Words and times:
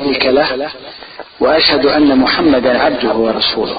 شريك 0.00 0.26
له 0.26 0.70
واشهد 1.40 1.86
ان 1.86 2.18
محمدا 2.18 2.78
عبده 2.82 3.12
ورسوله 3.14 3.78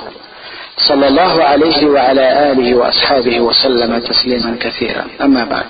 صلى 0.78 1.08
الله 1.08 1.44
عليه 1.44 1.86
وعلى 1.88 2.52
اله 2.52 2.76
واصحابه 2.76 3.40
وسلم 3.40 4.00
تسليما 4.00 4.58
كثيرا 4.60 5.06
اما 5.22 5.44
بعد 5.44 5.66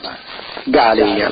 دعلي 0.67 1.29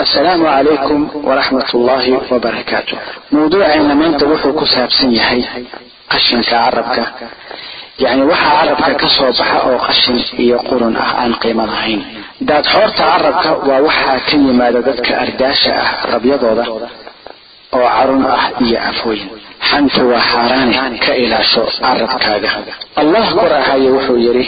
السلام 0.00 0.46
عليكم 0.46 1.10
ورحمة 1.14 1.66
الله 1.74 2.20
وبركاته 2.32 2.98
موضوع 3.32 3.74
ان 3.74 3.96
من 3.96 4.16
تبوحو 4.16 4.52
كساب 4.60 4.90
سنيحي 4.90 5.44
قشن 6.10 6.42
كعربك 6.42 7.02
يعني 8.00 8.22
وحا 8.22 8.56
عربك 8.58 8.96
كصوبحة 8.96 9.58
او 9.58 9.78
قشن 9.78 10.20
يقولون 10.38 10.96
عن 10.96 11.34
قيمة 11.34 11.64
ضعين 11.66 12.04
داد 12.40 12.66
حورت 12.66 13.00
عربك 13.00 13.68
ووحا 13.68 14.18
كلمة 14.32 14.70
دادك 14.70 15.12
ارداشة 15.12 16.04
ربيضة 16.14 16.88
oo 17.76 17.86
carun 17.96 18.22
ah 18.36 18.44
iyo 18.64 18.78
afweyn 18.90 19.28
xanta 19.70 20.00
waa 20.10 20.24
xaaraane 20.32 20.98
ka 21.04 21.12
ilaasho 21.24 21.62
carabkaaga 21.84 22.50
allah 23.00 23.24
kor 23.38 23.52
ahaye 23.60 23.88
wuxuu 23.96 24.18
yidhi 24.24 24.44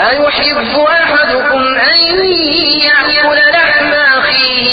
أيحب 0.00 0.78
أحدكم 0.80 1.62
أن 1.76 1.98
يأكل 2.80 3.38
لحم 3.54 3.92
أخيه 4.18 4.71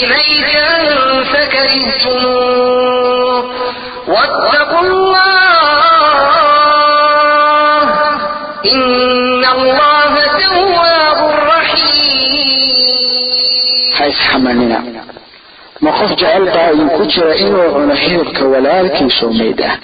ha 13.96 14.02
isxamanina 14.12 14.78
ma 15.84 15.90
qof 15.98 16.10
jecel 16.20 16.44
baa 16.54 16.68
idinku 16.74 17.02
jira 17.12 17.32
inuu 17.44 17.66
cuno 17.74 17.94
hilibka 18.02 18.42
walaalkiisoo 18.52 19.32
mayd 19.40 19.60
ah 19.70 19.74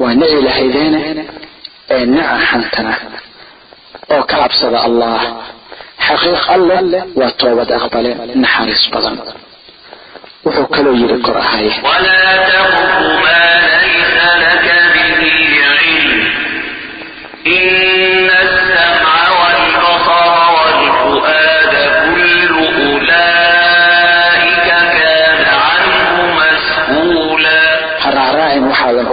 waa 0.00 0.14
nici 0.18 0.38
lahaydeene 0.46 1.00
ee 1.94 2.04
naca 2.14 2.36
xantana 2.50 2.92
oo 4.14 4.22
ka 4.30 4.36
cabsada 4.42 4.78
allah. 4.88 5.20
Xaqiiq 6.06 6.44
alleh 6.56 6.80
waa 7.18 7.30
toobad 7.40 7.70
aqbale 7.78 8.10
naxariis 8.42 8.82
badan. 8.92 9.16
Wuxuu 10.44 10.66
kaloo 10.74 10.94
yidhi 11.00 11.16
kor 11.26 11.36
ahaye 11.44 11.70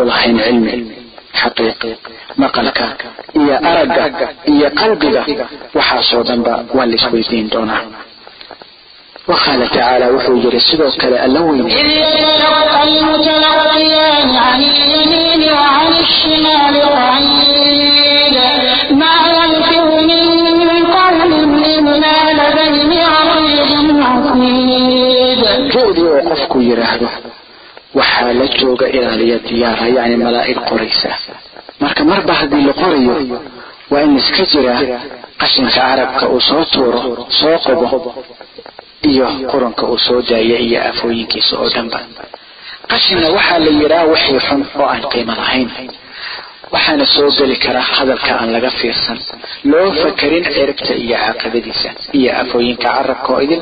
u 0.01 0.05
lahayn 0.09 0.37
cilmi 0.45 0.73
xaqiiqi 1.41 1.91
maqalka 2.41 2.85
iyo 3.39 3.55
aragga 3.69 4.03
iyo 4.53 4.67
qalbiga 4.79 5.21
waxaasoo 5.77 6.23
dhanba 6.29 6.53
waa 6.77 6.85
la 6.89 6.95
isweydiin 6.99 7.47
doonaa 7.53 7.83
وقال 9.31 9.61
تعالى 9.77 10.05
وحو 10.15 10.33
جري 10.43 10.59
سدو 10.67 10.87
كلا 11.01 11.25
اللوين 11.25 11.65
إذ 11.65 11.87
يتلقى 11.99 12.83
المتلقيان 12.89 14.29
عن 14.45 14.59
اليمين 14.71 15.41
وعن 15.53 15.87
الشمال 16.05 16.75
قعيد 16.97 18.35
ما 19.01 19.15
يلفظ 19.37 19.89
من 20.09 20.85
قول 20.95 21.33
إلا 21.75 22.17
لديه 22.39 23.05
عقيد 23.15 23.99
عقيد 24.11 25.41
جودي 25.73 26.01
وقفك 26.13 26.53
يراهده 26.69 27.09
waxaa 27.99 28.33
la 28.39 28.45
jooga 28.59 28.87
ilaaliya 28.97 29.37
diyaara 29.47 29.87
yani 29.97 30.15
malaa'ig 30.25 30.59
qoraysa. 30.69 31.09
Marka 31.81 32.01
marba 32.11 32.33
haddii 32.39 32.63
la 32.69 32.73
qorayo 32.81 33.15
waa 33.91 34.01
in 34.05 34.13
iska 34.21 34.43
jira 34.51 34.75
qashinka 35.41 35.71
carabka 35.77 36.25
uu 36.33 36.41
soo 36.49 36.63
tuuro 36.73 37.01
soo 37.39 37.57
qobo 37.65 37.85
iyo 39.11 39.27
quranka 39.51 39.83
uu 39.91 39.97
soo 40.05 40.19
daaya 40.29 40.57
iyo 40.67 40.79
afooyinkiisa 40.89 41.53
oo 41.61 41.69
dhanba. 41.75 41.99
Qashinna 42.91 43.27
waxaa 43.37 43.59
la 43.65 43.71
yidhaha 43.79 44.05
wixii 44.11 44.39
xun 44.47 44.61
oo 44.79 44.85
aan 44.93 45.03
qiimo 45.11 45.33
lahayn. 45.41 45.69
Waxaana 46.73 47.05
soo 47.15 47.29
geli 47.37 47.55
kara 47.63 47.81
hadalka 47.95 48.31
aan 48.39 48.49
laga 48.55 48.69
fiirsan. 48.79 49.17
Loo 49.71 49.87
fakarin 50.01 50.43
ciribta 50.55 50.93
iyo 51.03 51.15
caaqibadiisa 51.23 51.89
iyo 52.19 52.31
afooyinka 52.41 52.87
carabka 52.95 53.29
oo 53.33 53.39
idin 53.45 53.61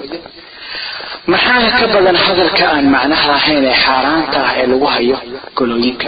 maxaana 1.31 1.69
ka 1.80 1.86
badan 1.94 2.16
hadalka 2.25 2.63
aan 2.75 2.86
macnaha 2.96 3.25
lahayn 3.34 3.63
ee 3.72 3.78
xaaraanta 3.86 4.38
ah 4.47 4.53
ee 4.62 4.66
lagu 4.72 4.86
hayo 4.96 5.18
golooyinka? 5.58 6.08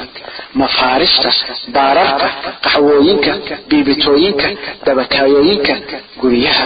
Mafaarista 0.61 1.29
baararka 1.75 2.27
qaxwooyinka 2.65 3.31
biibitooyinka 3.69 4.47
dabakaayooyinka 4.85 5.73
guryaha 6.21 6.65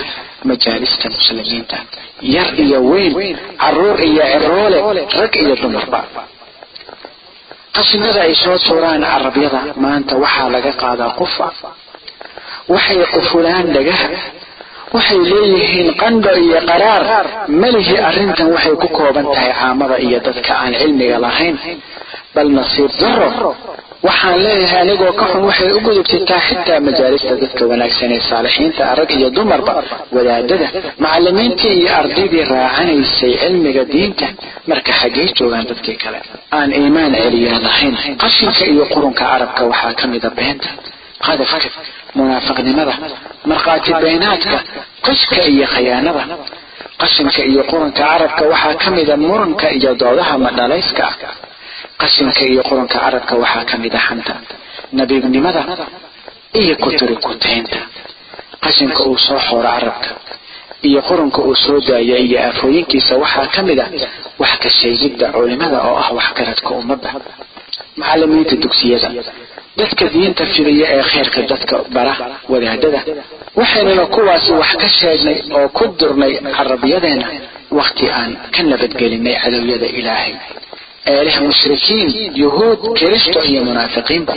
majaalista 0.49 1.05
muslimiinta. 1.15 1.77
Yar 2.35 2.49
iyo 2.63 2.79
weyn 2.91 3.37
carruur 3.61 3.97
iyo 4.09 4.23
ciroole 4.33 4.79
rag 5.21 5.33
iyo 5.43 5.53
dumarba 5.61 5.99
qashinada 7.75 8.19
ay 8.27 8.33
soo 8.43 8.57
tuuraan 8.65 9.01
carabyada 9.11 9.59
maanta 9.83 10.13
waxaa 10.23 10.49
laga 10.55 10.71
qaadaa 10.81 11.11
qufa. 11.19 11.47
Waxay 12.73 12.99
qufulaan 13.15 13.65
dhagaha 13.75 14.07
waxay 14.95 15.19
leeyihiin 15.31 15.89
qandho 16.01 16.31
iyo 16.45 16.59
qaraar. 16.69 17.03
Melihi 17.61 17.95
arrintan 18.09 18.47
waxay 18.55 18.75
ku 18.81 18.87
kooban 18.97 19.25
tahay 19.33 19.51
caamada 19.59 19.95
iyo 20.07 20.17
dadka 20.27 20.51
aan 20.63 20.73
cilmiga 20.81 21.17
lahayn. 21.25 21.55
Bal 22.35 22.49
nasiib 22.57 22.91
daro 23.01 23.29
waxaan 24.07 24.37
leeyahay 24.45 24.79
anigoo 24.83 25.13
ka 25.19 25.25
xun 25.31 25.43
waxay 25.49 25.69
u 25.77 25.79
gudubtataa 25.85 26.41
xitaa 26.47 26.79
majaalista 26.87 27.33
dadka 27.43 27.63
wanaagsan 27.71 28.11
ee 28.17 28.21
saalixiinta 28.29 28.83
rag 28.99 29.11
iyo 29.17 29.27
dumarba 29.37 29.73
wadaadada 30.15 30.67
macalimiintii 31.03 31.73
iyo 31.81 31.91
ardaydii 32.01 32.45
raacanaysay 32.53 33.33
cilmiga 33.43 33.83
diinta 33.93 34.27
marka 34.69 34.91
xaggey 35.01 35.27
joogaan 35.37 35.65
dadkii 35.71 35.97
kale. 36.03 36.19
Aan 36.57 36.69
iimaan 36.79 37.13
celiyaa 37.23 37.59
lahayn 37.67 37.95
qashinka 38.23 38.63
iyo 38.73 38.83
qurunka 38.93 39.23
carabka 39.31 39.61
waxaa 39.71 39.93
ka 39.99 40.05
mida 40.13 40.29
beenta 40.37 40.69
qadafka 41.25 41.67
munaafiqnimada 42.17 42.93
markhaati 43.49 43.91
beenaadka 44.03 44.57
qishka 45.05 45.37
iyo 45.53 45.65
khayaanada 45.73 46.23
qashinka 47.01 47.41
iyo 47.51 47.61
quranka 47.71 48.01
carabka 48.09 48.43
waxaa 48.53 48.75
ka 48.81 48.89
mida 48.97 49.15
muranka 49.25 49.67
iyo 49.77 49.91
doodaha 50.01 50.35
madhalayska 50.45 51.03
ah. 51.09 51.15
Qashinka 52.01 52.41
iyo 52.51 52.61
quranka 52.69 52.97
carabka 53.03 53.33
waxaa 53.43 53.65
ka 53.69 53.75
mida 53.83 53.99
xanta 54.07 54.33
nabiibnimada 54.97 55.61
iyo 56.61 56.73
kuturi 56.83 57.15
kuteynta. 57.25 57.79
Qashinka 58.63 59.01
uu 59.09 59.17
soo 59.25 59.39
xooro 59.47 59.69
carabka 59.75 60.09
iyo 60.87 60.99
quranka 61.07 61.39
uu 61.47 61.55
soo 61.63 61.79
daaya 61.87 62.17
iyo 62.25 62.37
aafooyinkiisa 62.47 63.13
waxaa 63.23 63.47
ka 63.53 63.59
mid 63.67 63.79
a 63.79 63.85
wax 64.41 64.53
ka 64.63 64.69
sheegidda 64.77 65.27
culimada 65.35 65.77
oo 65.89 65.95
ah 66.03 66.09
waxgaradka 66.17 66.69
ummadda 66.79 67.09
macalimiinta 67.99 68.55
dugsiyada 68.63 69.09
dadka 69.79 70.05
diinta 70.13 70.43
fidaya 70.53 70.85
ee 70.95 71.03
khayrka 71.11 71.39
dadka 71.51 71.75
bara 71.95 72.13
wadaadada 72.51 72.99
waxaynuna 73.59 74.05
kuwaasi 74.15 74.51
wax 74.61 74.71
ka 74.81 74.87
sheegnay 74.99 75.37
oo 75.57 75.67
ku 75.77 75.83
durnay 75.99 76.33
carabyadeena 76.57 77.27
wakhti 77.79 78.05
aan 78.17 78.31
ka 78.53 78.59
nabadgelinay 78.71 79.35
cadowyada 79.43 79.87
ilaahay. 79.99 80.33
Ee 81.11 81.21
leh 81.27 81.37
mushrikiin 81.47 82.07
yuhuud 82.41 82.81
kiristo 82.99 83.39
iyo 83.49 83.61
munaafiqiinba 83.67 84.33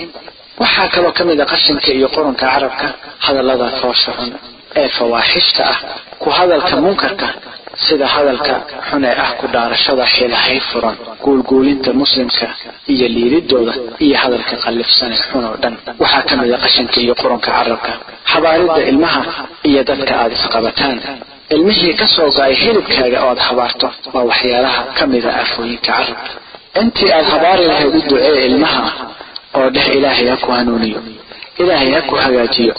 waxaa 0.63 0.89
kaloo 0.95 1.13
ka 1.19 1.23
mid 1.29 1.41
a 1.41 1.47
qashinka 1.53 1.89
iyo 1.99 2.09
qurunka 2.15 2.45
carabka 2.53 2.87
hadallada 3.27 3.67
foosha 3.81 4.11
xun 4.19 4.31
ee 4.81 4.89
fawaaxishta 4.99 5.63
ah 5.73 5.79
ku 6.23 6.29
hadalka 6.37 6.75
munkarka 6.85 7.27
sida 7.87 8.07
hadalka 8.15 8.55
xun 8.89 9.03
ee 9.11 9.15
ah 9.25 9.31
ku 9.41 9.45
dhaarashada 9.55 10.05
xilahay 10.15 10.59
furan 10.71 10.97
guulguulinta 11.25 11.91
muslimka 12.03 12.47
iyo 12.93 13.07
liididooda 13.17 13.73
iyo 14.07 14.17
hadalka 14.23 14.55
qallifsane 14.65 15.17
xun 15.27 15.43
oo 15.51 15.57
dhan. 15.63 15.75
Waxaa 16.03 16.23
ka 16.29 16.35
mid 16.41 16.53
a 16.55 16.59
qashinka 16.65 16.97
iyo 17.05 17.15
qurunka 17.21 17.49
carabka 17.57 17.93
habaaridda 18.33 18.81
ilmaha 18.91 19.21
iyo 19.69 19.81
dadka 19.89 20.13
aada 20.21 20.35
isqabataan. 20.39 20.97
Ilmihii 21.55 21.95
ka 22.01 22.07
soo 22.15 22.29
go'ay 22.37 22.55
hilibkaaga 22.63 23.19
oo 23.25 23.31
aad 23.33 23.39
habaarto 23.49 23.87
waa 24.15 24.25
waxyaalaha 24.31 24.81
ka 24.99 25.03
mida 25.13 25.31
aafooyinka 25.41 25.87
carabka. 25.97 26.31
Intii 26.81 27.11
aad 27.17 27.27
habaari 27.33 27.65
lahayd 27.71 27.95
u 27.99 28.01
ducee 28.11 28.37
ilmaha 28.49 28.83
oo 29.59 29.69
dheh 29.75 29.87
ilaahay 29.97 30.27
ha 30.33 30.37
ku 30.45 30.51
hanuuniyo 30.57 30.99
ilaahay 31.63 31.91
ha 31.97 32.01
ku 32.09 32.15
hagaajiyo. 32.25 32.75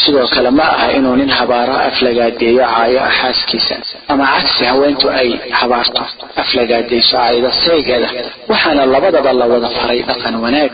Sidoo 0.00 0.26
kale 0.34 0.50
ma 0.58 0.64
aha 0.74 0.86
inuu 0.96 1.16
nin 1.20 1.30
habaaro 1.38 1.74
aflagaadeeyo 1.88 2.64
caayo 2.72 3.00
xaaskiisa 3.18 3.74
ama 4.12 4.24
cagsi 4.34 4.62
haweentu 4.70 5.06
ay 5.20 5.28
habaarto 5.58 6.02
aflagaadeyso 6.42 7.12
caayda 7.16 7.50
saygeeda. 7.64 8.08
Waxaana 8.50 8.82
labadaba 8.94 9.30
la 9.40 9.46
wada 9.52 9.68
faray 9.76 10.00
dhaqan 10.08 10.34
wanaag. 10.44 10.72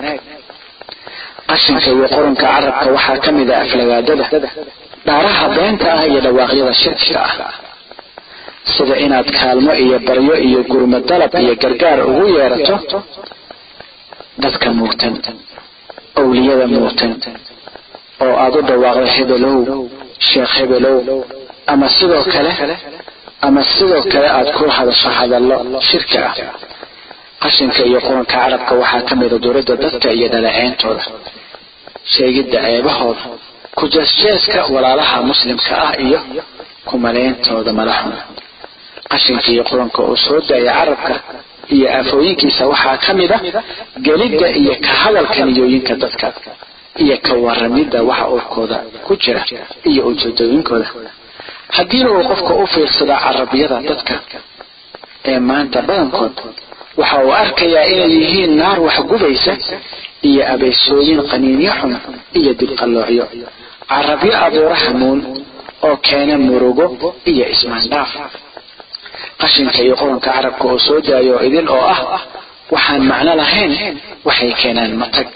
Qashinka 1.49 1.89
iyo 1.95 2.07
qurunka 2.15 2.47
carabka 2.53 2.87
waxaa 2.97 3.19
ka 3.25 3.31
mid 3.37 3.49
ah 3.57 3.61
aflagaadada. 3.65 4.25
Dhaaraha 5.07 5.47
beenta 5.57 5.87
ah 5.99 6.05
iyo 6.11 6.19
dhawaaqyada 6.27 6.73
shirkiga 6.83 7.21
ah. 7.27 7.53
Sida 8.75 8.95
inaad 9.05 9.29
kaalmo 9.39 9.73
iyo 9.85 9.97
baryo 10.07 10.35
iyo 10.49 10.61
gurmo 10.71 10.99
dalab 11.09 11.35
iyo 11.45 11.55
gargaar 11.63 11.99
ugu 12.11 12.27
yeerato 12.39 12.77
dadka 14.43 14.69
muugtan 14.79 15.15
owliyada 16.21 16.67
muugtan 16.75 17.13
oo 18.25 18.35
aada 18.45 18.57
u 18.59 18.63
dhawaaqdo 18.69 19.07
hebelow 19.17 19.59
sheekh 20.29 20.53
hebelow 20.59 20.97
ama 21.73 21.87
sidoo 21.97 22.23
kale 22.35 22.53
ama 23.47 23.61
sidoo 23.75 24.03
kale 24.13 24.29
aada 24.37 24.51
ku 24.59 24.65
hadasho 24.77 25.09
hadallo 25.19 25.57
shirki 25.89 26.19
ah. 26.27 26.35
Qashinka 27.43 27.83
iyo 27.91 27.99
quranka 28.07 28.33
carabka 28.35 28.73
waxaa 28.83 29.03
ka 29.09 29.15
mida 29.21 29.37
duridda 29.45 29.75
dadka 29.83 30.09
iyo 30.17 30.27
dhaleeceyntooda 30.35 31.03
sheegidda 32.15 32.59
ceebahooda 32.67 33.23
ku 33.79 33.85
jeesjeeska 33.95 34.61
walaalaha 34.75 35.17
muslimka 35.31 35.73
ah 35.87 35.93
iyo 36.07 36.21
kumaleyntooda 36.89 37.71
madaxuna. 37.79 38.19
Qashinka 39.11 39.49
iyo 39.55 39.63
quranka 39.71 39.99
oo 40.07 40.17
soo 40.25 40.39
daaya 40.49 40.73
carabka 40.79 41.15
iyo 41.75 41.87
aafooyinkiisa 41.97 42.63
waxaa 42.73 42.97
ka 43.05 43.11
mid 43.19 43.31
a 43.33 43.39
gelidda 44.07 44.49
iyo 44.61 44.75
ka 44.85 44.93
hadalka 45.03 45.41
niyooyinka 45.49 45.95
dadka 46.03 46.27
iyo 47.05 47.17
ka 47.27 47.33
waramidda 47.45 47.99
waxa 48.09 48.27
urkooda 48.37 48.77
ku 49.07 49.13
jira 49.23 49.43
iyo 49.91 50.03
ujeedooyinkooda. 50.11 50.87
Haddiina 51.77 52.09
uu 52.17 52.25
qofka 52.31 52.53
u 52.55 52.67
fiirsado 52.73 53.15
carabyada 53.25 53.77
dadka 53.89 54.15
ee 55.31 55.39
maanta 55.49 55.79
badankood 55.89 56.37
waxa 57.01 57.17
uu 57.25 57.33
arkayaa 57.43 57.85
inay 57.93 58.11
yihiin 58.19 58.53
naar 58.61 58.79
waxgubaysa 58.87 59.53
iyo 60.29 60.43
abeysooyin 60.55 61.21
qaniinyo 61.31 61.73
xun 61.81 61.93
iyo 62.39 62.51
dibqalloocyo 62.61 63.25
carabyo 63.91 64.33
abuura 64.45 64.75
hamuun 64.85 65.21
oo 65.87 65.97
keena 66.07 66.37
murugo 66.47 66.87
iyo 67.31 67.45
ismaandhaaf 67.55 68.11
qashinka 69.43 69.79
iyo 69.87 69.95
qoranka 70.01 70.29
carabka 70.37 70.65
oo 70.71 70.79
soo 70.87 70.99
daayo 71.07 71.35
idin 71.47 71.67
oo 71.77 71.85
ah 71.95 72.01
waxaan 72.75 73.03
macno 73.11 73.33
lahayn 73.41 73.73
waxay 74.29 74.51
keenaan 74.61 74.93
matag 75.03 75.29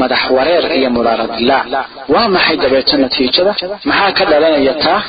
madax 0.00 0.22
wareer 0.36 0.64
iyo 0.78 0.88
mudaaradilaac 0.96 1.66
waa 2.14 2.28
maxay 2.34 2.56
dabeeto 2.62 2.94
natiijada? 3.02 3.52
Maxaa 3.88 4.12
ka 4.18 4.24
dhalanaya 4.30 4.74
taa? 4.84 5.00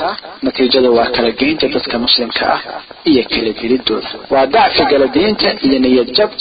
Natiijada 0.45 0.89
waa 0.97 1.09
kala 1.15 1.31
geynta 1.39 1.65
dadka 1.75 1.95
muslimka 2.06 2.44
ah 2.56 2.59
iyo 3.12 3.21
kala 3.31 3.51
dilidooda 3.59 4.09
waa 4.33 4.45
dacfi 4.56 4.83
galadiinta 4.92 5.47
iyo 5.68 5.77
niyad 5.83 6.09
jab 6.18 6.31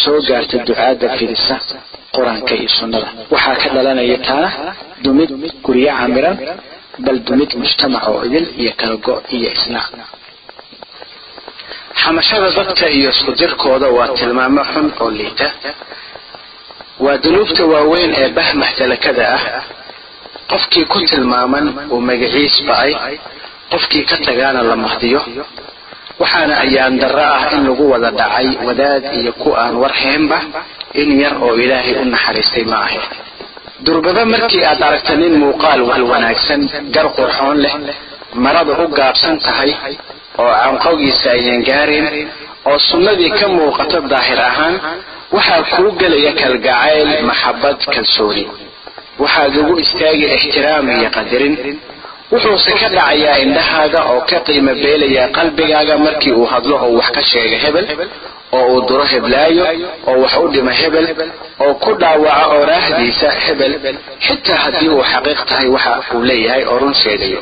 soo 0.00 0.18
gaarta 0.28 0.56
ducaada 0.68 1.06
fidisa 1.18 1.56
qur'aanka 2.14 2.52
iyo 2.60 2.68
sunnada. 2.78 3.08
Waxaa 3.34 3.56
ka 3.62 3.68
dhalanaya 3.74 4.16
taana 4.26 4.48
dumid 5.04 5.30
guryo 5.64 5.90
camiran 5.98 6.36
bal 7.04 7.18
dumid 7.28 7.50
mujtamac 7.60 8.04
oo 8.10 8.20
idil 8.28 8.46
iyo 8.62 8.72
kala 8.80 8.94
go' 9.06 9.20
iyo 9.36 9.48
islaac 9.56 9.88
xamashada 12.02 12.48
dadka 12.58 12.86
iyo 12.98 13.10
isku 13.14 13.32
dirkooda 13.40 13.88
waa 13.96 14.08
tilmaamo 14.18 14.62
xun 14.72 14.86
oo 15.02 15.10
liita. 15.18 15.46
Waa 17.04 17.16
dunuubta 17.24 17.62
waaweyn 17.72 18.12
ee 18.20 18.28
bahmah 18.38 18.70
talakada 18.78 19.24
ah. 19.36 19.42
Qofkii 20.50 20.84
ku 20.92 20.98
tilmaaman 21.10 21.66
uu 21.92 22.00
magaciis 22.08 22.56
ba'ay 22.68 22.92
qofkii 23.72 24.04
ka 24.10 24.16
tagaana 24.26 24.60
la 24.70 24.76
mahdiyo. 24.84 25.20
Waxaana 26.20 26.54
ayaan 26.64 26.94
darro 27.02 27.22
ah 27.36 27.42
in 27.54 27.60
lagu 27.68 27.84
wada 27.92 28.10
dhacay 28.20 28.48
wadaad 28.66 29.04
iyo 29.18 29.32
ku 29.42 29.48
aan 29.62 29.74
warheenba 29.82 30.38
in 31.00 31.08
yar 31.22 31.34
oo 31.44 31.54
ilaahay 31.64 31.94
u 32.02 32.04
naxariistay 32.14 32.64
ma 32.72 32.78
ahe. 32.86 33.00
Durbaba 33.86 34.22
markii 34.34 34.64
aad 34.70 34.80
aragta 34.88 35.14
nin 35.20 35.34
muuqaal 35.42 35.80
wal 35.88 36.02
wanaagsan 36.12 36.60
gar 36.94 37.06
qurxoon 37.16 37.56
leh 37.64 37.74
marada 38.44 38.72
u 38.82 38.88
gaabsan 38.98 39.36
tahay 39.46 39.70
oo 40.42 40.52
canqowgiisa 40.64 41.28
ayaan 41.36 41.62
gaarayn 41.68 42.06
oo 42.68 42.78
sunnadii 42.90 43.30
ka 43.38 43.46
muuqato 43.56 43.98
daahir 44.12 44.40
ahaan 44.50 44.74
waxaa 45.36 45.62
kuu 45.74 45.90
gelaya 46.00 46.32
kalgacayl 46.40 47.10
maxabad 47.30 47.78
kalsooni. 47.94 48.44
Waxaad 49.22 49.54
ugu 49.60 49.74
istaagi 49.84 50.26
ixtiraam 50.36 50.86
iyo 50.96 51.08
qadarin 51.16 51.54
wuxuuse 52.32 52.72
ka 52.80 52.88
dhacayaa 52.94 53.36
indhahaaga 53.44 54.00
oo 54.12 54.20
ka 54.30 54.38
qiimo 54.46 54.72
beelayaa 54.82 55.28
qalbigaaga 55.36 55.94
markii 56.06 56.32
uu 56.40 56.46
hadlo 56.52 56.74
oo 56.84 56.90
wax 56.98 57.08
ka 57.16 57.22
sheega 57.30 57.58
hebel 57.64 57.86
oo 58.56 58.64
uu 58.72 58.80
duro 58.88 59.04
heblaayo 59.12 59.64
oo 60.08 60.16
wax 60.22 60.32
u 60.44 60.48
dhimo 60.54 60.70
hebel 60.80 61.06
oo 61.64 61.72
ku 61.82 61.90
dhaawaco 62.00 62.44
ooraahdiisa 62.58 63.28
hebel. 63.46 63.72
Xitaa 64.26 64.58
haddii 64.64 64.88
uu 64.96 65.02
xaqiiq 65.12 65.40
tahay 65.50 65.68
waxa 65.76 65.92
uu 66.14 66.22
leeyahay 66.30 66.62
oo 66.70 66.76
run 66.82 66.94
sheegayo 67.02 67.40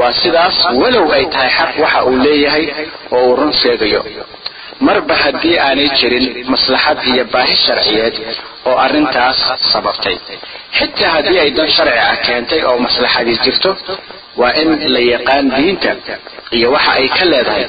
waa 0.00 0.12
sidaas 0.22 0.56
walow 0.82 1.06
ay 1.16 1.24
tahay 1.34 1.50
xaq 1.58 1.72
waxa 1.84 2.00
uu 2.08 2.16
leeyahay 2.26 2.64
oo 3.16 3.22
uu 3.28 3.36
run 3.38 3.52
sheegayo. 3.62 4.00
Marba 4.86 5.14
haddii 5.22 5.56
aanay 5.66 5.88
jirin 6.00 6.26
maslaxad 6.52 6.98
iyo 7.12 7.24
baahi 7.34 7.56
sharciyeed 7.66 8.14
oo 8.68 8.76
arrintaas 8.86 9.38
sababtay. 9.72 10.16
Xitaa 10.78 11.10
haddii 11.16 11.38
ay 11.44 11.50
dan 11.58 11.68
sharci 11.76 11.98
ah 12.08 12.16
keentay 12.26 12.60
oo 12.68 12.76
maslaxadii 12.86 13.38
jirto 13.44 13.70
waa 14.40 14.52
in 14.62 14.70
la 14.94 15.00
yaqaan 15.14 15.46
diinta 15.56 15.92
iyo 16.56 16.68
waxa 16.76 16.92
ay 17.00 17.08
ka 17.16 17.24
leedahay 17.32 17.64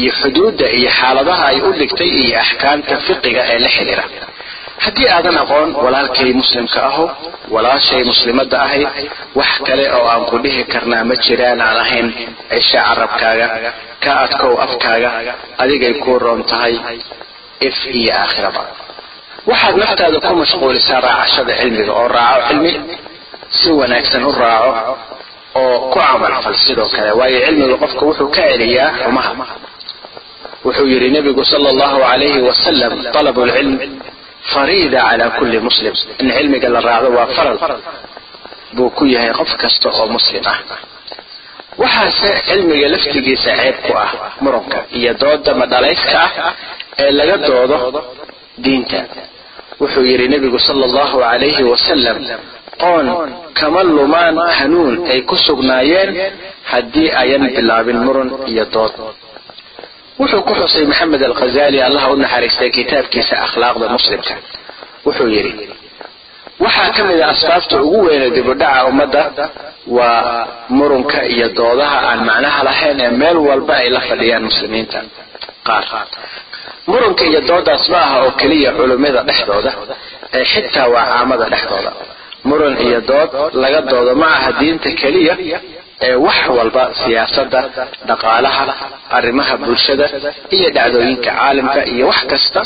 iyo 0.00 0.10
xuduudda 0.20 0.66
iyo 0.78 0.90
xaaladaha 1.00 1.44
ay 1.52 1.58
u 1.68 1.72
dhigtay 1.80 2.10
iyo 2.22 2.36
axkaamta 2.44 2.94
fiqiga 3.06 3.42
ee 3.52 3.58
la 3.64 3.68
xidhiira 3.76 4.04
haddii 4.84 5.08
aadan 5.16 5.36
aqoon 5.42 5.70
walaalkay 5.84 6.30
muslimka 6.40 6.80
aho 6.90 7.04
walaashay 7.54 8.02
muslimadda 8.10 8.56
ahayd 8.66 8.88
wax 9.38 9.52
kale 9.68 9.84
oo 9.96 10.06
aan 10.12 10.24
ku 10.30 10.36
dhihi 10.44 10.62
karnaa 10.72 11.04
ma 11.08 11.14
jiraan 11.24 11.60
aan 11.66 11.78
ahayn 11.84 12.08
cisha 12.52 12.80
carabkaaga 12.88 13.46
ka 14.04 14.12
adkow 14.24 14.52
afkaaga 14.66 15.10
adigay 15.62 15.94
kuu 16.04 16.18
roon 16.24 16.42
tahay 16.50 16.74
if 17.68 17.76
iyo 17.98 18.12
aakhiraba. 18.22 18.62
Waxaad 19.50 19.76
naftaada 19.82 20.18
ku 20.26 20.32
mashquulisaa 20.42 21.00
raacashada 21.06 21.52
cilmiga 21.60 21.92
oo 22.00 22.08
raaco 22.16 22.42
cilmi 22.48 22.72
si 23.58 23.68
wanaagsan 23.80 24.22
u 24.28 24.32
raaco 24.42 24.72
oo 25.60 25.76
ku 25.92 25.98
camalfal 26.00 26.56
sidoo 26.66 26.88
kale 26.96 27.10
waayo 27.20 27.38
cilmiga 27.46 27.76
qofka 27.82 28.02
wuxuu 28.08 28.28
ka 28.36 28.42
celiyaa 28.50 28.90
xumaha. 29.02 29.32
Wuxuu 30.66 30.86
yidhi 30.92 31.08
nebigu 31.16 31.42
sala 31.50 31.68
allahu 31.74 31.98
calayhi 32.08 32.40
wasalam 32.48 32.92
talabu 33.16 33.40
lcilm 33.48 33.74
fariida 34.52 35.00
calaa 35.08 35.30
kulli 35.38 35.58
muslim. 35.68 35.94
In 36.22 36.28
cilmiga 36.36 36.68
la 36.74 36.80
raacdo 36.86 37.08
waa 37.18 37.26
faral. 37.36 37.58
Buu 38.76 38.90
ku 38.96 39.04
yahay 39.14 39.32
qof 39.38 39.50
kasta 39.62 39.88
oo 39.98 40.06
muslim 40.16 40.42
ah. 40.52 40.58
Waxaase 41.82 42.30
cilmiga 42.48 42.88
laftigiisa 42.94 43.50
ceeb 43.60 43.76
ku 43.86 43.92
ah 44.04 44.10
muranka 44.44 44.78
iyo 44.98 45.12
dooda 45.22 45.52
madhalayska 45.60 46.18
ah 46.46 46.52
ee 47.02 47.10
laga 47.18 47.36
doodo 47.48 47.78
diinta. 48.64 49.00
Wuxuu 49.80 50.04
yidhi 50.10 50.26
nebigu 50.32 50.58
sala 50.66 50.84
allahu 50.88 51.16
calayhi 51.24 51.62
wasalam 51.72 52.18
qoon 52.82 53.06
kama 53.58 53.80
lumaan 53.96 54.36
hanuun 54.58 54.94
ay 55.12 55.20
ku 55.28 55.36
sugnaayeen 55.46 56.10
haddii 56.72 57.08
ayan 57.22 57.44
bilaabin 57.56 57.98
muran 58.06 58.28
iyo 58.52 58.64
dood 58.74 58.92
wuxuu 60.20 60.42
ku 60.48 60.52
xusay 60.60 60.84
maxamed 60.90 61.22
alkhazali 61.28 61.78
allaha 61.88 62.06
u 62.12 62.16
naxariistay 62.22 62.70
kitaabkiisa 62.76 63.34
akhlaaqda 63.46 63.86
muslimka. 63.96 64.34
Wuxuu 65.06 65.28
yidhi 65.36 65.52
waxaa 66.64 66.90
ka 66.96 67.02
mid 67.08 67.20
a 67.20 67.28
asbaabta 67.34 67.76
ugu 67.86 67.98
weyne 68.06 68.28
dibudhaca 68.36 68.80
ummadda 68.90 69.22
waa 69.96 70.46
murunka 70.76 71.18
iyo 71.34 71.46
doodaha 71.58 71.98
aan 72.10 72.20
macnaha 72.28 72.60
lahayn 72.68 72.98
ee 73.06 73.10
meel 73.20 73.36
walba 73.48 73.74
ay 73.82 73.88
la 73.96 74.00
fadhiyaan 74.08 74.42
muslimiinta. 74.48 74.98
Qaar. 75.66 75.84
Murunka 76.90 77.22
iyo 77.30 77.40
doodaas 77.50 77.84
ma 77.92 77.98
aha 78.06 78.16
oo 78.24 78.30
keliya 78.40 78.70
culummada 78.78 79.20
dhexdooda 79.28 79.72
ee 80.36 80.44
xitaa 80.52 80.88
waa 80.94 81.04
caamada 81.12 81.44
dhexdooda. 81.52 81.90
Muran 82.48 82.74
iyo 82.86 83.00
dood 83.10 83.30
laga 83.62 83.80
doodo 83.90 84.12
ma 84.22 84.26
aha 84.38 84.50
diinta 84.60 84.90
keliya 85.00 85.34
ee 86.06 86.14
wax 86.26 86.38
walba 86.58 86.82
siyaasadda 87.04 87.60
dhaqaalaha 88.08 88.64
arrimaha 89.18 89.54
bulshada 89.64 90.06
iyo 90.56 90.68
dhacdooyinka 90.76 91.30
caalamka 91.38 91.80
iyo 91.92 92.04
wax 92.10 92.20
kasta. 92.30 92.60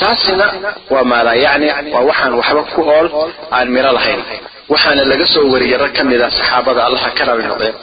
Taasina 0.00 0.46
waa 0.94 1.04
maala 1.10 1.32
yacni 1.44 1.68
waa 1.94 2.00
waxaan 2.10 2.32
waxba 2.40 2.62
ku 2.74 2.80
ool 2.96 3.08
aan 3.56 3.68
miro 3.74 3.90
lahayn. 3.98 4.20
Waxaana 4.72 5.02
laga 5.10 5.26
soo 5.34 5.44
wariyey 5.52 5.78
rag 5.82 5.92
ka 5.96 6.02
mid 6.10 6.20
a 6.20 6.28
saxaabada 6.38 6.80
allaha 6.88 7.08
ka 7.18 7.22
rabi 7.28 7.42
noqdeen. 7.50 7.74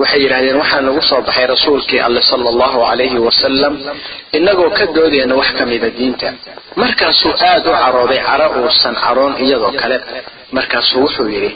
Waxay 0.00 0.20
yidhahdeen 0.24 0.56
waxaan 0.62 0.84
nagu 0.88 1.02
soo 1.10 1.20
baxay 1.28 1.46
rasuulkii 1.52 2.00
alle 2.06 2.20
sala 2.28 2.48
allahu 2.54 2.78
calayhi 2.88 3.18
wasalam 3.26 3.74
innagoo 4.36 4.70
ka 4.78 4.84
doodayna 4.96 5.34
wax 5.40 5.48
ka 5.58 5.64
mida 5.70 5.88
diinta. 5.98 6.28
Markaasuu 6.80 7.32
aad 7.48 7.64
u 7.66 7.72
carooday 7.82 8.20
caro 8.28 8.46
uusan 8.60 8.94
caroon 9.04 9.32
iyadoo 9.44 9.72
kale. 9.80 9.96
Markaasuu 10.56 11.00
wuxuu 11.04 11.28
yidhi 11.34 11.50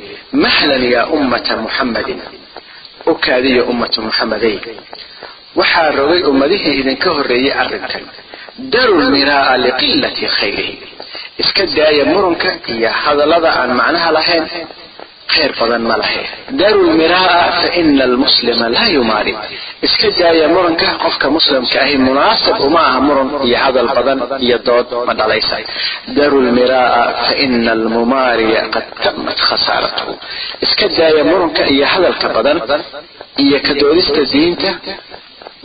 mahlan 0.45 0.83
yaa 0.95 1.07
ummata 1.17 1.53
muxammadin 1.65 2.21
u 3.07 3.15
kaadiya 3.25 3.63
ummata 3.71 3.99
muxammadey 4.07 4.57
waxaa 5.59 5.91
rogay 5.99 6.21
ummadihii 6.31 6.75
idinka 6.81 7.09
horreeyey 7.17 7.53
arrinkan 7.63 8.05
daru 8.73 8.95
lmiraa'a 9.07 9.55
liqillati 9.65 10.27
khayrihi. 10.37 10.75
Iska 11.43 11.63
daaya 11.77 12.05
murunka 12.13 12.49
iyo 12.75 12.91
hadallada 13.03 13.51
aan 13.61 13.71
macnaha 13.81 14.11
lahayn 14.17 14.45
khayr 15.33 15.51
badan 15.61 15.83
ma 15.91 15.97
lahe 16.03 16.23
daru 16.61 16.81
lmiraa'a 16.91 17.43
fa 17.61 17.69
ina 17.81 18.03
almuslima 18.11 18.67
laa 18.77 18.89
yumaari 18.97 19.33
iska 19.87 20.09
daaya 20.19 20.47
muranka 20.55 20.87
qofka 21.05 21.27
muslimka 21.37 21.77
ahi 21.85 21.97
munaasab 22.07 22.57
uma 22.69 22.81
aha 22.91 23.01
muran 23.09 23.29
iyo 23.49 23.57
hadal 23.65 23.89
badan 23.99 24.19
iyo 24.47 24.57
dood 24.69 24.89
ma 25.09 25.13
dhalaysa 25.21 25.57
daru 26.19 26.39
lmiraa'a 26.49 27.03
fa 27.27 27.33
ina 27.45 27.71
almumaariya 27.79 28.63
qad 28.75 28.87
tamat 29.05 29.39
khasaaratuhu 29.49 30.13
iska 30.67 30.87
daaya 30.99 31.23
muranka 31.31 31.63
iyo 31.75 31.87
hadalka 31.93 32.27
badan 32.37 32.59
iyo 33.45 33.59
ka 33.67 33.73
doodista 33.81 34.23
diinta 34.33 34.71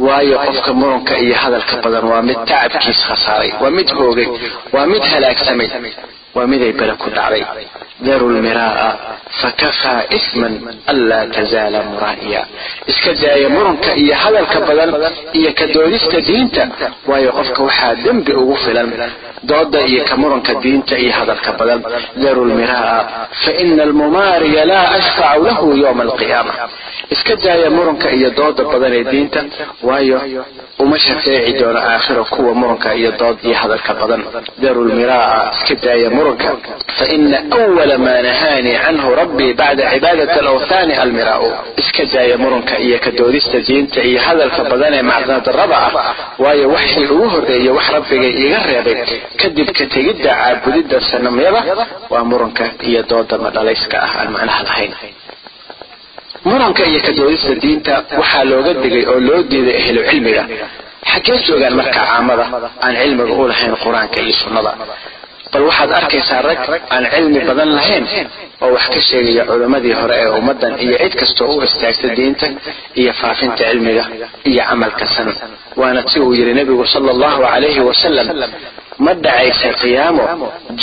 waayo 0.06 0.36
qofka 0.48 0.72
muranka 0.82 1.14
iyo 1.26 1.36
hadalka 1.44 1.74
badan 1.86 2.04
waa 2.12 2.22
mid 2.30 2.40
tacabkiis 2.50 3.00
khasaaray 3.10 3.52
waa 3.62 3.70
mid 3.78 3.90
hoogay 3.98 4.28
waa 4.76 4.86
mid 4.94 5.04
halaagsamay 5.12 5.70
waa 6.36 6.48
miday 6.52 6.72
bele 6.80 6.94
ku 7.02 7.08
dhacday 7.18 7.44
daru 8.08 8.28
lmiraa'a 8.36 8.90
fakafaa 9.42 10.02
isman 10.18 10.54
anlaa 10.92 11.26
tazaala 11.36 11.80
muraa'iya. 11.92 12.42
Iska 12.92 13.12
daaya 13.22 13.48
muranka 13.56 13.90
iyo 14.02 14.16
hadalka 14.24 14.58
badan 14.68 14.92
iyo 15.40 15.52
ka 15.60 15.66
doodista 15.76 16.18
diinta 16.28 16.64
waayo 17.10 17.30
qofka 17.38 17.60
waxaa 17.68 17.96
dembi 18.04 18.32
ugu 18.42 18.56
filan. 18.64 18.90
Dooda 19.50 19.80
iyo 19.92 20.04
ka 20.10 20.16
muranka 20.22 20.54
diinta 20.64 20.96
iyo 21.04 21.12
hadalka 21.20 21.50
badan. 21.60 21.80
Daru 22.24 22.42
lmiraa'a 22.50 23.00
fa 23.44 23.52
ina 23.64 23.84
almumaariya 23.88 24.64
laa 24.72 24.88
ashfacu 24.98 25.42
lahu 25.48 25.68
yowma 25.84 26.04
alqiyaama 26.08 26.54
iska 27.16 27.34
daaya 27.44 27.70
muranka 27.78 28.08
iyo 28.18 28.30
dooda 28.40 28.64
badan 28.72 28.94
ee 29.00 29.04
diinta 29.12 29.40
waayo 29.88 30.18
uma 30.84 30.98
shafeeci 31.06 31.52
doono 31.60 31.80
aakhiro 31.92 32.24
kuwa 32.34 32.54
muranka 32.60 32.90
iyo 33.00 33.12
dood 33.20 33.38
iyo 33.48 33.56
hadalka 33.62 33.92
badan. 34.02 34.22
Daru 34.64 34.82
lmiraa'a 34.90 35.40
iska 35.58 35.76
daaya 35.86 36.10
muranka 36.18 36.50
fa 36.98 37.06
awala 37.92 37.98
maa 38.06 38.22
nahaanii 38.28 38.78
canhu 38.86 39.10
rabbii 39.22 39.54
bacda 39.60 39.84
cibaadati 39.94 40.38
alawthaani 40.44 40.94
almiraa'u 41.04 41.48
iska 41.82 42.04
daaya 42.14 42.38
muranka 42.44 42.76
iyo 42.86 42.98
ka 43.06 43.12
doodista 43.20 43.58
diinta 43.68 44.00
iyo 44.10 44.20
hadalka 44.28 44.62
badan 44.72 44.94
ee 44.94 45.02
macnadarrada 45.12 45.78
ah 45.88 46.16
waayo 46.44 46.66
waxii 46.76 47.06
ugu 47.14 47.26
horreeyey 47.34 47.70
wax 47.78 47.88
rabbigay 47.96 48.32
iga 48.46 48.60
reebay 48.70 48.96
kadib 49.42 49.68
ka 49.78 49.86
tegidda 49.94 50.32
caabudidda 50.40 50.98
sanamyada 51.12 51.62
waa 52.14 52.24
muranka 52.32 52.64
iyo 52.90 53.02
dooda 53.10 53.36
madhalayska 53.46 53.98
ah 54.06 54.12
aan 54.20 54.30
macnaha 54.36 54.62
lahayn 54.68 54.94
muranka 56.50 56.84
iyo 56.92 57.00
ka 57.06 57.12
doodista 57.20 57.54
diinta 57.64 57.94
waxaa 58.20 58.44
looga 58.52 58.72
digay 58.84 59.04
oo 59.12 59.20
loo 59.28 59.42
diiday 59.52 59.76
ahlu 59.84 60.02
cilmiga 60.10 60.44
xaggee 61.12 61.38
joogaan 61.48 61.76
marka 61.80 62.00
caamada 62.08 62.46
aan 62.86 62.94
cilmiga 63.02 63.34
u 63.42 63.48
lahayn 63.52 63.74
qur'aanka 63.84 64.18
iyo 64.26 64.34
sunnada 64.44 64.72
bal 65.54 65.64
waxaad 65.70 65.92
arkaysaa 66.00 66.42
rag 66.50 66.60
aan 66.96 67.06
cilmi 67.14 67.40
badan 67.50 67.70
lahayn 67.78 68.06
oo 68.64 68.70
wax 68.76 68.86
ka 68.94 69.00
sheegaya 69.10 69.44
culimmadii 69.50 69.94
hore 70.02 70.16
ee 70.24 70.30
ummaddan 70.40 70.74
iyo 70.86 70.96
cid 71.04 71.14
kastoo 71.22 71.50
u 71.58 71.64
istaagta 71.68 72.08
diinta 72.18 72.48
iyo 73.02 73.12
faafinta 73.22 73.64
cilmiga 73.70 74.04
iyo 74.50 74.64
camalka 74.70 75.06
san 75.16 75.30
waana 75.80 76.02
si 76.12 76.18
uu 76.26 76.34
yidhi 76.40 76.54
nebigu 76.60 76.86
sala 76.94 77.10
allahu 77.16 77.40
calayhi 77.52 77.82
wasalam 77.90 78.28
ma 79.06 79.12
dhacaysa 79.26 79.70
qiyaamo 79.82 80.24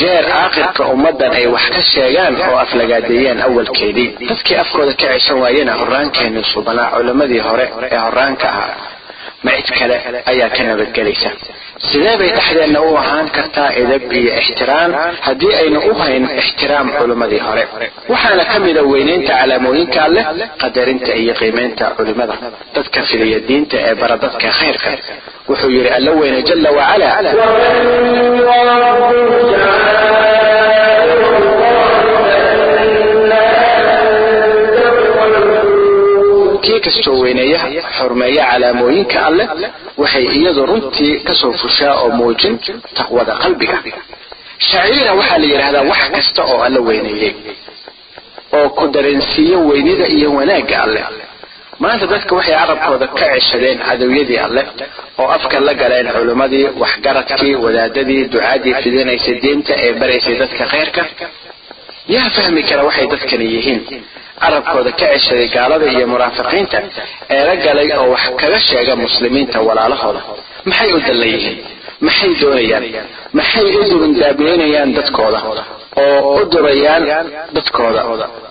jeer 0.00 0.24
aakhirka 0.42 0.82
ummaddan 0.94 1.32
ay 1.40 1.46
wax 1.54 1.64
ka 1.76 1.82
sheegaan 1.94 2.34
oo 2.46 2.56
aflagaadeeyaan 2.64 3.40
awalkeedii. 3.46 4.08
Dadkii 4.30 4.56
afkooda 4.62 4.92
ka 5.00 5.06
ceshan 5.12 5.38
waayena 5.42 5.72
horaankeenii 5.80 6.44
subanaa 6.52 6.88
culimmadii 6.94 7.42
hore 7.48 7.66
ee 7.94 7.98
horaanka 8.06 8.46
ahaa 8.52 8.74
ma 9.44 9.50
cid 9.56 9.68
kale 9.78 9.96
ayaa 10.32 10.48
ka 10.56 10.62
nabadgelaysa. 10.68 11.30
Sidee 11.88 12.14
bay 12.20 12.30
dhexdeenna 12.36 12.80
u 12.82 12.96
ahaan 13.02 13.26
kartaa 13.36 13.68
edab 13.82 14.04
iyo 14.20 14.30
ixtiraam 14.40 14.90
haddii 15.26 15.52
aynu 15.62 15.78
u 15.90 15.94
hayn 16.00 16.24
ixtiraam 16.42 16.86
culimmadii 16.98 17.38
hore? 17.46 17.64
Waxaana 18.12 18.44
ka 18.52 18.56
mida 18.64 18.82
weynaynta 18.92 19.32
calaamooyinka 19.40 19.98
alleh 20.06 20.24
qadarinta 20.62 21.12
iyo 21.22 21.32
qiimaynta 21.40 21.84
culimmada 21.98 22.34
dadka 22.74 23.00
fidiya 23.10 23.38
diinta 23.48 23.76
ee 23.88 23.94
bara 24.00 24.16
dadka 24.24 24.48
khayrka 24.58 24.90
wuxuu 25.48 25.70
yidhi 25.76 25.90
alla 25.98 26.10
weyne 26.20 26.40
jala 26.48 26.70
wacala 26.78 27.06
kii 36.68 36.80
kastoo 36.86 37.16
weyneeya 37.24 37.58
xurmeeya 37.98 38.44
calaamooyinka 38.50 39.18
alleh 39.28 39.46
waxay 40.02 40.24
iyadu 40.38 40.62
runtii 40.70 41.14
ka 41.26 41.34
soo 41.40 41.52
fushaa 41.62 41.94
oo 42.02 42.10
muujin 42.18 42.54
taqwada 42.98 43.34
qalbiga. 43.42 43.76
Shaciira 44.68 45.12
waxaa 45.18 45.38
la 45.42 45.46
yidhaahdaa 45.52 45.82
wax 45.92 46.02
kasta 46.14 46.42
oo 46.52 46.58
alla 46.66 46.80
weyneeyey 46.88 47.32
oo 48.58 48.68
ku 48.76 48.84
dareensiiyo 48.94 49.58
weynida 49.70 50.06
iyo 50.16 50.28
wanaagga 50.38 50.76
alleh 50.84 51.04
maanta 51.82 52.06
dadka 52.12 52.32
waxay 52.38 52.54
carabkooda 52.60 53.06
ka 53.18 53.26
ceshadeen 53.34 53.78
cadowyadii 53.88 54.38
alleh 54.46 54.64
oo 55.20 55.28
afka 55.36 55.56
la 55.66 55.72
galeen 55.80 56.08
culimmadii 56.16 56.64
waxgaradkii 56.82 57.54
wadaadadii 57.64 58.22
ducaadii 58.32 58.74
fidinaysay 58.82 59.36
diinta 59.42 59.72
ee 59.84 59.92
baraysay 60.00 60.34
dadka 60.42 60.64
khayrka. 60.72 61.02
Yaa 62.14 62.30
fahmi 62.36 62.62
kara 62.68 62.82
waxay 62.88 63.06
dadkani 63.12 63.46
yihiin 63.54 63.80
carabkooda 64.42 64.90
ka 65.00 65.06
ceshaday 65.12 65.48
gaalada 65.56 65.86
iyo 65.94 66.06
munaafiqiinta 66.12 66.78
eela 67.36 67.54
galay 67.64 67.88
oo 67.98 68.06
wax 68.14 68.24
kaga 68.40 68.58
sheega 68.68 68.94
muslimiinta 69.04 69.58
walaalahooda. 69.68 70.20
Maxay 70.68 70.90
u 70.96 71.00
dallan 71.06 71.28
yihiin? 71.34 71.58
Maxay 72.06 72.30
doonayaan? 72.40 72.84
Maxay 73.38 73.66
u 73.78 73.82
durundaabeynayaan 73.90 74.90
dadkooda? 74.98 75.40
Oo 76.02 76.30
u 76.40 76.44
durayaan 76.52 77.04
dadkooda? 77.56 78.02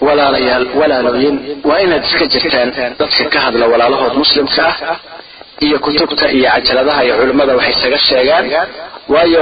Walaalayaal 0.08 0.66
walaalooyin 0.80 1.36
waa 1.70 1.80
inaad 1.86 2.04
iska 2.10 2.26
jirtaan 2.34 2.70
dadka 3.00 3.24
ka 3.34 3.40
hadla 3.46 3.66
walaalahood 3.74 4.14
muslimka 4.22 4.66
ah. 4.72 4.96
Iyo 5.66 5.78
kutubta 5.86 6.26
iyo 6.38 6.50
cajaladaha 6.56 7.02
iyo 7.06 7.14
culimmada 7.20 7.54
waxay 7.60 7.74
isaga 7.80 7.98
sheegaan 8.08 8.46
waayo 9.14 9.42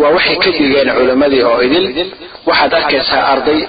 waa 0.00 0.10
waxay 0.16 0.36
ka 0.44 0.50
digeen 0.58 0.88
culimmadii 0.98 1.42
oo 1.50 1.60
idil. 1.66 1.86
Waxaad 2.48 2.72
arkaysaa 2.78 3.22
arday 3.32 3.60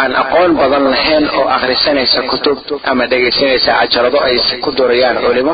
aan 0.00 0.12
aqoon 0.22 0.52
badan 0.60 0.84
lahayn 0.94 1.24
oo 1.38 1.44
akhrisanaysa 1.56 2.20
kutub 2.30 2.58
ama 2.90 3.04
dhegaysanaysa 3.10 3.72
cajalado 3.80 4.18
ay 4.26 4.36
ku 4.64 4.70
durayaan 4.78 5.16
culimo. 5.24 5.52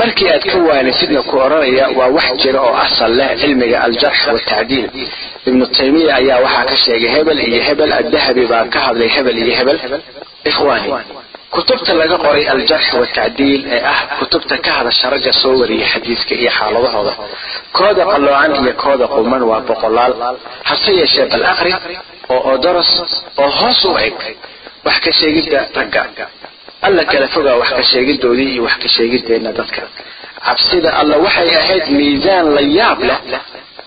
Markii 0.00 0.28
aad 0.34 0.44
ka 0.50 0.56
waanisidna 0.68 1.22
ku 1.30 1.34
odhanaya 1.44 1.84
waa 1.98 2.08
wax 2.16 2.28
jira 2.42 2.60
oo 2.68 2.74
asal 2.86 3.12
leh 3.18 3.30
cilmiga 3.40 3.78
aljarx 3.86 4.18
watacdiil 4.34 4.86
ibnu 5.48 5.64
taymiya 5.76 6.12
ayaa 6.20 6.38
waxaa 6.46 6.64
ka 6.70 6.76
sheegay 6.84 7.10
hebel 7.16 7.38
iyo 7.48 7.60
hebel. 7.68 7.90
Addahabi 8.00 8.44
baa 8.52 8.64
ka 8.74 8.78
hadlay 8.86 9.08
hebel 9.16 9.36
iyo 9.44 9.54
hebel. 9.60 9.78
Ikhwaani 10.50 10.88
kutubta 11.54 11.92
laga 12.00 12.16
qoray 12.24 12.44
aljarx 12.54 12.86
watacdiil 13.00 13.62
ee 13.76 13.80
ah 13.92 14.00
kutubta 14.18 14.54
ka 14.64 14.70
hadasha 14.78 15.06
ragga 15.12 15.32
soo 15.42 15.54
wariya 15.60 15.86
xadiiska 15.94 16.32
iyo 16.42 16.50
xaaladahooda. 16.58 17.12
Kooda 17.76 18.02
qalloocan 18.12 18.52
iyo 18.62 18.72
kooda 18.82 19.06
quman 19.14 19.42
waa 19.50 19.60
boqolaal. 19.68 20.12
Hase 20.68 20.90
yeeshee 21.00 21.26
bal 21.32 21.44
aqri 21.52 21.72
oo 22.34 22.40
odoros 22.54 22.90
oo 23.42 23.50
hoos 23.58 23.80
u 23.84 23.92
eg 24.06 24.14
wax 24.86 24.96
ka 25.04 25.10
sheegidda 25.18 25.60
ragga. 25.78 26.02
Alla 26.86 27.02
kala 27.10 27.26
fogaa 27.34 27.56
wax 27.62 27.70
ka 27.78 27.82
sheegidoodii 27.92 28.50
iyo 28.54 28.62
wax 28.66 28.76
ka 28.82 28.88
sheegideenna 28.96 29.50
dadka. 29.58 29.82
Cabsida 30.46 30.90
alla 31.00 31.16
waxay 31.24 31.50
ahayd 31.60 31.84
miisaan 31.98 32.46
la 32.56 32.60
yaab 32.78 33.00
leh 33.08 33.18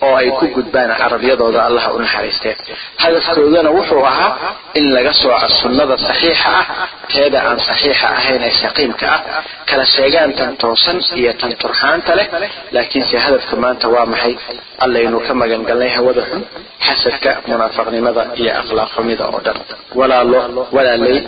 oo 0.06 0.14
ay 0.20 0.28
ku 0.38 0.44
gudbaan 0.56 0.90
carabyadooda 1.00 1.60
allaha 1.68 1.88
u 1.96 1.98
naxariistee 2.04 2.54
hadafkoodana 3.02 3.70
wuxuu 3.76 4.04
ahaa 4.10 4.30
in 4.78 4.86
laga 4.96 5.12
sooco 5.22 5.48
sunnada 5.62 5.96
saxiixa 6.06 6.48
ah 6.60 6.66
teeda 7.12 7.38
aan 7.48 7.58
saxiixa 7.68 8.06
ahayn 8.18 8.42
ee 8.48 8.54
saqiimka 8.62 9.06
ah 9.16 9.20
kala 9.70 9.84
sheegaan 9.94 10.30
tan 10.38 10.52
toosan 10.62 10.98
iyo 11.20 11.32
tan 11.40 11.52
turxaanta 11.62 12.12
leh 12.18 12.26
laakiinse 12.74 13.16
hadafka 13.24 13.54
maanta 13.62 13.86
waa 13.94 14.06
maxay? 14.12 14.34
Allaynu 14.84 15.18
ka 15.26 15.32
magan 15.40 15.62
galnay 15.68 15.90
hawada 15.96 16.22
xun 16.30 16.42
xasadka 16.86 17.30
munaafaqnimada 17.50 18.22
iyo 18.40 18.50
akhlaaq 18.60 18.88
xumida 18.96 19.24
oo 19.32 19.40
dhan. 19.46 19.56
Walaalo 19.98 20.38
walaalay 20.76 21.18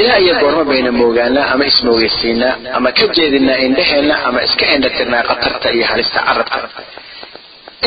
ilaa 0.00 0.18
iyo 0.24 0.34
goorma 0.42 0.64
bayna 0.70 0.90
moogaanaa 1.00 1.46
ama 1.54 1.64
ismoogeysiinaa 1.70 2.54
ama 2.76 2.90
ka 2.98 3.04
jeedinaa 3.16 3.58
indhaheenna 3.66 4.14
ama 4.28 4.38
iska 4.46 4.64
indhatirnaa 4.76 5.22
khatarta 5.28 5.68
iyo 5.76 5.84
halista 5.90 6.18
carabka 6.28 6.58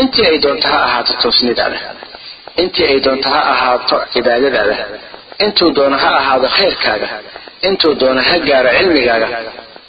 intii 0.02 0.26
ay 0.32 0.38
doonto 0.44 0.68
ha 0.74 0.80
ahaato 0.88 1.14
toosnidaada 1.24 1.80
intii 2.62 2.86
ay 2.92 3.00
doonto 3.06 3.28
ha 3.36 3.42
ahaato 3.54 3.96
cibaadadaada 4.14 4.76
intuu 5.46 5.70
doono 5.78 5.98
ha 6.04 6.10
ahaado 6.20 6.48
khayrkaaga. 6.58 7.08
Intuu 7.68 7.94
doono 8.02 8.22
ha 8.28 8.36
gaaro 8.48 8.70
cilmigaaga. 8.78 9.28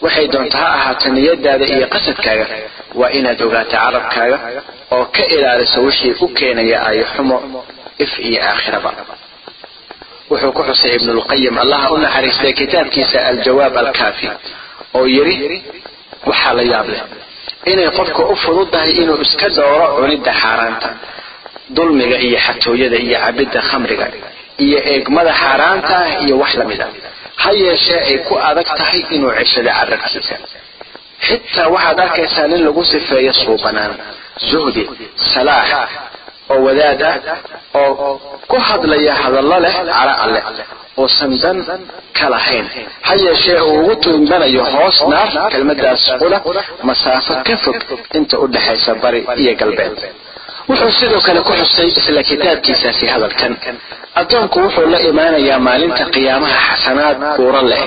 Waxay 0.04 0.26
doonto 0.34 0.56
ha 0.62 0.68
ahaato 0.78 1.06
niyadaada 1.14 1.64
iyo 1.74 1.86
qasadkaaga. 1.94 2.46
Waa 3.00 3.10
inaad 3.18 3.40
ogaato 3.46 3.70
carabkaaga 3.76 4.38
oo 4.96 5.04
ka 5.14 5.22
ilaaliso 5.34 5.78
wixii 5.86 6.12
u 6.24 6.26
keenaya 6.36 6.78
ayo 6.88 7.04
xumo 7.16 7.36
if 8.04 8.12
iyo 8.28 8.40
aakhiraba. 8.50 8.90
Wuxuu 10.30 10.52
ku 10.56 10.62
xusay 10.68 10.92
ibnulqayim 10.98 11.56
allaha 11.64 11.86
u 11.94 11.98
naxariistay 12.04 12.52
kitaabkiisa 12.60 13.18
aljawaab 13.30 13.74
alkaafi 13.82 14.28
oo 14.98 15.04
yidhi 15.14 15.36
waxaa 16.28 16.54
la 16.58 16.62
yaab 16.72 16.88
leh 16.92 17.02
inay 17.72 17.88
qofka 17.98 18.22
u 18.32 18.36
fududahay 18.42 18.90
inuu 19.02 19.18
iska 19.26 19.48
dooro 19.56 19.86
cunidda 19.96 20.32
xaaraanta 20.42 20.88
dulmiga 21.76 22.16
iyo 22.26 22.38
xatooyada 22.46 22.96
iyo 23.06 23.16
cabidda 23.24 23.60
khamriga 23.68 24.06
iyo 24.64 24.78
eegmada 24.92 25.32
xaaraanta 25.42 25.94
ah 26.04 26.08
iyo 26.24 26.34
wax 26.42 26.52
la 26.60 26.64
mid 26.70 26.80
a 26.80 26.88
ha 27.42 27.48
yeeshee 27.62 28.00
ay 28.08 28.16
ku 28.28 28.34
adag 28.48 28.68
tahay 28.78 29.00
inuu 29.16 29.32
ceshado 29.38 29.70
carabkiisa 29.78 30.36
xitaa 31.26 31.68
waxaad 31.74 31.98
arkaysaa 32.06 32.46
nin 32.52 32.60
lagu 32.66 32.82
sifeeyo 32.92 33.32
suubanaan 33.42 33.92
zuhdi 34.50 34.82
salaax 35.34 35.70
oo 36.52 36.58
wadaad 36.66 37.02
ah 37.10 37.16
oo 37.80 38.10
ku 38.50 38.56
hadlaya 38.68 39.14
hadallo 39.22 39.56
leh 39.64 39.74
cala 39.90 40.14
alleh 40.24 40.42
uusan 41.02 41.32
dan 41.42 41.58
ka 42.18 42.26
lahayn. 42.34 42.66
Ha 43.06 43.12
yeeshee 43.24 43.60
uu 43.68 43.78
ugu 43.80 43.94
tuumbanayo 44.02 44.62
hoos 44.74 44.98
naar 45.12 45.28
kelmadaas 45.52 46.04
qula 46.20 46.38
masaafo 46.88 47.32
ka 47.46 47.54
fog 47.64 47.76
inta 48.18 48.36
u 48.38 48.46
dhexaysa 48.54 48.92
bari 49.02 49.20
iyo 49.42 49.52
galbeed. 49.60 49.96
Wuxuu 50.68 50.92
sidoo 50.98 51.20
kale 51.26 51.40
ku 51.48 51.52
xusay 51.60 51.88
isla 52.00 52.22
kitaabkiisaasi 52.30 53.04
hadalkan. 53.12 53.52
Addoonku 54.20 54.58
wuxuu 54.64 54.86
la 54.94 54.98
imaanayaa 55.10 55.58
maalinta 55.66 56.04
qiyaamaha 56.14 56.58
xasanaad 56.70 57.16
buuro 57.36 57.60
leh 57.70 57.82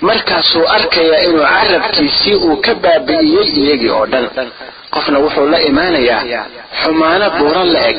markaasuu 0.00 0.66
arkayaa 0.76 1.22
inuu 1.26 1.44
carabkiisii 1.54 2.34
uu 2.34 2.56
ka 2.64 2.74
baabi'iyey 2.74 3.48
iyagii 3.60 3.90
oo 3.98 4.06
dhan. 4.12 4.26
Qofna 4.94 5.18
wuxuu 5.24 5.46
la 5.52 5.58
imaanayaa 5.70 6.22
xumaano 6.82 7.26
buuro 7.38 7.62
la 7.74 7.80
eg. 7.90 7.98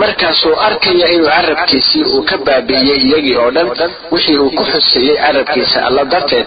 Markaasuu 0.00 0.54
arkaya 0.68 1.06
inuu 1.14 1.28
carabkiisii 1.36 2.04
uu 2.14 2.22
ka 2.28 2.36
baabi'iyey 2.46 2.98
iyagii 3.08 3.36
oo 3.42 3.50
dhan. 3.56 3.68
Wixii 4.12 4.38
uu 4.44 4.50
ku 4.58 4.64
xuseeyey 4.72 5.16
carabkiisa 5.24 5.78
alla 5.86 6.02
darteed 6.12 6.46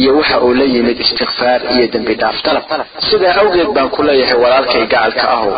iyo 0.00 0.10
waxa 0.18 0.36
uu 0.44 0.54
la 0.58 0.64
yimid 0.72 0.98
istikfaar 1.06 1.60
iyo 1.74 1.86
dembi 1.92 2.14
dhaaf 2.20 2.38
dalab 2.46 2.64
sidaa 3.10 3.34
awgeed 3.42 3.70
baan 3.76 3.88
ku 3.94 4.00
leeyahay 4.08 4.38
walaalkay 4.44 4.84
gacalka 4.92 5.24
ahow 5.34 5.52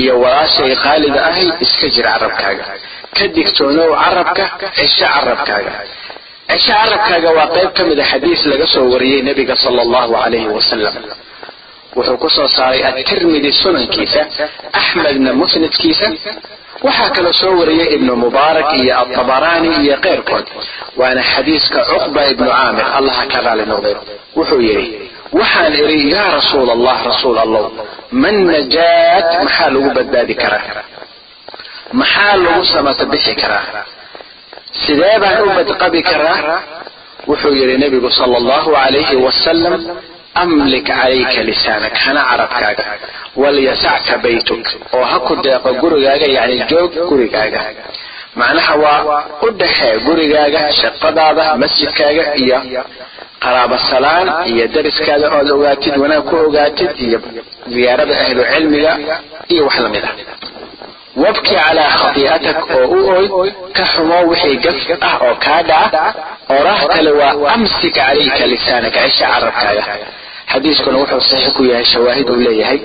iyo 0.00 0.12
walaashay 0.22 0.72
qaaliga 0.84 1.20
ahay 1.30 1.48
iska 1.64 1.86
jir 1.94 2.04
carabkaaga. 2.12 2.64
Ka 3.16 3.24
digtoonow 3.34 3.90
carabka 4.04 4.44
cisho 4.76 5.06
carabkaaga 5.14 5.72
cisho 6.52 6.72
carabkaaga 6.72 7.30
waa 7.38 7.46
qayb 7.54 7.70
ka 7.76 7.82
mid 7.88 7.98
a 8.00 8.04
xadiis 8.12 8.42
laga 8.50 8.66
soo 8.74 8.86
wariyey 8.92 9.20
nebiga 9.28 9.54
sala 9.62 9.80
allahu 9.86 10.12
calayhi 10.22 10.48
wasalam 10.56 10.94
wuxuu 11.96 12.16
ku 12.22 12.28
soo 12.36 12.48
saaray 12.56 12.80
atirmidi 12.90 13.50
sunankiisa 13.62 14.20
axmedna 14.80 15.30
musnadkiisa. 15.40 16.08
Waxaa 16.86 17.10
kaloo 17.16 17.32
soo 17.40 17.52
wariyey 17.60 17.88
ibnu 17.96 18.12
mubaarak 18.22 18.68
iyo 18.82 18.92
atabaraani 19.02 19.68
iyo 19.84 19.96
keyrkood 20.04 20.46
waana 21.00 21.22
xadiiska 21.32 21.78
cuqba 21.90 22.20
ibnu 22.32 22.48
caamir 22.56 22.86
allaha 22.98 23.22
ka 23.32 23.38
raali 23.46 23.64
noqday. 23.72 23.94
Wuxuu 24.36 24.60
yidhi 24.68 24.86
waxaan 25.38 25.72
idhi 25.80 25.98
yaa 26.14 26.30
rasuul 26.38 26.68
allah 26.76 26.96
rasuul 27.10 27.38
allow 27.44 27.64
man 28.22 28.36
najaat? 28.50 29.28
Maxaa 29.46 29.68
lagu 29.74 29.90
badbaadi 29.98 30.34
karaa? 30.42 30.82
Maxaa 32.00 32.36
lagu 32.44 32.62
samata 32.72 33.04
bixi 33.12 33.34
karaa 33.42 33.84
sidee 34.86 35.16
baan 35.22 35.42
u 35.42 35.50
badqabi 35.58 36.00
karaa 36.10 36.58
wuxuu 37.28 37.54
yidhi 37.60 37.76
nebigu 37.82 38.10
sala 38.18 38.36
allahu 38.42 38.68
calayhi 38.78 39.16
wasalam 39.26 39.74
amlik 40.42 40.84
calayka 40.90 41.40
lisaanak 41.50 41.94
hana 42.04 42.20
carabkaaga 42.30 42.84
walyasacka 43.42 44.14
baytuk 44.24 44.64
oo 44.96 45.04
ha 45.10 45.16
ku 45.26 45.32
deeqo 45.44 45.70
gurigaaga 45.82 46.26
yacni 46.36 46.58
joog 46.70 46.92
gurigaaga. 47.10 47.60
Macnaha 48.40 48.74
waa 48.84 49.20
u 49.46 49.50
dhexee 49.60 49.94
gurigaaga 50.06 50.60
shaqadaada 50.80 51.44
masjidkaaga 51.62 52.24
iyo 52.42 52.58
qaraabo 53.44 53.76
salaan 53.90 54.26
iyo 54.52 54.64
dariskaada 54.74 55.26
ood 55.38 55.48
ogaatid 55.56 55.94
wanaag 56.02 56.24
ku 56.30 56.36
ogaatid 56.46 56.90
iyo 57.06 57.18
ziyaarada 57.74 58.14
ahlu 58.24 58.42
cilmiga 58.52 58.92
iyo 59.52 59.62
wax 59.66 59.76
la 59.84 59.88
mid 59.94 60.04
ah 60.10 60.14
wabki 61.22 61.54
calaa 61.54 61.90
khatii'atak 62.00 62.58
oo 62.76 62.86
u 62.96 63.00
oy 63.40 63.50
ka 63.76 63.84
xumo 63.92 64.18
wixii 64.30 64.56
gaf 64.64 64.78
ah 65.08 65.14
oo 65.26 65.34
kaa 65.44 65.62
dhaca. 65.70 66.02
Oraah 66.56 66.80
kale 66.92 67.10
waa 67.20 67.32
amsik 67.54 67.94
calayka 67.98 68.44
lisaanaka 68.52 69.00
cisha 69.08 69.26
carabkaaga. 69.32 69.82
Xadiiskuna 70.52 70.96
wuxuu 71.02 71.20
saxiix 71.30 71.52
ku 71.56 71.62
yahay 71.70 71.84
shawaahid 71.92 72.28
uu 72.32 72.40
leeyahay. 72.46 72.78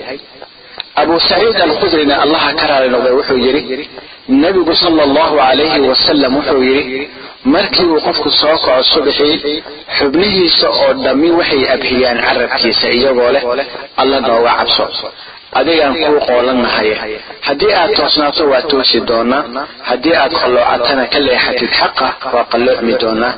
Abu 1.02 1.14
saciid 1.28 1.56
alkhudrina 1.66 2.14
allaha 2.24 2.50
ka 2.60 2.64
raali 2.70 2.88
noqday 2.94 3.12
wuxuu 3.18 3.38
yidhi 3.46 3.84
nebigu 4.42 4.74
sala 4.82 5.02
allahu 5.08 5.34
calayhi 5.42 5.80
wasalam 5.90 6.32
wuxuu 6.38 6.62
yidhi 6.70 7.00
markii 7.54 7.86
uu 7.92 8.00
qofku 8.06 8.30
soo 8.40 8.56
kaco 8.64 8.82
subaxii 8.92 9.62
xubnihiisa 9.98 10.66
oo 10.82 10.90
dhammi 11.04 11.30
waxay 11.38 11.62
abhiyaan 11.74 12.18
carabkiisa 12.26 12.86
iyagoo 12.98 13.30
leh 13.34 13.42
alla 14.00 14.16
nooga 14.26 14.52
cabso 14.58 14.84
adigaan 15.58 15.94
kuu 16.04 16.18
qoolannahaye 16.28 16.94
haddii 17.46 17.72
aad 17.80 17.92
toosnaato 17.98 18.42
waa 18.52 18.62
toosi 18.72 18.98
doonaa 19.10 19.42
haddii 19.90 20.14
aad 20.22 20.32
qalloocatana 20.42 21.04
ka 21.12 21.18
leexatid 21.26 21.70
xaqa 21.80 22.08
waa 22.34 22.44
qalloocmi 22.52 22.92
doonaa 23.02 23.32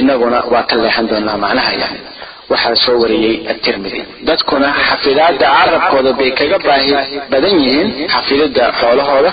innaguna 0.00 0.38
waa 0.52 0.62
ka 0.70 0.74
leexan 0.82 1.06
doonaa 1.12 1.36
macnaha 1.44 1.72
yani 1.82 2.00
waxaa 2.52 2.76
soo 2.84 2.96
wariyey 3.02 3.36
atirmidi 3.52 4.00
dadkuna 4.28 4.68
xafidaadda 4.88 5.46
carabkooda 5.58 6.10
bay 6.18 6.30
kaga 6.40 6.58
baahi 6.66 6.92
badan 7.32 7.54
yihiin 7.64 7.88
xafididda 8.14 8.64
xoolahooda 8.80 9.30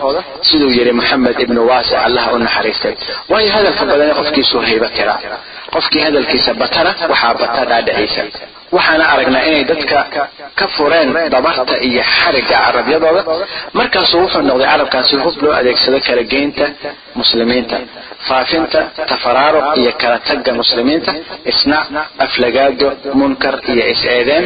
siduu 0.48 0.70
yidhi 0.78 0.94
maxamed 1.00 1.38
ibnu 1.46 1.60
waasic 1.70 1.98
allah 2.08 2.24
u 2.34 2.38
naxariistay. 2.46 2.94
Waayo 3.32 3.50
hadalka 3.56 3.84
badane 3.92 4.14
qofkiisuu 4.20 4.60
hayba 4.68 4.88
tiraa 4.98 5.20
qofkii 5.74 6.02
hadalkiisa 6.08 6.52
batana 6.62 6.92
waxaa 7.12 7.34
bata 7.42 7.62
dhaadhiciisa 7.70 8.24
waxaana 8.76 9.06
aragnaa 9.14 9.44
inay 9.50 9.64
dadka 9.72 9.98
ka 10.60 10.66
fureen 10.76 11.10
dabarta 11.34 11.76
iyo 11.88 12.04
xarigga 12.18 12.56
carabyadooda 12.66 13.22
markaasuu 13.80 14.20
wuxuu 14.24 14.42
noqday 14.50 14.68
carabkaasi 14.74 15.16
hub 15.24 15.36
loo 15.44 15.54
adeegsado 15.60 16.00
kala 16.08 16.24
geynta 16.34 16.66
muslimiinta 17.20 17.76
faafinta 18.28 18.80
tafaraaruq 19.12 19.66
iyo 19.82 19.92
kala 20.02 20.18
tagga 20.28 20.52
muslimiinta 20.62 21.12
isnac 21.52 21.86
aflagaado 22.26 22.88
munkar 23.20 23.56
iyo 23.74 23.84
is-eedeen 23.94 24.44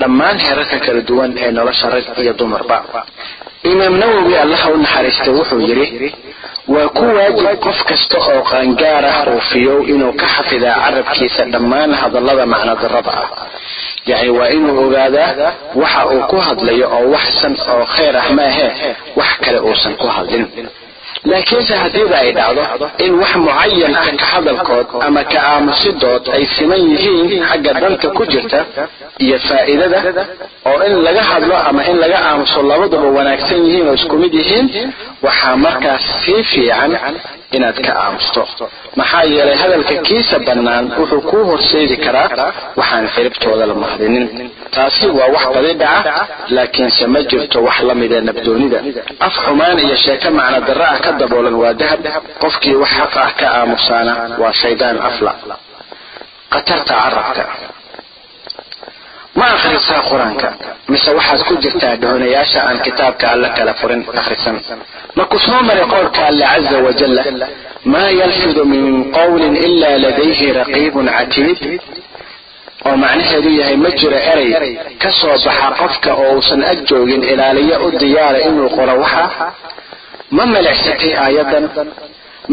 dhammaan 0.00 0.36
heerarka 0.44 0.76
kala 0.86 1.00
duwan 1.10 1.30
ee 1.44 1.50
nolosha 1.58 1.86
rag 1.94 2.06
iyo 2.22 2.32
dumarba. 2.40 2.78
Imaam 3.72 3.94
nawowi 4.02 4.34
allaha 4.44 4.66
u 4.74 4.76
naxariistay 4.84 5.32
wuxuu 5.38 5.60
yidhi 5.68 5.86
waa 6.68 6.88
ku 6.96 7.04
waajib 7.16 7.58
qof 7.64 7.78
kasta 7.88 8.18
oo 8.30 8.42
qaangaar 8.50 9.04
ah 9.12 9.18
uufiyow 9.34 9.78
inuu 9.92 10.12
ka 10.20 10.26
xafidaa 10.34 10.76
carabkiisa 10.84 11.42
dhammaan 11.52 11.90
hadallada 12.00 12.44
macnodarrada 12.52 13.12
ah. 13.22 13.28
Yacni 14.10 14.30
waa 14.38 14.48
inuu 14.56 14.76
ogaadaa 14.86 15.52
waxa 15.82 16.00
uu 16.14 16.22
ku 16.30 16.36
hadlayo 16.46 16.86
oo 16.96 17.04
waxsan 17.14 17.54
oo 17.72 17.84
khayr 17.94 18.16
ah 18.22 18.28
maahee 18.38 18.70
wax 19.18 19.30
kale 19.44 19.58
uusan 19.68 19.94
ku 20.00 20.06
hadlin. 20.16 20.44
Laakiinse 21.30 21.74
haddiiba 21.82 22.16
ay 22.22 22.30
dhacdo 22.38 22.86
in 23.04 23.12
wax 23.22 23.32
mucayan 23.44 23.94
ah 24.00 24.06
ka 24.20 24.26
hadalkood 24.32 24.86
ama 25.06 25.22
ka 25.32 25.38
aamusidood 25.50 26.24
ay 26.36 26.44
siman 26.54 26.80
yihiin 26.90 27.42
xagga 27.50 27.72
danta 27.82 28.08
ku 28.16 28.22
jirta 28.32 28.60
iyo 29.24 29.36
faa'iidada 29.48 29.98
oo 30.70 30.78
in 30.88 30.94
laga 31.06 31.22
hadlo 31.30 31.54
ama 31.68 31.80
in 31.90 31.96
laga 32.02 32.18
aamuso 32.28 32.58
labaduba 32.70 33.08
wanaagsan 33.18 33.58
yihiin 33.66 33.86
oo 33.90 33.94
isku 34.00 34.16
mid 34.22 34.34
yihiin 34.40 34.66
waxaa 35.26 35.56
markaas 35.64 36.02
sii 36.24 36.42
fiican 36.50 36.92
inaad 37.56 37.78
ka 37.86 37.92
aamusto. 38.04 38.42
Maxaa 38.98 39.22
yeelay 39.32 39.56
hadalka 39.62 39.94
kiisa 40.06 40.36
bannaan 40.46 40.84
wuxuu 40.98 41.20
kuu 41.30 41.44
horseedi 41.50 41.96
karaa 42.04 42.28
waxaan 42.80 43.06
xiribtooda 43.14 43.64
la 43.70 43.74
mahdinin 43.84 44.26
taasi 44.74 45.06
waa 45.18 45.28
wax 45.34 45.44
badi 45.54 45.72
dhaca 45.82 46.14
laakiinse 46.56 47.04
ma 47.12 47.20
jirto 47.30 47.58
wax 47.66 47.78
la 47.88 47.94
mida 48.00 48.18
nabdoonida. 48.28 48.78
Af 49.26 49.34
xumaan 49.44 49.78
iyo 49.84 49.96
sheeko 50.04 50.28
macno 50.38 50.58
darro 50.68 50.84
ah 50.92 50.98
ka 51.04 51.10
daboolan 51.20 51.54
waa 51.62 51.74
dahab. 51.80 52.00
Qofkii 52.42 52.74
wax 52.82 52.90
xaq 52.98 53.14
ah 53.24 53.30
ka 53.40 53.46
aamusaana 53.58 54.12
waa 54.42 54.52
shaydaan 54.60 54.96
afla. 55.08 55.32
Khatarta 56.52 56.94
carabka 57.02 57.44
ma 59.38 59.46
akhrisaa 59.56 60.00
qur'aanka? 60.10 60.48
Mise 60.92 61.10
waxaad 61.18 61.40
ku 61.48 61.54
jirtaa 61.64 61.94
dhoonayaasha 62.02 62.60
aan 62.68 62.78
kitaabka 62.86 63.26
alle 63.34 63.48
kala 63.56 63.72
furin 63.80 64.02
akhrisan? 64.20 64.56
Ma 65.16 65.24
ku 65.30 65.38
soo 65.46 65.60
maray 65.68 65.86
qowlka 65.94 66.20
alle 66.30 66.44
caza 66.52 66.78
wajalla 66.86 67.22
maa 67.92 68.10
yalfidu 68.20 68.62
min 68.74 68.84
qowlin 69.18 69.54
ilaa 69.66 69.96
ladayhi 70.04 70.46
raqiibun 70.60 71.06
catiid? 71.16 71.60
Oo 72.86 72.96
macnaheedu 73.02 73.50
yahay 73.60 73.76
ma 73.84 73.90
jiro 73.98 74.18
erey 74.32 74.50
ka 75.02 75.10
soo 75.20 75.34
baxa 75.44 75.68
qofka 75.80 76.10
oo 76.22 76.30
uusan 76.36 76.62
ag 76.70 76.78
joogin 76.88 77.22
ilaaliyo 77.32 77.76
u 77.86 77.90
diyaara 78.00 78.38
inuu 78.48 78.68
qoro 78.76 78.94
waxa? 79.04 79.24
Ma 80.36 80.44
malecsatay 80.54 81.12
aayaddan 81.24 81.64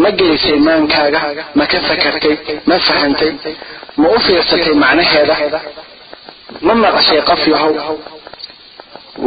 ma 0.01 0.09
gelisay 0.19 0.57
maankaaga? 0.67 1.19
Ma 1.57 1.63
ka 1.71 1.77
fakartay? 1.87 2.35
Ma 2.69 2.75
fahantay? 2.87 3.31
Ma 3.99 4.07
u 4.15 4.19
fiirsatay 4.25 4.73
macnaheeda 4.83 5.35
ma 6.65 6.73
maqashay 6.83 7.21
qof 7.29 7.41
yahow. 7.53 7.73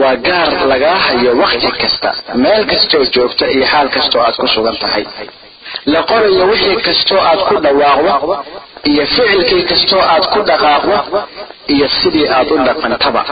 Waa 0.00 0.16
gaar 0.26 0.50
lagaa 0.72 0.96
hayo 1.06 1.30
wakhti 1.42 1.70
kasta 1.80 2.10
meel 2.42 2.62
kastoo 2.70 3.04
joogta 3.14 3.46
iyo 3.54 3.66
xaal 3.72 3.88
kastoo 3.96 4.20
aad 4.26 4.36
ku 4.40 4.46
sugan 4.54 4.76
tahay. 4.82 5.04
La 5.92 6.00
qorayo 6.10 6.44
wixii 6.50 6.76
kastoo 6.88 7.20
aad 7.30 7.40
ku 7.48 7.54
dhawaaqdo 7.64 8.34
iyo 8.90 9.04
ficilkii 9.14 9.62
kastoo 9.70 10.00
aad 10.12 10.24
ku 10.32 10.38
dhaqaaqdo 10.48 10.96
iyo 11.74 11.86
sidii 11.98 12.26
aad 12.36 12.48
u 12.54 12.56
dhaqantaba. 12.66 13.22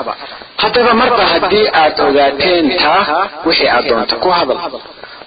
Haddaba 0.62 0.92
marba 1.00 1.24
haddii 1.32 1.66
aad 1.82 1.96
ogaateen 2.06 2.66
taa 2.82 3.02
wixii 3.46 3.68
aad 3.74 3.84
doonta 3.90 4.16
ku 4.22 4.28
hadal. 4.36 4.58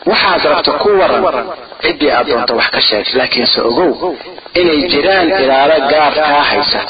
Waxaad 0.10 0.43
rabto 0.52 0.71
ku 0.84 0.89
waran 0.99 1.23
ciddii 1.84 2.12
aad 2.17 2.28
doonta 2.30 2.54
wax 2.60 2.67
ka 2.76 2.82
sheeg 2.88 3.06
laakiinse 3.19 3.60
ogow 3.69 3.91
inay 4.60 4.80
jiraan 4.91 5.28
ilaalo 5.43 5.78
gaar 5.91 6.13
kaa 6.28 6.43
haysa 6.52 6.82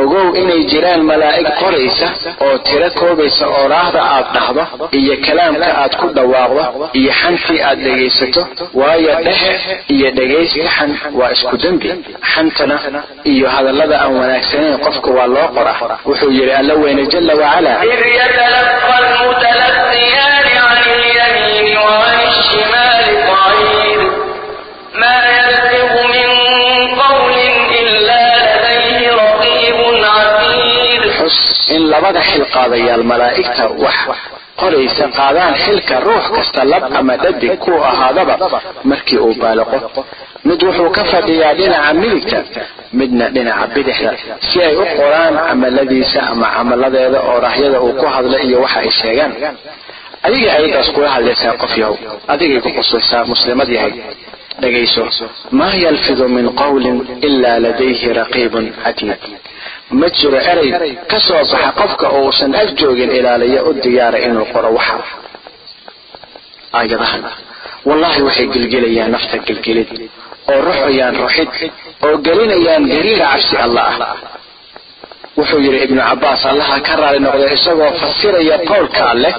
ogow 0.00 0.28
inay 0.40 0.62
jiraan 0.72 1.02
malaa'ig 1.10 1.48
qoraysa 1.60 2.06
oo 2.46 2.56
tiro 2.66 2.88
koobaysa 3.00 3.44
ooraahda 3.58 4.00
aad 4.14 4.26
dhahdo 4.36 4.62
iyo 5.00 5.14
kalaamka 5.26 5.68
aad 5.82 5.92
ku 6.00 6.06
dhawaaqdo 6.16 6.62
iyo 7.00 7.12
xantii 7.20 7.58
aad 7.68 7.78
dhegaysato 7.86 8.42
waayo 8.80 9.12
dhehe 9.26 9.52
iyo 9.94 10.08
dhegaysta 10.18 10.68
xan 10.76 10.90
waa 11.18 11.30
isku 11.36 11.56
dembi 11.64 11.88
xantana 12.34 12.76
iyo 13.32 13.46
hadallada 13.54 13.96
aan 14.04 14.12
wanaagsanayn 14.20 14.78
qofka 14.86 15.10
waa 15.18 15.28
loo 15.34 15.48
qora 15.56 15.74
wuxuu 16.08 16.30
yidhi 16.38 16.52
alla 16.60 16.74
weyne 16.82 17.02
jala 17.12 17.34
wacala 17.42 17.72
xus 31.18 31.36
in 31.74 31.82
labada 31.92 32.20
xil 32.30 32.44
qaadayaal 32.54 33.02
malaa'igta 33.12 33.64
wax 33.84 33.98
qoraysa 34.60 35.04
qaadaan 35.18 35.54
xilka 35.64 35.96
ruux 36.06 36.24
kasta 36.36 36.60
lab 36.72 36.84
ama 37.00 37.14
dhadig 37.22 37.54
ku 37.64 37.72
ahaadaba 37.90 38.34
markii 38.90 39.18
uu 39.26 39.34
baaliqo 39.42 39.78
mid 40.48 40.60
wuxuu 40.66 40.90
ka 40.96 41.02
fadhiyaa 41.12 41.54
dhinaca 41.60 41.92
midigta 42.02 42.38
midna 42.98 43.26
dhinaca 43.34 43.66
bidixda 43.74 44.10
si 44.48 44.56
ay 44.66 44.74
u 44.82 44.84
qoraan 44.98 45.34
camaladiisa 45.48 46.20
ama 46.32 46.46
camaladeeda 46.56 47.18
oo 47.28 47.36
raahyada 47.46 47.78
uu 47.86 47.92
ku 48.00 48.06
hadla 48.14 48.38
iyo 48.46 48.56
waxa 48.64 48.78
ay 48.84 48.90
sheegaan. 49.00 49.32
Adiga 50.26 50.48
ayadaas 50.58 50.88
kula 50.94 51.08
hadlaysaa 51.14 51.54
qof 51.62 51.72
yahow 51.82 51.96
adigay 52.32 52.60
ku 52.64 52.70
qusuusaa 52.78 53.22
muslimad 53.32 53.68
yahay. 53.76 53.92
Dhegayso 54.62 55.04
maa 55.58 55.74
yalfidu 55.84 56.24
min 56.36 56.46
qawlin 56.60 56.96
ilaa 57.28 57.58
ladayhi 57.64 58.08
raqiibun 58.20 58.64
catiid 58.84 59.18
ma 59.90 60.06
jiro 60.18 60.38
erey 60.52 60.70
ka 61.10 61.18
soo 61.26 61.42
baxa 61.50 61.70
qofka 61.80 62.06
uusan 62.18 62.52
ag 62.60 62.68
joogin 62.80 63.10
ilaaliya 63.18 63.60
u 63.68 63.72
diyaara 63.84 64.18
inuu 64.26 64.46
qoro 64.54 64.70
waxa 64.78 64.96
aayadahan 66.78 67.22
wallaahi 67.88 68.20
waxay 68.28 68.46
gelgelayaan 68.54 69.10
nafta 69.16 69.36
gelgelid 69.48 69.90
oo 70.52 70.58
ruxayaan 70.68 71.14
ruxid 71.24 71.50
oo 72.06 72.14
gelinayaan 72.26 72.84
gariira 72.92 73.26
cabsi 73.32 73.56
alla 73.64 73.82
ah 73.90 74.16
wuxuu 75.38 75.60
yidhi 75.66 75.78
ibnu 75.86 76.00
cabbaas 76.08 76.42
allaha 76.52 76.76
ka 76.86 76.94
raali 77.00 77.18
noqda 77.26 77.46
isagoo 77.56 77.90
fasiraya 78.02 78.56
qowlka 78.70 79.02
alleh 79.12 79.32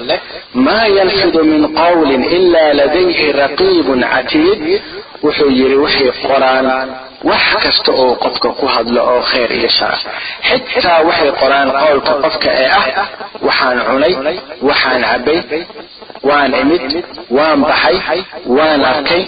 maa 0.66 0.86
yalfidu 0.98 1.40
min 1.52 1.62
qawlin 1.80 2.22
ilaa 2.36 2.70
ladayhi 2.80 3.26
raqiibun 3.42 4.00
catiid. 4.12 4.62
Wuxuu 5.24 5.50
yidhi 5.60 5.76
waxay 5.84 6.10
qoraan 6.26 6.66
wax 7.28 7.44
kasta 7.64 7.90
oo 8.02 8.14
qofka 8.24 8.48
ku 8.58 8.66
hadlo 8.74 9.00
oo 9.12 9.20
khayr 9.30 9.50
iyo 9.58 9.68
shar. 9.78 9.96
Xitaa 10.48 11.00
waxay 11.08 11.30
qoraan 11.40 11.68
qowlka 11.82 12.12
qofka 12.24 12.48
ee 12.62 12.68
ah 12.78 12.86
waxaan 13.46 13.78
cunay 13.88 14.14
waxaan 14.68 15.02
cabbay 15.10 15.38
waan 16.28 16.52
imid 16.62 16.82
waan 17.36 17.60
baxay 17.68 17.96
waan 18.56 18.80
arkay. 18.92 19.22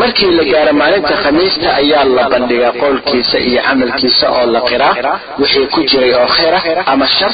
Markii 0.00 0.30
la 0.38 0.44
gaaro 0.52 0.72
maalinta 0.80 1.14
khamiista 1.22 1.68
ayaa 1.80 2.04
la 2.16 2.24
bandhigaa 2.32 2.72
qowlkiisa 2.82 3.38
iyo 3.48 3.60
camalkiisa 3.68 4.26
oo 4.36 4.44
la 4.54 4.60
qiraa 4.68 4.94
wixii 5.40 5.66
ku 5.74 5.80
jiray 5.90 6.12
oo 6.20 6.26
khayr 6.36 6.54
ah 6.58 6.92
ama 6.92 7.06
shar 7.16 7.32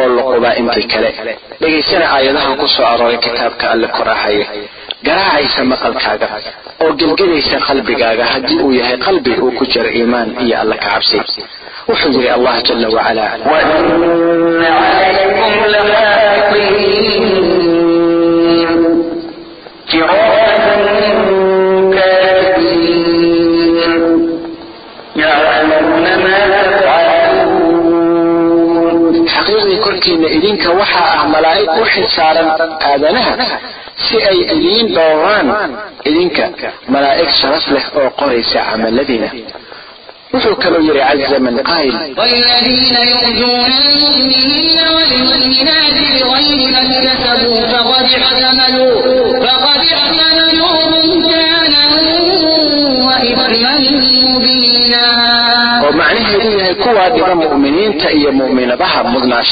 oo 0.00 0.06
la 0.16 0.22
qubaa 0.30 0.54
intii 0.60 0.86
kale. 0.92 1.10
Dhegaysana 1.60 2.06
aayadahan 2.16 2.54
ku 2.60 2.66
soo 2.74 2.86
arooray 2.92 3.18
kitaabka 3.24 3.64
alle 3.72 3.88
korahaya 3.96 4.46
garaacaysa 5.06 5.60
maqalkaaga 5.72 6.28
oo 6.84 6.92
gelgelaysa 7.00 7.56
qalbigaaga 7.68 8.24
haddii 8.32 8.58
uu 8.64 8.72
yahay 8.80 8.98
qalbi 9.06 9.32
uu 9.44 9.52
ku 9.58 9.64
jiro 9.72 9.90
iimaan 9.98 10.28
iyo 10.44 10.56
alla 10.62 10.76
ka 10.82 10.88
cabsi. 10.94 11.18
Wuxuu 11.88 12.10
yidhi 12.16 12.28
allah 12.36 12.54
jala 12.66 12.88
wacala 12.96 13.24
korkiina 29.94 30.28
idinka 30.36 30.70
waxaa 30.80 31.10
ah 31.18 31.24
malaa'ig 31.34 31.68
u 31.82 31.84
xilsaaran 31.94 32.48
aadanaha 32.90 33.32
si 34.06 34.16
ay 34.30 34.38
idiin 34.54 34.86
dhooraan 34.96 35.48
idinka 36.10 36.44
malaa'ig 36.94 37.30
sharaf 37.40 37.66
leh 37.74 37.84
oo 37.98 38.08
qoraysa 38.20 38.60
camaladiina. 38.70 39.28
Wuxuu 40.34 40.56
kaloo 40.62 40.82
yiri 40.88 41.00
caza 41.08 41.38
man 41.46 41.56
qaayil. 41.70 41.94
والذين 42.18 42.94
يؤذون 43.12 43.72
المؤمنين 43.82 44.78
والمؤمنات 44.94 45.96
بغير 46.20 46.60
ما 46.72 46.80
اكتسبوا 46.86 47.60
فقد 47.72 48.06
احتملوا 48.20 48.92
وإثما 53.06 53.72
مبينا 54.34 55.06
ومعنه 55.84 56.28
إنه 56.42 56.72
كوا 56.84 57.08
دم 57.08 57.38
مؤمنين 57.38 57.98
تأي 57.98 58.26
مؤمن 58.30 58.68
بها 58.80 59.02
مدنا 59.02 59.42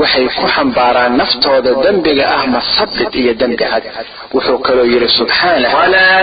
waxay 0.00 0.26
ku 0.38 0.46
xambaaraan 0.54 1.18
naftooda 1.20 1.70
dembiga 1.84 2.24
ah 2.36 2.42
masabid 2.54 3.10
iyo 3.20 3.32
dembi 3.40 3.56
cad 3.70 3.84
wuxuu 4.34 4.58
kaloo 4.66 4.86
yidhi 4.92 5.08
subxaanah 5.18 5.70
walaa 5.76 6.20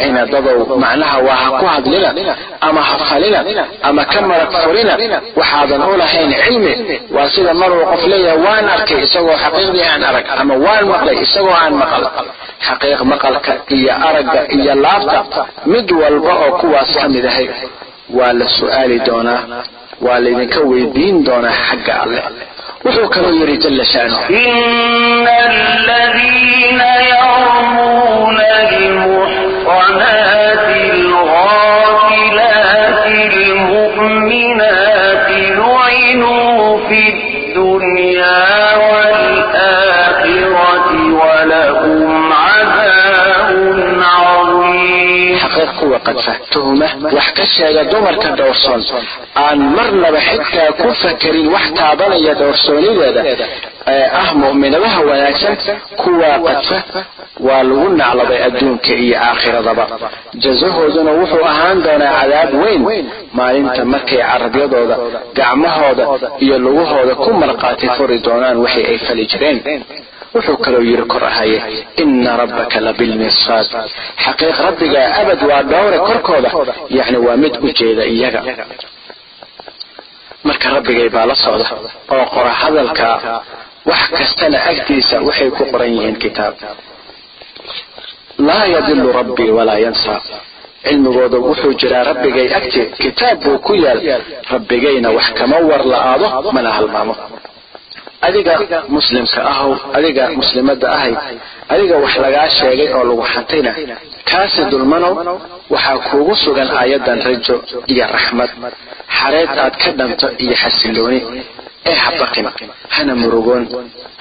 raacina 0.00 0.26
dadow 0.26 0.76
macnaha 0.76 1.18
waa 1.26 1.34
ha 1.42 1.50
ku 1.60 1.66
hadlina 1.66 2.08
ama 2.60 2.80
ha 2.88 2.94
falina 3.10 3.44
ama 3.82 4.02
ka 4.04 4.20
marag 4.20 4.52
furina 4.64 4.94
waxaadan 5.36 5.82
u 5.82 5.96
lahayn 6.00 6.32
cilmi 6.44 6.74
waa 7.14 7.28
sida 7.34 7.54
maruu 7.60 7.84
qof 7.90 8.02
leeyahay 8.12 8.38
waan 8.46 8.66
arkay 8.74 9.00
isagoo 9.06 9.36
xaqiiqdii 9.44 9.84
aan 9.92 10.02
arag 10.10 10.24
ama 10.40 10.54
waan 10.64 10.84
maqlay 10.92 11.16
isagoo 11.24 11.54
aan 11.62 11.74
maqal 11.82 12.04
xaqiiq 12.66 13.00
maqalka 13.12 13.52
iyo 13.76 13.92
aragga 14.08 14.40
iyo 14.56 14.74
laabta 14.84 15.18
mid 15.72 15.88
walba 16.00 16.32
oo 16.44 16.50
kuwaas 16.60 16.90
ka 17.00 17.06
mid 17.14 17.24
ahay 17.30 17.46
waa 18.18 18.32
la 18.40 18.46
su'aali 18.56 18.96
doonaa 19.08 19.40
waa 20.06 20.18
laydinka 20.24 20.60
weydiin 20.70 21.16
doonaa 21.26 21.52
xagga 21.68 21.94
alleh 22.04 22.24
wuxuu 22.84 23.08
kaloo 23.14 23.32
yidhi 23.40 23.56
jala 23.64 23.84
shaanuhu 23.84 24.24
qadfa 46.10 46.32
tuhuma 46.52 46.86
wax 47.16 47.26
ka 47.38 47.44
sheega 47.54 47.82
dumarka 47.92 48.28
dhowrsoon 48.38 48.82
aan 49.44 49.58
marnaba 49.76 50.20
xitaa 50.28 50.70
ku 50.80 50.88
fakerin 51.02 51.48
wax 51.54 51.64
taabanaya 51.78 52.32
dhowrsoonideeda 52.40 53.22
ee 53.94 54.04
ah 54.20 54.28
mu'minadaha 54.42 54.98
wanaagsan 55.10 55.56
kuwaa 56.02 56.38
qadfa 56.48 56.78
waa 57.46 57.62
lagu 57.68 57.86
nacladay 58.00 58.40
adduunka 58.48 58.92
iyo 59.04 59.16
aakhiradaba 59.28 59.84
jazahooduna 60.44 61.10
wuxuu 61.20 61.44
ahaan 61.52 61.78
doonaa 61.84 62.12
cadaab 62.20 62.50
weyn 62.62 62.82
maalinta 63.38 63.82
markay 63.92 64.20
carabyadooda 64.30 64.96
gacmahooda 65.38 66.04
iyo 66.44 66.56
lugahooda 66.64 67.14
ku 67.22 67.30
marqaati 67.42 67.86
furi 67.96 68.18
doonaan 68.26 68.56
wixii 68.64 68.86
ay 68.92 68.98
fali 69.06 69.24
jireen 69.32 69.58
wuxuu 70.34 70.56
kaloo 70.64 70.82
yidhi 70.88 71.04
kor 71.12 71.24
ahaye 71.30 71.58
ina 72.02 72.32
rabbaka 72.42 72.76
labilmirsaad 72.86 73.66
xaqiiq 74.24 74.56
rabbigaa 74.66 75.08
abad 75.20 75.40
waa 75.50 75.62
dhowre 75.70 75.98
korkooda 76.08 76.50
yacni 76.98 77.18
waa 77.26 77.36
mid 77.42 77.54
u 77.66 77.68
jeeda 77.78 78.04
iyaga. 78.14 78.40
Marka 80.46 80.66
rabbigay 80.74 81.08
baa 81.14 81.26
la 81.30 81.34
socda 81.44 81.66
oo 82.14 82.24
qora 82.34 82.50
hadalka 82.60 83.08
wax 83.90 84.02
kastana 84.18 84.58
agtiisa 84.70 85.16
waxay 85.26 85.50
ku 85.56 85.62
qoran 85.72 85.90
yihiin 85.96 86.16
kitaab. 86.22 86.54
Laa 88.48 88.64
yadilu 88.74 89.06
rabbii 89.18 89.50
walaa 89.58 89.78
yansa. 89.84 90.14
Cilmigooda 90.84 91.38
wuxuu 91.46 91.72
jiraa 91.80 92.04
rabbigay 92.10 92.48
agti 92.58 92.80
kitaab 93.02 93.38
buu 93.44 93.58
ku 93.66 93.72
yaal. 93.84 94.00
Rabbigayna 94.52 95.08
wax 95.16 95.26
kama 95.38 95.56
war 95.70 95.82
la-aado 95.92 96.26
mana 96.56 96.70
halmaamo 96.76 97.14
adiga 98.26 98.54
muslimka 98.96 99.40
ahow 99.52 99.72
adiga 99.96 100.24
muslimadda 100.40 100.86
ahay 100.96 101.12
adiga 101.74 101.96
wax 102.04 102.14
lagaa 102.24 102.48
sheegay 102.58 102.88
oo 102.96 103.04
lagu 103.10 103.24
xantayna 103.34 103.72
kaasi 104.30 104.60
dulmanow 104.72 105.12
waxaa 105.74 105.98
kuugu 106.08 106.34
sugan 106.44 106.68
aayadan 106.80 107.18
rajo 107.26 107.56
iyo 107.92 108.04
raxmad. 108.16 108.50
Xareed 109.18 109.50
aad 109.64 109.74
ka 109.82 109.90
dhanto 109.98 110.26
iyo 110.44 110.54
xasilooni 110.62 111.20
ee 111.90 111.94
habaqin 112.04 112.46
hana 112.94 113.14
murugoon. 113.22 113.64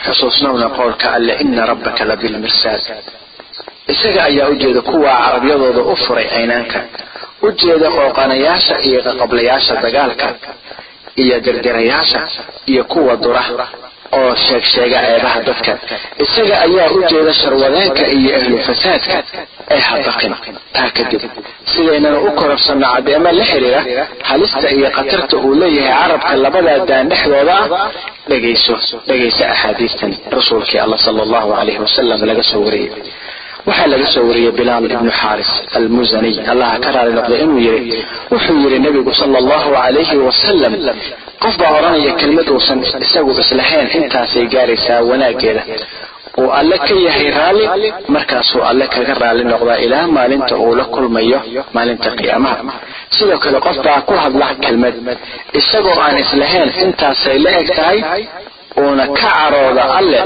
Xusuusnowna 0.06 0.68
qowlka 0.78 1.08
alle 1.18 1.34
ina 1.44 1.64
rabbaka 1.72 2.02
labilmirsaad 2.10 2.82
isaga 3.94 4.22
ayaa 4.30 4.48
ujeeda 4.54 4.82
kuwaa 4.90 5.18
carabyadooda 5.26 5.82
u 5.92 5.96
furay 6.04 6.28
caynaanka 6.34 6.80
ujeeda 7.48 7.88
qooqanayaasha 7.98 8.76
iyo 8.88 9.00
qaqablayaasha 9.08 9.74
dagaalka 9.86 10.28
iyo 11.24 11.36
dirgirayaasha 11.46 12.20
iyo 12.72 12.84
kuwa 12.92 13.14
dura 13.24 13.44
oo 14.18 14.32
sheeg 14.46 14.64
sheega 14.74 14.98
ceebaha 15.08 15.40
dadka. 15.48 15.72
Isaga 16.24 16.56
ayaa 16.66 16.88
u 16.98 17.00
jeeda 17.12 17.34
sharwadeenka 17.42 18.04
iyo 18.18 18.32
ahlu 18.40 18.58
fasaadka 18.68 19.16
ee 19.76 19.80
habaqin 19.90 20.34
taa 20.76 20.90
kadib 20.98 21.22
sidaynana 21.72 22.18
u 22.28 22.32
kororsanno 22.40 22.88
caddeemo 22.94 23.32
la 23.40 23.44
xiriira 23.52 23.82
halista 24.30 24.68
iyo 24.78 24.88
khatarta 24.98 25.36
uu 25.46 25.54
leeyahay 25.62 25.98
carabka 26.02 26.34
labadaa 26.46 26.80
daan 26.90 27.06
dhexdooda 27.12 27.56
ah 27.64 27.88
dhegayso 28.32 28.74
dhegayso 29.10 29.44
axaadiistan 29.54 30.12
rasuulkii 30.38 30.80
allah 30.86 31.00
sala 31.06 31.22
allahu 31.28 31.48
calayhi 31.58 31.80
wasalam 31.86 32.20
laga 32.30 32.44
soo 32.52 32.62
wariyey 32.68 32.92
waxaa 33.70 33.88
laga 33.94 34.08
soo 34.14 34.24
wariyey 34.30 34.52
bilaal 34.60 34.86
ibnu 34.98 35.12
xaaris 35.22 35.52
almusaniy 35.80 36.36
allaha 36.54 36.76
ka 36.84 36.90
raali 36.96 37.12
noqday 37.18 37.40
inuu 37.46 37.60
yiri 37.68 37.82
wuxuu 38.34 38.58
yidhi 38.64 38.80
nebigu 38.86 39.12
sala 39.22 39.38
allahu 39.44 39.70
calayhi 39.78 40.18
wasalam 40.28 40.74
qof 41.44 41.56
baa 41.62 41.72
odhanaya 41.80 42.12
kelmad 42.22 42.48
uusan 42.56 42.80
isagu 43.06 43.32
islahayn 43.44 43.88
intaasay 44.00 44.46
gaaraysaa 44.54 45.00
wanaaggeeda. 45.10 45.64
Uu 46.42 46.50
alle 46.60 46.78
ka 46.88 46.96
yahay 47.06 47.30
raalli 47.38 47.66
markaasuu 48.16 48.62
alle 48.70 48.86
kaga 48.94 49.14
raali 49.24 49.44
noqdaa 49.52 49.78
ilaa 49.86 50.06
maalinta 50.18 50.54
uu 50.64 50.74
la 50.80 50.86
kulmayo 50.94 51.40
maalinta 51.76 52.10
qiyaamaha. 52.20 52.58
Sidoo 53.16 53.38
kale 53.44 53.60
qof 53.66 53.78
baa 53.88 54.02
ku 54.10 54.14
hadla 54.24 54.48
kelmad 54.66 54.96
isagoo 55.60 55.98
aan 56.06 56.18
islahayn 56.24 56.70
intaasay 56.86 57.38
la 57.46 57.52
eg 57.62 57.70
tahay 57.80 58.00
uuna 58.78 59.06
ka 59.08 59.30
carooda 59.38 59.84
alle 60.00 60.20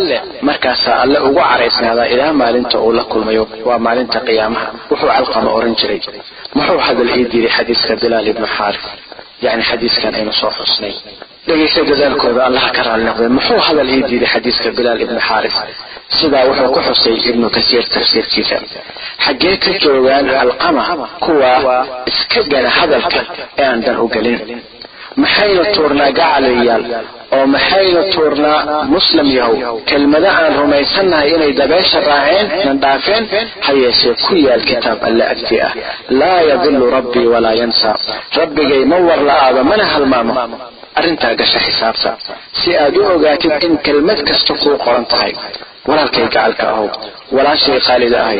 markaasaa 0.47 0.97
alle 1.03 1.17
ugu 1.27 1.39
caraysnaadaa 1.49 2.05
ilaa 2.13 2.33
maalinta 2.41 2.77
uu 2.85 2.91
la 2.97 3.03
kulmayo 3.11 3.43
waa 3.67 3.79
maalinta 3.85 4.19
qiyaamaha. 4.27 4.67
Wuxuu 4.91 5.07
calqama 5.15 5.49
oran 5.57 5.75
jiray. 5.79 5.99
Muxuu 6.55 6.77
hadal 6.87 7.09
ii 7.17 7.25
diiday 7.31 7.51
xadiiska 7.57 7.93
bilaal 8.01 8.27
ibnu 8.31 8.47
xaarif 8.57 8.83
yacni 9.45 9.63
xadiiskan 9.69 10.13
aynu 10.19 10.33
soo 10.41 10.51
xusnay. 10.59 10.93
Dhegaysa 11.47 11.81
dadaalkooda 11.89 12.41
allaha 12.47 12.69
ka 12.75 12.81
raali 12.87 13.03
noqday 13.09 13.29
muxuu 13.37 13.59
hadal 13.67 13.89
ii 13.95 14.01
diiday 14.09 14.29
xadiiska 14.35 14.67
bilaal 14.77 14.99
ibnu 15.05 15.19
xaaris? 15.29 15.55
Sidaa 16.19 16.43
wuxuu 16.49 16.69
ku 16.75 16.79
xusay 16.87 17.15
ibnu 17.29 17.47
kasiir 17.55 17.83
tafsiirkiisa. 17.93 18.57
Xaggee 19.25 19.55
ka 19.63 19.71
joogaan 19.83 20.27
alqama 20.43 20.83
kuwa 21.25 21.51
iska 22.11 22.39
gala 22.51 22.69
hadalka 22.77 23.19
ee 23.61 23.65
aan 23.69 23.79
dan 23.85 23.97
u 24.03 24.07
gelin 24.13 24.39
maxaynu 25.21 25.63
tuurnaa 25.75 26.11
gacalayaal 26.19 26.83
oo 27.37 27.45
maxaynu 27.55 28.01
tuurnaa 28.13 28.59
muslim 28.95 29.27
yahow? 29.37 29.75
Kelmado 29.89 30.29
aan 30.39 30.53
rumaysannahay 30.61 31.29
inay 31.35 31.51
dabeesha 31.59 31.99
raaceen 32.09 32.47
nan 32.65 32.77
dhaafeen 32.83 33.23
ha 33.65 33.71
yeeshee 33.83 34.13
ku 34.25 34.33
yaal 34.47 34.61
kitaab 34.69 34.99
alle 35.09 35.23
agti 35.33 35.55
ah. 35.67 35.71
laa 36.21 36.39
yadilu 36.51 36.85
rabbii 36.97 37.27
walaa 37.33 37.53
yansa 37.61 37.89
rabbigay 38.39 38.83
ma 38.91 38.97
war 39.07 39.19
la-aado 39.29 39.61
mana 39.71 39.85
halmaamo. 39.93 40.33
Arrintaa 40.99 41.33
gasha 41.39 41.59
xisaabta. 41.65 42.09
Si 42.59 42.69
aad 42.83 42.95
u 42.97 43.03
ogaatid 43.15 43.53
in 43.67 43.73
kelmad 43.85 44.19
kasta 44.29 44.53
kuu 44.63 44.75
qoran 44.85 45.05
tahay 45.11 45.31
walaalkay 45.89 46.25
gacalka 46.35 46.65
ahow. 46.73 46.87
Walaashay 47.35 47.79
khaalida 47.87 48.19
ahay. 48.25 48.39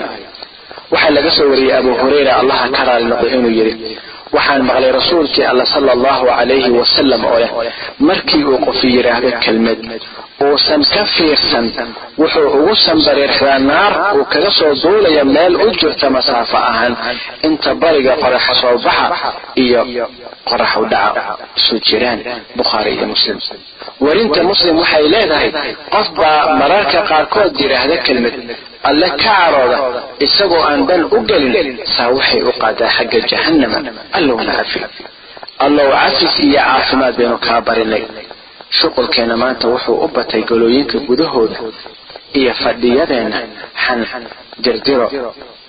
Waxaa 0.94 1.12
laga 1.18 1.32
soo 1.38 1.48
wariyey 1.52 1.74
abu 1.80 1.92
hurayra 2.02 2.32
allaha 2.42 2.66
ka 2.76 2.82
raali 2.90 3.06
noqday 3.12 3.32
inuu 3.38 3.54
yidhi 3.60 3.74
waxaan 4.36 4.62
maqlay 4.70 4.92
rasuulkii 5.00 5.46
alla 5.52 5.66
sala 5.74 5.92
allahu 5.98 6.26
calayhi 6.38 6.72
wasalam 6.82 7.22
oo 7.32 7.40
leh 7.44 7.52
markii 8.10 8.44
uu 8.52 8.58
qof 8.66 8.80
yidhaahdo 8.96 9.30
kelmad 9.46 9.80
uusan 10.46 10.82
ka 10.94 11.02
fiirsan 11.16 11.66
wuxuu 12.22 12.48
ugu 12.60 12.74
sanbariirsadaa 12.86 13.60
naar 13.72 13.94
uu 14.18 14.26
kaga 14.34 14.52
soo 14.60 14.72
duulaya 14.84 15.24
meel 15.36 15.54
u 15.66 15.68
jirta 15.80 16.08
masaafo 16.16 16.58
ahaan. 16.70 16.94
Inta 17.48 17.70
bariga 17.82 18.14
qorax 18.24 18.46
soo 18.62 18.76
baxa 18.86 19.30
iyo 19.64 19.82
qorax 20.50 20.72
u 20.82 20.86
dhaca. 20.94 21.22
Isu 21.60 21.76
jiraan 21.88 22.20
bukhaari 22.58 22.92
iyo 22.96 23.06
muslim. 23.14 23.38
Werinta 24.06 24.40
muslim 24.52 24.76
waxay 24.82 25.06
leedahay 25.14 25.50
qof 25.94 26.08
baa 26.20 26.42
mararka 26.62 27.00
qaarkood 27.10 27.54
yidhaahda 27.64 27.98
kelmad 28.06 28.34
alle 28.90 29.08
ka 29.10 29.18
carooda 29.28 29.78
isagoo 30.26 30.64
aan 30.70 30.82
dan 30.90 31.02
u 31.16 31.20
gelin 31.30 31.70
saa 31.96 32.10
waxay 32.18 32.42
u 32.50 32.52
qaadaa 32.62 32.90
xagga 32.98 33.20
cafi 33.32 34.23
allow 35.66 35.90
cafis 35.92 36.36
iyo 36.48 36.60
caafimaad 36.68 37.16
baynu 37.20 37.38
kaa 37.48 37.62
barinay. 37.68 38.04
Shuqulkeenna 38.80 39.36
maanta 39.42 39.66
wuxuu 39.74 39.96
u 40.06 40.08
batay 40.16 40.42
golooyinka 40.50 40.98
gudahooda 41.08 41.58
iyo 42.40 42.54
fadhiyadeenna 42.64 43.40
xan 43.86 44.00
dirdiro 44.64 45.08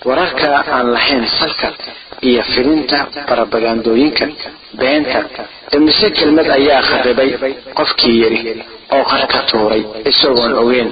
wararka 0.08 0.48
aan 0.76 0.86
lahayn 0.94 1.24
salka 1.38 1.68
iyo 2.28 2.42
fidinta 2.52 2.98
barabagaandooyinka 3.28 4.24
beenta 4.80 5.18
imise 5.76 6.06
kelmad 6.18 6.48
ayaa 6.58 6.82
kharibay 6.88 7.30
qofkii 7.78 8.16
yidhi 8.22 8.64
oo 8.96 9.04
qar 9.10 9.22
ka 9.32 9.38
tuuray 9.50 9.82
isagoon 10.10 10.52
ogeyn. 10.62 10.88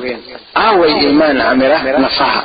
Aaway 0.64 0.92
iimaan 1.04 1.38
camira 1.46 1.78
nafaha 2.04 2.40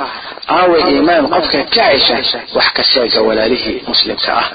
aaway 0.56 0.82
iimaan 0.92 1.24
qofka 1.34 1.58
ka 1.74 1.84
cesha 2.06 2.38
wax 2.56 2.68
ka 2.76 2.82
sheega 2.90 3.20
walaalihii 3.28 3.78
muslimka 3.90 4.30
ah 4.42 4.48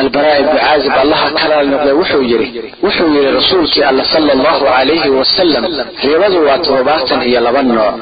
albaraa 0.00 0.36
ibnu 0.42 0.58
caazib 0.64 0.92
allaha 1.04 1.26
ka 1.38 1.44
raali 1.50 1.68
noqday 1.74 1.94
wuxuu 2.00 2.22
yidhi 2.32 2.48
wuxuu 2.84 3.08
yidhi 3.16 3.30
rasuulkii 3.38 3.82
alla 3.90 4.04
sala 4.12 4.30
allahu 4.36 4.60
calayhi 4.70 5.08
wasalam 5.20 5.64
ribadu 6.06 6.38
waa 6.46 6.58
toddobaatan 6.66 7.20
iyo 7.28 7.40
laba 7.46 7.62
nooc 7.62 7.94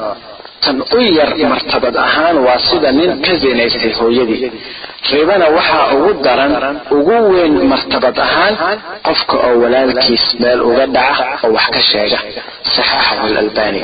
tan 0.63 0.77
u 0.97 0.99
yar 1.17 1.29
martabad 1.53 1.95
ahaan 2.05 2.37
waa 2.47 2.59
sida 2.69 2.89
nin 2.99 3.11
ka 3.25 3.31
zinaystay 3.41 3.91
hooyadii 3.99 4.49
ribana 5.13 5.45
waxaa 5.57 5.85
ugu 5.95 6.11
daran 6.25 6.53
ugu 6.97 7.15
weyn 7.35 7.55
martabad 7.73 8.17
ahaan 8.25 8.53
qofka 9.07 9.35
oo 9.47 9.53
walaalkiis 9.63 10.25
meel 10.41 10.59
uga 10.69 10.85
dhaca 10.95 11.25
oo 11.45 11.51
wax 11.57 11.65
ka 11.75 11.81
sheega 11.89 12.19
alalbani 13.25 13.81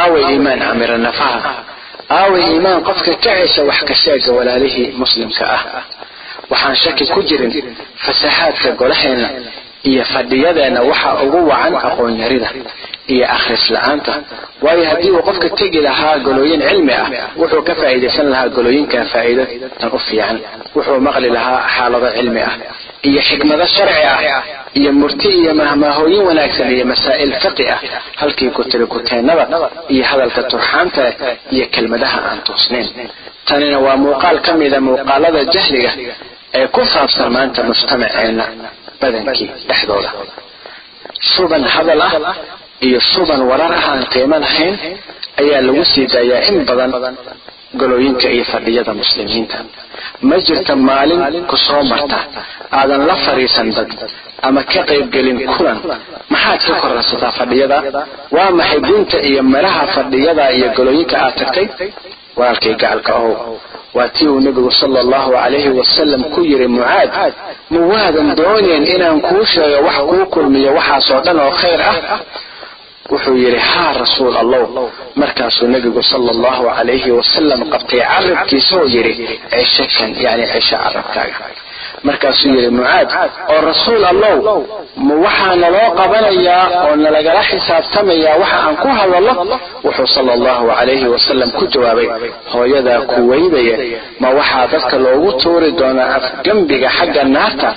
aaway 0.00 0.22
iimaan 0.32 0.58
camira 0.68 0.96
nafaha 1.06 1.52
aaway 2.18 2.42
iimaan 2.52 2.80
qofka 2.88 3.12
ka 3.24 3.30
cesha 3.40 3.62
wax 3.70 3.78
ka 3.88 3.94
sheega 4.02 4.30
walaalihii 4.38 4.88
muslimka 5.02 5.44
ah 5.56 5.62
waxaan 6.50 6.76
shaki 6.82 7.04
ku 7.14 7.20
jirin 7.28 7.52
fasaxaadka 8.04 8.68
golaheenna 8.80 9.28
iyo 9.90 10.02
fadhiyadeenna 10.12 10.80
waxaa 10.90 11.14
ugu 11.24 11.38
wacan 11.50 11.74
aqoon-yarida 11.88 12.48
iyo 13.14 13.24
akhris 13.36 13.64
la'aanta. 13.74 14.12
Waayo 14.64 14.84
haddii 14.90 15.10
uu 15.16 15.22
qofka 15.28 15.48
tegi 15.58 15.80
lahaa 15.86 16.16
golooyin 16.26 16.60
cilmi 16.68 16.92
ah 17.02 17.06
wuxuu 17.40 17.62
ka 17.68 17.72
faa'iidaysan 17.80 18.26
lahaa 18.32 18.48
golooyinka 18.56 18.98
faa'iido 19.12 19.44
tan 19.80 19.90
u 19.92 19.98
fiican. 20.06 20.36
Wuxuu 20.76 20.98
maqli 21.06 21.28
lahaa 21.36 21.60
xaalado 21.76 22.08
cilmi 22.18 22.40
ah 22.48 22.54
iyo 23.08 23.20
xikmado 23.28 23.66
sharci 23.74 24.02
ah 24.12 24.42
iyo 24.80 24.90
murti 25.00 25.28
iyo 25.40 25.52
mahmaahooyin 25.60 26.22
wanaagsan 26.28 26.68
iyo 26.76 26.84
masaa'il 26.92 27.32
fiqi 27.42 27.64
ah 27.74 27.78
halkii 28.20 28.50
kutiri 28.56 28.86
kuteennada 28.92 29.44
iyo 29.94 30.04
hadalka 30.10 30.40
turxaanta 30.50 31.02
iyo 31.54 31.64
kelmadaha 31.74 32.18
aan 32.30 32.38
toosnayn. 32.46 32.86
Tanina 33.48 33.78
waa 33.84 33.96
muuqaal 34.04 34.38
ka 34.46 34.52
mida 34.60 34.78
muuqaalada 34.86 35.40
jahliga 35.54 35.90
ee 36.58 36.66
ku 36.74 36.80
saabsan 36.94 37.28
maanta 37.36 37.60
mujtamaceenna 37.68 38.44
badankii 39.00 39.48
dhexdooda. 39.68 40.10
Suban 41.34 41.62
hadal 41.74 42.00
ah 42.08 42.12
iyo 42.86 43.00
suban 43.12 43.40
warar 43.50 43.72
ah 43.78 43.84
aan 43.92 44.02
qiimo 44.12 44.36
lahayn 44.44 44.74
ayaa 45.40 45.60
lagu 45.66 45.84
sii 45.92 46.06
daayaa 46.14 46.40
in 46.50 46.56
badan 46.68 46.90
golooyinka 47.80 48.28
iyo 48.34 48.44
fadhiyada 48.52 48.92
muslimiinta. 49.00 49.56
Ma 50.28 50.36
jirta 50.46 50.74
maalin 50.88 51.22
ku 51.50 51.56
soo 51.66 51.82
marta 51.92 52.18
aadan 52.78 53.02
la 53.10 53.16
fadhiisan 53.26 53.68
dad 53.76 53.90
ama 54.48 54.62
ka 54.72 54.80
qaybgelin 54.90 55.38
kulan. 55.56 55.78
Maxaad 56.32 56.60
ka 56.68 56.74
kororsataa 56.82 57.32
fadhiyada? 57.38 57.78
Waa 58.36 58.50
maxay 58.58 58.80
gunta 58.88 59.18
iyo 59.30 59.42
miraha 59.52 59.84
fadhiyada 59.96 60.44
iyo 60.56 60.68
golooyinka 60.76 61.16
aad 61.24 61.34
tagtay 61.40 61.66
walaalkay 62.38 62.74
gacalka 62.82 63.12
ahow 63.18 63.56
waa 63.96 64.08
tii 64.16 64.28
uu 64.32 64.40
nebigu 64.46 64.70
sala 64.80 65.00
allahu 65.04 65.30
calayhi 65.36 65.70
wasalam 65.80 66.22
ku 66.34 66.40
yiri 66.50 66.66
mucaad 66.74 67.32
ma 67.72 67.80
waadan 67.92 68.28
doonayn 68.38 68.84
inaan 68.94 69.20
kuu 69.28 69.44
sheego 69.52 69.78
wax 69.86 69.96
kuu 70.10 70.24
kulmiyo 70.34 70.70
waxaasoo 70.78 71.20
dhan 71.26 71.38
oo 71.44 71.50
khayr 71.60 71.80
ah? 71.90 72.20
Wuxuu 73.12 73.36
yidhi 73.42 73.56
haa 73.70 73.92
rasuul 74.00 74.36
allow 74.42 74.64
markaasuu 75.20 75.66
nebigu 75.74 76.02
sala 76.10 76.30
allahu 76.34 76.64
calayhi 76.76 77.10
wasalam 77.18 77.60
qabtay 77.72 78.00
carabkiisa 78.10 78.72
oo 78.80 78.84
yidhi 78.94 79.14
cisho 79.52 79.84
kan 79.98 80.10
yacni 80.24 80.46
cisho 80.52 80.76
carabkaaga 80.84 81.46
markaasuu 82.06 82.50
yidhi 82.56 82.70
mucaad 82.78 83.08
oo 83.52 83.60
rasuul 83.70 84.04
allow 84.12 84.36
ma 85.06 85.14
waxaa 85.24 85.54
naloo 85.62 85.88
qabanayaa 86.00 86.64
oo 86.86 86.94
nalagala 87.04 87.42
xisaabtamayaa 87.50 88.36
waxa 88.42 88.56
aan 88.66 88.76
ku 88.82 88.88
hadallo? 88.98 89.32
Wuxuu 89.84 90.06
sala 90.14 90.32
allahu 90.38 90.64
calayhi 90.78 91.06
wasalam 91.14 91.50
ku 91.58 91.64
jawaabay 91.74 92.06
hooyadaa 92.52 93.00
ku 93.10 93.18
weydaya 93.30 93.76
ma 94.22 94.28
waxaa 94.38 94.66
dadka 94.72 94.96
loogu 95.04 95.30
tuuri 95.42 95.70
doonaa 95.78 96.10
afgembiga 96.18 96.88
xagga 96.98 97.22
naarta? 97.34 97.70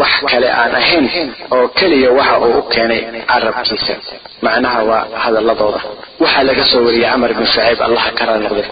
Wax 0.00 0.12
kale 0.30 0.48
aan 0.60 0.72
ahayn 0.80 1.06
oo 1.54 1.66
keliya 1.78 2.10
waxa 2.18 2.36
uu 2.46 2.58
u 2.58 2.62
keenay 2.72 3.00
carabkiisa. 3.30 3.94
Macnaha 4.44 4.80
waa 4.88 5.02
hadaladooda. 5.24 5.80
Waxaa 6.22 6.42
laga 6.48 6.64
soo 6.70 6.82
wariyey 6.86 7.10
camar 7.12 7.30
bin 7.38 7.46
shucayb 7.52 7.78
allaha 7.86 8.10
kara 8.18 8.34
noqde 8.44 8.64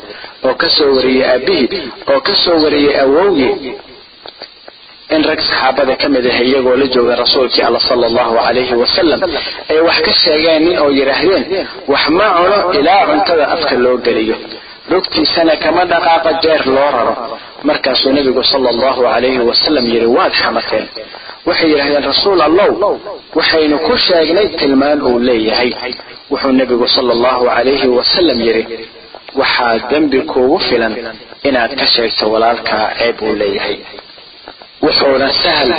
oo 0.47 0.55
ka 0.61 0.69
soo 0.77 0.91
wariyey 0.97 1.25
aabihii 1.33 1.83
oo 2.13 2.21
ka 2.27 2.35
soo 2.45 2.57
wariyey 2.65 2.95
awowgii 3.05 3.53
in 5.15 5.23
rag 5.31 5.41
saxaabada 5.49 5.95
ka 6.03 6.09
mid 6.15 6.27
ah 6.27 6.39
iyagoo 6.49 6.77
la 6.83 6.87
jooga 6.95 7.15
rasuulkii 7.23 7.63
alla 7.69 7.81
sala 7.89 8.05
allahu 8.11 8.33
calayhi 8.47 8.75
wasalam 8.83 9.21
ay 9.73 9.79
wax 9.89 9.99
ka 10.07 10.13
sheegeen 10.23 10.63
nin 10.67 10.79
oo 10.83 10.91
yidhaahdeen 10.99 11.45
wax 11.93 12.05
ma 12.19 12.27
cuno 12.39 12.59
ilaa 12.81 13.03
cuntada 13.11 13.45
afka 13.55 13.75
loo 13.85 13.97
geliyo. 14.07 14.37
Rugtiisana 14.93 15.55
kama 15.63 15.83
dhaqaaqa 15.93 16.31
jeer 16.43 16.63
loo 16.75 16.91
raro. 16.97 17.15
Markaasuu 17.69 18.13
nebigu 18.17 18.43
sala 18.51 18.69
allahu 18.75 19.01
calayhi 19.07 19.39
wasalam 19.51 19.85
yidhi 19.93 20.07
waad 20.17 20.33
xamateen. 20.41 20.85
Waxay 21.49 21.69
yidhahdeen 21.73 22.05
rasuul 22.11 22.41
allow 22.49 22.71
waxaynu 23.39 23.77
ku 23.87 23.95
sheegnay 24.07 24.49
tilmaan 24.61 24.99
uu 25.09 25.19
leeyahay. 25.29 25.71
Wuxuu 26.31 26.53
nebigu 26.61 26.87
sala 26.97 27.11
allahu 27.17 27.43
calayhi 27.55 27.89
wasalam 27.99 28.39
yidhi 28.47 28.65
waxaa 29.41 29.75
dembi 29.91 30.21
kuugu 30.31 30.59
filan 30.69 30.95
inaad 31.49 31.73
ka 31.81 31.87
sheegto 31.95 32.25
walaalkaa 32.33 32.85
ceeb 32.99 33.17
uu 33.27 33.35
leeyahay 33.43 33.77
wuxuuna 34.85 35.29
sahl 35.43 35.71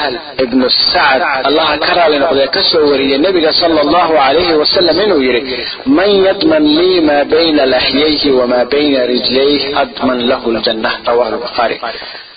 ibnu 0.44 0.66
sacad 0.70 1.22
allaha 1.50 1.76
ka 1.86 1.92
raali 1.98 2.18
noqdee 2.24 2.48
ka 2.56 2.62
soo 2.72 2.86
wariyey 2.92 3.18
nebiga 3.26 3.52
sala 3.60 3.80
allahu 3.86 4.14
calayhi 4.24 4.54
wasalam 4.62 4.98
inuu 5.06 5.22
yidhi 5.28 5.66
man 5.98 6.10
yadman 6.28 6.64
lii 6.78 7.00
maa 7.10 7.24
bayna 7.34 7.64
laxyayhi 7.74 8.30
wamaa 8.40 8.66
bayna 8.74 9.00
rijlayh 9.14 9.64
adman 9.84 10.20
lahu 10.32 10.48
ljanna 10.58 10.92
rawahu 11.08 11.32
lbukhaari 11.36 11.78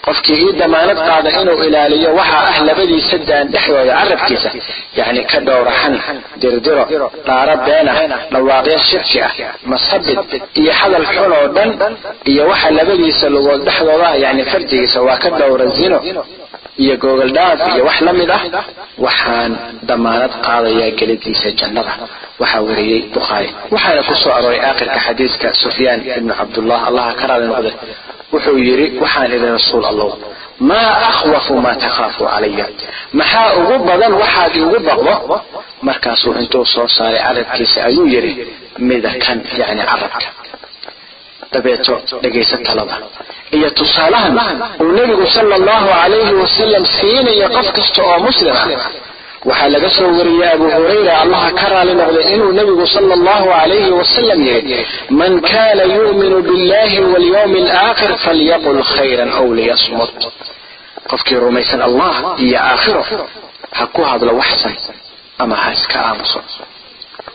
qofkii 0.06 0.38
ii 0.46 0.52
damaanad 0.60 0.98
qaada 1.08 1.30
inuu 1.40 1.58
ilaaliyo 1.68 2.10
waxaa 2.20 2.44
ah 2.50 2.58
labadiisa 2.68 3.16
daan 3.28 3.46
dhexdooda 3.54 3.92
carabkiisa 4.00 4.50
yacni 4.98 5.22
ka 5.30 5.38
dhowraxan 5.46 5.94
dirdiro 6.42 6.84
dhaaro 7.28 7.54
beenah 7.66 7.96
dhawaaqyo 8.32 8.78
shirki 8.90 9.18
ah 9.26 9.32
masabid 9.72 10.18
iyo 10.60 10.72
hadal 10.80 11.06
xun 11.14 11.32
oo 11.38 11.46
dhan 11.56 11.70
iyo 12.32 12.42
waxa 12.50 12.68
labadiisa 12.78 13.26
lugood 13.34 13.60
dhexdooda 13.68 14.06
ah 14.12 14.16
yacni 14.24 14.44
farjigiisa 14.52 14.98
waa 15.06 15.18
ka 15.22 15.28
dhowra 15.40 15.66
zino 15.78 15.98
iyo 16.84 16.94
gogol 17.02 17.30
dhaaf 17.36 17.58
iyo 17.74 17.82
wax 17.88 17.98
la 18.06 18.12
mid 18.20 18.30
ah 18.38 18.42
waxaan 19.06 19.52
damaanad 19.88 20.32
qaadayaa 20.46 20.90
gelidiisa 20.98 21.48
jannada 21.60 21.92
waxaa 22.42 22.62
wariyey 22.68 23.00
bukhaari 23.16 23.48
waxaana 23.74 24.02
ku 24.08 24.14
arooray 24.36 24.60
aakhirka 24.68 24.98
xadiiska 25.06 25.48
sufyaan 25.62 26.00
ibnu 26.18 26.32
cabdullah 26.40 26.78
allaha 26.88 27.10
ka 27.20 27.24
raali 27.30 27.46
noqde 27.52 27.72
wuxuu 28.32 28.58
yidhi 28.68 28.86
waxaan 29.02 29.32
idhi 29.36 29.48
rasuul 29.56 29.84
allow 29.92 30.10
maa 30.70 30.90
akhwafu 31.10 31.52
maa 31.64 31.74
takhaafu 31.84 32.22
calaya 32.32 32.66
maxaa 33.18 33.48
ugu 33.60 33.76
badan 33.88 34.12
waxaad 34.22 34.54
igu 34.62 34.78
baqdo? 34.88 35.14
Markaasuu 35.88 36.32
intuu 36.40 36.64
soo 36.74 36.86
saaray 36.96 37.20
carabkiisa 37.26 37.78
ayuu 37.88 38.06
yidhi 38.14 38.32
mida 38.88 39.10
kan 39.24 39.38
yacni 39.60 39.82
carabka. 39.90 40.28
Dabeeto 41.52 41.94
dhegaysa 42.22 42.56
talada. 42.66 42.96
Iyo 43.56 43.68
tusaalahan 43.78 44.34
uu 44.82 44.92
nebigu 44.98 45.26
sala 45.34 45.54
allahu 45.60 45.86
calayhi 46.00 46.34
wasalam 46.42 46.84
siinayo 46.96 47.46
qof 47.56 47.68
kasta 47.76 48.00
oo 48.08 48.18
muslim 48.26 48.54
ah 48.62 48.68
waxaa 49.48 49.68
laga 49.74 49.90
soo 49.96 50.10
wariyey 50.18 50.48
abu 50.54 50.64
hurayra 50.74 51.12
allaha 51.24 51.48
ka 51.60 51.66
raali 51.72 51.92
noqday 52.00 52.24
inuu 52.34 52.52
nebigu 52.58 52.86
sala 52.94 53.12
allahu 53.18 53.46
calayhi 53.56 53.90
wasalam 54.00 54.40
yidhi 54.50 54.78
man 55.20 55.32
kana 55.52 55.84
yu'minu 55.96 56.38
billahi 56.48 56.98
walyawmi 57.12 57.58
alaakhir 57.64 58.10
falyaqul 58.24 58.80
khayran 58.94 59.30
aw 59.38 59.46
liyasmut. 59.58 60.12
Qofkii 61.10 61.38
rumaysan 61.44 61.80
allah 61.88 62.12
iyo 62.44 62.58
aakhiro 62.70 63.02
ha 63.76 63.84
ku 63.94 64.00
hadlo 64.10 64.32
waxsan 64.40 64.74
ama 65.42 65.56
ha 65.62 65.68
iska 65.76 65.98
aamuso 66.08 66.40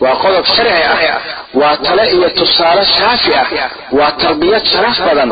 waa 0.04 0.16
qodob 0.24 0.46
sharci 0.56 0.84
ah 0.94 1.20
waa 1.62 1.78
tale 1.86 2.04
iyo 2.16 2.30
tusaale 2.40 2.84
shaafi 2.96 3.32
ah 3.42 3.48
waa 3.98 4.12
tarbiyad 4.24 4.66
sharaf 4.72 4.98
badan. 5.08 5.30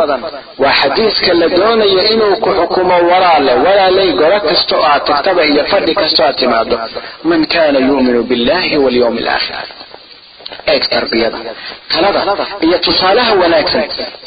Waa 0.64 0.74
xadiiska 0.82 1.32
la 1.42 1.48
doonayo 1.58 2.02
inuu 2.14 2.36
ku 2.44 2.50
xukumo 2.60 2.96
walaale 3.12 3.54
walaalay 3.66 4.12
golo 4.22 4.40
kasta 4.48 4.74
oo 4.78 4.86
aad 4.92 5.04
tagtaba 5.10 5.42
iyo 5.52 5.64
fadhi 5.72 5.94
kasta 6.02 6.22
aad 6.28 6.36
timaado 6.42 6.76
man 7.30 7.42
kana 7.54 7.80
yu'minu 7.90 8.22
billahi 8.32 8.74
walyawmi 8.84 9.20
alaakhir 9.24 9.56
eeg 10.74 10.84
tarbiyada 10.94 11.38
talada 11.94 12.22
iyo 12.68 12.78
tusaalaha 12.86 13.32
wanaagsan 13.42 13.84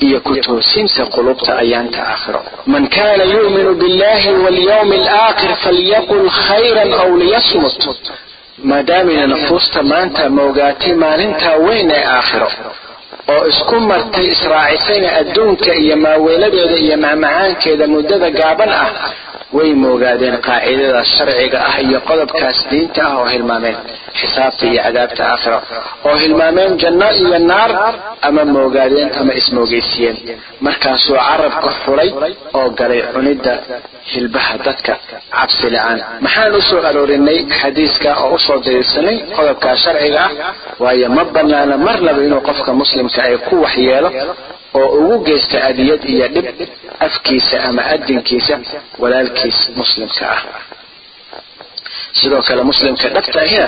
iyo 0.07 0.19
ku 0.27 0.33
toosinta 0.47 1.03
qulubta 1.15 1.51
ayaanta 1.63 1.99
aakhiro. 2.13 2.41
Man 2.73 2.85
kana 2.97 3.25
yu'minu 3.35 3.73
billahi 3.83 4.29
walyawmi 4.45 4.97
alaakhir 5.03 5.53
falyaqul 5.65 6.27
khayran 6.47 6.91
aw 7.03 7.09
liyasmut 7.23 7.79
maadaamina 8.65 9.27
nafuusta 9.27 9.83
maanta 9.83 10.29
moogaatay 10.31 10.93
maalintaa 10.95 11.57
weyn 11.67 11.91
ee 11.91 12.05
aakhiro 12.17 12.49
oo 13.35 13.47
isku 13.53 13.75
martay 13.91 14.27
israacisayna 14.35 15.09
adduunka 15.21 15.75
iyo 15.83 15.97
maaweeladeeda 15.97 16.77
iyo 16.85 16.97
macmacaankeeda 17.05 17.87
muddada 17.95 18.31
gaaban 18.31 18.69
ah 18.83 18.89
way 19.53 19.71
moogaadeen 19.85 20.37
qaacidada 20.47 21.03
sharciga 21.15 21.59
ah 21.71 21.77
iyo 21.87 21.99
qodobkaas 22.09 22.59
diinta 22.71 23.01
ah 23.09 23.15
oo 23.21 23.27
hilmaameen 23.35 23.77
xisaabta 24.21 24.65
iyo 24.71 24.81
cadaabta 24.87 25.23
aakhiro 25.33 25.59
oo 26.09 26.17
hilmaameen 26.23 26.73
janno 26.83 27.09
iyo 27.23 27.39
naar 27.51 27.71
ama 28.29 28.43
moogaadeen 28.57 29.11
ama 29.21 29.33
ismoogeysiiyeen 29.41 30.17
markaasuu 30.67 31.17
carabka 31.29 31.71
xulay 31.85 32.11
oo 32.59 32.67
galay 32.79 33.01
cunidda 33.15 33.53
hilbaha 34.13 34.55
dadka 34.67 34.93
cabsi 35.37 35.67
la'aan. 35.75 35.99
Maxaan 36.25 36.55
u 36.59 36.61
soo 36.69 36.81
aroorinay 36.89 37.39
xadiiska 37.61 38.11
oo 38.25 38.35
u 38.35 38.39
soo 38.47 38.59
dariirsanay 38.65 39.17
qodobkaa 39.37 39.77
sharciga 39.85 40.21
ah. 40.27 40.31
Waayo 40.83 41.09
ma 41.17 41.23
banaana 41.35 41.77
marnaba 41.87 42.21
inuu 42.27 42.41
qofka 42.49 42.71
muslimka 42.81 43.21
ay 43.29 43.37
ku 43.49 43.55
waxyeelo 43.65 44.11
oo 44.79 44.87
ugu 45.01 45.17
geysta 45.27 45.57
adiyad 45.69 46.03
iyo 46.15 46.27
dhib 46.35 46.47
afkiisa 47.07 47.57
ama 47.69 47.83
adinkiisa 47.95 48.55
walaalkiis 49.03 49.59
muslimka 49.79 50.25
ah. 50.37 50.43
Sidoo 52.21 52.43
kale 52.49 52.63
muslimka 52.71 53.09
dhabta 53.15 53.39
ahina 53.45 53.67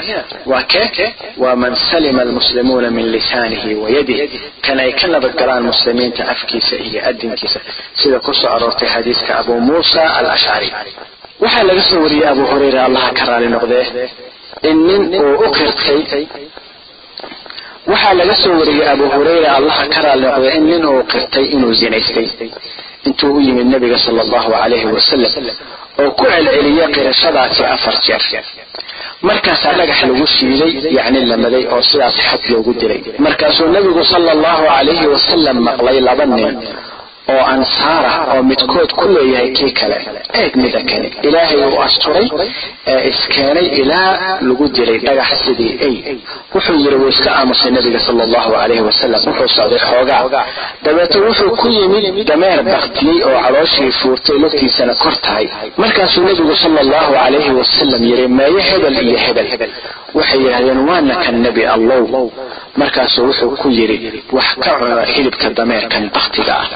waa 0.50 0.62
kee? 0.72 1.08
Waa 1.42 1.56
man 1.62 1.74
salima 1.90 2.20
almuslimuuna 2.22 2.90
min 2.96 3.06
lisaanihi 3.14 3.74
wa 3.82 3.88
yadih 3.96 4.20
kan 4.66 4.78
ay 4.84 4.92
ka 5.00 5.06
nabadgalaan 5.14 5.62
muslimiinta 5.70 6.22
afkiisa 6.34 6.76
iyo 6.86 7.00
adinkiisa. 7.10 7.60
Sida 8.00 8.18
ku 8.24 8.32
soo 8.40 8.50
aroortay 8.56 8.88
xadiiska 8.94 9.32
abu 9.40 9.52
muusa 9.68 10.02
alashcari 10.18 10.68
waxaa 11.42 11.62
laga 11.68 11.82
soo 11.90 12.00
wariyey 12.04 12.26
abu 12.32 12.42
hurayra 12.50 12.80
allaha 12.88 13.10
ka 13.18 13.24
raali 13.30 13.48
noqdee 13.54 13.84
in 14.68 14.76
nin 14.88 15.02
uu 15.22 15.34
u 15.44 15.50
qirtay 15.56 16.00
waxaa 17.90 18.14
laga 18.20 18.34
soo 18.42 18.54
wariyey 18.60 18.88
abu 18.94 19.04
hurayra 19.14 19.48
allaha 19.58 19.84
ka 19.94 20.00
raali 20.04 20.22
noqdee 20.26 20.52
in 20.58 20.64
nin 20.70 20.84
uu 20.90 21.02
qirtay 21.12 21.44
inuu 21.54 21.72
zinaystay. 21.80 22.26
Intuu 23.08 23.32
u 23.36 23.40
yimid 23.46 23.66
nabiga 23.74 23.98
sala 24.04 24.20
allahu 24.26 24.50
calayhi 24.60 24.86
wasalam 24.96 25.32
oo 26.02 26.10
ku 26.18 26.24
celceliyey 26.32 26.88
qirashadaasi 26.94 27.62
afar 27.74 27.96
jeer. 28.06 28.22
Markaasaa 29.28 29.72
dhagax 29.78 30.00
lagu 30.08 30.26
shiiday 30.36 30.72
yacni 30.98 31.20
lamaday 31.30 31.64
oo 31.74 31.82
sidaas 31.90 32.16
xad 32.28 32.42
loogu 32.52 32.72
dilay. 32.80 33.00
Markaasuu 33.26 33.68
nebigu 33.76 34.02
sala 34.12 34.30
allahu 34.36 34.64
calayhi 34.74 35.06
wasalam 35.14 35.56
maqlay 35.68 35.98
laba 36.08 36.24
nin 36.32 36.54
oo 37.32 37.42
ansaara 37.54 38.12
oo 38.34 38.42
midkood 38.50 38.90
ku 38.98 39.04
leeyahay 39.14 39.50
kii 39.58 39.72
kale. 39.78 39.96
Eeg 40.40 40.52
mida 40.62 40.80
kani 40.90 41.08
ilaahay 41.28 41.58
uu 41.66 41.80
asturay 41.86 42.26
ee 42.92 43.00
iskeenay 43.10 43.66
ilaa 43.80 44.38
lagu 44.48 44.64
dilay 44.76 44.98
dhagax 45.06 45.30
sidii 45.44 45.72
ey 45.88 45.96
wuxuu 46.54 46.76
yidhi 46.84 46.96
wuu 47.02 47.08
iska 47.14 47.30
aamusay 47.38 47.70
nabiga 47.76 48.00
sala 48.06 48.22
allahu 48.28 48.50
calayhi 48.56 48.82
wasalam 48.88 49.20
wuxuu 49.28 49.48
socday 49.56 49.80
xoogaa. 49.88 50.44
Dabeeto 50.84 51.18
wuxuu 51.26 51.50
ku 51.60 51.66
yimid 51.76 52.06
dameer 52.30 52.60
baktiyey 52.72 53.18
oo 53.28 53.38
calooshii 53.44 53.90
fuurtay 54.00 54.36
lugtiisana 54.42 54.94
kor 55.02 55.14
tahay. 55.24 55.46
Markaasuu 55.82 56.24
nebigu 56.28 56.54
sala 56.62 56.80
allahu 56.84 57.12
calayhi 57.20 57.52
wasalam 57.60 58.02
yidhi 58.10 58.26
meeyo 58.38 58.60
hebel 58.68 58.96
iyo 59.06 59.18
hebel. 59.24 59.48
Waxay 60.16 60.40
yidhahdeen 60.44 60.80
waana 60.88 61.14
kan 61.24 61.36
nebi 61.46 61.62
allow 61.74 62.30
markaasuu 62.80 63.24
wuxuu 63.28 63.50
ku 63.60 63.68
yidhi 63.78 64.22
wax 64.36 64.48
ka 64.64 64.70
cuna 64.78 65.02
hilibka 65.12 65.46
dameerkan 65.58 66.04
baktiga 66.16 66.54
ah 66.62 66.68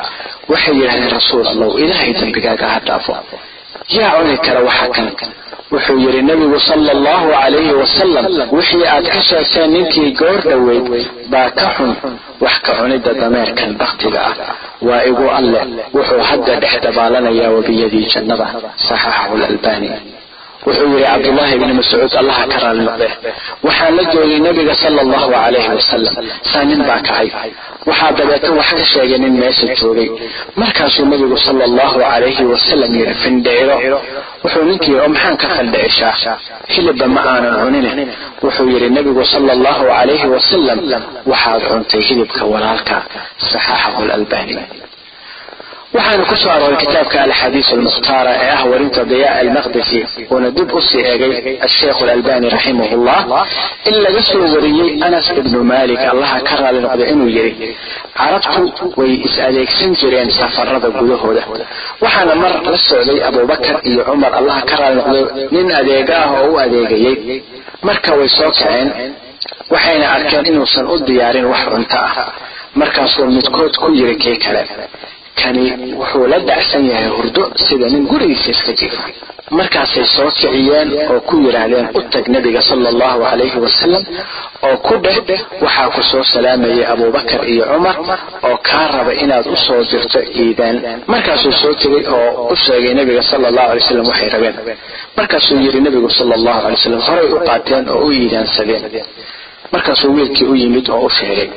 waxay 0.53 0.74
yidhahdeen 0.80 1.11
rasuul 1.18 1.46
allow 1.53 1.70
ilaahay 1.82 2.12
dembigaaga 2.20 2.66
ha 2.72 2.78
dhaafo. 2.86 3.14
Yaa 3.96 4.11
cuni 4.18 4.36
kara 4.46 4.61
waxa 4.68 4.86
kan. 4.96 5.09
Wuxuu 5.72 5.98
yidhi 6.05 6.20
nebigu 6.28 6.59
sala 6.68 6.90
allahu 6.96 7.26
calayhi 7.40 7.72
wasalam 7.82 8.24
wixii 8.57 8.84
aad 8.94 9.07
sheegteen 9.28 9.68
ninkii 9.74 10.11
goor 10.20 10.36
dhoweyd 10.48 10.88
baa 11.32 11.48
ka 11.59 11.66
xun. 11.76 11.90
Wax 12.44 12.55
ka 12.66 12.72
cunidda 12.78 13.12
dameerkan 13.20 13.70
baktiga 13.80 14.20
ah 14.30 14.34
waa 14.88 15.03
igu 15.11 15.24
alleh 15.38 15.62
wuxuu 15.96 16.20
hadda 16.30 16.55
dhex 16.62 16.74
dabaalanayaa 16.84 17.50
webiyadii 17.57 18.07
jannada 18.14 18.46
saxaxahu 18.88 19.34
lalbani 19.42 19.88
wuxuu 20.66 20.88
yidhi 20.92 21.04
cabdullaahi 21.10 21.56
bni 21.60 21.72
mascuud 21.80 22.12
allaha 22.22 22.44
ka 22.52 22.58
raali 22.64 22.82
noqde. 22.88 23.08
Waxaan 23.66 23.92
la 23.98 24.02
joogay 24.12 24.38
nebiga 24.46 24.74
sala 24.82 25.00
allahu 25.04 25.28
calayhi 25.36 25.70
wasalam 25.78 26.14
saa 26.52 26.64
nin 26.70 26.80
baa 26.88 27.00
kacay 27.08 27.28
waxaa 27.88 28.10
dabeeto 28.18 28.48
wax 28.58 28.68
ka 28.78 28.84
sheegay 28.92 29.18
nin 29.24 29.34
meesha 29.42 29.66
joogay. 29.80 30.08
Markaasuu 30.60 31.06
nebigu 31.12 31.36
sala 31.46 31.62
allahu 31.68 31.96
calayhi 32.06 32.44
wasalam 32.52 32.90
yidhi 32.98 33.14
findhiciro. 33.22 33.76
Wuxuu 34.44 34.64
ninkii 34.68 34.96
oo 35.02 35.08
maxaan 35.14 35.36
ka 35.42 35.46
fandhicishaa? 35.56 36.36
Hilibba 36.74 37.06
ma 37.14 37.20
aanan 37.32 37.54
cunine. 37.62 37.90
Wuxuu 38.44 38.68
yidhi 38.74 38.88
nebigu 38.96 39.22
sala 39.32 39.50
allahu 39.56 39.82
calayhi 39.92 40.26
wasalam 40.34 40.78
waxaad 41.32 41.60
cuntay 41.70 42.02
hilibka 42.08 42.42
walaalka 42.52 42.96
saxaxahu 43.50 44.00
lalbani 44.10 44.54
waxaana 45.95 46.24
ku 46.30 46.36
soo 46.43 46.51
arooray 46.57 46.76
kitaabka 46.82 47.18
alxadiis 47.26 47.68
almukhtaara 47.76 48.32
ee 48.45 48.51
ah 48.57 48.62
warinta 48.72 49.03
diyaa 49.12 49.34
almaqdisi 49.43 49.99
uuna 50.32 50.49
dib 50.57 50.70
u 50.72 50.80
sii 50.88 51.03
eegay 51.12 51.32
asheikh 51.66 51.99
alalbani 52.05 52.47
raximahullah. 52.55 53.18
In 53.88 53.95
laga 54.05 54.22
soo 54.30 54.45
wariyey 54.55 54.90
anas 55.07 55.26
ibnu 55.40 55.59
malik 55.72 56.01
allaha 56.12 56.38
ka 56.49 56.55
raali 56.61 56.80
noqda 56.84 57.05
inuu 57.12 57.28
yidhi 57.36 57.68
carabtu 58.18 58.62
way 59.01 59.12
is 59.26 59.36
adeegsan 59.49 59.90
jireen 60.01 60.30
safarada 60.38 60.88
gudahooda. 60.99 61.43
Waxaana 62.05 62.34
mar 62.43 62.53
la 62.72 62.78
socday 62.88 63.18
abubakar 63.28 63.76
iyo 63.90 64.01
cumar 64.09 64.32
allaha 64.40 64.62
ka 64.70 64.74
raali 64.80 64.97
noqday 65.01 65.24
nin 65.55 65.66
adeega 65.80 66.14
ah 66.24 66.30
oo 66.40 66.47
u 66.53 66.59
adeegayey 66.64 67.14
marka 67.86 68.11
way 68.18 68.28
soo 68.38 68.51
kaceen 68.57 68.88
waxayna 69.74 70.07
arkeen 70.16 70.45
inuusan 70.51 70.86
u 70.95 70.97
diyaarin 71.09 71.45
wax 71.53 71.62
cunto 71.72 71.97
ah. 72.07 72.32
Markaasuu 72.80 73.26
midkood 73.36 73.74
ku 73.82 73.86
yiri 73.99 74.16
kii 74.22 74.38
kale 74.45 74.62
kani 75.40 75.94
wuxuu 76.00 76.26
la 76.32 76.38
dacsan 76.48 76.84
yahay 76.90 77.08
hurdo 77.16 77.42
sida 77.66 77.86
nin 77.92 78.02
gurigiisa 78.10 78.50
iska 78.54 78.72
jiifa. 78.80 79.02
Markaasay 79.58 80.04
soo 80.16 80.30
kiciyeen 80.36 80.88
oo 81.12 81.20
ku 81.28 81.34
yidhaahdeen 81.44 81.86
u 81.94 82.00
tag 82.12 82.24
nebiga 82.34 82.60
sala 82.68 82.88
allahu 82.92 83.18
calayhi 83.30 83.58
wasalam 83.64 84.02
oo 84.68 84.76
ku 84.86 84.94
dheh 85.04 85.18
waxaa 85.64 85.88
ku 85.94 86.02
soo 86.10 86.22
salaamayay 86.32 86.84
abubakar 86.92 87.42
iyo 87.52 87.64
cumar 87.72 87.96
oo 88.48 88.56
kaa 88.68 88.86
raba 88.94 89.12
inaad 89.24 89.46
u 89.54 89.56
soo 89.66 89.80
dirto 89.90 90.18
iidaan 90.42 90.76
markaasuu 91.12 91.52
soo 91.60 91.74
tegay 91.82 92.04
oo 92.16 92.48
u 92.52 92.56
sheegay 92.64 92.94
nebiga 92.98 93.22
sala 93.30 93.46
allahu 93.50 93.68
alay 93.70 93.80
wasalam 93.82 94.06
waxay 94.10 94.28
rabeen. 94.34 94.54
Markaasuu 95.18 95.58
yidhi 95.64 95.80
nebigu 95.86 96.10
sala 96.18 96.34
allahu 96.38 96.58
alay 96.66 96.76
wasalam 96.78 97.00
horay 97.08 97.26
u 97.36 97.38
qaateen 97.48 97.84
oo 97.94 98.04
u 98.06 98.12
iidaansadeen. 98.18 98.82
Markaasuu 99.72 100.14
wiilkii 100.16 100.46
u 100.52 100.54
yimid 100.62 100.86
oo 100.94 101.00
u 101.06 101.10
sheegay 101.18 101.48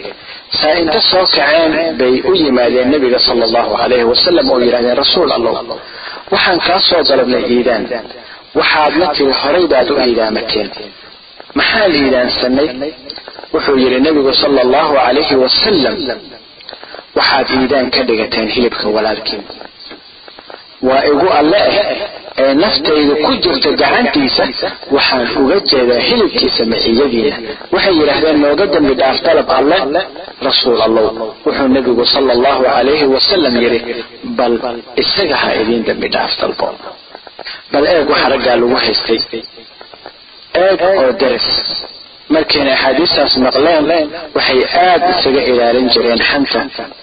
inta 0.82 1.00
soo 1.12 1.26
kaceen 1.36 1.74
bay 2.00 2.14
u 2.30 2.34
yimaadeen 2.42 2.88
nebiga 2.94 3.20
sala 3.28 3.44
allahu 3.50 3.72
calayhi 3.82 4.04
wasalam 4.14 4.46
oo 4.54 4.60
yidhahdeen 4.66 4.98
rasuul 5.04 5.32
allow 5.38 5.56
waxaan 6.34 6.60
kaa 6.68 6.80
soo 6.90 7.02
dalabnay 7.10 7.44
iidaan 7.56 7.84
waxaadna 8.60 9.08
tiri 9.16 9.34
horay 9.42 9.66
baad 9.74 9.90
u 9.92 9.98
iidaamateen 10.08 10.68
maxaan 11.60 11.92
iidaansanay 12.02 12.68
wuxuu 13.54 13.78
yidhi 13.84 14.00
nebigu 14.08 14.32
sala 14.42 14.60
allahu 14.66 14.92
calayhi 15.06 15.36
wasalam 15.44 15.96
waxaad 17.18 17.48
iidaan 17.60 17.88
ka 17.96 18.02
dhigateen 18.10 18.48
hilibka 18.56 18.86
walaalkiin 18.96 19.44
waa 20.88 21.02
igu 21.12 21.28
alle 21.40 21.60
ah 21.70 21.80
ee 22.44 22.54
naftaydu 22.64 23.14
ku 23.26 23.32
jirto 23.44 23.70
gacantiisa 23.82 24.46
waxaan 24.96 25.28
uga 25.42 25.58
jeedaa 25.72 26.02
hilibkiisa 26.08 26.64
maciyadiina 26.72 27.36
waxay 27.76 27.94
yidhaahdeen 28.00 28.38
nooga 28.46 28.66
dembi 28.74 28.94
dhaaf 29.02 29.18
dalab 29.28 29.50
alle 29.60 30.02
rasuul 30.48 30.80
allow 30.88 31.08
wuxuu 31.46 31.68
nebigu 31.76 32.04
sala 32.14 32.32
allahu 32.38 32.62
calayhi 32.76 33.06
wasalam 33.16 33.54
yidhi 33.64 33.80
bal 34.40 34.54
isaga 35.04 35.36
ha 35.44 35.50
idiin 35.62 35.84
dembi 35.90 36.08
dhaaf 36.16 36.32
dalbo. 36.42 36.68
Bal 37.72 37.86
eeg 37.94 38.08
waxa 38.14 38.28
raggaa 38.34 38.56
lagu 38.62 38.76
haystay. 38.86 39.20
Eeg 40.64 40.80
oo 40.90 41.08
deris 41.22 41.48
markayna 42.34 42.72
axaadiistaas 42.76 43.34
maqleen 43.46 43.86
waxay 44.38 44.62
aad 44.90 45.02
isaga 45.14 45.42
ilaalin 45.52 45.88
jireen 45.94 46.22
xanta 46.30 46.60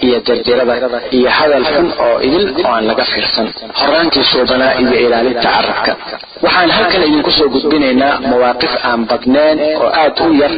iyo 0.07 0.19
dirdirada 0.27 0.75
iyo 1.19 1.31
hadal 1.39 1.65
xun 1.75 1.87
oo 2.07 2.17
idil 2.27 2.47
oo 2.65 2.71
aan 2.75 2.85
laga 2.91 3.05
fiirsan. 3.13 3.47
Horaankii 3.81 4.25
suubanaa 4.33 4.73
iyo 4.83 4.97
ilaalinta 5.07 5.49
carabka. 5.57 5.93
Waxaan 6.45 6.71
halkan 6.77 7.03
idinku 7.09 7.31
soo 7.39 7.49
gudbinaynaa 7.55 8.15
mawaaqif 8.31 8.73
aan 8.91 9.01
badneen 9.11 9.59
oo 9.83 9.89
aad 10.03 10.17
u 10.27 10.33
yar 10.43 10.53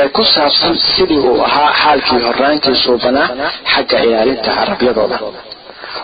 ee 0.00 0.08
ku 0.16 0.22
saabsan 0.34 0.74
sidii 0.94 1.20
uu 1.28 1.38
ahaa 1.48 1.70
xaalkii 1.82 2.20
horaankii 2.28 2.76
suubanaa 2.84 3.28
xagga 3.72 3.98
ilaalinta 4.06 4.50
carabyadooda 4.58 5.18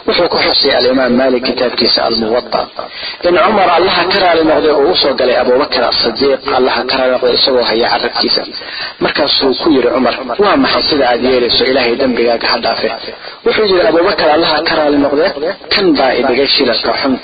wuxuu 0.07 0.28
ku 0.32 0.38
xusay 0.44 0.72
alimaam 0.78 1.12
maalik 1.20 1.42
kitaabkiisa 1.48 2.00
almuwada 2.09 2.61
in 3.28 3.34
cumar 3.44 3.68
allaha 3.78 4.03
ka 4.12 4.18
raali 4.24 4.42
noqday 4.50 4.72
oo 4.78 4.86
u 4.92 4.94
soo 5.03 5.14
galay 5.20 5.36
abubakar 5.42 5.82
asadiiq 5.92 6.40
allaha 6.59 6.80
ka 6.90 6.94
raali 6.98 7.12
noqday 7.14 7.34
isagoo 7.38 7.64
haya 7.70 7.88
carabkiisa 7.94 8.42
markaasuu 9.05 9.53
ku 9.62 9.68
yidhi 9.76 9.88
cumar 9.96 10.14
waa 10.44 10.57
maxay 10.64 10.82
sida 10.90 11.05
aad 11.12 11.22
yeelayso 11.30 11.64
ilaahay 11.70 11.94
dembigaaga 12.03 12.46
ha 12.53 12.57
dhaafe? 12.64 12.88
Wuxuu 13.46 13.66
yidhi 13.70 13.86
abubakar 13.90 14.28
allaha 14.36 14.57
ka 14.68 14.74
raali 14.80 14.98
noqdee 15.05 15.30
kan 15.74 15.86
baa 15.98 16.12
idhigay 16.20 16.48
shilalka 16.57 16.92
xun 17.03 17.14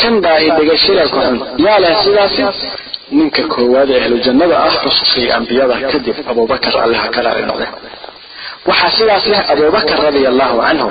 kan 0.00 0.14
baa 0.24 0.38
idhigay 0.48 0.78
shilalka 0.84 1.20
xun. 1.26 1.36
Yaa 1.66 1.94
sidaasi 2.04 2.42
ninka 3.18 3.42
koowaad 3.52 3.90
ee 3.94 4.00
ahlu 4.04 4.16
jannada 4.26 4.56
ah 4.66 4.72
xususay 4.82 5.26
ambiyada 5.38 5.74
kadib 5.92 6.16
abubakar 6.30 6.74
allaha 6.84 7.06
ka 7.14 7.20
raali 7.26 7.44
noqde 7.50 7.66
waxaa 8.68 8.90
sidaas 8.98 9.24
abubakar 9.52 9.98
radia 10.06 10.28
allahu 10.32 10.56
canhu 10.66 10.88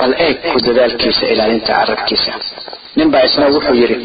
bal 0.00 0.12
eeg 0.26 0.36
ku 0.52 0.58
dadaalkiisa 0.66 1.24
ilaalinta 1.32 1.72
carabkiisa. 1.78 2.32
Ninbaa 2.98 3.22
isna 3.28 3.46
wuxuu 3.54 3.74
yidhi 3.82 3.98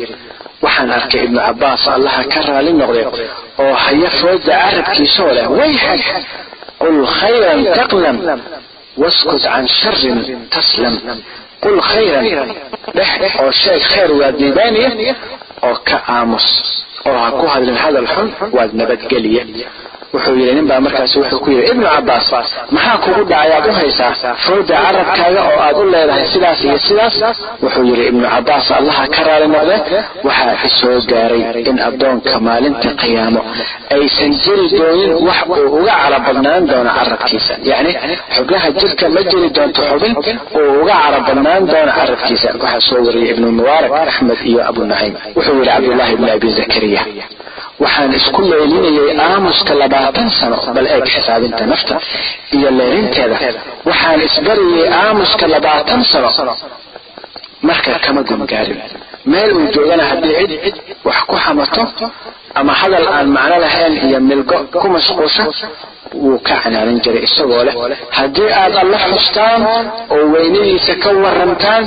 waxaan 0.65 0.91
arkay 0.97 1.21
ibnu 1.27 1.39
cabbaas 1.47 1.83
allaha 1.95 2.21
ka 2.33 2.39
raali 2.47 2.71
noqday 2.81 3.05
oo 3.63 3.73
haya 3.83 4.09
fooda 4.19 4.55
carabkiisoo 4.63 5.31
leh 5.37 5.45
wayxag 5.59 6.01
qul 6.81 6.97
khayran 7.19 7.59
taqlam 7.79 8.17
waskut 9.01 9.41
can 9.47 9.65
sharin 9.79 10.17
taslam. 10.53 10.95
Qul 11.63 11.77
khayran 11.89 12.25
dhex 12.97 13.11
oo 13.41 13.51
sheeg 13.61 13.81
khayr 13.91 14.09
waa 14.19 14.31
diibaaniya 14.39 14.89
oo 15.67 15.75
ka 15.87 15.97
aamus 16.15 16.47
oo 17.09 17.17
ha 17.23 17.27
ku 17.39 17.45
hadlin 17.53 17.77
hadal 17.83 18.07
xun 18.15 18.27
waad 18.57 18.71
nabadgeliya 18.79 19.43
wuxuu 20.13 20.35
yidhi 20.39 20.53
nin 20.57 20.67
baa 20.69 20.79
markaasi 20.85 21.15
wuxuu 21.21 21.39
ku 21.43 21.49
yidhi 21.55 21.67
ibnu 21.71 21.85
cabbaas 21.95 22.27
maxaa 22.75 22.97
kugu 23.03 23.23
dhacayaad 23.31 23.65
u 23.69 23.73
haysaa 23.79 24.11
fooda 24.45 24.75
carabkaaga 24.85 25.41
oo 25.49 25.59
aad 25.65 25.77
u 25.83 25.85
leedahay 25.93 26.25
sidaas 26.33 26.59
iyo 26.67 26.77
sidaas? 26.87 27.15
Wuxuu 27.63 27.83
yidhi 27.89 28.03
ibnu 28.11 28.25
cabbaas 28.33 28.67
allaha 28.79 29.03
ka 29.15 29.21
raali 29.27 29.47
noqde 29.53 29.75
waxaa 30.27 30.55
isoo 30.69 30.97
gaaray 31.11 31.41
in 31.69 31.77
addoonka 31.87 32.33
maalinta 32.47 32.89
qiyaamo 33.01 33.41
aysan 33.95 34.31
jiri 34.43 34.65
doonin 34.77 35.13
wax 35.27 35.39
uu 35.53 35.67
uga 35.79 35.93
carabadnaan 36.03 36.63
doono 36.69 36.89
carabkiisa. 36.97 37.53
Yacni 37.69 37.91
xubnaha 38.35 38.67
jirka 38.79 39.05
ma 39.15 39.21
jiri 39.29 39.49
doonto 39.55 39.81
xubin 39.89 40.13
uu 40.59 40.69
uga 40.81 40.95
carabadnaan 41.03 41.61
doono 41.71 41.91
carabkiisa. 41.99 42.47
Waxaa 42.63 42.81
soo 42.87 43.01
wariyey 43.07 43.29
ibnu 43.33 43.47
mubaarak 43.57 43.91
axmed 44.07 44.39
iyo 44.49 44.59
abu 44.69 44.81
naciim 44.91 45.13
wuxuu 45.35 45.55
yidhi 45.59 45.69
cabdullaahi 45.71 46.13
ibni 46.15 46.29
abi 46.35 46.49
zakariya 46.59 47.01
waxaan 47.83 48.11
isku 48.19 48.39
leelinayay 48.51 49.09
aamuska 49.27 49.73
labaatan 49.81 50.29
sano 50.39 50.57
bal 50.75 50.87
eeg 50.95 51.05
xisaabinta 51.13 51.63
nafta 51.71 51.95
iyo 52.57 52.69
leelinteeda 52.79 53.37
waxaan 53.89 54.19
isbarayay 54.27 54.85
aamuska 55.01 55.45
labaatan 55.55 56.01
sano. 56.11 56.29
Marka 57.67 57.91
kama 58.05 58.21
gungaarin 58.29 58.79
meel 59.31 59.51
uu 59.57 59.67
joogana 59.75 60.03
haddii 60.11 60.35
cid 60.63 60.75
wax 61.07 61.19
ku 61.29 61.35
xamato 61.43 61.83
ama 62.59 62.73
hadal 62.81 63.05
aan 63.15 63.27
macno 63.35 63.57
lahayn 63.65 63.93
iyo 64.07 64.19
milgo 64.29 64.57
ku 64.81 64.87
mashquusho 64.95 65.43
wuu 66.23 66.39
ka 66.47 66.55
canaanin 66.63 66.99
jiray 67.03 67.23
isagoo 67.27 67.63
leh. 67.67 67.75
Haddii 68.17 68.49
aad 68.61 68.75
alla 68.83 68.97
xustaan 69.09 69.61
oo 70.15 70.23
weynadiisa 70.33 70.93
ka 71.03 71.09
warantaan 71.23 71.83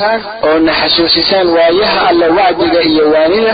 oo 0.46 0.56
na 0.66 0.72
xasuusisaan 0.80 1.48
waayaha 1.56 2.00
alle 2.10 2.26
wacdiga 2.38 2.80
iyo 2.90 3.04
waanida 3.14 3.52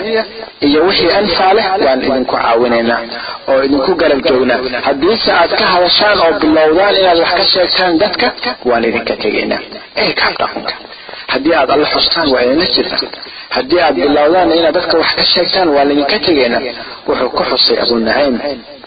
iyo 0.69 0.81
wixii 0.87 1.11
anfaa 1.21 1.53
leh 1.59 1.67
waan 1.85 2.01
idinku 2.07 2.35
caawinaynaa 2.37 3.01
oo 3.51 3.59
idinku 3.67 3.93
garab 4.01 4.21
joognaa. 4.27 4.59
Haddiise 4.87 5.31
aad 5.41 5.53
ka 5.61 5.65
hadashaan 5.75 6.19
oo 6.25 6.33
bilowdaan 6.43 6.95
inaad 7.01 7.19
wax 7.25 7.31
ka 7.39 7.45
sheegtaan 7.53 7.93
dadka 8.03 8.27
waan 8.69 8.85
idinka 8.89 9.15
tegaynaa. 9.23 9.61
Eeg 10.03 10.17
habdhaqanka 10.27 10.75
haddii 11.33 11.55
aad 11.61 11.71
alla 11.75 11.87
xustaan 11.95 12.27
waa 12.35 12.43
idinla 12.47 12.67
jirta 12.75 12.97
haddii 13.57 13.81
aad 13.87 13.95
bilowdaan 14.05 14.51
inaad 14.59 14.75
dadka 14.79 14.97
wax 15.03 15.11
ka 15.19 15.25
sheegtaan 15.33 15.69
waa 15.75 15.85
laydinka 15.89 16.19
tegaynaa. 16.27 16.61
Wuxuu 17.09 17.29
ku 17.37 17.43
xusay 17.51 17.77
abu 17.85 17.95
naciim 18.07 18.35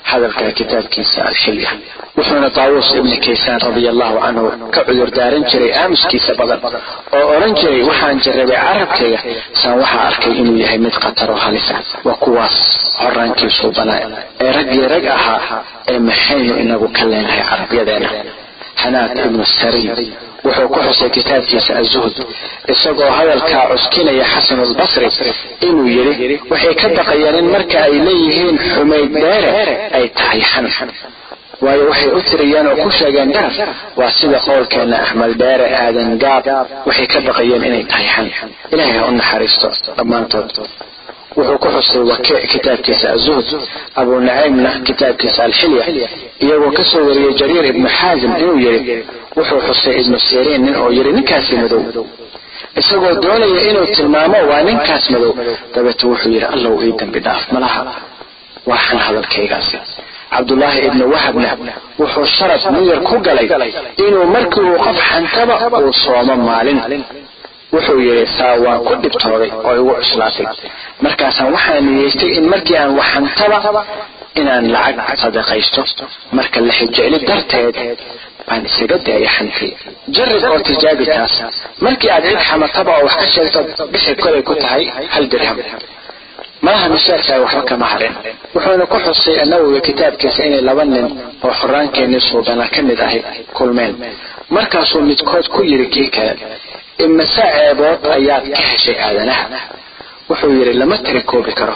hadalka 0.09 0.51
kitaabkiisa 0.59 1.19
alxilya 1.29 1.69
wuxuuna 2.17 2.49
daawuus 2.57 2.89
ibni 2.99 3.17
kaysaan 3.25 3.59
radia 3.65 3.89
allahu 3.93 4.15
canhu 4.25 4.45
ka 4.75 4.81
cudur 4.87 5.09
daaran 5.17 5.43
jiray 5.51 5.71
aamuskiisa 5.81 6.31
badan 6.39 6.59
oo 7.17 7.25
odhan 7.35 7.53
jiray 7.59 7.81
waxaan 7.89 8.17
jarrabay 8.25 8.57
carabkayga 8.67 9.19
saan 9.61 9.75
waxaa 9.81 10.03
arkay 10.09 10.33
inuu 10.41 10.57
yahay 10.63 10.77
mid 10.85 10.95
khatar 11.03 11.29
oo 11.33 11.35
halisa 11.45 11.75
waa 12.07 12.15
kuwaas 12.23 12.55
horaankiisuu 13.03 13.71
banaa 13.77 13.99
ee 14.43 14.51
raggii 14.57 14.85
rag 14.93 15.05
ahaa 15.17 15.39
ee 15.91 15.99
maxaynu 16.09 16.53
inagu 16.63 16.87
ka 16.97 17.03
leenahay 17.11 17.41
carabyadeena 17.49 18.09
hanaad 18.81 19.11
ibnu 19.27 19.43
sariy 19.59 19.87
wuxuu 20.45 20.67
ku 20.73 20.79
xusay 20.88 21.09
kitaabkiisa 21.17 21.71
azuhd 21.81 22.17
isagoo 22.73 23.11
hadalkaa 23.19 23.63
cuskinaya 23.71 24.25
xasanulbasri 24.33 25.07
inuu 25.67 25.88
yidhi 25.97 26.35
waxay 26.51 26.73
ka 26.81 26.88
baqayaan 26.97 27.35
in 27.41 27.47
marka 27.55 27.77
ay 27.88 27.93
leeyihiin 28.07 28.57
xumayd 28.73 29.11
dheere 29.23 29.51
ay 29.97 30.05
tahay 30.19 30.41
xan. 30.51 30.65
Waayo 31.65 31.83
waxay 31.91 32.09
u 32.17 32.21
tiriyeen 32.29 32.67
oo 32.71 32.75
ku 32.83 32.89
sheegeen 32.97 33.29
daraf 33.35 33.55
waa 33.99 34.11
sida 34.19 34.39
qowlkeena 34.47 34.95
axmed 35.03 35.31
dheere 35.41 35.67
aadan 35.83 36.11
gaab 36.23 36.45
waxay 36.88 37.07
ka 37.13 37.19
baqayeen 37.27 37.63
inay 37.69 37.83
tahay 37.91 38.07
xan. 38.15 38.27
Ilaahay 38.73 38.97
ha 38.99 39.05
u 39.09 39.11
naxariisto 39.19 39.67
dhammaantood 39.97 40.49
wuxuu 41.38 41.57
ku 41.63 41.67
xusay 41.75 42.01
wakiic 42.11 42.43
kitaabkiisa 42.53 43.07
azuhd 43.15 43.47
abu 44.01 44.13
naciimna 44.27 44.69
kitaabkiisa 44.88 45.39
alxilya. 45.47 45.83
Iyagoo 46.45 46.71
ka 46.77 46.83
soo 46.91 47.03
wariyey 47.09 47.33
jariir 47.39 47.65
ibnu 47.71 47.88
xaasim 47.99 48.31
inuu 48.41 48.57
yidhi 48.65 48.95
wuxuu 49.38 49.59
xusay 49.67 49.95
ibnu 50.01 50.17
siriin 50.27 50.61
nin 50.65 50.75
oo 50.81 50.89
yidhi 50.97 51.11
ninkaasi 51.17 51.53
madow. 51.61 51.81
Isagoo 52.79 53.13
doonaya 53.23 53.61
inuu 53.69 53.85
tilmaamo 53.95 54.38
waa 54.49 54.61
ninkaas 54.67 55.05
madow. 55.13 55.31
Dabeetu 55.75 56.03
wuxuu 56.11 56.29
yidhi 56.35 56.45
allow 56.55 56.75
ii 56.85 56.91
dambi 56.99 57.19
dhaaf 57.25 57.43
malaha 57.55 57.81
waa 58.69 58.77
xan 58.85 58.97
hadalkaygaasi 59.05 59.77
cabdullaahi 60.33 60.79
ibnu 60.88 61.03
wahabna 61.13 61.49
wuxuu 61.99 62.25
sharaf 62.38 62.63
muyar 62.73 62.99
ku 63.07 63.15
galay 63.25 63.47
inuu 64.05 64.25
markii 64.35 64.61
uu 64.69 64.77
qof 64.85 64.97
xantaba 65.09 65.55
uu 65.79 65.93
soomo 66.03 66.33
maalin 66.47 66.79
wuxuu 67.74 67.99
yidhi 68.07 68.26
saa 68.38 68.55
waan 68.65 68.80
ku 68.88 68.93
dhibtooday 69.03 69.49
oo 69.68 69.74
igu 69.80 69.93
cuslaatay 70.01 70.45
markaasaan 71.05 71.49
waxaan 71.55 71.84
niyeystay 71.88 72.32
in 72.39 72.45
markii 72.53 72.78
aan 72.82 72.91
waxantaba 72.99 73.82
inaan 74.41 74.65
lacag 74.76 75.18
sadaqaysto. 75.24 75.82
Marka 76.38 76.59
la 76.68 76.74
xijecli 76.80 77.18
darteed 77.30 77.76
baan 78.47 78.61
isaga 78.70 78.97
daaya 79.07 79.30
xantii 79.38 79.72
jarib 80.15 80.43
oo 80.51 80.59
tijaabi 80.68 81.05
taas. 81.15 81.34
Markii 81.86 82.09
aad 82.15 82.24
cid 82.30 82.39
xamataba 82.49 82.91
oo 82.97 83.03
wax 83.07 83.15
ka 83.22 83.26
sheegto 83.36 83.59
bixi 83.93 84.11
kolay 84.24 84.41
ku 84.49 84.53
tahay 84.63 84.84
hal 85.13 85.26
dirham. 85.32 85.57
Malaha 86.65 86.88
mishaarkaa 86.93 87.38
waxba 87.43 87.61
kama 87.70 87.86
harin. 87.91 88.13
Wuxuuna 88.55 88.86
ku 88.91 88.97
xusay 89.05 89.45
nawowi 89.51 89.80
kitaabkiisa 89.88 90.41
inay 90.47 90.61
laba 90.70 90.84
nin 90.93 91.05
oo 91.45 91.53
xoraankeenii 91.61 92.22
suubanaa 92.30 92.70
ka 92.76 92.82
mid 92.88 92.99
ahay 93.05 93.20
kulmeen. 93.57 93.93
Markaasuu 94.55 95.01
midkood 95.09 95.45
ku 95.53 95.59
yidhi 95.70 95.88
kii 95.93 96.09
kale 96.15 96.34
imase 97.05 97.43
ceebood 97.55 98.01
ayaad 98.17 98.45
ka 98.55 98.61
heshay 98.69 98.97
aadanaha? 99.07 99.45
Wuxuu 100.29 100.51
yidhi 100.59 100.73
lama 100.81 100.97
tiri 101.05 101.21
koobi 101.31 101.53
karo 101.59 101.75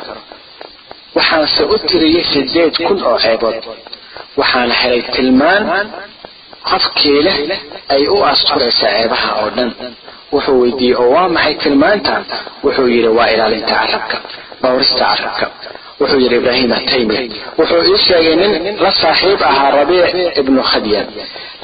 waxaanse 1.18 1.62
u 1.74 1.78
tiriyey 1.90 2.24
sideed 2.32 2.76
kun 2.88 3.00
oo 3.10 3.18
ceebood. 3.26 3.56
Waxaana 4.40 4.74
helay 4.82 5.02
tilmaan 5.16 5.64
qofkii 6.70 7.20
leh 7.28 7.38
ay 7.94 8.04
u 8.16 8.18
asturaysa 8.32 8.88
ceebaha 8.94 9.30
oo 9.42 9.50
dhan. 9.58 9.70
Wuxuu 10.34 10.58
weydiiyey 10.64 10.96
oo 11.02 11.10
waa 11.16 11.28
maxay 11.36 11.56
tilmaantan 11.64 12.24
wuxuu 12.66 12.88
yidhi 12.96 13.12
waa 13.18 13.28
ilaalinta 13.34 13.74
carabka 13.82 14.18
dhowrista 14.62 15.04
carabka 15.16 15.46
wuxuu 16.02 16.20
yidhi 16.24 16.36
ibraahim 16.42 16.72
ataymi 16.80 17.18
wuxuu 17.60 17.82
ii 17.92 18.00
sheegay 18.08 18.36
nin 18.42 18.52
la 18.84 18.92
saaxiib 19.02 19.40
ahaa 19.52 19.70
rabiic 19.80 20.10
ibnu 20.42 20.62
khadyan 20.72 21.08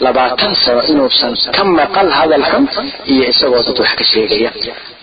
labaatan 0.06 0.54
sano 0.64 0.82
inuusan 0.92 1.34
ka 1.56 1.64
maqal 1.78 2.10
hadal 2.18 2.44
xun 2.52 2.66
iyo 3.12 3.24
isagoo 3.32 3.62
dad 3.68 3.80
wax 3.84 3.92
ka 4.00 4.04
sheegaya. 4.12 4.52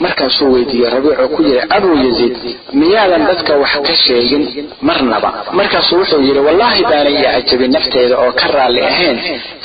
Markaasuu 0.05 0.49
weydiiyey 0.55 0.91
rabiicoo 0.95 1.29
ku 1.35 1.41
yidhi 1.47 1.61
abuu 1.77 1.95
yaziid 2.07 2.35
miyaadan 2.81 3.23
dadka 3.31 3.53
wax 3.63 3.73
ka 3.89 3.95
sheegin 4.05 4.43
marnaba? 4.89 5.31
Markaasuu 5.59 5.99
wuxuu 6.01 6.21
yidhi 6.27 6.39
wallaahi 6.47 6.83
baanay 6.91 7.15
ii 7.19 7.27
cajabin 7.35 7.73
nafteeda 7.77 8.17
oo 8.25 8.33
ka 8.41 8.47
raalli 8.55 8.81
ahayn 8.91 9.19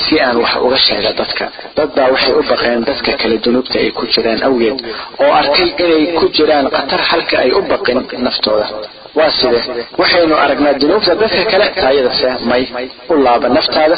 si 0.04 0.14
aan 0.26 0.36
wax 0.42 0.52
uga 0.66 0.78
sheega 0.86 1.10
dadka. 1.20 1.44
Dad 1.76 1.90
baa 1.96 2.08
waxay 2.14 2.32
u 2.34 2.42
baqeen 2.50 2.80
dadka 2.88 3.12
kale 3.20 3.36
dunuubta 3.44 3.76
ay 3.82 3.90
ku 3.98 4.04
jiraan 4.14 4.40
awgeed 4.48 4.78
oo 5.22 5.32
arkay 5.40 5.68
inay 5.84 6.04
ku 6.18 6.24
jiraan 6.36 6.66
khatar 6.74 7.00
halka 7.10 7.36
ay 7.44 7.50
u 7.52 7.60
baqin 7.72 7.98
naftooda 8.26 8.66
waa 9.18 9.30
side 9.38 9.60
waxaynu 10.00 10.34
aragnaa 10.44 10.72
dunuubta 10.80 11.14
dadka 11.20 11.42
kale 11.52 11.66
taayadase 11.80 12.28
may 12.50 12.62
u 13.08 13.14
laaba 13.24 13.46
naftaada 13.56 13.96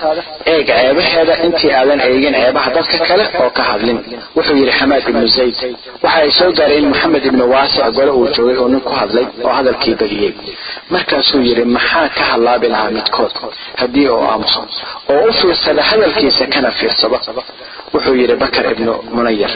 eega 0.52 0.74
ceebaheeda 0.80 1.34
intii 1.46 1.72
aadan 1.78 2.00
eegin 2.08 2.34
ceebaha 2.40 2.68
dadka 2.76 2.98
kale 3.08 3.24
oo 3.42 3.50
ka 3.56 3.62
hadlin. 3.70 3.98
Wuxuu 4.36 4.56
yidhi 4.60 4.72
xamaad 4.78 5.04
ibnu 5.10 5.26
zayd 5.36 5.56
waxa 6.04 6.18
ay 6.24 6.30
soo 6.38 6.50
gaaray 6.58 6.78
in 6.82 6.88
maxamed 6.92 7.24
ibnu 7.30 7.44
waasic 7.54 7.86
gole 7.96 8.10
uu 8.18 8.28
joogay 8.36 8.56
oo 8.62 8.68
nin 8.72 8.80
ku 8.86 8.92
hadlay 9.00 9.26
oo 9.46 9.52
hadalkii 9.58 9.94
badiyey 10.00 10.32
markaasuu 10.94 11.40
yidhi 11.48 11.64
maxaa 11.76 12.06
ka 12.16 12.22
hadlaabi 12.32 12.66
lahaa 12.74 12.90
midkood 12.96 13.32
haddii 13.80 14.08
uu 14.14 14.24
aamuso 14.32 14.60
oo 15.12 15.20
u 15.28 15.32
fiirsada 15.38 15.82
hadalkiisa 15.90 16.44
kana 16.54 16.70
fiirsado? 16.78 17.18
Wuxuu 17.94 18.14
yidhi 18.20 18.34
bakar 18.42 18.64
ibnu 18.74 18.92
munayar 19.14 19.52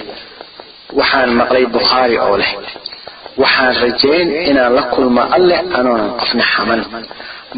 waxaan 0.99 1.31
maqlay 1.41 1.65
bukhaari 1.75 2.17
oo 2.27 2.37
leh 2.43 2.51
waxaan 3.43 3.75
rajayn 3.85 4.29
inaan 4.51 4.73
la 4.79 4.83
kulmo 4.95 5.23
alleh 5.37 5.59
anoonan 5.79 6.11
qofna 6.21 6.45
xaman 6.55 6.81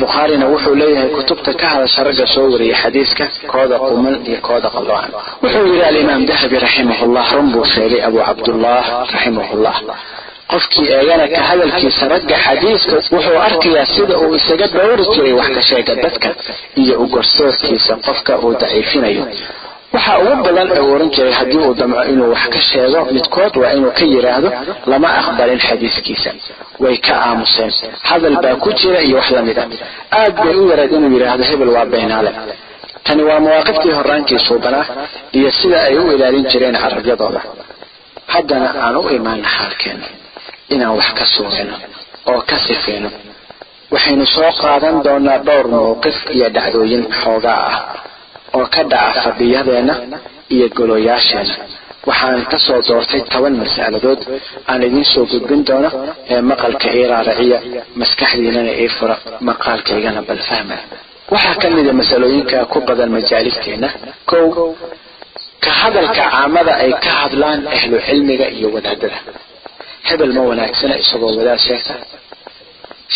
bukhaarina 0.02 0.44
wuxuu 0.52 0.74
leeyahay 0.80 1.08
kutubta 1.16 1.52
ka 1.60 1.66
hadasha 1.72 2.00
ragga 2.08 2.26
soo 2.34 2.46
wariyay 2.52 2.76
xadiiska 2.82 3.24
kooda 3.52 3.76
quman 3.86 4.14
iyo 4.28 4.38
kooda 4.48 4.68
qaloocan 4.74 5.10
wuxuu 5.42 5.64
yidhi 5.70 5.82
alimaam 5.90 6.22
dahabi 6.30 6.56
raximahullah 6.66 7.24
run 7.36 7.46
buu 7.54 7.64
sheegay 7.74 8.00
abu 8.08 8.18
cabdullah 8.28 8.82
raximahullah. 9.14 9.76
Qofkii 10.52 10.86
eegana 10.96 11.24
ka 11.34 11.40
hadalkiisa 11.48 12.04
ragga 12.14 12.36
xadiiska 12.46 12.92
wuxuu 13.14 13.38
arkayaa 13.48 13.86
sida 13.94 14.14
uu 14.22 14.34
isaga 14.38 14.66
dhowri 14.74 15.04
jiray 15.14 15.32
wax 15.40 15.48
ka 15.56 15.62
sheega 15.70 15.94
dadka 16.04 16.28
iyo 16.82 16.94
u 17.02 17.06
gorsoorkiisa 17.14 17.92
qofka 18.06 18.32
uu 18.44 18.52
daciifinayo 18.60 19.24
waxa 19.94 20.12
ugu 20.22 20.34
badan 20.46 20.68
ee 20.76 20.82
oran 20.94 21.10
jiray 21.14 21.32
haddii 21.40 21.60
uu 21.66 21.74
damco 21.80 22.02
inuu 22.12 22.30
wax 22.34 22.44
ka 22.54 22.60
sheego 22.70 23.00
midkood 23.14 23.54
waa 23.62 23.72
inuu 23.78 23.92
ka 23.98 24.04
yidhaahdo 24.12 24.50
lama 24.90 25.08
aqbalin 25.20 25.60
xadiiskiisa. 25.68 26.30
Way 26.82 26.96
ka 27.06 27.14
aamuseen. 27.28 27.70
Hadal 28.08 28.36
baa 28.44 28.56
ku 28.62 28.68
jira 28.80 29.00
iyo 29.06 29.16
wax 29.20 29.28
la 29.36 29.42
mid 29.48 29.58
a. 29.58 29.64
Aad 30.20 30.34
bay 30.44 30.54
u 30.62 30.68
yarayd 30.70 30.92
inuu 30.98 31.10
yidhaahdo 31.16 31.44
hebel 31.50 31.68
waa 31.76 31.86
beenaale. 31.92 32.30
Tani 33.06 33.22
waa 33.28 33.40
mawaaqiftii 33.44 33.92
horaankii 33.98 34.38
suubanaa 34.48 34.84
iyo 35.38 35.50
sida 35.58 35.78
ay 35.88 35.96
u 35.98 36.12
ilaalin 36.14 36.44
jireen 36.52 36.76
carabyadooda. 36.82 37.40
Haddana 38.34 38.68
aan 38.84 38.96
u 38.96 39.08
imaana 39.18 39.48
xaalkeena 39.56 40.06
inaan 40.74 40.94
wax 41.00 41.08
ka 41.18 41.24
suurayno 41.34 41.74
oo 42.30 42.40
ka 42.50 42.56
sifayno. 42.66 43.10
Waxaynu 43.92 44.26
soo 44.34 44.50
qaadan 44.62 44.96
doonaa 45.06 45.38
dhowr 45.46 45.66
mowqif 45.74 46.16
iyo 46.36 46.46
dhacdooyin 46.56 47.02
xoogaa 47.20 47.60
ah 47.70 47.76
oo 48.56 48.66
ka 48.74 48.82
dhaca 48.92 49.20
fadhiyadeenna 49.26 49.94
iyo 50.54 50.66
goloyaasheena 50.78 51.54
waxaan 52.08 52.42
ka 52.50 52.58
soo 52.66 52.80
doortay 52.88 53.20
toban 53.32 53.54
mas'aladood. 53.62 54.20
Aan 54.70 54.80
idiin 54.86 55.04
soo 55.12 55.24
gudbin 55.32 55.62
doono 55.68 55.90
ee 56.32 56.40
maqalka 56.50 56.88
ii 56.98 57.06
raaraciya 57.12 57.58
maskaxdiinana 58.00 58.72
ii 58.82 58.88
fura 58.96 59.16
maqaalkaygana 59.48 60.20
bal 60.28 60.40
fahma. 60.48 60.76
Waxaa 61.32 61.54
ka 61.62 61.66
mida 61.76 61.92
masalooyinka 62.00 62.58
ku 62.72 62.78
badan 62.88 63.10
majaalisteenna 63.16 63.88
kow 64.30 64.46
ka 65.64 65.70
hadalka 65.80 66.22
caamada 66.30 66.72
ay 66.84 66.92
ka 67.04 67.10
hadlaan 67.20 67.60
ahlu 67.76 67.96
cilmiga 68.06 68.46
iyo 68.56 68.68
wadaadada. 68.74 69.18
Hebel 70.08 70.30
ma 70.36 70.42
wanaagsana 70.50 70.94
isagoo 71.02 71.32
wadaad 71.38 71.60
sheegta. 71.66 71.94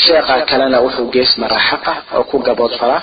Sheekha 0.05 0.35
kalena 0.51 0.79
wuxuu 0.85 1.09
gees 1.15 1.33
maraa 1.43 1.63
xaqa 1.71 1.93
oo 2.17 2.25
ku 2.31 2.37
gabood 2.47 2.73
falaa 2.81 3.03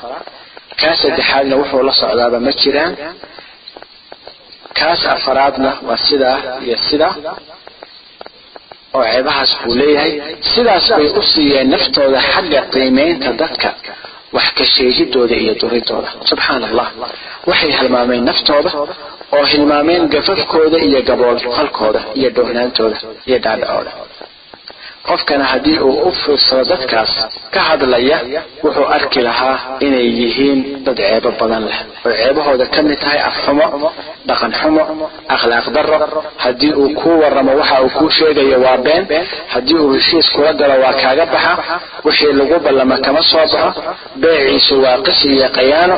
kaa 0.82 0.96
saddexaadna 1.02 1.56
wuxuu 1.62 1.84
la 1.88 1.94
socdaaba 2.02 2.38
ma 2.46 2.52
jiraan. 2.62 2.94
Kaas 4.80 5.02
afaraadna 5.16 5.70
waa 5.88 5.98
sidaa 6.08 6.38
iyo 6.66 6.78
sidaa 6.90 7.14
oo 8.98 9.04
ceebahaas 9.12 9.52
buu 9.64 9.76
leeyahay. 9.80 10.12
Sidaas 10.54 10.86
bay 10.98 11.08
u 11.20 11.22
siiyeen 11.32 11.68
naftooda 11.74 12.20
xagga 12.32 12.62
qiimeynta 12.74 13.30
dadka 13.42 13.70
wax 14.36 14.48
ka 14.58 14.66
sheegidooda 14.76 15.36
iyo 15.44 15.54
duridooda 15.62 16.10
subxaana 16.30 16.66
allah 16.72 16.88
waxay 17.50 17.72
hilmaameen 17.80 18.24
naftooda 18.30 18.72
oo 19.36 19.46
hilmaameen 19.52 20.04
gafafkooda 20.14 20.78
iyo 20.88 21.00
gaboolfalkooda 21.10 22.02
iyo 22.20 22.30
dhownaantooda 22.36 22.98
iyo 23.30 23.38
dhaadhacooda 23.46 23.92
qofkana 25.08 25.44
haddii 25.52 25.80
uu 25.88 25.96
u 26.08 26.12
fiirsado 26.22 26.64
dadkaas 26.72 27.12
ka 27.54 27.60
hadlaya 27.70 28.18
wuxuu 28.64 28.86
arki 28.98 29.22
lahaa 29.28 29.58
inay 29.86 30.08
yihiin 30.20 30.60
dad 30.86 30.98
ceebo 30.98 31.30
badan 31.40 31.64
leh 31.70 31.80
oo 32.06 32.12
ceebahooda 32.20 32.66
ka 32.74 32.82
mid 32.88 33.00
tahay 33.04 33.20
afxumo 33.30 33.66
dhaqan 34.30 34.52
xumo 34.62 34.84
akhlaaq 35.36 35.66
daro 35.76 35.98
haddii 36.44 36.74
uu 36.82 36.90
kuu 37.00 37.16
waramo 37.24 37.52
waxa 37.60 37.78
uu 37.86 37.90
kuu 37.98 38.10
sheegayo 38.18 38.58
waa 38.66 38.78
been. 38.86 39.04
Haddii 39.54 39.76
uu 39.84 39.94
heshiis 39.96 40.28
kula 40.36 40.52
galo 40.60 40.76
waa 40.84 40.94
kaaga 41.02 41.26
baxa. 41.34 41.54
Wixii 42.06 42.34
lagu 42.40 42.58
ballama 42.66 42.96
kama 43.06 43.22
soo 43.32 43.40
baxo. 43.54 43.82
Beeciisu 44.22 44.76
waa 44.84 44.98
qisi 45.06 45.28
iyo 45.36 45.48
qayaano. 45.58 45.96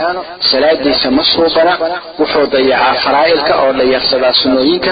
Salaadiisa 0.49 1.07
ma 1.17 1.23
suubana. 1.31 1.73
Wuxuu 2.19 2.45
dayacaa 2.53 2.93
faraa'ilka 3.03 3.53
oo 3.63 3.71
dhayarsadaa 3.79 4.33
sunnooyinka 4.41 4.91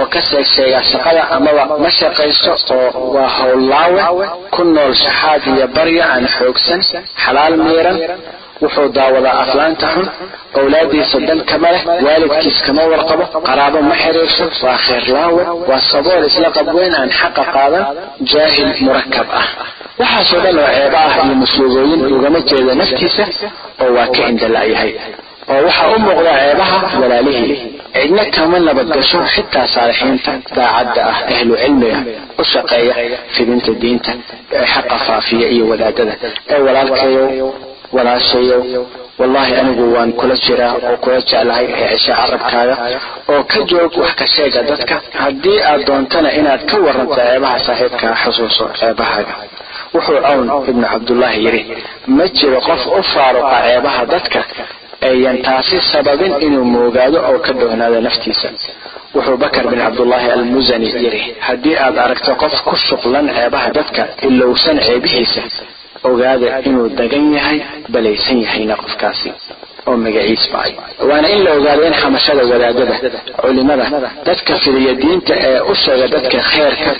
oo 0.00 0.06
ka 0.12 0.20
seegsheegaa 0.30 0.82
shaqada 0.90 1.22
amaba 1.36 1.62
ma 1.82 1.90
shaqaysto 1.98 2.52
oo 2.74 3.12
waa 3.14 3.28
howllaawe 3.42 4.02
ku 4.54 4.62
nool 4.74 4.92
shaxaad 5.04 5.42
iyo 5.54 5.66
barya 5.76 6.04
aan 6.14 6.24
xoogsan 6.36 6.80
xalaal 7.24 7.54
miiran 7.66 7.98
wuxuu 8.64 8.88
daawadaa 8.98 9.36
aflaanta 9.44 9.86
xun 9.94 10.06
owlaadiisa 10.60 11.18
dan 11.28 11.38
kama 11.50 11.68
leh 11.74 11.82
waalidkiis 12.06 12.58
kama 12.66 12.82
warqabo 12.92 13.24
qaraabo 13.48 13.78
ma 13.88 13.94
xiriirso 14.02 14.44
waa 14.66 14.78
kheerlaawe 14.86 15.42
waa 15.70 15.80
sabool 15.90 16.22
isla 16.30 16.48
qabweyn 16.58 16.94
aan 17.00 17.10
xaqa 17.20 17.42
qaadan 17.54 17.84
jaahil 18.32 18.70
murakab 18.86 19.28
ah. 19.40 19.46
Waxaasoo 20.00 20.40
dhan 20.44 20.56
oo 20.62 20.70
ceebo 20.76 20.96
ah 21.06 21.14
iyo 21.24 21.34
masuubooyin 21.42 22.00
ugama 22.16 22.38
jeeda 22.50 22.72
naftiisa 22.80 23.24
oo 23.82 23.90
waa 23.96 24.08
ka 24.14 24.22
indala'yahay 24.32 24.92
oo 25.50 25.60
waxaa 25.66 25.88
u 25.96 25.98
muuqda 26.04 26.32
ceebaha 26.40 26.76
walaalihii. 27.02 27.56
Cidna 27.96 28.24
kama 28.36 28.58
nabadgasho 28.66 29.18
xitaa 29.34 29.66
saalixiinta 29.74 30.32
daacadda 30.56 31.00
ah 31.12 31.18
ahlu 31.34 31.54
cilmiga 31.62 31.98
u 32.40 32.44
shaqeeya 32.52 32.94
fidinta 33.34 33.70
diinta 33.82 34.12
ee 34.58 34.64
xaqa 34.74 34.96
faafiya 35.06 35.48
iyo 35.54 35.64
wadaadada 35.72 36.14
ee 36.52 36.60
walaalkayow 36.66 37.26
walaashayow 37.96 38.62
wallaahi 39.20 39.52
anigu 39.60 39.84
waan 39.94 40.10
kula 40.20 40.36
jiraa 40.44 40.72
oo 40.88 40.96
kula 41.02 41.18
jeclahay 41.30 41.66
ee 41.80 41.88
cisho 41.98 42.12
carabkaaga 42.20 42.74
oo 43.32 43.42
ka 43.52 43.58
joog 43.70 43.92
wax 44.02 44.12
ka 44.20 44.26
sheega 44.34 44.60
dadka. 44.70 44.94
Haddii 45.22 45.58
aad 45.70 45.82
doontana 45.88 46.28
inaad 46.38 46.62
ka 46.70 46.76
waranto 46.86 47.14
ceebaha 47.20 47.56
saaxiibkaa 47.66 48.14
xusuuso 48.24 48.64
ceebahaaga 48.80 49.34
wuxuu 49.94 50.20
cawn 50.26 50.48
ibnu 50.70 50.86
cabdullaahi 50.92 51.38
yidhi 51.46 51.62
ma 52.16 52.24
jiro 52.38 52.58
qof 52.68 52.82
u 52.98 53.02
faaruqa 53.12 53.56
ceebaha 53.66 54.02
dadka 54.12 54.40
ayan 55.10 55.38
taasi 55.46 55.76
sababin 55.92 56.32
inuu 56.46 56.64
moogaado 56.74 57.18
oo 57.30 57.38
ka 57.46 57.52
dhowhnaado 57.58 57.98
naftiisa. 58.06 58.48
Wuxuu 59.14 59.36
bakar 59.42 59.64
bin 59.70 59.78
cabdullaahi 59.84 60.28
almusani 60.36 60.86
yidhi 61.04 61.22
haddii 61.46 61.76
aad 61.84 61.96
aragto 62.04 62.32
qof 62.42 62.54
ku 62.68 62.74
shuqlan 62.86 63.26
ceebaha 63.36 63.68
dadka 63.76 64.02
ilowsan 64.28 64.76
ceebihiisa 64.86 65.42
ogaada 66.10 66.48
inuu 66.68 66.88
dagan 66.98 67.26
yahay 67.36 67.58
balaysan 67.94 68.38
yahayna 68.44 68.74
qofkaasi 68.82 69.28
oo 69.88 69.96
magaciis 70.04 70.44
bacay 70.54 70.72
waana 71.10 71.28
in 71.34 71.40
la 71.44 71.50
ogaado 71.58 71.82
in 71.88 71.94
xamashada 72.02 72.42
wadaadada 72.52 72.94
culimada 73.42 73.84
dadka 74.28 74.52
fidiya 74.64 74.94
diinta 75.02 75.34
ee 75.48 75.60
u 75.70 75.74
sheega 75.82 76.06
dadka 76.14 76.38
kheerka 76.52 76.90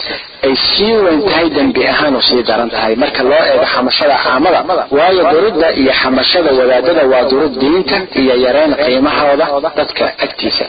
ay 0.47 0.55
sii 0.69 0.95
weyn 1.05 1.21
tahay 1.29 1.49
dembi 1.57 1.83
ahaan 1.93 2.15
u 2.17 2.23
sii 2.29 2.43
daran 2.49 2.71
tahay. 2.75 2.95
Marka 3.03 3.23
loo 3.31 3.43
eego 3.51 3.65
xamashada 3.75 4.15
caamada 4.25 4.61
waayo 4.97 5.23
durudda 5.33 5.69
iyo 5.81 5.93
xamashada 6.01 6.51
wadaadada 6.59 7.03
waa 7.13 7.23
durud 7.31 7.55
diinta 7.63 7.97
iyo 8.21 8.35
yareen 8.45 8.73
qiimahooda 8.85 9.47
dadka 9.79 10.05
agtiisa. 10.25 10.65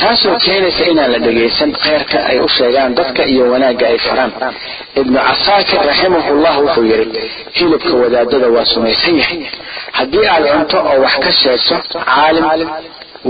Taasoo 0.00 0.36
keenaysa 0.44 0.84
inaan 0.92 1.10
la 1.14 1.18
dhegaysan 1.26 1.70
kheerka 1.84 2.18
ay 2.30 2.38
u 2.40 2.48
sheegaan 2.56 2.90
dadka 2.98 3.22
iyo 3.32 3.44
wanaagga 3.52 3.86
ay 3.92 3.98
faraan. 4.06 4.32
Ibnu 5.00 5.18
casaakir 5.28 5.80
raximahullah 5.90 6.54
wuxuu 6.64 6.84
yidhi 6.92 7.20
hilibka 7.58 7.92
wadaadada 8.02 8.48
waa 8.56 8.64
sumaysan 8.72 9.14
yahay 9.22 9.40
haddii 9.98 10.26
aad 10.34 10.44
cunto 10.52 10.76
oo 10.90 10.96
wax 11.04 11.14
ka 11.24 11.30
sheegto 11.66 11.98
caalim 12.14 12.46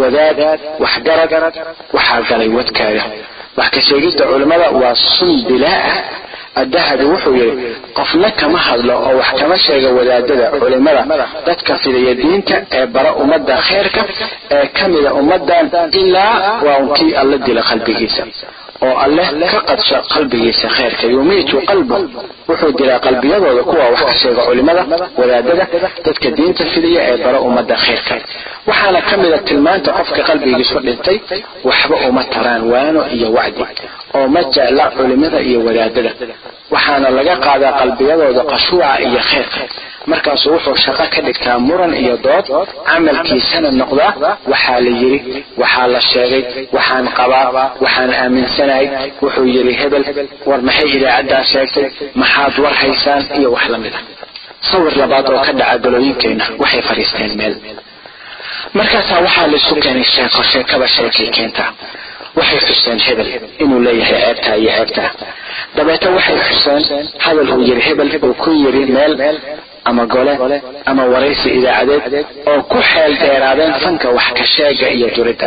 wadaad 0.01 0.39
waxgarad 0.85 1.55
waxaa 1.97 2.21
galay 2.31 2.49
wadkaaga 2.59 3.05
wax 3.59 3.71
ka 3.75 3.81
sheegidda 3.89 4.25
culimmada 4.31 4.67
waa 4.83 4.95
sun 5.17 5.33
bilaa 5.49 5.81
ah 5.91 5.99
addahabi 6.63 7.05
wuxuu 7.13 7.35
yidhi 7.41 7.67
qofna 7.99 8.29
kama 8.41 8.59
hadlo 8.67 8.95
oo 9.09 9.13
wax 9.21 9.31
kama 9.41 9.57
sheega 9.65 9.89
wadaadada 9.99 10.47
culimmada 10.63 11.03
dadka 11.47 11.73
fidaya 11.83 12.15
diinta 12.21 12.57
ee 12.79 12.87
bara 12.95 13.11
ummadda 13.23 13.57
kheerka 13.69 14.03
ee 14.57 14.67
ka 14.77 14.85
mida 14.93 15.11
ummaddan 15.21 15.67
ilaa 16.03 16.35
waa 16.67 16.77
unkii 16.85 17.13
alla 17.21 17.37
dila 17.47 17.63
qalbigiisa 17.71 18.23
oo 18.87 18.95
alleh 19.05 19.29
ka 19.53 19.61
qadsho 19.69 19.97
qalbigiisa 20.15 20.69
kheerka 20.77 21.07
yumiitu 21.15 21.57
qalbu. 21.71 21.97
Wuxuu 22.49 22.73
dilaa 22.79 22.99
qalbiyadooda 23.07 23.63
kuwa 23.69 23.85
wax 23.93 24.01
ka 24.09 24.15
sheega 24.21 24.43
culimada 24.49 24.83
wadaadada 25.21 25.65
dadka 26.07 26.29
diinta 26.37 26.65
fidaya 26.73 27.01
ee 27.11 27.17
bara 27.25 27.39
ummadda 27.47 27.77
kheerka 27.85 28.15
waxaana 28.69 29.01
ka 29.09 29.15
mida 29.23 29.39
tilmaanta 29.49 29.91
qofka 29.99 30.23
qalbigiisu 30.29 30.77
dhintay 30.87 31.17
waxba 31.69 31.97
uma 32.09 32.23
taraan 32.35 32.63
waano 32.73 33.01
iyo 33.17 33.29
wacdi 33.37 33.63
oo 34.19 34.27
ma 34.35 34.41
jecla 34.55 34.85
culimada 34.97 35.39
iyo 35.49 35.59
wadaadada. 35.67 36.11
Waxaana 36.75 37.09
laga 37.17 37.35
qaadaa 37.45 37.73
qalbiyadooda 37.81 38.43
qashuuca 38.53 38.91
iyo 39.09 39.21
kheerka 39.31 39.61
markaasu 40.11 40.47
wuxuu 40.55 40.77
shaqo 40.85 41.05
ka 41.15 41.21
dhigtaa 41.27 41.59
muran 41.67 41.93
iyo 42.03 42.15
dood 42.25 42.47
camalkiisana 42.89 43.69
noqdaa 43.81 44.13
waxaa 44.53 44.79
la 44.85 44.91
yidhi 45.03 45.45
waxaa 45.63 45.87
la 45.95 46.01
sheegay 46.11 46.43
waxaan 46.77 47.07
qabaa 47.19 47.47
waxaan 47.85 48.11
aaminsanahay 48.23 48.87
wuxuu 49.23 49.47
yidhi 49.55 49.73
hebel. 49.81 50.05
War 50.49 50.61
maxay 50.69 50.89
idaacaddaa 50.97 51.43
sheegtay? 51.53 51.87
Maxaad 52.21 52.55
war 52.65 52.75
haysaan? 52.83 53.23
iyo 53.39 53.49
wax 53.57 53.67
la 53.73 53.79
a 53.79 54.01
sawir 54.71 54.95
labaad 55.01 55.27
oo 55.35 55.41
ka 55.47 55.53
dhaca 55.61 55.77
galooyinkeenna 55.85 56.45
waxay 56.63 56.83
fadhiisteen 56.89 57.33
meel. 57.41 57.55
Markaasaa 58.79 59.21
waxaa 59.27 59.47
laisu 59.53 59.75
keenay 59.85 60.05
sheeko 60.15 60.41
sheekaba 60.53 60.87
sheekay 60.95 61.29
keentaa 61.37 61.71
waxay 62.39 62.61
xuseen 62.69 62.99
hebel 63.07 63.29
inuu 63.63 63.81
leeyahay 63.87 64.21
ceebtaa 64.25 64.55
iyo 64.63 64.71
ceebtaa 64.77 65.11
dabeeta 65.77 66.09
waxay 66.17 66.39
xuseen 66.49 66.83
hadal 67.25 67.49
uu 67.55 67.63
yidhi 67.69 67.83
hebel 67.89 68.11
uu 68.27 68.35
ku 68.43 68.51
yidhi 68.63 68.83
meel 68.97 69.15
ama 69.91 70.05
gole 70.15 70.35
ama 70.91 71.03
waraysi 71.13 71.49
idaacadeed 71.59 72.27
oo 72.51 72.61
ku 72.73 72.79
xeel 72.91 73.13
dheeraadeen 73.23 73.73
fanka 73.85 74.09
wax 74.17 74.27
ka 74.39 74.45
sheega 74.55 74.87
iyo 74.97 75.09
duridda 75.17 75.47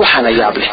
waxaana 0.00 0.30
yaab 0.40 0.56
leh 0.62 0.70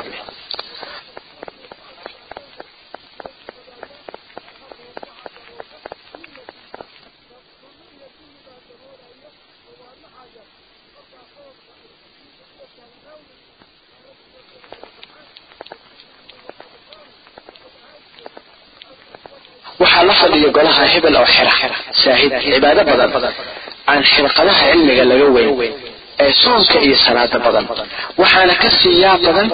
waxaa 19.82 19.99
la 20.10 20.14
fadhiya 20.22 20.50
golaha 20.58 20.84
hebel 20.94 21.16
oo 21.22 21.26
xira. 21.36 21.54
Shaahid 22.04 22.32
cibaado 22.46 22.82
badan. 22.90 23.12
Aan 23.92 24.02
xirqadaha 24.14 24.64
cilmiga 24.72 25.04
laga 25.12 25.28
weyn 25.36 25.74
ee 26.24 26.32
soonka 26.44 26.78
iyo 26.86 26.96
salaada 27.06 27.38
badan. 27.46 27.66
Waxaana 28.22 28.54
ka 28.62 28.70
siiyaa 28.80 29.18
badan 29.26 29.48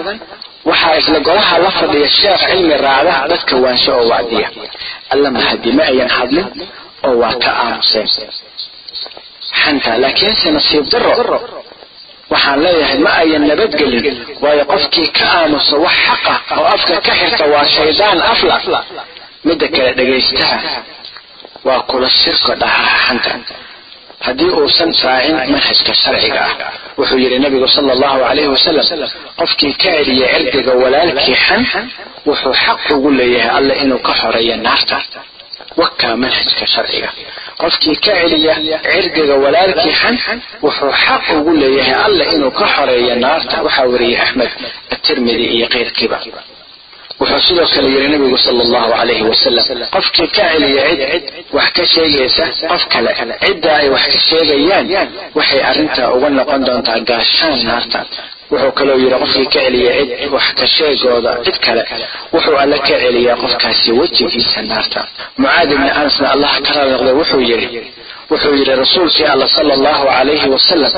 waxaa 0.70 0.95
isla 1.01 1.20
golaha 1.28 1.56
la 1.66 1.72
fadhiya 1.80 2.08
sheekh 2.20 2.41
cilmi 2.49 2.76
raacda 2.86 3.14
dadka 3.32 3.53
waansho 3.64 3.91
oo 3.99 4.06
wacdiya. 4.12 4.47
Alla 5.14 5.30
mahadi 5.36 5.70
ma 5.78 5.84
ayan 5.91 6.10
hadlin 6.18 6.47
oo 7.08 7.14
waa 7.22 7.34
ka 7.43 7.51
aamuseen 7.64 8.08
xanta 9.62 9.91
laakiinse 10.03 10.47
nasiib 10.58 10.86
daro 10.91 11.12
waxaan 12.34 12.60
leeyahay 12.66 12.97
ma 13.06 13.10
ayan 13.22 13.43
nabadgelin 13.49 14.18
waayo 14.43 14.64
qofkii 14.72 15.08
ka 15.18 15.26
aamusa 15.39 15.76
wax 15.86 15.95
xaqa 16.08 16.34
oo 16.60 16.66
afka 16.76 16.95
ka 17.06 17.12
xirta 17.20 17.43
waa 17.53 17.66
shaydaan 17.76 18.20
afla 18.32 18.56
midda 19.48 19.68
kale 19.76 19.91
dhegaystaha 20.00 20.58
waa 21.68 21.82
kula 21.89 22.10
shirka 22.22 22.54
dhahaa 22.62 22.98
xanta. 23.08 23.32
Haddii 24.26 24.52
uusan 24.60 24.91
raacin 25.04 25.36
manhajka 25.54 25.93
sharciga 26.04 26.41
ah 26.48 26.54
wuxuu 26.98 27.18
yidhi 27.24 27.38
nabigu 27.43 27.68
sala 27.76 27.91
allahu 27.96 28.18
calayhi 28.28 28.48
wasalam 28.56 29.10
qofkii 29.39 29.74
ka 29.82 29.89
celiya 29.98 30.28
cirdiga 30.34 30.74
walaalkii 30.84 31.36
xan 31.48 31.62
wuxuu 32.28 32.54
xaq 32.66 32.82
ugu 32.96 33.10
leeyahay 33.20 33.52
alle 33.58 33.74
inuu 33.84 34.00
ka 34.08 34.14
xoreeyo 34.22 34.56
naarta. 34.66 34.98
Wakaa 35.82 36.16
manhajka 36.24 36.66
sharciga. 36.74 37.10
Qofkii 37.62 37.96
ka 38.06 38.12
celiya 38.22 38.54
cirdiga 38.93 39.36
walaalkii 39.43 39.93
xan 40.02 40.16
wuxuu 40.66 40.91
xaq 41.06 41.24
ugu 41.38 41.52
leeyahay 41.62 41.96
alle 42.08 42.24
inuu 42.36 42.52
ka 42.60 42.66
xoreeyo 42.76 43.14
naarta. 43.26 43.56
Waxaa 43.66 43.86
wariyey 43.93 44.18
axmed 44.24 44.52
atirmidi 44.96 45.46
iyo 45.56 45.68
keyrkiiba 45.74 46.18
wuxuu 47.20 47.39
sidoo 47.47 47.68
kale 47.74 47.88
yidhi 47.95 48.07
nabigu 48.13 48.38
sala 48.45 48.61
allahu 48.68 48.91
calayhi 48.99 49.24
wasalam 49.32 49.66
qofkii 49.95 50.28
ka 50.36 50.43
celiya 50.51 50.84
cid 51.11 51.24
wax 51.57 51.68
ka 51.78 51.84
sheegaysa 51.93 52.43
qof 52.72 52.84
kale. 52.93 53.09
Cidda 53.43 53.72
ay 53.82 53.88
wax 53.95 54.03
ka 54.13 54.20
sheegayaan 54.30 54.88
waxay 55.38 55.61
arrintaa 55.70 56.09
uga 56.16 56.30
noqon 56.38 56.61
doontaa 56.68 56.99
gaashaan 57.09 57.59
naarta. 57.68 57.99
Wuxuu 58.51 58.72
kaloo 58.80 58.97
yidhi 59.03 59.16
qofkii 59.24 59.45
ka 59.53 59.59
celiya 59.66 59.91
cid 59.99 60.30
wax 60.36 60.47
ka 60.59 60.66
sheegooda 60.76 61.32
cid 61.45 61.57
kale. 61.66 61.84
Wuxuu 62.34 62.55
alle 62.63 62.78
ka 62.88 62.95
celiyaa 63.03 63.36
qofkaasi 63.43 63.89
wejigiisa 63.99 64.61
naarta. 64.72 65.01
Mucaad 65.41 65.70
ibni 65.76 65.89
anasna 65.99 66.28
allah 66.36 66.53
ka 66.66 66.72
raali 66.76 66.91
noqday 66.95 67.13
wuxuu 67.22 67.41
yidhi 67.51 67.82
wuxuu 68.32 68.53
yidhi 68.59 68.76
rasuulkii 68.84 69.26
alla 69.34 69.47
sala 69.55 69.71
allahu 69.78 70.03
calayhi 70.15 70.47
wasalam 70.55 70.91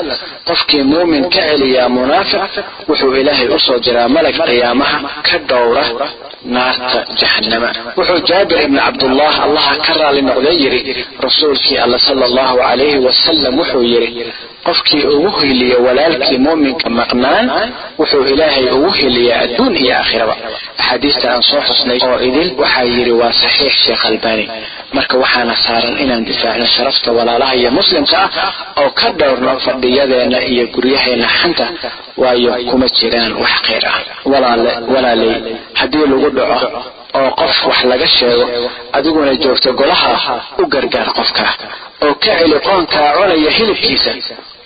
qofkii 0.48 0.82
muumin 0.92 1.24
ka 1.34 1.40
celiyaa 1.48 1.88
munaafiq 1.96 2.42
wuxuu 2.88 3.12
ilaahay 3.20 3.48
u 3.48 3.58
soo 3.66 3.78
diraa 3.86 4.08
malag 4.16 4.36
qiyaamaha 4.48 4.98
ka 5.28 5.36
dhowra 5.50 5.84
naarta 6.54 6.98
jahanama 7.20 7.68
wuxuu 7.98 8.20
jaabir 8.28 8.58
ibni 8.66 8.80
cabdullah 8.86 9.32
allaha 9.46 9.72
ka 9.86 9.92
raali 10.00 10.22
noqday 10.28 10.56
yidhi 10.64 10.80
rasuulkii 11.26 11.78
alla 11.84 11.98
sala 12.06 12.24
allahu 12.30 12.54
calayhi 12.64 12.98
wasalam 13.08 13.54
wuxuu 13.60 13.82
yidhi 13.92 14.24
qofkii 14.68 15.04
ugu 15.16 15.30
hiliya 15.40 15.78
walaalkii 15.86 16.38
muuminka 16.46 16.88
maqnaan 16.98 17.46
wuxuu 17.98 18.24
ilaahay 18.32 18.66
ugu 18.76 18.90
hiliyaa 19.00 19.40
adduun 19.44 19.74
iyo 19.82 19.94
aakhiraba. 20.00 20.34
Axaadiista 20.80 21.26
aan 21.32 21.42
soo 21.50 21.60
xusnay 21.68 21.98
oo 22.08 22.18
idil 22.28 22.48
waxaa 22.62 22.82
yidhi 22.94 23.12
waa 23.20 23.32
saxiix 23.42 23.72
sheekh 23.84 24.04
albani 24.10 24.44
marka 24.96 25.14
waxaana 25.22 25.54
saaran 25.64 25.96
inaan 26.04 26.24
difaacno 26.28 26.66
sharafta 26.74 27.08
walaalaha 27.18 27.54
iyo 27.60 27.70
muslimka 27.78 28.18
ah 28.24 28.52
oo 28.82 28.90
ka 28.98 29.08
dhowrno 29.18 29.52
fadhiyadeenna 29.66 30.38
iyo 30.52 30.64
guryaheena 30.74 31.28
xanta 31.38 31.66
waayo 32.22 32.52
kuma 32.70 32.86
jiraan 32.98 33.32
wax 33.42 33.54
khayr 33.66 33.84
ah. 33.92 33.96
Walaale 34.32 34.70
walaaley 34.94 35.34
haddii 35.80 36.06
lagu 36.12 36.28
dhaco 36.36 36.68
oo 37.18 37.30
qof 37.40 37.56
wax 37.68 37.78
laga 37.90 38.06
sheego 38.16 38.44
adiguna 38.96 39.32
joogto 39.42 39.70
golaha 39.80 40.12
u 40.58 40.66
gargaar 40.72 41.08
qofka 41.18 41.44
oo 42.06 42.14
ka 42.22 42.32
celi 42.38 42.58
qoonkaa 42.66 43.08
cunaya 43.16 43.50
hilibkiisa 43.56 44.10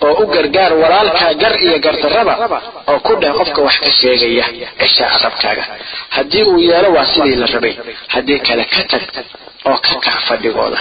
oo 0.05 0.13
u 0.23 0.25
gargaar 0.33 0.71
walaalkaa 0.81 1.31
gar 1.41 1.53
iyo 1.65 1.77
gardarraba 1.85 2.33
oo 2.91 2.99
ku 3.05 3.13
dheh 3.21 3.31
qofka 3.39 3.59
wax 3.67 3.75
ka 3.85 3.91
sheegaya 3.99 4.45
cisha 4.79 5.05
carabkaaga 5.13 5.63
haddii 6.15 6.43
uu 6.51 6.59
yeelo 6.69 6.89
waa 6.95 7.05
sidii 7.13 7.35
la 7.41 7.45
rabay. 7.55 7.73
Haddii 8.13 8.39
kale 8.47 8.63
ka 8.73 8.81
tag 8.91 9.03
oo 9.69 9.77
ka 9.85 9.93
kac 10.05 10.17
fadhigooda. 10.27 10.79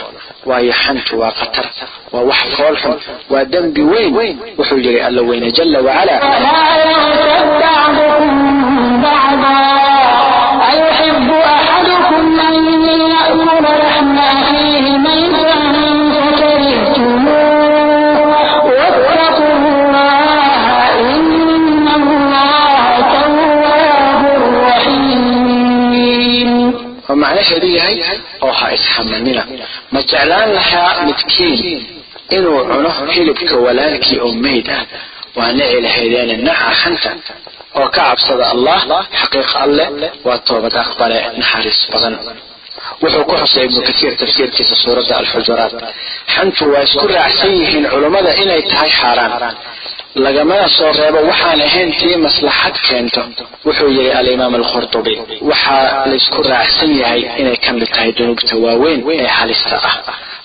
Waayo 0.49 0.73
xantu 0.83 1.13
waa 1.21 1.33
khatar 1.39 1.67
waa 2.13 2.25
wax 2.31 2.41
fool 2.57 2.77
xun 2.83 2.95
waa 3.33 3.45
dembi 3.53 3.83
weyn 3.93 4.37
wuxuu 4.59 4.79
yidhi 4.85 5.01
alla 5.07 5.23
weyne 5.29 5.49
jala 5.57 5.79
wacala 5.87 6.15
oo 27.09 27.15
macnaheedu 27.23 27.67
yahay 27.79 27.97
oo 28.45 28.53
ha 28.59 28.67
isxamanina. 28.77 29.43
Ma 29.93 30.01
jeclaan 30.11 30.49
lahaa 30.59 30.91
midkiin 31.09 31.81
inuu 32.37 32.59
cuno 32.71 32.91
hilibka 33.15 33.57
walaalkii 33.67 34.19
oo 34.25 34.33
meyd 34.45 34.69
ah? 34.77 34.83
Waa 35.39 35.53
nici 35.59 35.79
lahaydeene 35.87 36.35
naca 36.47 36.71
xanta 36.83 37.11
oo 37.79 37.89
ka 37.95 38.01
cabsada 38.09 38.45
allah 38.55 38.79
xaqiiq 39.21 39.51
alle 39.65 39.85
waa 40.27 40.39
toobad 40.49 40.75
aqbale 40.85 41.19
naxariis 41.41 41.81
badan. 41.93 42.15
Wuxuu 43.03 43.25
ku 43.29 43.35
xusay 43.43 43.65
ibnu 43.69 43.81
kasiir 43.89 44.13
tafsiirkiisa 44.21 44.75
suuradda 44.85 45.15
alxujuraat. 45.21 45.73
Xantu 46.35 46.63
waa 46.73 46.83
isku 46.87 47.05
raacsan 47.17 47.53
yihiin 47.61 47.85
culummada 47.93 48.31
inay 48.43 48.63
tahay 48.71 48.91
xaaraan 49.01 49.55
lagamana 50.15 50.69
soo 50.77 50.93
reebo 50.99 51.19
waxaan 51.31 51.61
ahayn 51.69 51.91
tii 52.01 52.17
maslaxad 52.27 52.75
keento. 52.89 53.23
Wuxuu 53.67 53.89
yidhi 53.97 54.11
alimaam 54.21 54.55
alkhurdubi 54.61 55.15
waxaa 55.51 56.07
laysku 56.11 56.43
raacsan 56.53 56.91
yahay 57.03 57.23
inay 57.41 57.57
ka 57.65 57.71
mid 57.73 57.89
tahay 57.95 58.13
dunuubta 58.19 58.55
waaweyn 58.65 59.01
ee 59.11 59.27
halista 59.39 59.77
ah. 59.89 59.95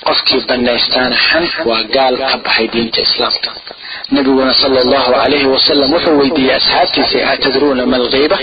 Qofkii 0.08 0.42
banaystaana 0.50 1.18
xan 1.28 1.46
waa 1.70 1.84
gaal 1.96 2.16
ka 2.30 2.38
baxay 2.46 2.68
diinta 2.74 3.00
islaamka 3.08 3.50
nabiguna 4.16 4.54
sala 4.62 4.80
allahu 4.86 5.12
calayhi 5.14 5.46
wasalam 5.56 5.90
wuxuu 5.96 6.18
weydiiyey 6.22 6.56
asxaabtiisa 6.60 7.20
atadruuna 7.34 7.84
ma 7.92 7.98
alghiiba 8.02 8.38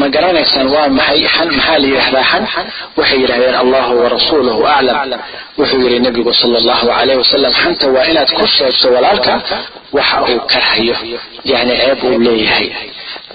ma 0.00 0.06
garanaysaan 0.14 0.66
waa 0.74 0.88
maxay? 0.98 1.20
Xan 1.34 1.48
maxaa 1.56 1.78
la 1.82 1.86
yidhahdaa 1.92 2.24
xan 2.32 2.44
waxay 2.98 3.18
yidhahdeen 3.22 3.54
allahu 3.62 3.92
warasuuluhu 4.02 4.62
aclam 4.76 5.20
wuxuu 5.58 5.80
yidhi 5.84 5.98
nabigu 6.06 6.32
sala 6.40 6.56
allahu 6.62 6.86
calayhi 6.92 7.18
wasalam 7.24 7.52
xanta 7.62 7.86
waa 7.94 8.04
inaad 8.10 8.30
ku 8.38 8.44
sheegto 8.56 8.86
walaalka 8.94 9.34
waxa 9.96 10.16
uu 10.32 10.40
karhayo. 10.52 10.96
Yacni 11.50 11.74
ceeb 11.80 12.00
uu 12.08 12.18
leeyahay. 12.26 12.66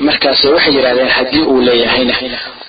Markaas 0.08 0.42
waxay 0.56 0.74
yidhahdeen 0.78 1.10
haddii 1.18 1.42
uu 1.52 1.60
leeyahayna. 1.68 2.16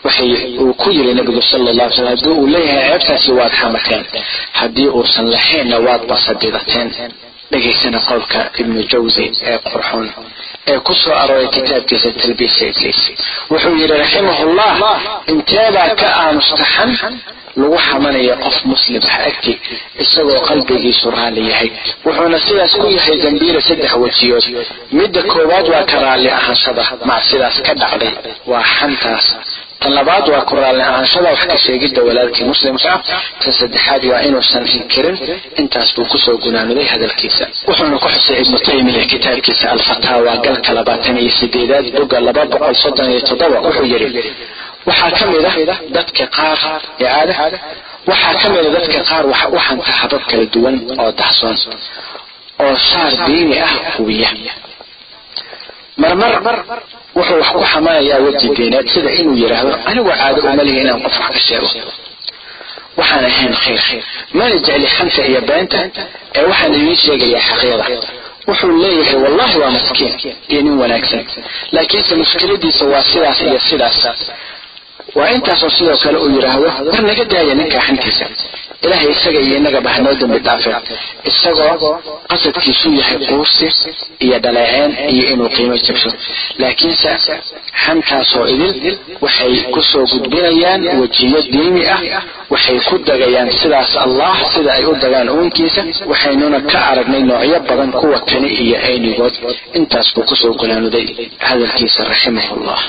Waxay 0.06 0.30
uu 0.64 0.72
ku 0.80 0.88
yiri 0.96 1.12
nabigu 1.18 1.42
sala 1.50 1.68
allah 1.72 1.86
alay 1.98 2.16
slam 2.16 2.38
uu 2.40 2.46
leeyahay 2.54 2.88
ceebtaasi 2.88 3.30
waad 3.38 3.52
xamateen. 3.60 4.02
Haddii 4.58 4.88
uusan 4.96 5.26
lahaynna 5.34 5.76
waad 5.86 6.02
basadidateen 6.10 6.88
dhegaysana 7.52 7.98
qowlka 8.08 8.40
ibnu 8.60 8.80
jawsi 8.92 9.24
ee 9.50 9.58
qurxoon 9.70 10.06
ee 10.72 10.78
ku 10.86 10.92
soo 11.02 11.14
arooray 11.22 11.48
kitaabkiisa 11.56 12.08
talbiisa 12.22 12.62
ibliis 12.70 13.00
wuxuu 13.50 13.74
yidhi 13.80 13.96
raximahullah 14.02 14.72
inteebaa 15.34 15.88
ka 16.00 16.06
aamusta 16.22 16.64
xan 16.74 16.90
lagu 17.60 17.76
xamanaya 17.86 18.34
qof 18.44 18.56
muslim 18.72 19.02
ah 19.10 19.18
agti 19.30 19.52
isagoo 20.04 20.40
qalbigiisu 20.48 21.06
raalli 21.16 21.42
yahay. 21.50 21.70
Wuxuuna 22.06 22.38
sidaas 22.46 22.72
ku 22.80 22.86
yahay 22.96 23.16
dambiila 23.24 23.60
saddex 23.68 23.92
wejiyood. 24.02 24.44
Midda 24.98 25.22
koowaad 25.32 25.66
waa 25.72 25.84
ka 25.90 25.96
raalli 26.04 26.28
ahaanshada 26.38 26.82
macsidaas 27.10 27.56
ka 27.66 27.72
dhacday. 27.80 28.12
Waa 28.50 28.64
xantaas 28.76 29.26
tan 29.80 29.92
labaad 29.98 30.26
waa 30.32 30.44
ku 30.48 30.54
raalli 30.60 30.82
ahaanshada 30.88 31.28
wax 31.34 31.42
ka 31.50 31.56
sheegidda 31.64 32.00
walaalkii 32.08 32.44
muslimka 32.52 32.88
ah 32.94 33.00
tan 33.42 33.52
saddexaad 33.60 34.02
waa 34.10 34.20
inuusan 34.28 34.64
inkirin 34.76 35.16
intaas 35.60 35.90
buu 35.96 36.06
ku 36.12 36.18
soo 36.24 36.36
gunaanuday 36.44 36.86
hadalkiisa. 36.92 37.44
Wuxuuna 37.68 37.98
ku 38.04 38.08
xusay 38.14 38.36
ibnu 38.42 38.58
taymiya 38.66 39.04
kitaabkiisa 39.12 39.66
alfataawa 39.74 40.32
galka 40.46 40.70
labaatan 40.78 41.16
iyo 41.22 41.32
sideedaad 41.40 41.86
boga 41.98 42.18
laba 42.26 42.42
boqol 42.52 42.74
soddon 42.82 43.08
iyo 43.12 43.20
toddoba 43.28 43.56
wuxuu 43.66 43.86
yidhi 43.92 44.22
waxaa 44.88 45.10
ka 45.18 45.24
mid 45.32 45.44
ah 45.50 45.56
dadka 45.96 46.24
qaar 46.36 46.58
ee 47.02 47.08
aada 47.18 47.34
waxaa 48.10 48.34
ka 48.42 48.46
mid 48.54 48.64
a 48.66 48.70
dadka 48.76 49.00
qaar 49.10 49.24
waxa 49.32 49.46
u 49.56 49.58
xanta 49.66 49.92
habab 50.00 50.22
kala 50.30 50.44
duwan 50.54 50.76
oo 51.02 51.10
dahsoon 51.20 51.56
oo 52.64 52.74
shaar 52.88 53.12
diini 53.26 53.56
ah 53.66 53.72
hubiya. 53.96 54.30
Marmar 56.02 56.32
wuxuu 57.16 57.36
wax 57.40 57.48
ku 57.54 57.60
xamanayaa 57.72 58.18
weji 58.26 58.48
diineed 58.56 58.86
sida 58.94 59.10
inuu 59.20 59.36
yidhaahdo 59.42 59.72
anigu 59.90 60.10
caado 60.20 60.40
uma 60.52 60.62
inaan 60.62 61.00
qof 61.04 61.16
wax 61.20 61.30
ka 61.34 61.40
sheego. 61.46 61.68
Waxaan 62.98 63.24
ahayn 63.30 63.54
khayr. 63.62 63.82
Mana 64.38 64.54
jecli 64.66 64.86
xanta 64.96 65.22
iyo 65.30 65.40
beenta 65.48 65.78
ee 66.38 66.44
waxaan 66.50 66.72
idiin 66.78 66.96
sheegayaa 67.04 67.42
xaqyada. 67.48 67.84
Wuxuu 68.48 68.72
leeyahay 68.82 69.16
wallahi 69.24 69.56
waa 69.62 69.70
maskiin 69.76 70.12
iyo 70.52 70.60
nin 70.66 70.74
wanaagsan. 70.82 71.22
Laakiinse 71.74 72.12
mushkiladiisa 72.20 72.84
waa 72.92 73.02
sidaas 73.10 73.38
iyo 73.48 73.58
sidaas. 73.68 73.98
Waa 75.16 75.28
intaasoo 75.36 75.70
sidoo 75.76 75.96
kale 76.02 76.18
uu 76.24 76.30
yidhaahdo 76.36 76.68
war 76.92 77.02
naga 77.08 77.24
daaya 77.32 77.54
ninkaa 77.60 77.80
xantiisa 77.86 78.24
ilaahay 78.84 79.10
isaga 79.16 79.40
iyo 79.46 79.56
innagaba 79.60 79.88
hanoo 79.96 80.14
dambi 80.20 80.38
dhaafeen 80.46 80.76
isagoo 81.30 81.92
qasadkiisu 82.30 82.88
yahay 83.00 83.18
quusi 83.28 83.68
iyo 84.26 84.36
dhaleeceen 84.44 84.90
iyo 85.14 85.24
inuu 85.32 85.48
qiimo 85.56 85.76
jabsho. 85.86 86.10
Laakiinse 86.60 87.10
xantaasoo 87.84 88.46
idil 88.54 88.96
waxay 89.24 89.54
ku 89.74 89.80
soo 89.90 90.04
gudbinayaan 90.12 90.82
wejiyo 91.00 91.40
diini 91.52 91.82
ah 91.94 92.00
waxay 92.52 92.78
ku 92.88 92.94
dagayaan 93.08 93.50
sidaas 93.60 93.92
allah 94.06 94.34
sida 94.54 94.70
ay 94.78 94.84
u 94.84 94.92
dagaan 95.04 95.28
uunkiisa 95.34 95.82
waxaynuna 96.10 96.58
ka 96.70 96.78
aragnay 96.90 97.22
noocyo 97.30 97.58
badan 97.68 97.90
kuwa 98.00 98.18
kani 98.30 98.48
iyo 98.64 98.76
aynigood. 98.88 99.34
Intaas 99.78 100.08
buu 100.14 100.24
ku 100.30 100.34
soo 100.42 100.52
gulaanuday 100.60 101.06
hadalkiisa 101.48 102.00
raximahullah 102.12 102.80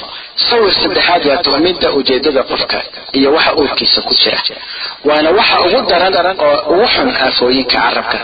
sawir 0.49 0.73
saddexaad 0.81 1.23
waa 1.29 1.37
tuhmidda 1.45 1.87
ujeedada 1.99 2.43
qofka 2.51 2.79
iyo 3.17 3.29
waxa 3.35 3.51
uurkiisa 3.59 3.99
ku 4.07 4.13
jira. 4.21 4.39
Waana 5.07 5.29
waxa 5.37 5.57
ugu 5.65 5.79
daran 5.89 6.13
oo 6.47 6.57
ugu 6.73 6.85
xun 6.93 7.09
aafooyinka 7.25 7.77
carabka. 7.83 8.19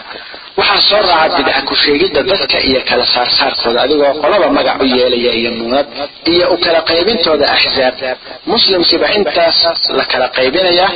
Waxaa 0.60 0.82
soo 0.90 1.02
raaca 1.10 1.38
bidca 1.38 1.62
ku 1.68 1.76
sheegidda 1.84 2.22
dadka 2.30 2.58
iyo 2.70 2.80
kala 2.90 3.06
saarsaarkooda 3.14 3.80
adigoo 3.86 4.14
qolaba 4.22 4.48
magac 4.58 4.78
u 4.84 4.86
yeelaya 4.96 5.32
iyo 5.40 5.52
muunad 5.58 5.88
iyo 6.34 6.46
u 6.54 6.58
kala 6.64 6.80
qaybintooda 6.90 7.46
axsaab 7.56 7.96
muslimkiiba 8.52 9.08
intaas 9.18 9.60
la 9.98 10.04
kala 10.12 10.28
qaybinayaa 10.38 10.92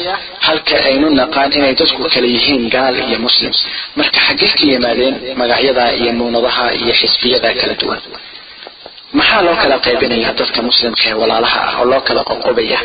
halka 0.48 0.76
aynu 0.90 1.08
naqaan 1.20 1.52
inay 1.58 1.74
dadku 1.80 2.02
kala 2.14 2.28
yihiin 2.36 2.64
gaal 2.76 2.96
iyo 3.08 3.18
muslim. 3.26 3.52
Marka 4.00 4.20
xaggee 4.28 4.52
ka 4.58 4.64
yimaadeen 4.72 5.16
magacyada 5.40 5.84
iyo 6.00 6.12
muunadaha 6.20 6.66
iyo 6.82 6.94
xisbiyada 7.00 7.50
kala 7.60 7.74
duwan 7.82 8.02
maxaa 9.14 9.42
loo 9.46 9.56
kala 9.62 9.78
qaybinayaa 9.86 10.34
dadka 10.40 10.60
muslimka 10.68 11.04
ee 11.10 11.14
walaalaha 11.22 11.60
ah 11.70 11.76
oo 11.82 11.86
loo 11.92 12.02
kala 12.08 12.22
qoqobaya? 12.30 12.80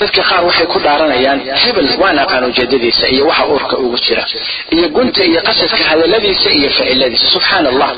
Dadka 0.00 0.22
qaar 0.28 0.42
waxay 0.48 0.66
ku 0.72 0.78
dhaaranayaan 0.84 1.40
hebel 1.62 1.88
waan 2.02 2.18
aqaan 2.24 2.44
ujeedadiisa 2.50 3.06
iyo 3.14 3.24
waxa 3.30 3.44
uurka 3.52 3.76
ugu 3.84 3.96
jira 4.06 4.24
iyo 4.74 4.86
gunta 4.96 5.22
iyo 5.30 5.40
qasadka 5.48 5.82
hadaladiisa 5.90 6.48
iyo 6.58 6.68
ficiladiisa. 6.76 7.26
Subxaana 7.34 7.68
allah 7.72 7.90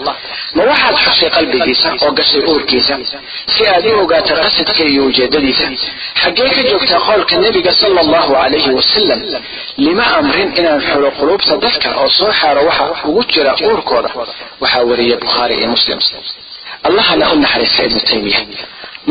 ma 0.57 0.62
waxaad 0.71 0.97
xushay 1.05 1.31
qalbigiisa 1.37 1.89
oo 2.05 2.11
gashay 2.19 2.43
uurkiisa 2.51 2.95
si 3.55 3.62
aad 3.73 3.87
u 3.87 4.01
ogaato 4.03 4.33
qasadka 4.45 4.83
iyo 4.93 5.03
ujeedadiisa? 5.11 5.67
Xaggee 6.23 6.51
ka 6.57 6.62
joogtaa 6.71 7.01
qowlka 7.09 7.35
nebiga 7.45 7.73
sala 7.81 7.99
allahu 8.05 8.33
calayhi 8.41 8.71
wasalam 8.79 9.21
lima 9.87 10.05
amrin 10.19 10.49
inaan 10.61 10.81
xulo 10.89 11.09
quluubta 11.19 11.55
dadka 11.64 11.89
oo 12.01 12.09
soo 12.19 12.33
xaaro 12.41 12.61
waxa 12.69 12.85
ugu 13.09 13.23
jira 13.33 13.53
uurkooda? 13.67 14.11
Waxaa 14.62 14.83
wariya 14.91 15.17
bukhaari 15.23 15.55
iyo 15.61 15.69
muslim 15.75 15.99
allahana 16.89 17.33
u 17.33 17.37
naxariista 17.45 17.83
ibnu 17.89 18.01
taymiya. 18.11 18.41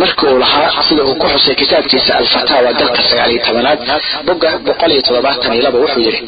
Marka 0.02 0.24
uu 0.32 0.40
lahaa 0.44 0.84
sida 0.88 1.04
uu 1.04 1.16
ku 1.22 1.28
xusay 1.34 1.56
kitaabkiisa 1.56 2.12
alfataawa 2.22 2.74
dalka 2.80 3.02
sagaal 3.10 3.32
iyo 3.34 3.42
tobanaad 3.48 3.80
boga 4.28 4.50
boqol 4.68 4.92
iyo 4.96 5.02
toddobaatan 5.08 5.54
iyo 5.56 5.64
laba 5.66 5.78
wuxuu 5.84 6.02
yidhi 6.08 6.22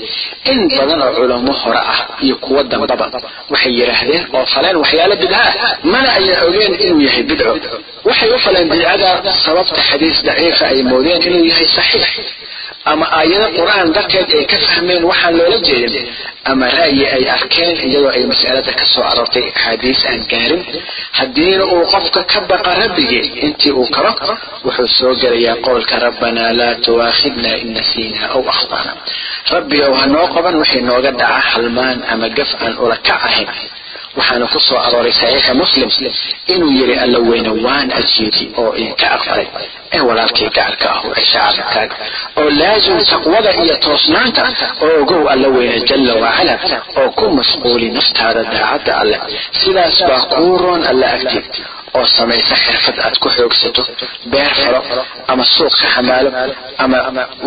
in 0.51 0.59
badan 0.77 1.01
oo 1.05 1.11
culamo 1.17 1.51
hore 1.61 1.79
ah 1.93 1.99
iyo 2.25 2.35
kuwo 2.43 2.63
dambaba 2.71 3.05
waxay 3.51 3.73
yidhaahdeen 3.79 4.23
oo 4.37 4.45
faleen 4.53 4.75
waxyaalo 4.81 5.15
bidca 5.21 5.39
ah 5.47 5.53
mana 5.91 6.09
ayaan 6.19 6.43
ogeen 6.47 6.73
inuu 6.85 7.01
yahay 7.07 7.23
bidco 7.29 7.51
waxay 8.07 8.29
u 8.35 8.39
faleen 8.45 8.67
bidcada 8.71 9.09
sababta 9.45 9.81
xadiis 9.89 10.17
daciifa 10.27 10.65
ay 10.71 10.79
moodeen 10.91 11.21
inuu 11.27 11.43
yahay 11.51 11.67
saxiix 11.77 12.07
ama 12.91 13.05
aayado 13.19 13.47
qur'aan 13.59 13.87
darteed 13.95 14.29
ay 14.39 14.45
ka 14.51 14.57
fahmeen 14.67 15.03
waxaan 15.09 15.33
loola 15.39 15.57
jeedin 15.67 16.05
ama 16.51 16.65
ra'yi 16.79 17.03
ay 17.15 17.23
arkeen 17.35 17.75
iyadoo 17.87 18.11
ay 18.17 18.23
mas'alada 18.31 18.71
ka 18.79 18.85
soo 18.93 19.03
aroortay 19.11 19.45
axaadiis 19.51 20.01
aan 20.09 20.21
gaarin. 20.31 20.61
Haddiina 21.19 21.63
uu 21.73 21.83
qofka 21.93 22.21
ka 22.31 22.39
baqa 22.49 22.71
rabbigii 22.81 23.25
intii 23.45 23.73
uu 23.79 23.87
karo 23.95 24.11
wuxuu 24.65 24.87
soo 24.97 25.13
gelayaa 25.21 25.55
qowlka 25.65 25.95
rabbanaa 26.05 26.51
laa 26.59 26.75
tuwaakhidna 26.85 27.51
in 27.61 27.69
nasiina 27.77 28.21
aw 28.35 28.41
akhtana. 28.53 28.91
Rabbi 29.53 29.77
ow 29.87 29.93
hanoo 30.01 30.27
qaban 30.35 30.55
waxay 30.61 30.81
nooga 30.89 31.11
dhaca 31.19 31.39
halmaan 31.51 31.97
ama 32.11 32.27
gaf 32.37 32.51
aan 32.63 32.73
ula 32.83 32.95
kac 33.07 33.21
ahayn 33.29 33.49
waxaana 34.17 34.45
ku 34.53 34.59
soo 34.67 34.77
arooray 34.85 35.13
saxiixa 35.21 35.53
muslim 35.61 35.89
inuu 36.53 36.71
yidhi 36.79 36.95
alla 37.03 37.19
weyne 37.29 37.51
waan 37.65 37.87
ajiibi 37.99 38.43
oo 38.61 38.71
idinka 38.81 39.05
aqbalay. 39.15 39.47
Ee 39.95 40.01
walaalkay 40.07 40.49
gacarka 40.57 40.87
ah 40.95 41.01
cisha 41.15 41.39
carabkaaga 41.39 41.95
oo 42.39 42.49
laazim 42.59 42.97
taqwada 43.11 43.51
iyo 43.63 43.75
toosnaanta 43.85 44.43
oo 44.85 44.93
ogow 45.01 45.23
alla 45.33 45.47
weyne 45.55 45.77
jalla 45.89 46.13
wacala 46.23 46.53
oo 46.99 47.09
ku 47.17 47.25
mashquuli 47.39 47.87
naftaada 47.97 48.41
daacadda 48.53 48.93
alle. 49.01 49.17
Sidaas 49.61 49.97
baa 50.09 50.21
kuu 50.33 50.57
roon 50.63 50.81
alla 50.91 51.07
agteed 51.15 51.45
oo 51.97 52.05
samaysa 52.17 52.55
xirfad 52.63 52.97
aad 53.05 53.15
ku 53.23 53.29
xoogsato 53.37 53.81
beer 54.31 54.51
falo 54.61 54.79
ama 55.31 55.43
suuq 55.55 55.73
ka 55.81 55.87
xamaalo 55.95 56.29
ama 56.83 56.97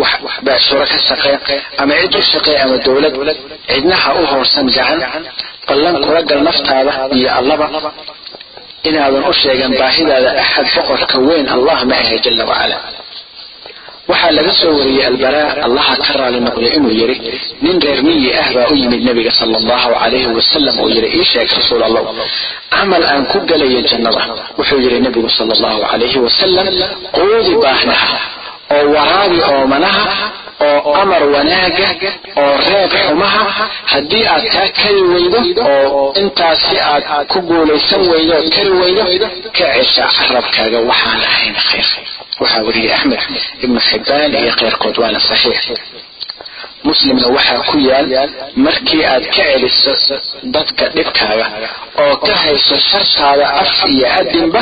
wax 0.02 0.12
beecshuro 0.46 0.84
ka 0.92 0.98
shaqee 1.08 1.36
ama 1.82 1.92
cid 2.02 2.14
u 2.16 2.22
shaqee 2.32 2.56
ama 2.64 2.76
dowlad. 2.86 3.14
Cidnaha 3.70 4.10
u 4.20 4.26
hoorsan 4.32 4.66
gacan 4.76 5.24
ballan 5.70 5.96
kula 6.04 6.20
gal 6.30 6.40
naftaada 6.48 6.92
iyo 7.18 7.28
allaba. 7.38 7.66
Inaadan 8.88 9.22
u 9.30 9.32
sheegan 9.42 9.72
baahidaada 9.80 10.30
axad 10.42 10.66
boqorka 10.76 11.16
weyn 11.28 11.46
allah 11.56 11.78
ma 11.90 11.94
ahe 12.02 12.16
jalla 12.24 12.44
wacala 12.50 12.76
waxaa 14.10 14.32
laga 14.38 14.52
soo 14.60 14.72
wariyey 14.78 15.04
albaraa 15.10 15.50
allaha 15.66 15.94
ka 16.04 16.12
raali 16.20 16.38
noqday 16.46 16.70
inuu 16.78 16.90
yidhi 17.00 17.16
nin 17.64 17.76
reer 17.84 18.00
miyi 18.06 18.28
ah 18.42 18.48
baa 18.54 18.66
u 18.72 18.74
yimid 18.80 19.02
nebiga 19.08 19.30
sala 19.38 19.56
allahu 19.62 19.88
calayhi 20.02 20.26
wasalam 20.38 20.74
oo 20.82 20.88
yidhi 20.94 21.08
ii 21.18 21.24
sheeg 21.32 21.48
rasuul 21.58 21.82
allah 21.88 22.02
camal 22.74 23.02
aan 23.12 23.22
ku 23.32 23.38
gelayo 23.50 23.80
jannada. 23.90 24.22
Wuxuu 24.58 24.80
yidhi 24.84 24.98
nebigu 25.06 25.28
sala 25.36 25.52
allahu 25.56 25.78
calayhi 25.92 26.18
wasalam 26.26 26.66
quudi 27.18 27.52
baahnaha 27.64 28.16
oo 28.76 28.84
waraabi 28.96 29.38
oomanaha 29.52 30.04
oo 30.68 30.92
amar 31.02 31.22
wanaaga 31.34 31.88
oo 32.42 32.54
reeb 32.68 32.92
xumaha 33.06 33.42
haddii 33.92 34.24
aad 34.34 34.44
taa 34.54 34.68
kari 34.78 35.02
weydo 35.12 35.40
oo 35.72 36.02
intaasi 36.22 36.76
aad 36.92 37.04
ku 37.32 37.38
guulaysan 37.48 38.02
weydo 38.12 38.34
ood 38.40 38.48
kari 38.56 38.70
weydo 38.80 39.04
ka 39.58 39.66
cesha 39.76 40.04
carabkaaga. 40.18 40.78
Waxaan 40.90 41.20
ahayn 41.30 41.54
khayr. 41.68 41.88
Waxaa 42.40 42.62
wariyey 42.66 42.92
axmed 42.96 43.20
ibnu 43.64 43.80
xibbaan 43.88 44.32
iyo 44.42 44.52
keyrkood 44.60 44.96
waana 45.02 45.20
saxiix 45.28 45.62
muslimna 46.88 47.26
waxaa 47.36 47.60
ku 47.70 47.76
yaal 47.88 48.08
markii 48.66 49.02
aad 49.12 49.24
ka 49.34 49.42
celiso 49.50 49.92
dadka 50.54 50.84
dhibkaaga 50.96 51.46
oo 52.04 52.14
ka 52.26 52.34
hayso 52.42 52.76
shartaada 52.90 53.46
af 53.62 53.72
iyo 53.94 54.06
adinba 54.20 54.60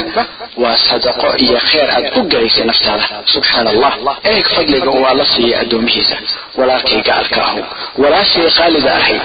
waa 0.62 0.76
sadaqo 0.88 1.28
iyo 1.44 1.58
kheyr 1.68 1.88
aad 1.96 2.06
u 2.18 2.22
gelaysay 2.32 2.64
naftaada. 2.70 3.04
Subxaana 3.32 3.70
allah 3.74 3.92
eeg 4.32 4.44
fadliga 4.54 4.90
uu 4.96 5.04
alla 5.10 5.24
siiyey 5.32 5.54
addoomihiisa. 5.62 6.16
Walaalkay 6.58 7.00
gacalka 7.08 7.40
ahu 7.48 7.60
walaashay 8.02 8.48
khaalida 8.56 8.90
ahayd. 9.00 9.22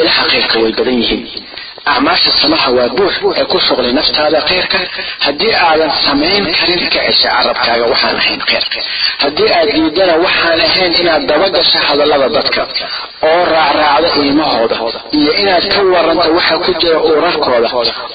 Ilaha 0.00 0.22
khayrka 0.30 0.56
way 0.62 0.72
badan 0.78 0.96
yihiin 1.02 1.22
acmaasha 1.92 2.30
samaha 2.42 2.68
waa 2.76 2.88
buux 2.98 3.14
ee 3.40 3.44
ku 3.52 3.58
shuqlay 3.66 3.92
naftaada 3.98 4.40
khayrka 4.48 4.78
haddii 5.26 5.52
aadan 5.68 5.90
samayn 6.06 6.44
karin 6.58 6.82
ka 6.94 7.00
cesha 7.06 7.28
carabkaaga 7.36 7.84
waxaan 7.92 8.16
ahayn 8.22 8.40
khayr 8.50 8.64
haddii 9.24 9.50
aad 9.58 9.68
diidana 9.76 10.14
waxaan 10.26 10.60
ahayn 10.68 10.92
inaad 11.02 11.22
dabagasho 11.30 11.78
hadallada 11.88 12.28
dadka 12.36 12.62
oo 13.28 13.42
raacraacdo 13.54 14.08
iimahooda 14.22 14.76
iyo 15.18 15.30
inaad 15.42 15.64
ka 15.74 15.80
waranto 15.94 16.28
waxa 16.38 16.54
ku 16.64 16.70
jira 16.80 16.98
uurarkooda 17.08 17.68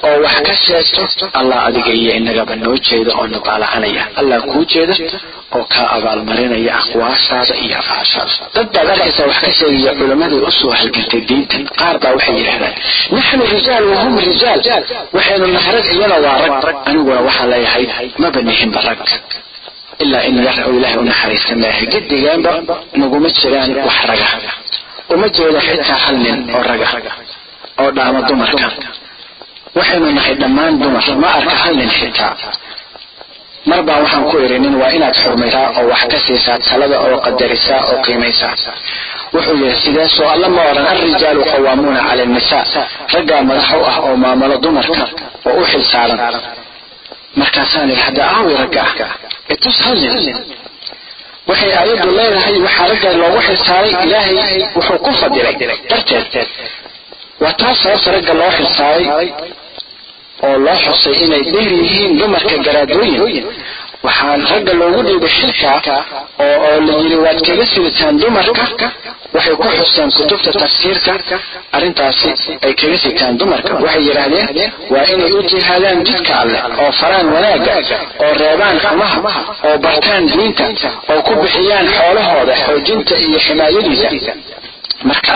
oo 0.08 0.18
wax 0.26 0.36
ka 0.48 0.54
sheegto 0.66 1.02
allah 1.40 1.58
adiga 1.68 1.92
iyo 2.02 2.12
inagaba 2.20 2.54
noo 2.64 2.78
jeeda 2.88 3.12
oo 3.20 3.28
nabaalacanaya 3.34 4.04
allah 4.20 4.38
kuu 4.52 4.64
jeeda 4.74 4.94
oo 5.58 5.64
kaa 5.74 5.88
abaalmarinaya 5.98 6.72
aqwaashaada 6.82 7.54
iyo 7.66 7.76
afcaashaada 7.82 8.34
dad 8.56 8.68
baad 8.76 8.88
arkaysaa 8.94 9.26
wax 9.32 9.38
ka 9.46 9.50
sheegaya 9.60 9.92
culammadii 10.00 10.42
u 10.50 10.52
soo 10.60 10.72
halgantay 10.80 11.22
diintan. 11.30 11.64
Qaar 11.80 11.96
baa 12.04 12.12
waxay 12.18 12.36
yidhahdaan 12.40 12.76
naxnu 13.18 13.44
rijaal 13.56 13.84
wahum 13.94 14.14
rijaal. 14.28 14.60
Waxaynu 15.16 15.48
nahay 15.56 15.74
rag 15.78 15.88
iyana 15.96 16.18
waa 16.26 16.38
rag. 16.44 16.54
Aniguna 16.90 17.20
waxaan 17.28 17.50
leeyahay 17.54 17.86
maba 18.24 18.40
nihinba 18.48 18.80
rag. 18.88 19.00
Ilaa 20.04 20.24
in 20.30 20.38
yar 20.48 20.58
oo 20.68 20.74
ilaahay 20.78 20.98
u 21.02 21.06
naxariista 21.10 21.54
maaha 21.64 21.84
gedigaanba 21.94 22.52
naguma 23.02 23.30
jiraan 23.40 23.72
wax 23.88 23.98
raga 24.10 24.28
uma 25.14 25.28
jeedo 25.36 25.60
xitaa 25.68 25.98
hal 26.06 26.16
nin 26.26 26.38
oo 26.56 26.62
raga 26.70 26.88
oo 27.82 27.90
dhaama 27.98 28.20
dumarka. 28.30 28.68
Waxaynu 29.78 30.08
nahay 30.18 30.36
dhammaan 30.42 30.74
dumar 30.82 31.06
ma 31.24 31.28
arka 31.38 31.56
hal 31.64 31.74
nin 31.80 31.90
xitaa. 32.00 32.34
Mar 33.70 33.80
baa 33.88 34.00
waxaan 34.04 34.24
ku 34.30 34.36
idhi 34.46 34.58
waa 34.82 34.90
inaad 34.98 35.16
xurmaysaa 35.24 35.68
oo 35.80 35.84
wax 35.92 36.02
ka 36.12 36.18
siisaa 36.26 36.58
talada 36.68 36.98
oo 37.06 37.18
qadarisaa 37.26 37.82
oo 37.92 37.98
qiimaysaa. 38.06 38.54
Wuxuu 39.34 39.56
yidhi 39.64 39.78
sideesoo 39.84 40.28
alla 40.34 40.48
ma 40.56 40.62
odhan 40.72 40.88
alrijaalu 40.94 41.42
qawaamuuna 41.52 42.02
cala 42.08 42.24
annisaa 42.28 42.64
raggaa 43.14 43.42
madax 43.50 43.70
u 43.80 43.84
ah 43.92 43.98
oo 44.08 44.16
maamulo 44.24 44.56
dumarka 44.64 45.04
oo 45.50 45.54
u 45.62 45.66
xil 45.72 45.84
saaran. 45.92 46.20
Markaasaan 47.40 47.90
idhi 47.94 48.02
hadda 48.08 48.24
aawi 48.36 48.54
ragga 48.62 48.82
ah 49.06 49.12
itus 49.54 49.78
hal 49.86 49.98
nin 50.04 50.38
waxay 51.50 51.72
aayaddu 51.80 52.10
leedahay 52.18 52.56
waxaa 52.66 52.88
raggaa 52.92 53.14
loogu 53.22 53.40
xilsaaray 53.48 53.92
ilaahay 54.06 54.60
wuxuu 54.76 54.98
ku 55.06 55.12
fadilay 55.22 55.56
darteed. 55.90 56.50
Waa 57.42 57.54
taas 57.62 57.78
sababta 57.84 58.10
ragga 58.16 58.34
loo 58.42 58.52
xilsaaray 58.58 59.06
oo 60.46 60.56
loo 60.66 60.78
xusay 60.86 61.16
inay 61.26 61.44
dheer 61.54 61.72
yihiin 61.82 62.12
dumarka 62.20 62.56
garaadooyin 62.66 63.46
waxaan 64.06 64.42
ragga 64.52 64.74
loogu 64.82 65.02
dhiibay 65.08 65.30
xilka 65.38 65.96
oo 66.46 66.76
la 66.88 66.94
yidhi 67.02 67.18
waad 67.26 67.40
kaga 67.48 67.66
sidataan 67.74 68.16
dumarka? 68.22 68.66
Waxay 69.36 69.56
ku 69.62 69.68
xuseen 69.78 70.10
kutubta 70.18 70.52
tafsiirka. 70.62 71.14
Arrintaasi 71.78 72.30
ay 72.66 72.74
kaga 72.82 72.98
sitaan 73.04 73.34
dumarka. 73.40 73.72
Waxay 73.84 74.04
yidhaahdeen 74.08 74.72
waa 74.94 75.06
inay 75.14 75.32
u 75.38 75.42
jihaadaan 75.52 76.00
jidka 76.08 76.34
alleh 76.44 76.62
oo 76.82 76.92
faraan 77.00 77.28
wanaagga 77.34 77.74
oo 78.24 78.32
reebaan 78.42 78.78
xumaha 78.84 79.20
oo 79.68 79.76
bartaan 79.86 80.24
diinta 80.34 80.66
oo 81.12 81.20
ku 81.28 81.34
bixiyaan 81.42 81.88
xoolahooda 81.98 82.54
xoojinta 82.66 83.16
iyo 83.26 83.40
ximaayadiisa 83.46 84.10
marka 85.10 85.32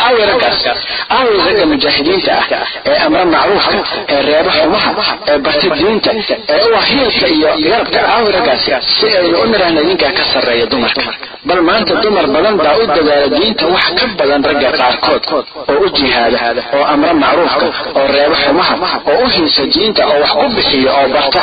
ragga 1.48 1.66
mujaahidiinta 1.72 2.32
ah 2.40 2.68
ee 2.90 2.98
amra 3.06 3.24
macruufka 3.34 3.78
ee 4.14 4.22
reeba 4.28 4.52
xumaha 4.58 4.92
ee 5.32 5.38
barta 5.46 5.68
diinta 5.80 6.12
ee 6.56 6.62
u 6.70 6.76
ah 6.80 6.86
hiilka 6.92 7.28
iyo 7.36 7.50
garabka 7.64 8.00
aawi 8.14 8.30
raggaasi 8.38 8.72
si 8.98 9.06
aynu 9.20 9.38
u 9.44 9.46
nidhaahna 9.52 9.80
idinkaa 9.86 10.12
ka 10.18 10.24
sarreeya 10.34 10.66
dumarka. 10.74 11.02
Bal 11.50 11.62
maanta 11.68 11.94
dumar 12.04 12.26
badan 12.36 12.56
baa 12.62 12.76
u 12.82 12.88
dadaala 12.96 13.28
diinta 13.38 13.66
wax 13.74 13.88
ka 14.00 14.06
badan 14.20 14.42
ragga 14.50 14.70
qaarkood 14.80 15.24
oo 15.72 15.78
u 15.86 15.90
jihaada 15.98 16.62
oo 16.78 16.84
amra 16.94 17.14
macruufka 17.24 17.66
oo 18.00 18.06
reeba 18.16 18.36
xumaha 18.44 18.76
oo 19.12 19.18
u 19.26 19.28
hiilsa 19.36 19.64
diinta 19.74 20.02
oo 20.12 20.18
wax 20.24 20.32
ku 20.40 20.46
bixiya 20.58 20.92
oo 21.00 21.08
barta. 21.16 21.42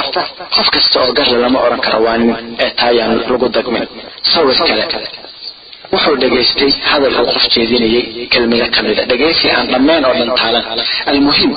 Qof 0.54 0.66
kasta 0.74 0.96
oo 1.04 1.10
garle 1.18 1.36
lama 1.44 1.58
odhan 1.66 1.80
karo 1.86 1.98
waa 2.06 2.16
nin 2.20 2.30
ee 2.64 2.70
taayaan 2.80 3.12
lagu 3.30 3.48
dagmin. 3.56 3.84
Sawir 4.32 4.56
kale 4.68 4.84
wuxuu 5.92 6.16
dhegaystay 6.22 6.70
hadal 6.90 7.14
uu 7.20 7.26
qof 7.34 7.44
jeedinayay 7.54 8.26
kelmado 8.32 8.66
ka 8.74 8.80
mida 8.86 9.02
dhegaysi 9.10 9.46
aan 9.56 9.66
dhammayn 9.72 10.04
oo 10.08 10.14
dhan 10.18 10.30
taalan 10.40 10.64
almuhim 11.12 11.50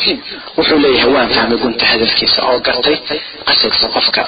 wuxuu 0.58 0.80
leeyahay 0.86 1.12
waan 1.16 1.30
fahmay 1.36 1.58
gunta 1.64 1.86
hadalkiisa 1.92 2.40
oo 2.50 2.58
gartay 2.68 2.98
qasadka 3.48 3.88
qofka 3.96 4.22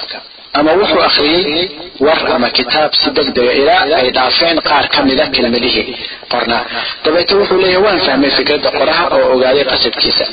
ama 0.58 0.72
wuxuu 0.80 1.00
akhriyey 1.08 1.64
war 2.06 2.18
ama 2.34 2.48
kitaab 2.56 2.92
si 3.00 3.08
degdega 3.16 3.52
ilaa 3.60 3.82
ay 4.00 4.08
dhaafeen 4.16 4.58
qaar 4.68 4.84
ka 4.94 5.00
mida 5.08 5.24
kelmadihii. 5.34 5.86
Qornaa 6.32 6.62
dabeete 7.04 7.34
wuxuu 7.40 7.58
leeyahay 7.62 7.82
waan 7.86 8.00
fahmay 8.06 8.30
fikradda 8.38 8.70
qoraha 8.78 9.04
oo 9.16 9.26
ogaaday 9.34 9.64
qasadkiisa. 9.72 10.24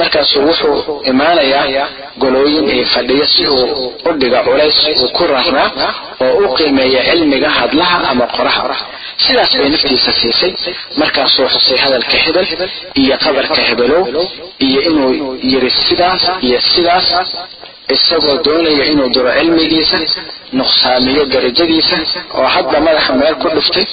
Markaasuu 0.00 0.42
wuxuu 0.48 0.76
imaanayaa 1.10 1.86
golooyin 2.22 2.66
iyo 2.74 2.84
fadhiyo 2.94 3.26
si 3.32 3.42
uu 3.46 3.92
u 4.08 4.12
dhiga 4.20 4.40
culays 4.46 4.78
uu 5.02 5.08
ku 5.16 5.22
rarnaa 5.32 5.68
oo 6.24 6.32
u 6.44 6.54
qiimeeya 6.56 7.00
cilmiga 7.08 7.50
hadlaha 7.58 7.96
ama 8.10 8.26
qoraha. 8.36 8.76
Sidaas 9.24 9.52
bay 9.58 9.68
naftiisa 9.74 10.12
siisay. 10.20 10.52
Markaasuu 11.00 11.46
xusay 11.54 11.78
hadalka 11.84 12.16
hebel 12.24 12.46
iyo 13.02 13.16
qabarka 13.24 13.60
hebelow 13.68 14.02
iyo 14.66 14.80
inuu 14.88 15.10
yiri 15.50 15.70
sidaas 15.86 16.22
iyo 16.46 16.58
sidaas 16.74 17.08
isagoo 17.94 18.36
doonaya 18.44 18.84
inuu 18.92 19.08
duro 19.14 19.30
cilmigiisa 19.38 19.98
nuqsaamiyo 20.58 21.24
darajadiisa 21.32 21.96
oo 22.38 22.46
hadda 22.54 22.78
madaxa 22.86 23.12
meel 23.20 23.34
ku 23.42 23.48
dhuftay 23.56 23.86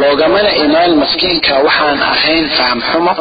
loogamana 0.00 0.50
imaan 0.64 0.92
maskiinka 1.02 1.54
waxaan 1.66 2.00
ahayn 2.12 2.46
faham 2.56 2.80
xumo 2.90 3.12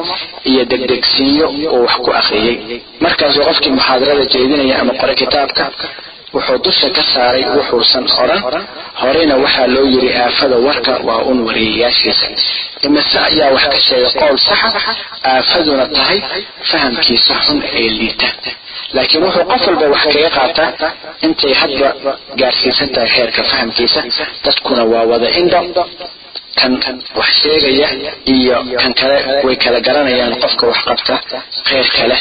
iyo 0.49 0.63
degdegsiinyo 0.71 1.47
uu 1.75 1.81
wax 1.85 1.95
ku 2.05 2.11
akhriyey 2.21 2.55
markaasuu 3.03 3.43
qofkii 3.49 3.73
muxaadarada 3.77 4.25
jeedinaya 4.33 4.75
ama 4.81 4.93
qore 5.01 5.13
kitaabka 5.21 5.63
wuxuu 6.35 6.57
dusha 6.65 6.87
ka 6.95 7.03
saaray 7.13 7.43
wuxuusan 7.57 8.03
odhan 8.23 8.63
horeyna 9.01 9.35
waxaa 9.43 9.67
loo 9.75 9.85
yiri 9.93 10.09
aafada 10.23 10.57
warka 10.67 10.93
waa 11.07 11.21
un 11.31 11.37
wariyayaashiisa. 11.47 12.27
Imise 12.85 13.17
ayaa 13.27 13.49
wax 13.55 13.63
ka 13.73 13.79
sheegay 13.87 14.11
qowl 14.19 14.37
saxa 14.47 14.69
aafaduna 15.31 15.85
tahay 15.97 16.19
fahamkiisa 16.71 17.33
xun 17.45 17.59
ee 17.79 17.89
liita 17.99 18.27
laakiin 18.95 19.23
wuxuu 19.25 19.45
qof 19.51 19.61
walba 19.69 19.85
wax 19.93 20.03
kaga 20.13 20.29
qaataa 20.37 20.69
intay 21.25 21.53
hadba 21.61 21.89
gaarsiisan 22.41 22.89
tahay 22.95 23.09
heerka 23.17 23.41
fahamkiisa 23.51 24.01
dadkuna 24.45 24.83
waa 24.93 25.05
wada 25.11 25.29
indho. 25.39 25.61
Kan 26.61 26.73
wax 27.19 27.29
sheegaya 27.41 27.87
iyo 28.33 28.57
kan 28.81 28.91
kale 28.99 29.17
way 29.45 29.55
kala 29.63 29.79
garanayaan 29.87 30.33
qofka 30.43 30.63
wax 30.71 30.79
qabta 30.89 31.15
kheyrka 31.67 32.03
leh 32.11 32.19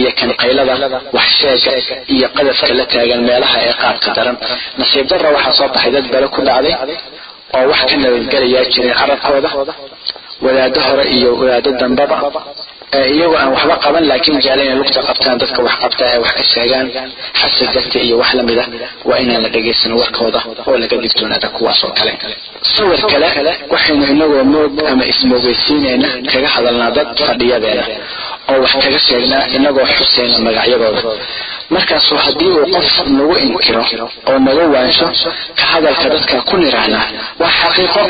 iyo 0.00 0.10
kan 0.18 0.30
qaylada 0.42 0.74
wax 1.16 1.28
sheega 1.40 1.72
iyo 2.14 2.26
qadafka 2.36 2.72
la 2.78 2.84
taagan 2.92 3.20
meelaha 3.28 3.58
ee 3.68 3.74
qaabka 3.82 4.08
daran. 4.16 4.36
Nasiib 4.80 5.06
darra 5.10 5.28
waxaa 5.36 5.52
soo 5.58 5.68
baxay 5.74 5.90
dad 5.96 6.06
bale 6.14 6.26
ku 6.34 6.40
dhacday 6.48 6.74
oo 7.56 7.64
wax 7.72 7.80
ka 7.90 7.96
nabadgelayaa 8.04 8.64
jirin 8.72 8.94
carabkooda 9.00 9.50
wadaado 10.44 10.80
hore 10.86 11.04
iyo 11.16 11.28
wadaado 11.40 11.70
dambaba 11.80 12.16
iyagoo 13.14 13.36
aan 13.40 13.50
waxba 13.54 13.76
qaban 13.84 14.04
laakiin 14.10 14.38
jecla 14.44 14.62
inay 14.66 14.76
lugta 14.80 15.00
qabtaan 15.08 15.36
dadka 15.42 15.60
wax 15.66 15.74
qabta 15.82 16.04
ee 16.12 16.18
wax 16.24 16.32
ka 16.38 16.42
sheegaan. 16.52 16.86
Xasad 17.40 17.68
darti 17.76 17.98
iyo 18.06 18.16
wax 18.22 18.30
lamida 18.38 18.64
waa 19.08 19.18
inaan 19.24 19.42
la 19.44 19.48
dhegaysan 19.54 19.92
warkooda 20.00 20.40
oo 20.68 20.76
laga 20.82 20.96
digtoonaada 21.04 21.48
kuwaas 21.56 21.80
oo 21.86 21.92
kale. 21.98 22.12
Sawir 22.74 23.00
kale 23.12 23.28
waxaynu 23.74 24.04
inagoo 24.14 24.44
moog 24.54 24.74
ama 24.92 25.04
ismoogeysiinayna 25.12 26.08
kaga 26.32 26.48
hadalnaa 26.54 26.90
dad 26.96 27.08
fadhiyadeena 27.28 27.84
oo 28.52 28.58
wax 28.64 28.72
kaga 28.84 28.98
sheegnaa 29.08 29.42
inagoo 29.56 29.86
xuseyna 29.96 30.38
magacyadooda 30.46 31.00
markaasuu 31.70 32.16
haddii 32.24 32.50
uu 32.58 32.66
qof 32.74 33.06
nagu 33.18 33.36
inkiro 33.46 33.82
oo 34.30 34.38
naga 34.46 34.64
waansho 34.74 35.06
ka 35.58 35.64
hadalka 35.72 36.06
dadka 36.14 36.36
ku 36.48 36.56
nirahnaa 36.62 37.06
waa 37.40 37.52
xaqiiqo 37.60 38.02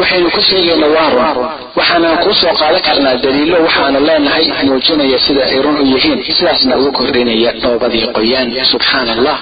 waxaynu 0.00 0.28
ku 0.34 0.40
sheegayna 0.48 0.86
waa 0.96 1.10
run. 1.16 1.48
Waxaanaan 1.78 2.18
kuu 2.24 2.34
soo 2.40 2.52
qaadan 2.60 2.80
karnaa 2.86 3.14
daliilo 3.24 3.56
waxaanu 3.66 3.98
leenahay 4.08 4.44
muujinaya 4.68 5.18
sida 5.26 5.42
ay 5.50 5.58
run 5.64 5.76
u 5.82 5.84
yihiin 5.92 6.20
sidaasna 6.38 6.72
ugu 6.80 6.90
kordhinaya 6.98 7.50
dhoobadii 7.62 8.06
qoyaan. 8.16 8.48
Subxaana 8.72 9.12
allah 9.16 9.36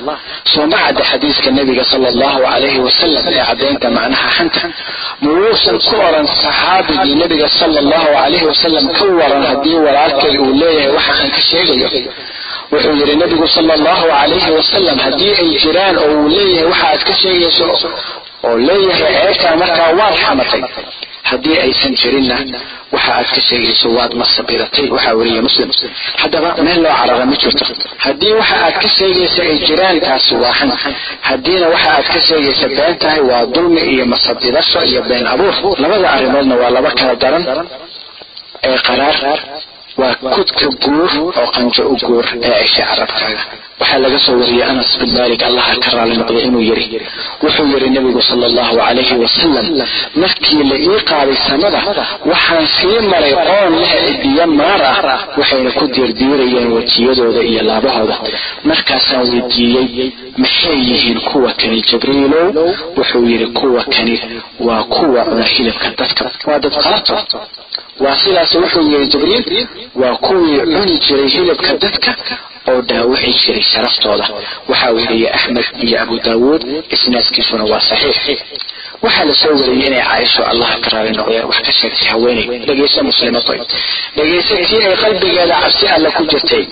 soo 0.53 0.67
ma 0.71 0.77
cadda 0.85 1.03
xadiiska 1.11 1.49
nebiga 1.59 1.85
sala 1.91 2.07
allahu 2.13 2.39
calayhi 2.51 2.81
wasalam 2.87 3.25
ee 3.33 3.45
caddaynta 3.49 3.89
macnaha 3.97 4.29
xanta? 4.37 4.61
Muyuusan 5.23 5.77
ku 5.87 5.95
oran 6.09 6.27
saxaabigii 6.43 7.15
nebiga 7.23 7.49
sala 7.59 7.79
allahu 7.85 8.09
calayhi 8.19 8.47
wasalam 8.51 8.85
ka 8.99 9.05
waran 9.21 9.43
haddii 9.51 9.79
walaalkay 9.87 10.35
uu 10.45 10.53
leeyahay 10.61 10.91
waxa 10.97 11.13
aan 11.23 11.31
ka 11.37 11.41
sheegayo 11.51 11.89
wuxuu 12.75 12.95
yidhi 13.01 13.17
nebigu 13.23 13.47
sala 13.57 13.73
allahu 13.79 14.05
calayhi 14.13 14.51
wasalam 14.59 14.99
haddii 15.07 15.33
ay 15.43 15.49
jiraan 15.65 15.97
oo 16.05 16.09
uu 16.21 16.29
leeyahay 16.37 16.67
waxa 16.73 16.87
aad 16.93 17.03
ka 17.09 17.15
sheegayso 17.23 17.65
oo 18.49 18.57
leeyahay 18.69 19.13
ceebtaa 19.21 19.57
markaa 19.63 19.91
waad 20.01 20.15
xamatay 20.25 20.63
haddii 21.31 21.57
aysan 21.67 21.93
jirinna 22.03 22.37
waxa 22.95 23.13
aad 23.19 23.29
ka 23.37 23.41
sheegayso 23.49 23.87
waad 23.97 24.13
masabiratay 24.23 24.87
waxaa 24.95 25.15
weriye 25.19 25.41
muslim. 25.47 25.69
Haddaba 26.23 26.49
meel 26.67 26.81
loo 26.85 26.95
carara 27.01 27.25
ma 27.31 27.37
jirto. 27.43 27.65
Haddii 28.05 28.33
waxa 28.41 28.57
aad 28.67 28.77
ka 28.83 28.89
sheegaysa 28.99 29.41
ay 29.51 29.57
jiraan 29.69 29.99
taasi 30.07 30.35
waa 30.43 30.53
xan. 30.59 30.71
Haddiina 31.29 31.67
waxa 31.75 31.91
aad 31.97 32.07
ka 32.15 32.21
sheegaysa 32.29 32.67
been 32.77 32.95
tahay 33.03 33.21
waa 33.31 33.43
dulmi 33.55 33.81
iyo 33.93 34.05
masabidasho 34.13 34.81
iyo 34.91 35.01
been 35.11 35.27
abuur. 35.33 35.55
Labada 35.83 36.09
arrimoodna 36.17 36.55
waa 36.63 36.71
laba 36.77 36.91
kala 36.99 37.15
daran. 37.23 37.45
Ee 38.69 38.79
qaraar 38.87 39.17
waa 40.01 40.15
kudka 40.35 40.67
guur 40.85 41.11
oo 41.41 41.47
qanjo 41.55 41.83
u 41.93 41.97
guur 42.07 42.27
ee 42.49 42.65
cisha 42.69 42.85
carabkaaga 42.91 43.43
waxaa 43.81 43.99
laga 44.05 44.19
soo 44.27 44.37
wariyey 44.41 44.65
anas 44.71 44.91
bin 45.01 45.11
malik 45.19 45.43
allaha 45.49 45.75
ka 45.85 45.91
raali 45.97 46.15
noqday 46.21 46.43
inuu 46.49 46.63
yiri. 46.69 46.87
Wuxuu 47.43 47.67
yiri 47.73 47.89
nebigu 47.95 48.21
sala 48.29 48.47
allahu 48.51 48.75
calayhi 48.81 49.15
wasalam 49.25 49.67
markii 50.23 50.63
la 50.71 50.77
ii 50.87 51.01
qaaday 51.11 51.37
samada 51.49 51.81
waxaan 52.31 52.67
sii 52.77 52.99
maray 53.13 53.35
qoon 53.49 53.73
leh 53.81 53.93
cidiyo 54.07 54.45
maar 54.61 54.83
ah 54.93 55.19
waxayna 55.39 55.71
ku 55.79 55.85
diirdiirayeen 55.95 56.69
wejiyadooda 56.77 57.41
iyo 57.51 57.63
laabahooda. 57.69 58.17
Markaasaan 58.71 59.25
weydiiyey 59.33 60.07
maxay 60.43 60.79
yihiin 60.91 61.21
kuwa 61.29 61.51
kani 61.61 61.79
jibriilow? 61.89 62.47
Wuxuu 62.97 63.25
yidhi 63.31 63.47
kuwa 63.59 63.83
kani 63.95 64.15
waa 64.67 64.83
kuwa 64.95 65.21
cuna 65.29 65.45
hilibka 65.53 65.89
dadka. 65.99 66.25
Waa 66.49 66.59
dad 66.65 66.75
qaato 66.85 67.17
waa 68.01 68.17
sidaas 68.25 68.55
wuxuu 68.55 68.83
yidhi 68.93 69.07
jibriil 69.13 69.67
waa 69.95 70.17
kuwii 70.27 70.59
cuni 70.75 70.99
jiray 71.05 71.29
hilibka 71.35 71.73
dadka 71.83 72.13
oo 72.71 72.81
dhaawici 72.89 73.33
jiray 73.47 73.63
sharaftooda 73.73 74.27
waxaa 74.69 74.91
weriyey 74.97 75.31
axmed 75.37 75.67
iyo 75.87 75.97
abu 76.03 76.19
daawuud 76.27 76.63
isnaadkiisuna 76.95 77.65
waa 77.73 77.81
saxiix. 77.91 78.39
Waxaa 79.05 79.25
la 79.29 79.35
soo 79.43 79.55
wariyey 79.61 79.87
inay 79.89 80.03
caaisho 80.09 80.43
allah 80.51 80.71
ka 80.83 80.89
raali 80.95 81.11
noqdeen 81.19 81.45
wax 81.51 81.59
ka 81.67 81.73
sheegtay 81.79 82.09
haweeney. 82.13 82.45
Dhegayso 82.67 83.01
muslimato 83.09 83.53
dhegayso 84.17 84.55
tii 84.69 84.83
ay 84.89 84.97
qalbigeeda 85.03 85.55
cabsi 85.63 85.85
alle 85.95 86.11
ku 86.17 86.23
jirtay. 86.31 86.65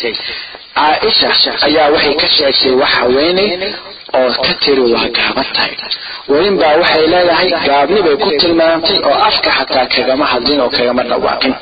Caaisha 0.74 1.28
ayaa 1.66 1.88
waxay 1.94 2.14
ka 2.22 2.28
sheegtay 2.36 2.70
wax 2.80 2.90
haweeney 2.98 3.50
oo 4.18 4.30
ka 4.44 4.52
tiri 4.62 4.82
waa 4.94 5.08
gaaban 5.16 5.46
tahay. 5.56 5.72
Welin 6.30 6.56
baa 6.60 6.74
waxay 6.82 7.06
leedahay 7.12 7.48
gaabni 7.68 8.00
bay 8.06 8.16
ku 8.22 8.28
tilmaamtay 8.42 8.98
oo 9.08 9.16
afka 9.28 9.50
xataa 9.58 9.86
kagama 9.94 10.24
hadlin 10.32 10.60
oo 10.64 10.70
kagama 10.76 11.02
dhawaaqin. 11.10 11.54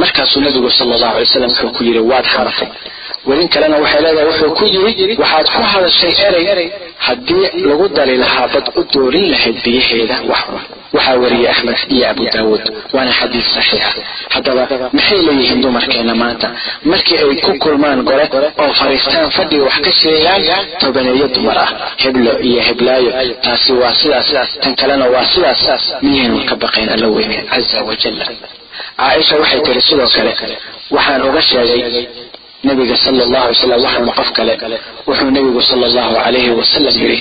Markaasuu 0.00 0.40
nabigu 0.44 0.70
sala 0.76 0.94
allahu 0.96 1.12
alay 1.16 1.24
wasalam 1.28 1.50
wuxuu 1.50 1.70
ku 1.76 1.82
yidhi 1.88 2.02
waad 2.10 2.26
xaratay 2.34 2.68
welin 3.28 3.48
kalena 3.54 3.76
waxay 3.84 4.00
leedahay 4.04 4.26
wuxuu 4.30 4.50
ku 4.58 4.64
yidhi 4.74 5.14
waxaad 5.22 5.46
ku 5.56 5.62
hadashay 5.72 6.12
erey 6.52 6.68
haddii 7.06 7.46
lagu 7.68 7.86
dari 7.96 8.16
lahaa 8.22 8.48
bad 8.54 8.66
u 8.78 8.82
doorin 8.92 9.26
lahayd 9.32 9.56
biyaheeda 9.64 10.16
wax 10.30 10.42
waxaa 10.96 11.16
wariyey 11.22 11.48
axmed 11.52 11.78
iyo 11.94 12.04
abu 12.12 12.24
daawuud. 12.34 12.64
Waana 12.94 13.12
xadiis 13.18 13.46
saxiixa 13.56 13.90
haddaba 14.34 14.62
maxay 14.96 15.18
leeyihiin 15.26 15.60
dumarkeena 15.64 16.14
maanta? 16.22 16.48
Markii 16.90 17.18
ay 17.22 17.36
ku 17.44 17.52
kulmaan 17.62 18.00
gore 18.08 18.26
oo 18.62 18.72
fariistaan 18.80 19.30
fadhiga 19.36 19.64
wax 19.68 19.76
ka 19.86 19.92
sheegaan 20.00 20.42
tobaneeyo 20.82 21.26
dumar 21.34 21.58
ah. 21.64 21.68
Heblo 22.02 22.32
iyo 22.48 22.60
heblaayo. 22.68 23.10
Taasi 23.44 23.72
waa 23.80 23.92
sidaas. 24.00 24.28
Tan 24.62 24.72
kalena 24.80 25.06
waa 25.14 25.24
sidaas. 25.32 25.60
Miyaynu 26.06 26.38
ka 26.48 26.54
baqayn 26.62 26.88
alla 26.94 27.08
weyne 27.14 27.38
caza 27.50 27.78
wajalla 27.88 28.26
caaisha 28.98 29.34
waxay 29.42 29.60
tiri 29.66 29.80
sidoo 29.88 30.08
kale 30.16 30.32
waxaan 30.96 31.22
uga 31.28 31.42
sheegay 31.48 32.06
nabiga 32.68 32.96
sala 33.04 33.22
allahu 33.26 33.44
alay 33.46 33.54
slam 33.62 33.80
waxaanu 33.84 34.12
qof 34.18 34.30
kale 34.36 34.52
wuxuu 35.08 35.30
nabigu 35.36 35.60
sala 35.70 35.84
allahu 35.90 36.12
calayhi 36.24 36.50
wasalam 36.60 36.94
yidhi 37.02 37.18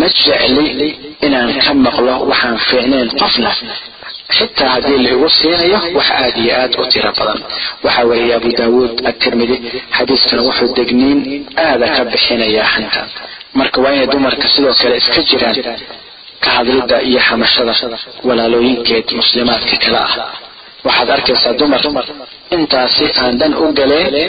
ma 0.00 0.06
jecli 0.24 0.88
inaan 1.26 1.50
ka 1.64 1.72
maqlo 1.86 2.12
waxaan 2.30 2.56
fiicnayn 2.68 3.08
qofna? 3.20 3.50
Xitaa 4.36 4.68
haddii 4.74 4.98
laigu 5.06 5.28
siinayo 5.38 5.78
wax 5.96 6.08
aada 6.18 6.38
iyo 6.42 6.52
aad 6.62 6.72
u 6.82 6.84
tiro 6.92 7.10
badan. 7.18 7.38
Waxaa 7.84 8.04
wariyay 8.10 8.34
abu 8.38 8.48
daawuud 8.58 8.92
atirmidi 9.10 9.56
xadiiskana 9.96 10.42
wuxuu 10.48 10.68
degniin 10.78 11.18
aada 11.66 11.86
ka 11.96 12.02
bixinayaa 12.12 12.68
xanta. 12.74 13.00
Marka 13.58 13.78
waa 13.84 13.92
inay 13.96 14.06
dumarka 14.12 14.46
sidoo 14.54 14.74
kale 14.80 14.94
iska 15.00 15.20
jiraan 15.28 15.56
ka 16.44 16.48
hadlidda 16.56 16.96
iyo 17.08 17.20
xamashada 17.28 17.74
walaalooyinkeed 18.28 19.06
muslimaadka 19.20 19.76
kale 19.84 19.98
ah. 20.06 20.12
Waxaad 20.86 21.08
arkaysaa 21.16 21.52
dumar 21.60 21.80
intaasi 22.56 23.04
aan 23.22 23.34
dhan 23.40 23.52
u 23.62 23.72
galeen 23.78 24.08
ee 24.22 24.28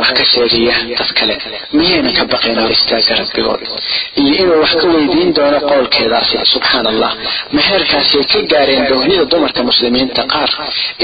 wax 0.00 0.10
ka 0.18 0.24
sheegaya 0.32 0.74
dad 0.98 1.10
kale. 1.18 1.34
Miyayna 1.78 2.10
ka 2.18 2.24
baqayn 2.32 2.58
hor 2.62 2.70
istaaga 2.76 3.14
rabbigood 3.20 3.60
iyo 4.22 4.32
inuu 4.42 4.58
wax 4.62 4.72
ka 4.80 4.86
weydiin 4.94 5.30
doono 5.36 5.58
qowlkeedaasi 5.70 6.36
subxaan 6.52 6.86
allah 6.92 7.10
meherkaasay 7.56 8.24
ka 8.32 8.40
gaareen 8.52 8.84
doonida 8.90 9.24
dumarka 9.32 9.62
muslimiinta 9.70 10.22
qaar? 10.32 10.50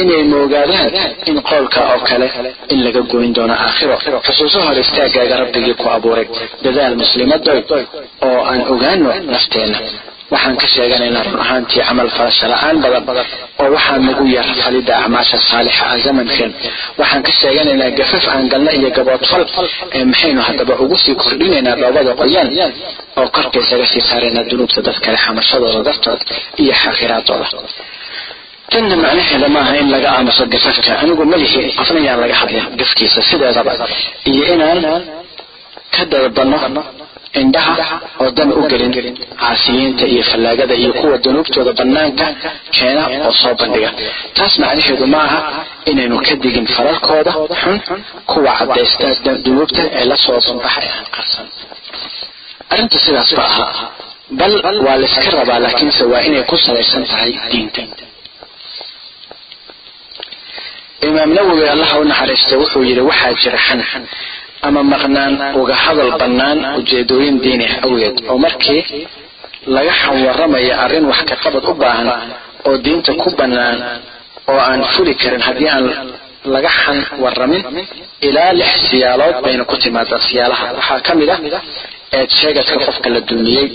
Inay 0.00 0.22
moogaadaan 0.32 0.90
in 1.30 1.36
qowlka 1.50 1.80
oo 1.92 2.00
kale 2.08 2.26
in 2.72 2.78
laga 2.84 3.00
goyn 3.12 3.32
doono 3.36 3.54
aakhiro. 3.64 3.96
Xusuuso 4.26 4.58
hor 4.66 4.76
istaagaaga 4.84 5.34
rabbigii 5.42 5.74
ku 5.80 5.86
abuuray. 5.96 6.26
Dadaal 6.64 6.94
muslimadoy 7.02 7.60
oo 8.28 8.38
aan 8.50 8.60
ogaano 8.72 9.10
nafteenna 9.32 9.78
waxaan 10.32 10.56
ka 10.62 10.66
sheeganaynaa 10.74 11.22
run 11.26 11.38
ahaantii 11.44 11.82
camal 11.88 12.08
falasho 12.16 12.46
la'aan 12.52 12.76
badan 12.84 13.26
oo 13.62 13.68
waxaa 13.76 13.98
nagu 14.08 14.24
yar 14.36 14.48
falidda 14.62 14.92
acmaasha 15.02 15.36
saalixa 15.50 15.84
ah 15.92 15.98
zamankan. 16.04 16.50
Waxaan 17.00 17.22
ka 17.26 17.32
sheeganaynaa 17.40 17.90
gafaf 17.98 18.24
aan 18.34 18.46
galna 18.52 18.70
iyo 18.78 18.88
gaboodfal 18.98 19.44
ee 19.96 20.04
maxaynu 20.10 20.40
haddaba 20.48 20.74
ugu 20.84 20.96
sii 21.04 21.14
kordhinaynaa 21.22 21.76
dhoobada 21.80 22.12
qoyaan 22.20 22.48
oo 23.20 23.26
korka 23.36 23.58
isaga 23.64 23.86
sii 23.92 24.02
saaraynaa 24.10 24.44
dunuubta 24.50 24.80
dad 24.86 24.96
xamashadooda 25.24 25.80
dartood 25.88 26.20
iyo 26.62 26.74
xaqiraadooda 26.82 27.46
tanna 28.72 28.94
macnaheeda 29.04 29.48
maaha 29.56 29.72
in 29.82 29.88
laga 29.94 30.08
aamuso 30.16 30.42
gafafka. 30.54 30.90
Anigu 31.02 31.22
malihi 31.32 31.60
qofna 31.78 32.00
yaan 32.08 32.18
laga 32.24 32.34
hadlin 32.40 32.64
gafkiisa 32.80 33.20
sideedaba 33.30 33.72
iyo 34.32 34.44
inaan 34.54 34.80
ka 35.94 36.02
dadbanno 36.12 36.58
indhaha 37.40 38.00
oo 38.22 38.30
dan 38.38 38.50
u 38.52 38.62
gelin 38.70 38.92
caasiyiinta 39.40 40.04
iyo 40.12 40.22
fallaagada 40.30 40.74
iyo 40.82 40.92
kuwa 41.00 41.16
dunuubtooda 41.24 41.72
bannaanka 41.78 42.26
keena 42.76 43.02
oo 43.26 43.32
soo 43.40 43.54
bandhiga. 43.60 43.90
Taas 44.36 44.54
macnaheedu 44.62 45.06
ma 45.14 45.20
aha 45.26 45.40
inaynu 45.90 46.16
ka 46.26 46.34
digin 46.42 46.66
fararkooda 46.76 47.32
xun 47.62 47.76
kuwa 48.30 48.52
caddaysta 48.58 49.08
dunuubta 49.44 49.82
ee 49.98 50.04
la 50.10 50.16
soo 50.24 50.38
banbaxa 50.46 50.80
ee 50.86 50.92
aan 50.98 51.06
qarsan. 51.16 51.46
Arrinta 52.72 52.98
sidaas 53.04 53.30
ba 53.38 53.44
aha 53.52 53.66
bal 54.40 54.54
waa 54.86 54.96
layska 55.02 55.30
rabaa 55.38 55.58
laakiinse 55.64 56.02
waa 56.12 56.22
inay 56.28 56.42
ku 56.50 56.56
salaysan 56.66 57.04
tahay 57.10 57.32
diinta. 57.52 57.82
Imaam 61.08 61.30
nawowi 61.36 61.64
allaha 61.74 61.96
u 62.00 62.04
naxariista 62.10 62.54
wuxuu 62.60 62.82
yidhi 62.88 63.00
waxaa 63.10 63.32
jira 63.42 63.58
xan 63.66 63.80
ama 64.66 64.80
maqnaan 64.92 65.34
uga 65.60 65.74
hadal 65.84 66.10
bannaan 66.22 66.58
ujeedooyin 66.80 67.36
diini 67.44 67.64
ah 67.72 67.76
awgeed 67.86 68.16
oo 68.30 68.38
markii 68.46 68.82
laga 69.76 69.92
xanwaramayo 70.02 70.74
arrin 70.84 71.04
wax 71.10 71.20
ka 71.30 71.36
qabad 71.44 71.64
u 71.70 71.74
baahan 71.82 72.08
oo 72.68 72.76
diinta 72.84 73.12
ku 73.22 73.28
bannaan 73.40 73.76
oo 74.50 74.58
aan 74.68 74.80
fuli 74.92 75.14
karin 75.22 75.42
haddii 75.46 75.68
aan 75.74 75.84
laga 76.54 76.70
xan 76.82 76.98
waramin 77.22 77.62
ilaa 78.28 78.52
lix 78.60 78.72
siyaalood 78.90 79.36
bayna 79.44 79.64
ku 79.70 79.76
timaadaa 79.82 80.20
siyaalaha. 80.28 80.64
Waxaa 80.78 81.00
ka 81.06 81.12
mid 81.20 81.30
ah 81.36 81.40
eed 82.18 82.30
sheegadka 82.40 82.76
qofka 82.86 83.08
la 83.14 83.20
dulmiyey 83.28 83.66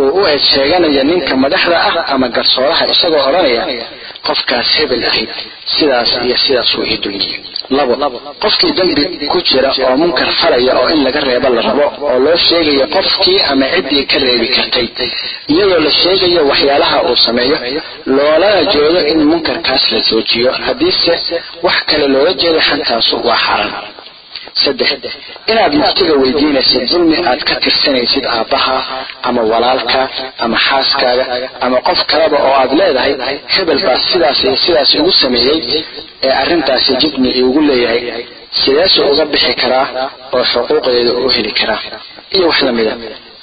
uu 0.00 0.10
u 0.20 0.26
eed 0.30 0.40
sheeganaya 0.52 1.02
ninka 1.10 1.34
madaxda 1.44 1.76
ah 1.88 1.94
ama 2.14 2.28
garsooraha 2.36 2.84
isagoo 2.94 3.22
odhanaya 3.28 3.62
qofkaas 4.26 4.68
hebel 4.78 5.02
ahayd 5.10 5.30
sidaas 5.74 6.10
iyo 6.26 6.36
sidaas 6.44 6.70
wuu 6.76 6.86
ii 6.92 6.98
dulmiyey 7.04 7.40
labo 7.78 7.94
qofkii 8.44 8.72
dembi 8.78 9.02
ku 9.32 9.38
jira 9.48 9.70
oo 9.86 9.94
munkar 10.02 10.28
falaya 10.40 10.72
oo 10.80 10.88
in 10.94 11.00
laga 11.06 11.20
reebo 11.28 11.48
la 11.56 11.62
rabo 11.68 11.86
oo 12.08 12.18
loo 12.24 12.36
sheegayo 12.48 12.86
qofkii 12.96 13.38
ama 13.50 13.66
ciddii 13.74 14.04
ka 14.10 14.18
reebi 14.24 14.48
kartay 14.56 14.86
iyadoo 15.52 15.80
la 15.86 15.90
sheegayo 16.00 16.40
waxyaalaha 16.50 16.96
uu 17.08 17.16
sameeyo 17.26 17.56
loolana 18.16 18.62
jeedo 18.74 19.00
in 19.12 19.20
munkarkaas 19.30 19.84
la 19.92 20.00
joojiyo 20.10 20.50
haddiise 20.66 21.14
wax 21.66 21.76
kale 21.90 22.06
loola 22.14 22.32
jeedo 22.42 22.60
xantaasu 22.68 23.14
waa 23.28 23.36
xaaraan 23.46 23.74
saddex 24.64 24.90
inaad 25.52 25.72
muftiga 25.80 26.14
weydiinaysid 26.22 26.82
dulmi 26.92 27.16
aad 27.30 27.40
ka 27.48 27.54
tirsanaysid 27.64 28.24
aabbaha 28.36 28.76
ama 29.28 29.42
walaalka 29.52 30.00
ama 30.44 30.56
xaaskaaga 30.68 31.24
ama 31.64 31.78
qof 31.88 32.00
kaleba 32.12 32.36
oo 32.48 32.54
aad 32.62 32.72
leedahay 32.80 33.14
hebel 33.54 33.80
baa 33.86 33.98
sidaas 34.10 34.38
iyo 34.44 34.54
sidaas 34.64 34.90
igu 34.98 35.12
sameeyey 35.22 35.60
ee 36.26 36.32
arrintaasi 36.42 36.92
jidmi 37.02 37.28
iigu 37.40 37.60
leeyahay. 37.68 38.02
Sideesu 38.64 38.98
uga 39.12 39.24
bixi 39.32 39.52
karaa 39.62 39.86
oo 40.36 40.44
xuquuqdeeda 40.52 41.12
u 41.24 41.28
heli 41.34 41.52
karaa. 41.60 41.80
Iyo 42.36 42.44
wax 42.50 42.58
lamida 42.66 42.92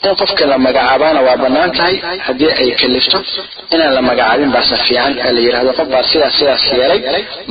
in 0.08 0.14
qofka 0.22 0.46
la 0.52 0.58
magacaabaana 0.66 1.20
waa 1.28 1.38
bannaan 1.44 1.72
tahay 1.78 1.96
haddii 2.28 2.52
ay 2.62 2.70
kalifto 2.82 3.18
inaan 3.74 3.94
la 3.98 4.02
magacaabin 4.10 4.50
baase 4.56 4.76
fiican 4.86 5.14
ee 5.26 5.32
la 5.36 5.40
yidhahdo 5.46 5.72
qof 5.80 5.88
baa 5.94 6.04
sidaas 6.12 6.34
sidaas 6.40 6.64
yeelay 6.80 7.00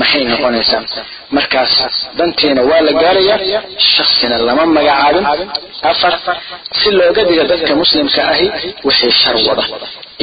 maxay 0.00 0.22
noqonaysaa? 0.32 0.82
Markaas 1.36 1.72
dantiina 2.18 2.62
waa 2.70 2.80
la 2.86 2.92
gaarayaa 3.02 3.38
shaksina 3.94 4.36
lama 4.48 4.64
magacaabin. 4.76 5.24
Afar 5.90 6.14
si 6.80 6.88
looga 6.98 7.22
diga 7.28 7.44
dadka 7.50 7.72
muslimka 7.82 8.20
ahi 8.32 8.46
wixii 8.88 9.12
shar 9.22 9.36
wada 9.48 9.64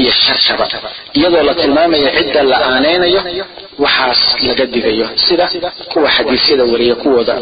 iyo 0.01 0.11
sharshaba 0.23 0.65
iyadoo 1.17 1.43
la 1.49 1.53
tilmaamayo 1.61 2.09
cidda 2.17 2.41
la 2.51 2.57
aanaynayo 2.69 3.21
waxaas 3.83 4.21
laga 4.47 4.65
digayo 4.73 5.05
sida 5.25 5.45
kuwa 5.91 6.09
xadiisyada 6.15 6.63
wariya 6.71 6.95
kuwooda 7.01 7.33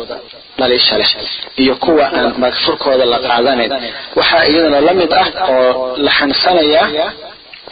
dhaliisha 0.59 0.95
leh 1.01 1.09
iyo 1.63 1.73
kuwa 1.83 2.05
aan 2.17 2.33
magfurkooda 2.43 3.05
la 3.13 3.17
qaadanayn 3.25 3.71
waxaa 4.19 4.43
iyaduna 4.51 4.79
la 4.87 4.93
mid 4.99 5.11
ah 5.21 5.27
oo 5.53 5.97
la 6.05 6.11
xansanayaa 6.19 6.87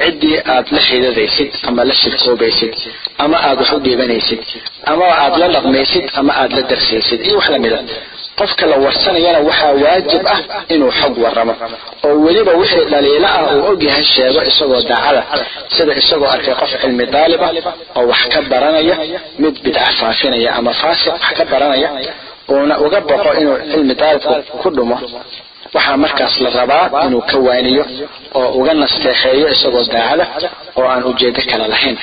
ciddii 0.03 0.37
aad 0.53 0.67
la 0.75 0.81
xidadaysid 0.87 1.51
ama 1.69 1.81
la 1.89 1.93
shirkoobaysid 2.01 2.73
ama 3.23 3.37
aad 3.47 3.57
wax 3.61 3.69
u 3.71 3.79
dhiibanaysid 3.85 4.41
ama 4.91 5.05
aad 5.23 5.33
la 5.41 5.47
dhaqmaysid 5.55 6.05
ama 6.19 6.31
aad 6.41 6.51
la 6.57 6.61
darsaysid. 6.71 7.19
Iyo 7.27 7.35
wax 7.39 7.47
lamida 7.53 7.79
qofka 8.39 8.65
la 8.71 8.77
warsanayana 8.85 9.39
waxaa 9.47 9.71
waajib 9.83 10.23
ah 10.33 10.39
inuu 10.73 10.91
xog 10.99 11.13
waramo 11.25 11.53
oo 12.07 12.15
weliba 12.25 12.51
wixii 12.61 12.85
dhaliilo 12.91 13.27
ah 13.37 13.43
uu 13.55 13.63
ogyahay 13.71 14.03
sheego 14.13 14.39
isagoo 14.51 14.81
daacada 14.89 15.21
sida 15.75 15.93
isagoo 16.01 16.27
arkay 16.35 16.55
qof 16.61 16.71
cilmi 16.81 17.05
daaliba 17.15 17.47
oo 17.97 18.03
wax 18.11 18.21
ka 18.33 18.39
baranaya 18.51 18.95
mid 19.43 19.55
bidca 19.63 19.85
faafinaya 19.99 20.49
ama 20.59 20.71
faasiq 20.81 21.13
wax 21.13 21.33
ka 21.37 21.43
baranaya 21.51 21.89
uuna 22.53 22.75
uga 22.85 22.99
baqo 23.09 23.29
inuu 23.41 23.57
cilmi 23.71 23.93
daalibku 24.01 24.33
ku 24.61 24.67
dhumo 24.75 24.97
waxaa 25.75 25.97
markaas 26.03 26.35
la 26.43 26.49
rabaa 26.59 26.85
inuu 27.07 27.21
ka 27.29 27.37
waaniyo 27.47 27.83
oo 28.39 28.47
uga 28.59 28.73
nasteexeeyo 28.81 29.47
isagoo 29.55 29.83
daacada 29.93 30.25
oo 30.79 30.85
aan 30.93 31.03
ujeedo 31.09 31.41
kale 31.51 31.65
lahayn. 31.73 31.97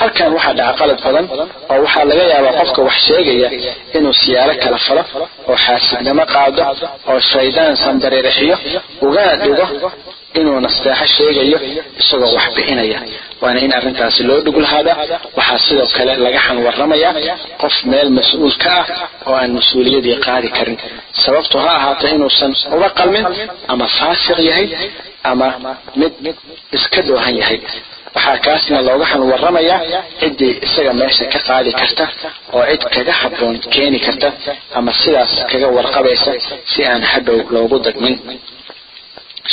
Halkan 0.00 0.30
waxaa 0.36 0.54
dhaca 0.58 0.74
qalad 0.80 0.98
badan 1.04 1.26
oo 1.72 1.78
waxaa 1.84 2.04
laga 2.10 2.24
yaabaa 2.32 2.52
qofka 2.60 2.80
wax 2.88 2.96
sheegaya 3.06 3.48
inuu 3.96 4.12
siyaalo 4.22 4.54
kala 4.62 4.78
falo 4.86 5.02
oo 5.50 5.56
xaasidnimo 5.64 6.24
qaado 6.34 6.62
oo 7.10 7.18
shaydaan 7.32 7.74
sanbariirixiyo 7.84 8.56
ugana 9.06 9.34
dhigo 9.42 9.66
inuu 10.40 10.58
nasteexo 10.66 11.06
sheegayo 11.16 11.58
isagoo 12.00 12.30
wax 12.36 12.46
bixinaya 12.56 12.98
waana 13.42 13.60
in 13.66 13.72
arrintaasi 13.78 14.22
loo 14.28 14.38
dhug 14.46 14.56
lahaada 14.64 14.92
waxaa 15.38 15.58
sidoo 15.66 15.88
kale 15.96 16.12
laga 16.24 16.40
xan 16.46 16.58
waramayaa 16.66 17.12
qof 17.62 17.76
meel 17.90 18.08
mas'uul 18.18 18.54
ka 18.64 18.70
ah 18.80 18.86
oo 19.28 19.34
aan 19.40 19.50
mas'uuliyadii 19.58 20.16
qaadi 20.26 20.48
karin. 20.56 20.78
Sababtu 21.24 21.56
ha 21.64 21.70
ahaato 21.78 22.06
inuusan 22.14 22.52
uga 22.76 22.88
qalmin 22.98 23.24
ama 23.72 23.86
faasiq 23.98 24.38
yahay 24.48 24.66
ama 25.30 25.46
mid 26.00 26.12
iska 26.76 27.00
doohan 27.08 27.34
yahay. 27.42 27.58
Waxaa 28.16 28.38
kaasna 28.46 28.78
looga 28.88 29.06
xan 29.10 29.22
waramayaa 29.32 29.80
ciddii 30.20 30.52
isaga 30.66 30.92
meesha 31.00 31.24
ka 31.32 31.38
qaadi 31.48 31.70
karta 31.80 32.04
oo 32.56 32.64
cid 32.70 32.82
kaga 32.94 33.12
habboon 33.20 33.56
keeni 33.74 33.98
karta 34.06 34.28
ama 34.78 34.92
sidaas 35.02 35.32
kaga 35.50 35.68
warqabaysa 35.76 36.32
si 36.72 36.80
aan 36.90 37.02
hadhow 37.12 37.38
loogu 37.54 37.76
dagmin 37.86 38.16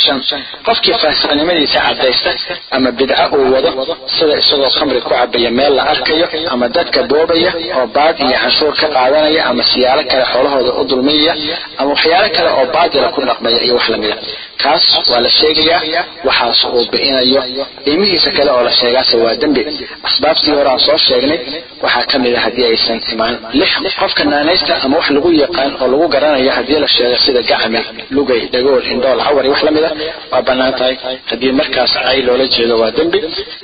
shan. 0.04 0.18
Qofkii 0.66 0.94
faasiqnimadiisa 1.02 1.78
caddaysta 1.86 2.30
ama 2.76 2.90
bidco 2.98 3.24
uu 3.36 3.52
wado 3.54 3.70
sida 4.16 4.34
isagoo 4.42 4.70
khamri 4.76 5.00
ku 5.04 5.10
cabaya 5.14 5.50
meel 5.58 5.72
la 5.78 5.82
arkayo 5.92 6.26
ama 6.52 6.66
dadka 6.76 7.00
boobaya 7.10 7.50
oo 7.78 7.86
baad 7.96 8.16
iyo 8.24 8.36
canshuur 8.42 8.74
ka 8.80 8.86
qaadanaya 8.96 9.42
ama 9.50 9.62
siyaalo 9.70 10.02
kale 10.10 10.24
xoolahooda 10.32 10.72
u 10.80 10.84
dulmiyaya 10.90 11.34
ama 11.80 11.88
waxyaalo 11.94 12.28
kale 12.36 12.50
oo 12.58 12.66
baadila 12.74 13.08
ku 13.14 13.20
dhaqmaya 13.28 13.58
iyo 13.66 13.74
wax 13.78 13.86
lamida 13.92 14.16
kaas 14.62 14.84
waa 15.10 15.20
la 15.26 15.30
sheegayaa 15.38 15.80
waxaas 16.28 16.60
uu 16.76 16.84
bi'inayo 16.92 17.42
qiimihiisa 17.84 18.30
kale 18.36 18.50
oo 18.56 18.62
la 18.68 18.72
sheegaase 18.80 19.14
waa 19.24 19.34
dembi. 19.42 19.62
Asbaabtii 20.08 20.52
hore 20.58 20.72
soo 20.86 20.98
sheegnay 21.06 21.38
waxaa 21.84 22.04
ka 22.10 22.16
mid 22.22 22.34
a 22.34 22.40
haddii 22.44 22.64
aysan 22.70 22.98
imaan 23.12 23.34
lix 23.60 23.70
qofka 24.00 24.22
naanaysta 24.30 24.72
ama 24.84 24.96
wax 25.00 25.06
lagu 25.16 25.30
yaqaan 25.42 25.70
oo 25.82 25.86
lagu 25.92 26.06
garanayo 26.14 26.50
haddii 26.58 26.78
la 26.84 26.88
sheego 26.94 27.16
sida 27.24 27.42
gacmi 27.50 27.80
lugay 28.16 28.40
dhagool 28.52 28.82
indhool 28.92 29.20
cawar 29.26 29.44
iyo 29.46 29.52
wax 29.54 29.62
lamida 29.66 29.90
waa 30.32 30.42
bannaan 30.48 30.74
tahay. 30.78 30.94
Haddii 31.30 31.52
markaas 31.60 31.92
cay 32.04 32.18
loola 32.26 32.46
jeedo 32.54 32.74
waa 32.82 32.90
dembi. 32.98 33.18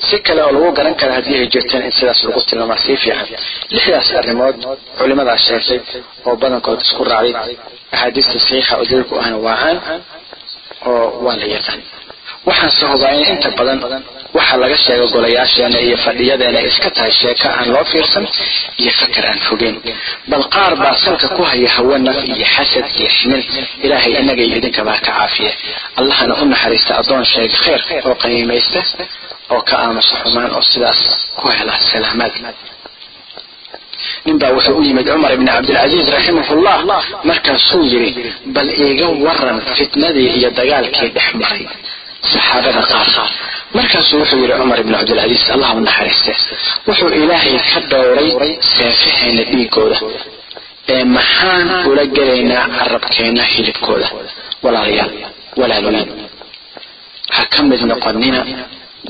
Si 0.07 0.17
kale 0.27 0.41
oo 0.47 0.53
lagu 0.57 0.71
garan 0.79 0.95
kara 1.01 1.13
haddii 1.19 1.37
ay 1.41 1.47
jirteen 1.55 1.83
in 1.89 1.93
sidaas 1.99 2.21
lagu 2.27 2.41
tilmaamaa 2.49 2.77
sii 2.85 2.97
fiican. 3.03 3.27
Lixdaas 3.75 4.09
arrimood 4.21 4.57
culimadaas 4.99 5.43
sheegtay 5.49 5.79
oo 6.27 6.35
badankood 6.43 6.81
isku 6.87 7.03
raacday. 7.13 7.57
Axaadiista 7.95 8.33
saxiixa 8.39 8.73
oo 8.79 8.85
daliilku 8.89 9.15
ahna 9.23 9.37
waa 9.47 9.57
caan 9.63 9.79
oo 10.91 11.05
waa 11.25 11.37
la 11.41 11.47
yaqaan. 11.57 11.81
Waxaan 12.49 12.71
se 12.79 12.85
hubaa 12.91 13.13
in 13.19 13.25
inta 13.33 13.49
badan 13.59 13.79
wax 13.85 14.03
waxaa 14.37 14.57
laga 14.63 14.77
sheega 14.85 15.07
golayaasheena 15.15 15.79
iyo 15.87 15.97
fadhiyadeena 16.05 16.61
iska 16.71 16.91
tahay 16.97 17.13
sheeko 17.21 17.47
aan 17.57 17.69
loo 17.75 17.85
fiirsan 17.93 18.25
iyo 18.83 18.93
fakar 19.01 19.25
aan 19.31 19.41
fogeyn 19.49 19.77
bal 20.31 20.45
qaar 20.55 20.73
baa 20.83 20.95
salka 21.05 21.29
ku 21.37 21.43
haya 21.51 21.69
hawe 21.77 21.97
naf 22.07 22.19
iyo 22.35 22.47
xasad 22.55 22.87
iyo 23.01 23.09
ximil. 23.17 23.43
Ilaahay 23.85 24.13
inaga 24.23 24.43
iyo 24.47 24.57
idinkabaa 24.61 24.99
ka 25.07 25.13
caafiya. 25.17 25.53
Allahana 26.01 26.35
u 26.43 26.45
naxariista 26.53 26.93
addoon 27.01 27.25
sheega 27.33 27.57
khayr 27.65 27.81
oo 28.09 28.15
qiimaysta 28.23 28.81
oo 29.55 29.61
ka 29.69 29.75
aamusa 29.85 30.15
xumaan 30.23 30.51
oo 30.57 30.63
sidaas 30.73 31.01
ku 31.39 31.47
hela 31.57 31.75
salaamaad 31.91 32.35
ninbaa 34.27 34.51
wuxuu 34.57 34.77
u 34.79 34.83
yimid 34.87 35.07
cumar 35.13 35.31
ibni 35.37 35.47
cabdilcasiis 35.55 36.07
raximahullah 36.17 36.75
markaasuu 37.31 37.83
yidhi 37.95 38.25
bal 38.57 38.69
iiga 38.85 39.07
waran 39.25 39.59
fitnadii 39.77 40.29
iyo 40.39 40.49
dagaalkii 40.59 41.09
dhex 41.17 41.29
maray 41.43 41.65
saxaabada 42.33 42.83
qaar. 42.91 43.09
Markaasuu 43.77 44.19
wuxuu 44.23 44.39
yidhi 44.43 44.55
cumar 44.61 44.79
ibni 44.83 44.95
cabdilcasiis 44.99 45.45
allah 45.55 45.71
naxariiste. 45.87 46.33
Wuxuu 46.89 47.09
ilaahay 47.21 47.57
ka 47.73 47.81
dhowray 47.91 48.31
seefaheena 48.75 49.43
dhiigooda 49.51 49.97
ee 50.95 51.05
maxaan 51.17 51.69
ula 51.91 52.05
gelaynaa 52.17 52.65
carabkeenna 52.79 53.45
hilibkooda? 53.53 54.09
Walaalayaal 54.65 55.13
walaaloyin 55.61 56.09
ha 57.37 57.43
ka 57.53 57.61
mid 57.71 57.81
noqonina 57.91 58.41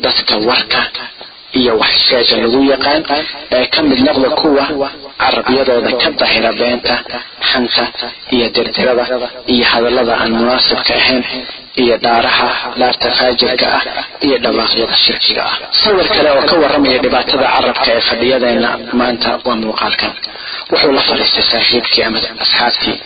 dadka 0.05 0.35
warka 0.49 0.81
iyo 1.61 1.73
waxsheega 1.83 2.37
lagu 2.43 2.61
yaqaan 2.73 3.03
ee 3.57 3.65
ka 3.75 3.81
mid 3.89 3.99
noqda 4.09 4.29
kuwa 4.41 4.65
carabyadooda 5.23 5.91
ka 6.03 6.09
dahira 6.21 6.51
beenta 6.61 6.95
xanta 7.51 7.85
iyo 8.35 8.47
dirdirada 8.55 9.05
iyo 9.55 9.65
hadallada 9.73 10.13
aan 10.23 10.33
munaasibka 10.39 10.93
ahayn 11.01 11.23
iyo 11.83 11.95
dhaaraha 12.05 12.49
dhaarta 12.81 13.09
faajirka 13.19 13.67
ah 13.79 13.83
iyo 14.27 14.37
dhawaaqyada 14.45 14.97
shirkiga 15.05 15.43
ah. 15.51 15.55
Sawir 15.83 16.07
kale 16.15 16.29
oo 16.37 16.43
ka 16.51 16.55
waramaya 16.63 16.99
dhibaatada 17.05 17.47
carabka 17.55 17.89
ee 17.97 18.01
fadhiyadeena 18.09 18.69
maanta 19.01 19.31
waa 19.47 19.57
muuqaalkan. 19.63 20.13
Wuxuu 20.71 20.93
la 20.99 21.03
fadhiistay 21.09 21.45
saaxiibkii 21.53 22.03
ama 22.09 22.19
asxaabtii 22.45 22.97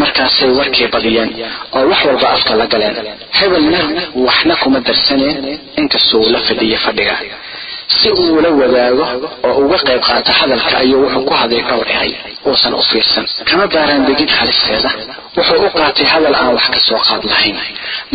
markaasay 0.00 0.50
warkii 0.58 0.88
badiyeen 0.94 1.30
oo 1.76 1.82
wax 1.90 2.00
walba 2.08 2.28
afka 2.36 2.52
la 2.60 2.66
galeen. 2.72 2.96
Hebelna 3.38 3.80
waxna 4.26 4.54
kuma 4.62 4.78
darsaneen 4.88 5.36
inkastoo 5.80 6.20
uu 6.24 6.30
la 6.34 6.40
fadhiya 6.48 6.78
fadhiga 6.86 7.14
si 7.88 8.08
uu 8.10 8.38
ula 8.38 8.50
wadaago 8.60 9.04
oo 9.48 9.58
uga 9.64 9.78
qayb 9.86 10.00
qaato 10.08 10.30
hadalka 10.40 10.74
ayuu 10.82 11.00
wuxuu 11.04 11.24
ku 11.28 11.34
haday 11.40 11.60
dhowr 11.68 11.86
eray 11.96 12.12
uusan 12.48 12.74
u 12.74 12.82
fiirsan. 12.90 13.24
Kama 13.48 13.64
baaraan 13.74 14.02
degin 14.08 14.28
halisteeda 14.38 14.90
wuxuu 15.36 15.60
u 15.66 15.70
qaatay 15.78 16.06
hadal 16.12 16.34
aan 16.40 16.50
wax 16.56 16.66
ka 16.74 16.80
soo 16.88 16.98
qaad 17.08 17.22
lahayn. 17.30 17.56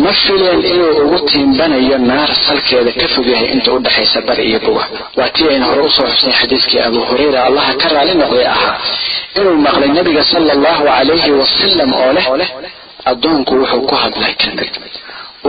Ma 0.02 0.12
fileen 0.22 0.60
inuu 0.72 0.92
ugu 1.04 1.18
tiimbanayo 1.30 1.98
naar 2.10 2.30
salkeeda 2.46 2.92
ka 3.00 3.06
fog 3.14 3.26
yahay 3.32 3.48
inta 3.54 3.68
u 3.72 3.78
dhexaysa 3.84 4.18
bari 4.28 4.44
iyo 4.50 4.58
buga 4.66 4.84
waa 5.18 5.28
tii 5.34 5.48
aynu 5.52 5.64
hore 5.70 5.82
u 5.82 5.90
soo 5.96 6.06
xusnay 6.12 6.34
xadiiskii 6.40 6.80
abu 6.88 7.00
hurayra. 7.08 7.40
Allaha 7.48 7.72
ka 7.80 7.86
raali 7.94 8.14
noqday 8.22 8.46
ahaa 8.54 8.76
inuu 9.38 9.56
maqlay 9.66 9.88
nabiga 9.98 10.22
sala 10.30 10.50
allahu 10.56 10.82
calayhi 10.90 11.30
wasalam 11.40 11.90
oo 12.02 12.12
leh 12.16 12.26
addoonku 13.10 13.52
wuxuu 13.60 13.82
ku 13.90 13.94
hadlay 14.02 14.34
kelmad 14.40 14.72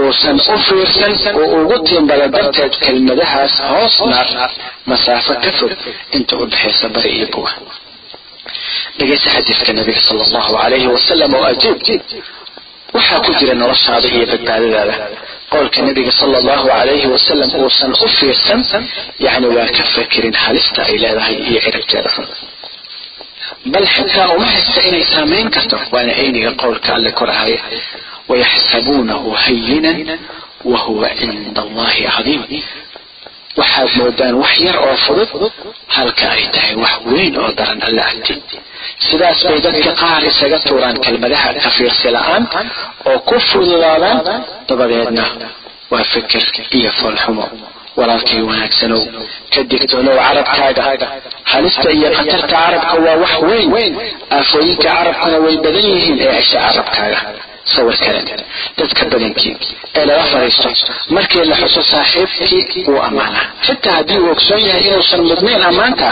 uusan 0.02 0.38
u 0.54 0.58
fiirsan 0.68 1.36
oo 1.42 1.48
ugu 1.62 1.78
tiimbada 1.88 2.28
darteed 2.36 2.74
kelmadahaas 2.84 3.54
hoos 3.72 3.96
masaafo 4.92 5.34
ka 5.44 5.52
fog 5.60 5.72
inta 6.18 6.34
u 6.42 6.46
dhexaysa 6.52 6.86
bari 6.96 7.10
iyo 7.18 7.28
buga 7.36 7.52
dhegaysa 8.98 9.28
xadiiska 9.36 9.72
nabiga 9.80 10.02
sala 10.08 10.22
allahu 10.28 10.52
calayhi 10.62 10.88
wasalam 10.96 11.32
oo 11.40 11.46
ajiib 11.52 11.80
waxaa 12.96 13.20
ku 13.26 13.32
jira 13.40 13.54
noloshaada 13.62 14.08
iyo 14.16 14.26
badbaadadaada. 14.32 14.96
Qowlka 15.54 15.80
nabiga 15.88 16.12
sala 16.20 16.36
allahu 16.42 16.66
calayhi 16.74 17.08
wasalam 17.16 17.50
uusan 17.62 17.92
u 18.06 18.08
fiirsan 18.18 18.62
yacni 19.26 19.48
waa 19.56 19.68
ka 19.78 19.84
fakerin 19.96 20.36
halista 20.44 20.80
ay 20.90 20.96
leedahay 21.04 21.36
iyo 21.50 21.60
ciribteeda 21.66 22.10
xun. 22.16 22.26
Bal 23.74 23.86
xitaa 23.96 24.28
uma 24.36 24.46
haysta 24.54 24.80
inay 24.90 25.04
saamayn 25.14 25.48
karto 25.56 25.78
waana 25.94 26.14
ayniga 26.22 26.52
qowlka 26.62 26.90
alle 26.98 27.12
korahaya 27.20 27.60
wayaxsabuunahu 28.30 29.30
hayinan 29.44 29.98
wa 30.72 30.78
huwa 30.86 31.10
cinda 31.20 31.62
allahi 31.66 32.04
cadiim 32.16 32.42
waxaad 33.60 33.90
moodaan 34.00 34.36
wax 34.44 34.54
yar 34.68 34.78
oo 34.88 34.96
fudud 35.06 35.30
halka 35.96 36.26
ay 36.36 36.44
tahay 36.56 36.76
wax 36.84 36.94
weyn 37.12 37.34
oo 37.42 37.50
daran 37.60 37.80
alle 37.88 38.02
agti 38.12 38.34
sidaas 39.08 39.40
bay 39.50 39.60
dadka 39.66 39.92
qaar 40.02 40.22
isaga 40.32 40.58
tuuraan 40.68 40.98
kelmadaha 41.06 41.50
kafiirsi 41.66 42.08
la'aan 42.16 42.44
oo 43.10 43.18
ku 43.30 43.36
fududaadaan 43.50 44.20
dabadeedna. 44.70 45.26
waa 45.94 46.04
fikir 46.14 46.44
iyo 46.78 46.92
foolxumo 47.00 47.46
walaalkay 48.00 48.42
wanaagsanow 48.50 49.02
ka 49.54 49.62
digtoonow 49.72 50.16
carabkaaga 50.26 51.08
halista 51.52 51.90
iyo 51.98 52.10
khatarta 52.18 52.48
carabka 52.56 52.96
waa 53.06 53.16
wax 53.24 53.34
weyn. 53.74 53.94
aafooyinka 54.38 54.88
carabkuna 54.98 55.38
way 55.46 55.56
badan 55.66 55.86
yihiin 55.94 56.20
ee 56.28 56.34
esha 56.42 56.60
carabkaaga 56.68 57.20
sawir 57.72 57.98
kale 58.04 58.22
dadka 58.78 59.04
badankii 59.12 59.56
ee 60.00 60.06
lala 60.10 60.24
fadhiisto 60.32 60.70
markii 61.16 61.46
la 61.52 61.56
xuso 61.62 61.82
saaxiibkii 61.92 62.84
wuu 62.88 63.02
ammaanaa 63.08 63.46
xitaa 63.66 63.94
haddii 63.98 64.18
uu 64.24 64.32
ogsoon 64.36 64.62
yahay 64.68 64.84
inuusan 64.90 65.22
mudnayn 65.30 65.64
ammaanta 65.70 66.10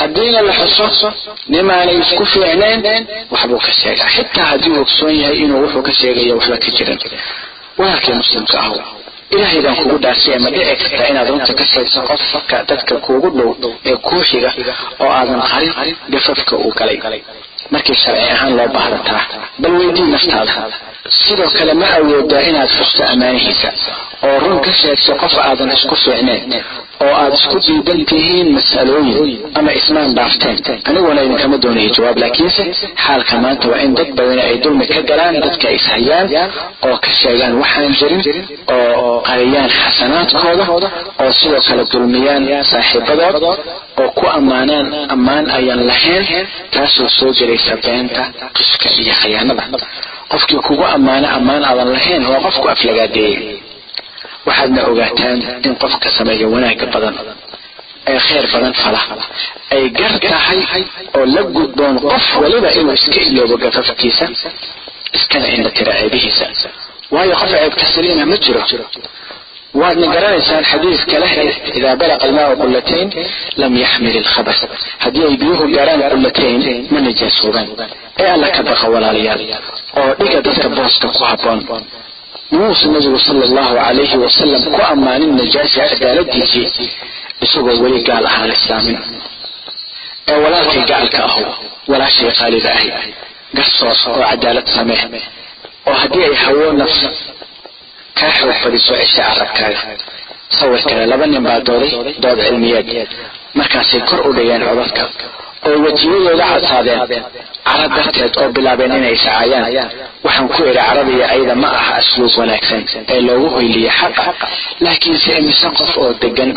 haddiina 0.00 0.40
la 0.48 0.52
xuso 0.60 1.08
nimaanay 1.54 1.96
isku 2.02 2.24
fiicnayn 2.32 3.06
waxbuu 3.32 3.58
ka 3.66 3.72
sheegaa. 3.80 4.08
Xitaa 4.16 4.44
haddii 4.50 4.70
uu 4.76 4.80
ogsoon 4.84 5.14
yahay 5.22 5.36
inuu 5.44 5.60
wuxuu 5.64 5.82
ka 5.88 5.92
sheegayo 6.00 6.34
waxba 6.38 6.56
ka 6.64 6.70
jirin. 6.76 6.98
Walaalkii 7.78 8.12
muslimka 8.20 8.56
ahu 8.64 8.78
ilaahay 9.34 9.60
baan 9.64 9.76
kugu 9.80 9.96
dhaarsiya 10.04 10.36
ma 10.44 10.50
dhici 10.54 10.74
karta 10.90 11.04
inaad 11.10 11.28
runta 11.32 11.52
ka 11.60 11.64
sheegto 11.72 11.98
qofka 12.08 12.56
dadka 12.70 12.94
kuugu 13.04 13.28
dhow 13.38 13.50
ee 13.88 13.96
kuu 14.06 14.22
xiga 14.30 14.50
oo 15.02 15.10
aadan 15.18 15.40
qarin 15.50 15.96
gafafka 16.12 16.54
uu 16.64 16.72
galay 16.78 16.98
markii 17.74 17.96
sharci 18.04 18.26
ahaan 18.34 18.52
loo 18.58 18.68
baahdataa 18.76 19.22
bal 19.62 19.72
weydii 19.80 20.06
naftaada 20.14 20.54
sidoo 21.08 21.50
kale 21.58 21.74
ma 21.74 21.86
awoodaa 21.98 22.40
inaad 22.50 22.68
fusto 22.78 23.02
ammaanihiisa 23.12 23.68
oo 24.26 24.38
run 24.42 24.58
ka 24.64 24.72
sheegto 24.80 25.12
qof 25.22 25.34
aadan 25.48 25.70
isku 25.76 25.94
fiicnayn 26.04 26.42
oo 27.04 27.14
aad 27.22 27.34
isku 27.38 27.56
diidan 27.66 28.00
tihiin 28.10 28.48
mas'alooyin 28.56 29.40
ama 29.58 29.70
ismaan 29.80 30.10
dhaafteen. 30.18 30.56
Aniguna 30.88 31.20
idinkama 31.26 31.56
doonayo 31.62 31.90
jawaab 31.96 32.16
laakiinse 32.22 32.62
xaalka 33.04 33.34
maanta 33.44 33.66
waa 33.72 33.80
in 33.86 33.92
dad 33.98 34.10
badani 34.18 34.42
ay 34.48 34.56
dulmi 34.64 34.86
ka 34.92 35.00
galaan 35.10 35.34
dadka 35.44 35.68
is 35.76 35.86
hayaan 35.92 36.28
oo 36.86 36.96
ka 37.04 37.10
sheegaan 37.20 37.54
waxaan 37.62 37.92
jirin 37.98 38.22
oo 38.76 39.20
qariyaan 39.28 39.70
xasanaadkooda 39.80 40.64
oo 41.22 41.30
sidoo 41.40 41.60
kale 41.68 41.82
dulmiyaan 41.92 42.44
saaxiibadood 42.72 43.44
oo 44.02 44.08
ku 44.18 44.24
ammaanaan 44.38 44.86
ammaan 45.14 45.44
ayaan 45.58 45.82
lahayn 45.90 46.46
taasoo 46.74 47.08
soo 47.18 47.30
gelaysa 47.38 47.74
beenta 47.84 48.22
qishka 48.56 48.88
iyo 49.00 49.14
khiyaanada 49.22 49.64
qofkii 50.32 50.60
kugu 50.66 50.84
ammaano 50.96 51.26
ammaan 51.36 51.62
aadan 51.70 51.88
lahayn 51.96 52.22
waa 52.32 52.40
qofku 52.46 52.66
aflagaadeeyey 52.74 53.38
waxaadna 54.48 54.80
ogaataan 54.90 55.38
in 55.66 55.74
qofka 55.82 56.08
sameeya 56.18 56.46
wanaagga 56.54 56.86
badan 56.94 57.14
ee 58.12 58.18
khayr 58.28 58.44
badan 58.54 58.74
fala. 58.82 59.00
Ay 59.74 59.84
gar 59.98 60.12
tahay 60.30 60.60
oo 61.16 61.24
la 61.34 61.42
gudboon 61.56 61.96
qof 62.10 62.24
waliba 62.42 62.68
inuu 62.78 62.94
iska 62.98 63.20
iloobo 63.28 63.56
gafafkiisa 63.64 64.26
iskana 65.18 65.46
indha 65.54 65.70
tira 65.76 65.92
ceebihiisa 66.00 66.46
waayo 67.14 67.34
qof 67.40 67.50
ceebka 67.54 67.84
saliina 67.94 68.24
ma 68.30 68.36
jiro. 68.44 68.62
Waadna 69.80 70.06
garanaysaan 70.14 70.64
xadiiska 70.70 71.16
leh 71.22 71.32
idaa 71.78 71.94
balaqa 72.00 72.24
almaau 72.28 72.54
qullatayn 72.62 73.08
lam 73.60 73.72
yaxmil 73.84 74.16
ilkhabas 74.20 74.58
haddii 75.04 75.24
ay 75.28 75.36
biyuhu 75.42 75.64
gaaraan 75.76 76.00
qullatayn 76.12 76.60
ma 76.92 76.98
najaasoobaan 77.06 77.68
ee 78.20 78.28
alla 78.34 78.48
ka 78.56 78.62
baqa 78.68 78.86
walaalayaal 78.94 79.40
oo 80.00 80.10
dhiga 80.20 80.38
dadka 80.46 80.68
booska 80.76 81.08
ku 81.16 81.22
habboon. 81.30 81.60
Muuse 82.56 82.86
nabigu 82.92 83.18
sala 83.26 83.44
allahu 83.48 83.74
calayhi 83.84 84.16
wasalam 84.24 84.62
ku 84.74 84.80
ammaanin 84.92 85.32
najaasi 85.40 85.78
cadaaladiisii 85.90 86.90
isagoo 87.44 87.76
weli 87.84 88.00
gaal 88.08 88.24
ahaan 88.30 88.50
islaamin 88.56 88.98
ee 90.30 90.36
walaalkay 90.44 90.82
gacalka 90.90 91.18
ahu 91.28 91.42
walaashay 91.92 92.32
qaalida 92.40 92.70
ahi 92.78 92.88
garsoor 93.56 93.96
oo 94.10 94.20
cadaalad 94.30 94.66
samee 94.76 95.22
oo 95.88 95.94
haddii 96.02 96.24
ay 96.28 96.34
hawo 96.44 96.66
nafs 96.80 97.00
kaa 98.18 98.30
xoog 98.38 98.56
fadhiso 98.62 98.92
cisha 99.00 99.22
carabkaaga 99.28 99.80
sawir 100.58 100.82
kale 100.88 101.04
laba 101.12 101.26
nin 101.32 101.42
baa 101.46 101.60
dooday 101.68 101.90
dood 102.22 102.38
cilmiyeed. 102.46 102.88
Markaasay 103.58 104.00
kor 104.08 104.20
u 104.28 104.32
dhigeen 104.36 104.62
codadka 104.68 105.04
oo 105.68 105.76
wejiyadooda 105.84 106.44
cadsaadeen. 106.52 107.22
Cara 107.66 107.86
darteed 107.96 108.34
oo 108.40 108.48
bilaabeen 108.56 108.92
inay 108.98 109.12
iscaayaan 109.18 109.66
waxaan 110.24 110.48
ku 110.54 110.60
idhi 110.70 110.74
caradiyo 110.88 111.24
ayda 111.34 111.54
ma 111.62 111.68
aha 111.78 111.92
asluub 112.00 112.32
wanaagsan 112.40 112.80
ee 113.14 113.20
loogu 113.26 113.48
hoyliya 113.54 113.92
xaqa. 114.00 114.24
Laakiinse 114.84 115.30
imise 115.40 115.68
qof 115.78 115.92
oo 116.02 116.10
degan 116.22 116.50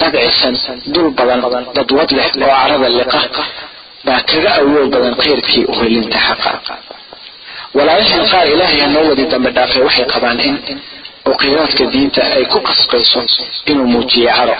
dabcisan 0.00 0.54
dul 0.94 1.08
badan 1.18 1.40
dadwad 1.76 2.10
leh 2.18 2.26
oo 2.44 2.50
carada 2.60 2.88
liqa 2.98 3.20
baa 4.06 4.20
kaga 4.30 4.50
awood 4.60 4.88
badan 4.94 5.14
khayrkii 5.22 5.64
uhoylinta 5.72 6.18
xaqa. 6.28 6.50
Walaalahan 7.76 8.24
qaar 8.32 8.46
ilaahay 8.54 8.80
ha 8.84 8.86
noo 8.94 9.04
wadi 9.10 9.24
dambe 9.32 9.50
dhaafay 9.56 9.82
waxay 9.86 10.04
qabaan 10.12 10.38
in 10.48 10.56
oo 11.28 11.34
khayraadka 11.42 11.84
diinta 11.92 12.22
ay 12.36 12.44
ku 12.52 12.58
qasbayso 12.68 13.20
inuu 13.70 13.86
muujiyo 13.94 14.30
caro 14.36 14.54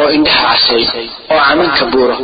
oo 0.00 0.08
indhaha 0.16 0.46
casay 0.54 0.82
oo 1.32 1.40
camanka 1.48 1.84
buuro 1.92 2.16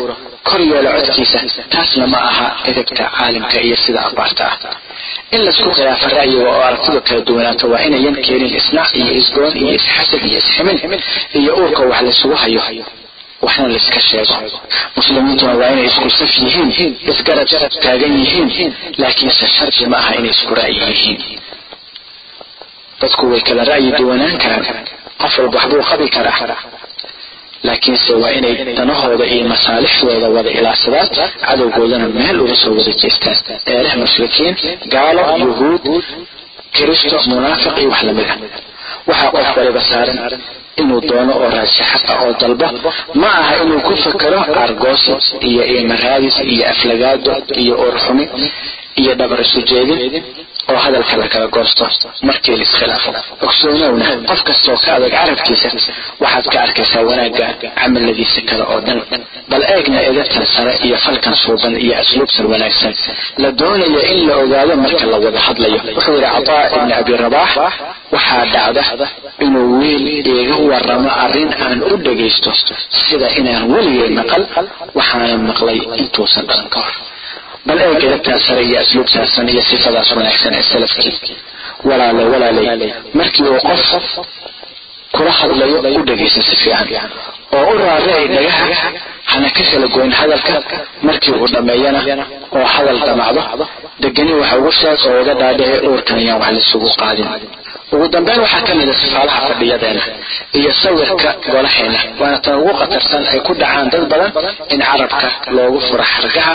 kor 0.48 0.60
yeelo 0.70 0.90
codkiisa 0.96 1.38
taasna 1.72 2.06
ma 2.12 2.18
aha 2.30 2.46
edegta 2.70 3.04
caalimka 3.16 3.58
iyo 3.66 3.76
sida 3.84 4.00
abaarta 4.08 4.44
ah. 4.52 4.76
In 5.34 5.40
la 5.44 5.50
isku 5.54 5.70
khilaafo 5.76 6.06
ra'yiga 6.16 6.48
oo 6.52 6.60
aragtida 6.68 7.00
kala 7.08 7.20
duwanaato 7.28 7.64
waa 7.72 7.82
inayan 7.88 8.16
keenin 8.26 8.52
isnac 8.60 8.88
iyo 9.00 9.12
isgoon 9.20 9.52
iyo 9.62 9.70
isxasad 9.78 10.22
iyo 10.28 10.38
isximin 10.42 10.78
iyo 11.40 11.50
uurka 11.60 11.82
wax 11.90 12.00
laysugu 12.06 12.34
hayo 12.42 12.62
waxna 13.46 13.66
layska 13.72 14.00
sheego. 14.08 14.34
Muslimiintuna 14.96 15.52
waa 15.60 15.70
inay 15.74 15.86
isku 15.90 16.08
saf 16.18 16.32
yihiin 16.44 16.70
isgarab 17.12 17.48
taagan 17.84 18.12
yihiin 18.20 18.70
laakiinse 19.02 19.46
shardi 19.56 19.84
ma 19.92 19.96
aha 20.02 20.12
inay 20.18 20.30
isku 20.36 20.52
ra'yi 20.60 20.78
yihiin. 20.90 21.18
Dadku 23.00 23.22
way 23.32 23.40
kala 23.48 23.62
ra'yi 23.72 23.88
duwanaan 23.98 24.36
karaan 24.42 24.64
qof 25.22 25.34
walba 25.38 25.56
waxbuu 25.58 25.82
qabi 25.90 26.06
karaa 26.16 26.56
laakiinse 27.66 28.12
waa 28.22 28.32
inay 28.38 28.54
danahooda 28.78 29.24
iyo 29.34 29.44
masaalixdooda 29.52 30.28
wada 30.36 30.50
ilaashadaan 30.58 31.08
cadowgoodana 31.46 32.06
meel 32.16 32.36
uga 32.44 32.56
soo 32.62 32.72
wada 32.78 32.92
jeestaan. 33.02 33.36
Eeleh 33.72 33.94
mushrikiin 34.02 34.54
gaalo 34.94 35.22
yuhuud 35.44 35.84
kiristo 36.76 37.16
munaafiq 37.30 37.74
iyo 37.80 37.88
wax 37.92 38.02
la 38.08 38.12
mid 38.18 38.28
ah. 38.34 38.38
Waxaa 39.08 39.30
qof 39.34 39.48
waliba 39.58 39.80
saaran 39.90 40.18
inuu 40.80 41.00
doono 41.08 41.32
oo 41.42 41.48
raadsa 41.56 41.82
xaqa 41.92 42.12
oo 42.24 42.32
dalbo 42.40 42.66
ma 43.20 43.28
aha 43.40 43.54
inuu 43.64 43.80
ku 43.86 43.92
fakero 44.04 44.38
argoosi 44.64 45.12
iyo 45.48 45.62
imaraadis 45.80 46.36
iyo 46.52 46.64
aflagaado 46.72 47.32
iyo 47.62 47.74
oorxumi 47.84 48.24
iyo 49.00 49.12
dhabar 49.18 49.40
isu 49.46 49.60
oo 50.70 50.78
hadalka 50.84 51.14
la 51.22 51.26
kala 51.32 51.46
goosto 51.56 51.84
markii 52.28 52.56
laiskhilaafo 52.60 53.10
ogsoonowna 53.46 54.06
qof 54.28 54.40
kastoo 54.48 54.76
ka 54.84 54.90
adag 54.96 55.12
carabkiisa 55.16 55.68
waxaad 56.22 56.46
ka 56.52 56.58
arkaysaa 56.66 57.02
wanaagga 57.08 57.46
camaladiisa 57.80 58.40
kale 58.48 58.64
oo 58.72 58.80
dhan. 58.86 58.98
Bal 59.50 59.62
eegna 59.74 59.98
edabtan 60.10 60.46
sare 60.54 60.72
iyo 60.86 60.96
falkan 61.04 61.34
suuban 61.42 61.74
iyo 61.84 61.94
asluubtan 62.02 62.46
wanaagsan. 62.52 62.92
La 63.42 63.48
doonayo 63.60 64.00
in 64.12 64.18
la 64.28 64.34
ogaado 64.42 64.74
marka 64.82 65.06
la 65.12 65.18
wada 65.24 65.40
hadlayo. 65.46 65.78
Wuxuu 65.96 66.14
yidhi 66.16 66.30
cataa 66.36 66.62
ibni 66.76 66.92
abi 67.00 67.12
rabaax 67.24 67.52
waxaa 68.14 68.44
dhacda 68.54 69.06
inuu 69.44 69.66
wiil 69.80 70.06
iiga 70.16 70.56
waramo 70.70 71.10
arrin 71.24 71.50
aan 71.64 71.78
u 71.92 71.96
dhagaysto 72.04 72.50
sida 73.08 73.28
inaan 73.38 73.64
weligay 73.74 74.10
maqal 74.18 74.42
waxaana 74.98 75.36
maqlay 75.50 75.78
intuusan 76.02 76.44
dhalan 76.48 76.68
ka 76.74 76.80
hor 76.84 76.94
bal 77.66 77.78
eeg 77.86 78.02
edabtaas 78.08 78.42
sare 78.46 78.62
iyo 78.68 78.78
asluubtaasan 78.82 79.48
iyo 79.52 79.62
sifadaas 79.70 80.08
wanaagsan 80.16 80.54
ee 80.58 80.62
salafkii. 80.72 81.36
Walaale 81.88 82.22
walaalay 82.32 82.92
markii 83.18 83.44
uu 83.52 83.60
qof 83.68 83.84
kula 85.14 85.30
hadlayo 85.38 85.78
u 85.98 86.02
dhegaysa 86.08 86.40
si 86.48 86.56
fiican. 86.62 87.10
Oo 87.56 87.70
u 87.74 87.78
raaricay 87.82 88.24
dhagaha 88.34 88.66
hana 89.30 89.48
ka 89.56 89.62
kala 89.70 89.86
goyn 89.94 90.12
hadalka 90.18 90.54
markii 91.06 91.32
uu 91.40 91.46
dhammeeyana 91.54 92.00
oo 92.56 92.64
hadal 92.74 92.98
damacdo 93.08 93.66
degani 94.02 94.32
waxa 94.40 94.56
ugu 94.60 94.72
sheeg 94.78 95.00
oo 95.08 95.20
uga 95.22 95.34
dhaadhici 95.40 95.86
uurkan 95.88 96.18
ayaan 96.22 96.40
wax 96.42 96.50
laysugu 96.56 96.88
qaadin 97.00 97.28
ugu 97.96 98.06
dambeyn 98.14 98.40
waxaa 98.44 98.62
ka 98.68 98.72
mid 98.78 98.88
a 98.88 98.94
sifaalaha 99.02 99.40
fadhiyadeena 99.48 100.02
iyo 100.58 100.70
sawirka 100.82 101.30
golaheena. 101.52 102.00
Waana 102.20 102.38
tan 102.44 102.54
ugu 102.60 102.72
khatarsan 102.80 103.22
ay 103.32 103.40
ku 103.46 103.52
dhacaan 103.60 103.88
dad 103.92 104.04
badan 104.12 104.30
in 104.74 104.80
carabka 104.88 105.28
loogu 105.56 105.78
furo 105.86 106.04
xargaha 106.14 106.52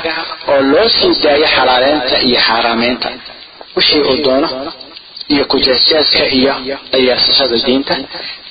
oo 0.52 0.60
loo 0.72 0.88
sii 0.98 1.14
daayo 1.24 1.48
xalaaleynta 1.56 2.16
iyo 2.28 2.40
xaaraameynta 2.48 3.08
wixii 3.78 4.02
uu 4.12 4.18
doono 4.26 4.48
iyo 5.34 5.44
kujeesjeeska 5.52 6.24
iyo 6.38 6.54
qiyaasashada 6.94 7.58
diinta 7.68 7.96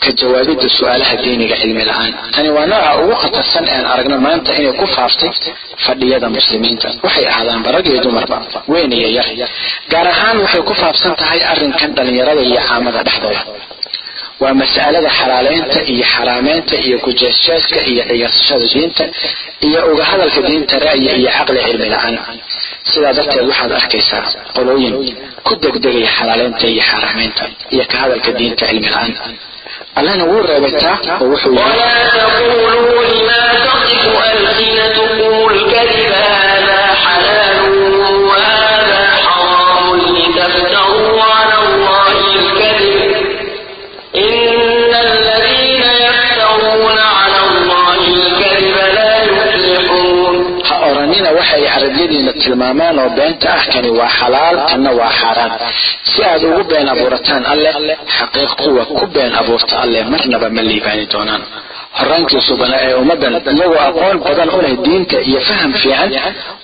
ka 0.02 0.10
jawaabidda 0.20 0.68
su'aalaha 0.76 1.14
diiniga 1.24 1.56
cilmi 1.62 1.84
la'aan. 1.90 2.12
Tani 2.34 2.48
waa 2.56 2.66
nooca 2.72 2.90
ugu 3.02 3.14
khatarsan 3.22 3.64
ean 3.74 3.84
aragno 3.92 4.16
maanta 4.26 4.50
inay 4.60 4.72
ku 4.80 4.86
faaftay 4.96 5.30
fadhiyada 5.86 6.28
muslimiinta. 6.36 6.88
Waxay 7.04 7.24
ahaadaanba 7.32 7.68
rag 7.76 7.86
iyo 7.90 8.00
dumarba 8.06 8.36
weyn 8.72 8.92
iyo 8.98 9.08
yar. 9.18 9.26
Gaar 9.92 10.06
ahaan 10.14 10.36
waxay 10.44 10.62
ku 10.68 10.74
faafsan 10.82 11.12
tahay 11.20 11.40
arrinkan 11.52 11.90
dhallinyarada 11.96 12.42
iyo 12.50 12.60
caamada 12.68 13.00
dhexdooda. 13.06 13.42
Waa 14.42 14.54
mas'alada 14.62 15.10
xalaaleynta 15.18 15.78
iyo 15.92 16.04
xaraameynta 16.14 16.74
iyo 16.86 16.96
kujeesjeeska 17.04 17.80
iyo 17.90 18.02
qiyaasashada 18.10 18.66
diinta 18.74 19.04
iyo 19.66 19.80
uga 19.92 20.04
hadalka 20.10 20.40
diinta 20.48 20.74
ra'yi 20.86 21.08
iyo 21.20 21.30
caqli 21.36 21.60
cilmi 21.66 21.88
la'aan 21.94 22.16
sidaa 22.92 23.12
darteed 23.18 23.44
waxaad 23.50 23.72
arkaysaa 23.80 24.22
qolooyin 24.56 24.94
ku 25.46 25.52
degdegaya 25.62 26.10
xalaaleynta 26.18 26.64
iyo 26.72 26.82
xaraameynta 26.90 27.44
iyo 27.74 27.84
ka 27.90 27.96
hadalka 28.02 28.30
diinta 28.38 28.64
cilmi 28.70 28.88
la'aan. 28.94 29.12
Allahna 29.98 30.24
wuu 30.30 30.42
reebaytaa 30.50 30.94
oo 31.22 31.26
wuxuu 31.32 31.54
yidhi 31.58 31.82
waxay 51.88 52.06
carabyadiina 52.06 52.32
tilmaamaan 52.42 52.98
oo 53.02 53.10
beenta 53.18 53.48
ah 53.56 53.64
kani 53.72 53.90
waa 53.98 54.08
xalaal 54.18 54.56
kanna 54.70 54.90
waa 55.00 55.10
xaaraan. 55.20 55.52
Si 56.10 56.20
aad 56.30 56.42
ugu 56.48 56.62
been 56.70 56.88
abuurataan 56.88 57.44
alleh 57.52 57.74
xaqiiq 58.18 58.50
kuwa 58.62 58.84
ku 58.98 59.06
been 59.14 59.32
abuurta 59.40 59.74
alleh 59.84 60.02
marnaba 60.12 60.48
ma 60.56 60.62
liibaani 60.68 61.04
doonaan 61.12 61.42
horaankii 62.00 62.40
subana 62.48 62.76
ee 62.86 62.94
ummaddan 63.00 63.34
iyagoo 63.56 63.80
aqoon 63.88 64.16
badan 64.26 64.48
u 64.56 64.60
leh 64.64 64.74
diinta 64.84 65.18
iyo 65.30 65.40
faham 65.48 65.72
fiican 65.82 66.10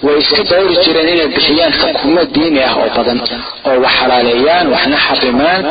way 0.07 0.17
iska 0.23 0.43
dawri 0.51 0.75
jireen 0.85 1.09
inay 1.15 1.29
bixiyaan 1.37 1.73
xukuumad 1.81 2.29
diini 2.37 2.61
ah 2.69 2.75
oo 2.83 2.89
badan 2.97 3.19
oo 3.69 3.77
wax 3.85 3.95
xalaaleeyaan 4.01 4.67
waxna 4.75 4.97
xarimaan 5.07 5.63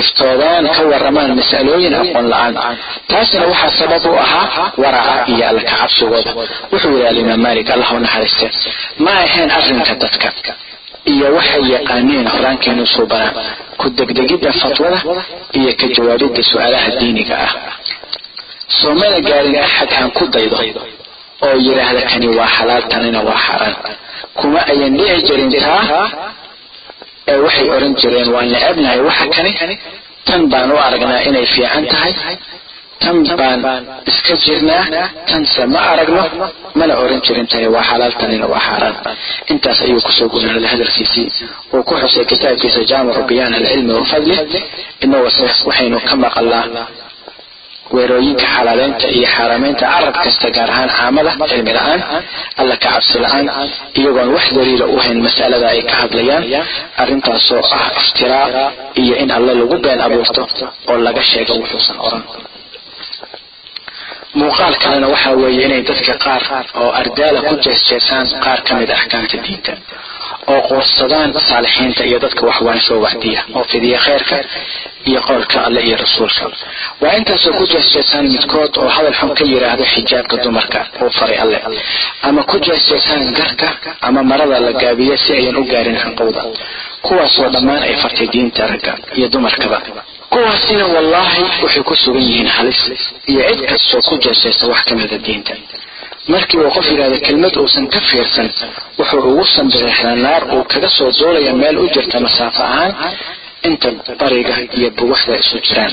iftoodaan 0.00 0.64
ka 0.76 0.82
waramaan 0.92 1.30
mas'alooyin 1.40 1.94
aqoon 2.02 2.26
la'aan. 2.32 2.54
Taasina 3.10 3.44
waxaa 3.52 3.72
sabab 3.80 4.04
u 4.12 4.14
ahaa 4.24 4.66
waraca 4.82 5.14
iyo 5.32 5.44
alla 5.50 5.62
ka 5.68 5.74
cabsigooda 5.80 6.30
wuxuu 6.72 6.92
yidhi 6.96 7.06
alimaam 7.12 7.40
maalik 7.46 7.68
allah 7.74 7.88
u 7.96 7.98
naxariiste 8.06 8.46
ma 9.04 9.10
ahayn 9.24 9.50
arrinka 9.58 9.94
dadka 10.02 10.28
iyo 11.12 11.26
waxay 11.36 11.62
yaqaaneen 11.74 12.26
horaankeenu 12.34 12.84
suubanaa 12.94 13.32
ku 13.80 13.86
degdegidda 13.98 14.50
fatwada 14.62 14.98
iyo 15.58 15.70
ka 15.80 15.86
jawaabidda 15.96 16.42
su'aalaha 16.50 16.88
diiniga 17.00 17.34
ah 17.46 17.52
soomana 18.78 19.18
gaarin 19.28 19.56
axad 19.66 19.90
ku 20.18 20.24
daydo 20.34 20.56
oo 21.46 21.54
yidhaahda 21.66 22.02
kani 22.10 22.28
waa 22.38 22.48
xalaal 22.56 22.84
tanina 22.92 23.20
waa 23.28 23.40
xaaraan 23.46 23.74
kuma 24.38 24.60
ayan 24.72 24.92
dhici 24.98 25.20
jirin 25.28 25.50
taa 25.64 26.04
ee 27.30 27.38
waxay 27.44 27.66
oran 27.76 27.92
jireen 28.00 28.28
waan 28.34 28.48
necabnahay 28.54 29.00
waxa 29.08 29.26
kani? 29.36 29.52
Tan 30.28 30.42
baan 30.52 30.70
u 30.74 30.76
aragnaa 30.86 31.20
inay 31.28 31.46
fiican 31.54 31.84
tahay. 31.92 32.12
Tan 33.02 33.16
baan 33.40 33.60
iska 34.10 34.34
jirnaa. 34.44 34.84
Tanse 35.28 35.62
ma 35.72 35.80
aragno. 35.92 36.22
Mana 36.78 36.94
oran 37.02 37.20
jirin 37.26 37.46
tani 37.52 37.66
waa 37.74 37.84
xalaal 37.90 38.12
tanina 38.20 38.46
waa 38.52 38.60
xaaraan 38.66 38.96
intaas 39.52 39.78
ayuu 39.84 40.00
ku 40.06 40.12
soo 40.18 40.28
gunaanada 40.32 40.68
hadalkiisii. 40.72 41.26
Uu 41.74 41.82
ku 41.88 41.94
xusay 42.02 42.24
kitaabkiisa 42.30 42.80
jaamicu 42.90 43.20
biyaan 43.30 43.54
alcilmi 43.58 43.92
wafadli 44.00 44.36
inagose 45.04 45.42
waxaynu 45.68 45.98
ka 46.08 46.14
maqalnaa 46.24 46.64
weerooyinka 47.96 48.46
xalaaleynta 48.54 49.06
iyo 49.16 49.26
xaaraameynta 49.36 49.84
carab 49.94 50.14
kasta 50.24 50.48
gaar 50.56 50.70
ahaan 50.74 50.90
caamada 50.98 51.30
cilmi 51.52 51.72
la'aan 51.78 52.00
alla 52.60 52.74
ka 52.82 52.88
cabsi 52.94 53.16
la'aan 53.24 53.46
iyagoon 54.00 54.28
wax 54.36 54.46
daliila 54.56 54.86
u 54.94 54.96
hayn 55.04 55.18
mas'alada 55.26 55.66
ay 55.74 55.80
ka 55.90 55.94
hadlayaan 56.02 56.44
arrintaasoo 57.02 57.62
ah 57.78 57.86
iftiraa 58.00 58.66
iyo 59.02 59.14
in 59.22 59.30
alle 59.36 59.52
lagu 59.60 59.76
been 59.86 60.00
abuurto 60.06 60.42
oo 60.90 60.96
laga 61.06 61.22
sheego 61.30 61.52
wuxuusan 61.60 61.96
oran. 62.06 62.22
Muuqaal 64.40 64.74
kalena 64.82 65.06
waxaa 65.14 65.34
weeye 65.42 65.62
inay 65.66 65.82
dadka 65.90 66.14
qaar 66.24 66.42
oo 66.82 66.90
ardaala 67.00 67.40
ku 67.48 67.54
jeesjeesaan 67.64 68.26
qaar 68.44 68.60
ka 68.66 68.72
mid 68.80 68.90
axkaamta 68.96 69.36
diinta 69.46 69.72
oo 70.52 70.60
qoorsadaan 70.68 71.30
saalixiinta 71.48 72.02
iyo 72.08 72.18
dadka 72.24 72.42
wax 72.48 72.58
waansoo 72.66 72.98
wacdiya 73.04 73.40
oo 73.56 73.64
fidiya 73.70 73.98
kheyrka 74.04 74.36
iyo 75.10 75.20
qowlka 75.28 75.58
alle 75.66 75.80
iyo 75.86 75.96
rasuulka. 75.96 76.44
Waa 77.02 77.12
intaasoo 77.20 77.52
ku 77.58 77.64
jeesjeesaan 77.72 78.26
midkood 78.34 78.72
oo 78.82 78.88
hadal 78.96 79.14
xun 79.20 79.30
ka 79.38 79.44
yidhaahdo 79.52 79.84
xijaabka 79.94 80.36
dumarka 80.44 80.80
uu 81.02 81.10
faray 81.18 81.38
alle. 81.44 81.58
Ama 82.28 82.42
ku 82.50 82.56
jeesjeesaan 82.66 83.24
garka 83.38 83.68
ama 84.08 84.20
marada 84.30 84.58
la 84.66 84.72
gaabiya 84.82 85.16
si 85.22 85.30
ayan 85.38 85.56
u 85.56 85.64
gaarin 85.72 85.96
xanqowda. 86.02 86.42
Kuwaasoo 87.06 87.48
dhammaan 87.54 87.82
ay 87.86 87.94
fartay 88.02 88.28
diinta 88.32 88.62
ragga 88.72 88.92
iyo 89.18 89.26
dumarkaba. 89.34 89.78
Kuwaasina 90.32 90.84
wallaahi 90.94 91.42
waxay 91.62 91.82
ku 91.88 91.94
sugan 92.02 92.22
yihiin 92.28 92.46
halis 92.56 92.80
iyo 93.32 93.40
cid 93.48 93.60
kastoo 93.70 94.00
ku 94.08 94.14
jeesjeesa 94.24 94.64
wax 94.72 94.80
ka 94.88 94.94
mida 95.00 95.18
diinta 95.26 95.54
markii 96.28 96.58
uu 96.60 96.70
qof 96.76 96.86
yidhahda 96.90 97.18
kelmad 97.26 97.54
uusan 97.62 97.86
ka 97.94 98.00
fiirsan 98.08 98.48
wuxuu 98.98 99.20
ugu 99.30 99.44
sanbirixdaa 99.56 100.14
naar 100.24 100.42
uu 100.54 100.64
kaga 100.72 100.88
soo 100.96 101.10
duulaya 101.18 101.52
meel 101.62 101.76
u 101.78 101.86
jirta 101.94 102.20
masaafo 102.26 102.62
ahaan 102.62 102.92
inta 103.68 103.88
bariga 104.20 104.54
iyo 104.78 104.88
buwaxda 104.98 105.34
isu 105.42 105.56
jiraan. 105.66 105.92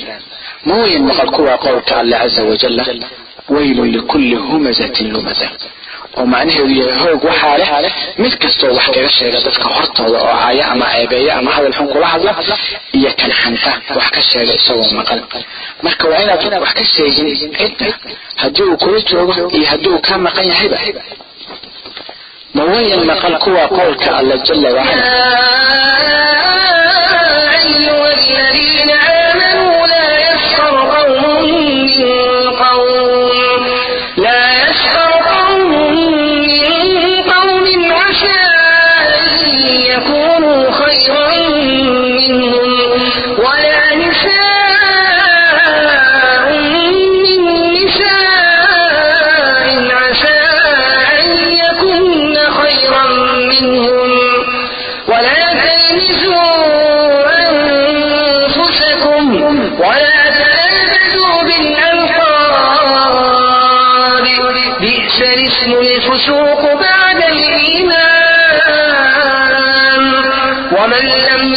Weyn 0.70 1.04
maqal 1.10 1.30
kuwaa 1.36 1.58
qowlka 1.66 1.94
alle 2.02 2.16
caza 2.22 2.42
wajalla 2.50 2.84
weylun 3.54 3.90
likulli 3.96 4.36
humazatin 4.48 5.08
lumaza 5.14 5.48
oo 6.20 6.26
macnaheedu 6.34 6.74
yahay 6.80 6.98
hoog 7.04 7.24
waxaa 7.30 7.58
leh 7.84 7.94
mid 8.22 8.34
kastoo 8.44 8.72
wax 8.78 8.86
kaga 8.96 9.10
sheega 9.18 9.40
dadka 9.46 9.68
hortooda 9.76 10.18
oo 10.28 10.36
caaya 10.42 10.64
ama 10.74 10.86
ceebeeya 10.94 11.32
ama 11.40 11.52
hadal 11.56 11.74
xun 11.78 11.88
kula 11.94 12.08
hadla 12.14 12.32
iyo 12.98 13.12
kan 13.20 13.32
xanta 13.42 13.72
wax 13.98 14.08
ka 14.16 14.22
sheega 14.30 14.54
isagoo 14.60 14.90
maqan 15.00 15.20
marka 15.86 16.04
waa 16.12 16.22
inaad 16.24 16.44
wax 16.64 16.72
ka 16.80 16.84
sheegin 16.94 17.28
cidda 17.60 17.88
haddii 18.42 18.64
uu 18.72 18.78
kula 18.84 19.00
joogo 19.10 19.34
iyo 19.58 19.66
haddii 19.72 19.90
uu 19.96 20.02
kaa 20.08 20.18
maqan 20.26 20.46
yahayba. 20.52 20.78
Ma 22.56 22.64
weyn 22.72 23.02
maqal 23.10 23.36
kuwaa 23.44 23.68
qowlka 23.78 24.10
alle 24.20 24.36
jala 24.48 24.70
wacala 24.78 25.06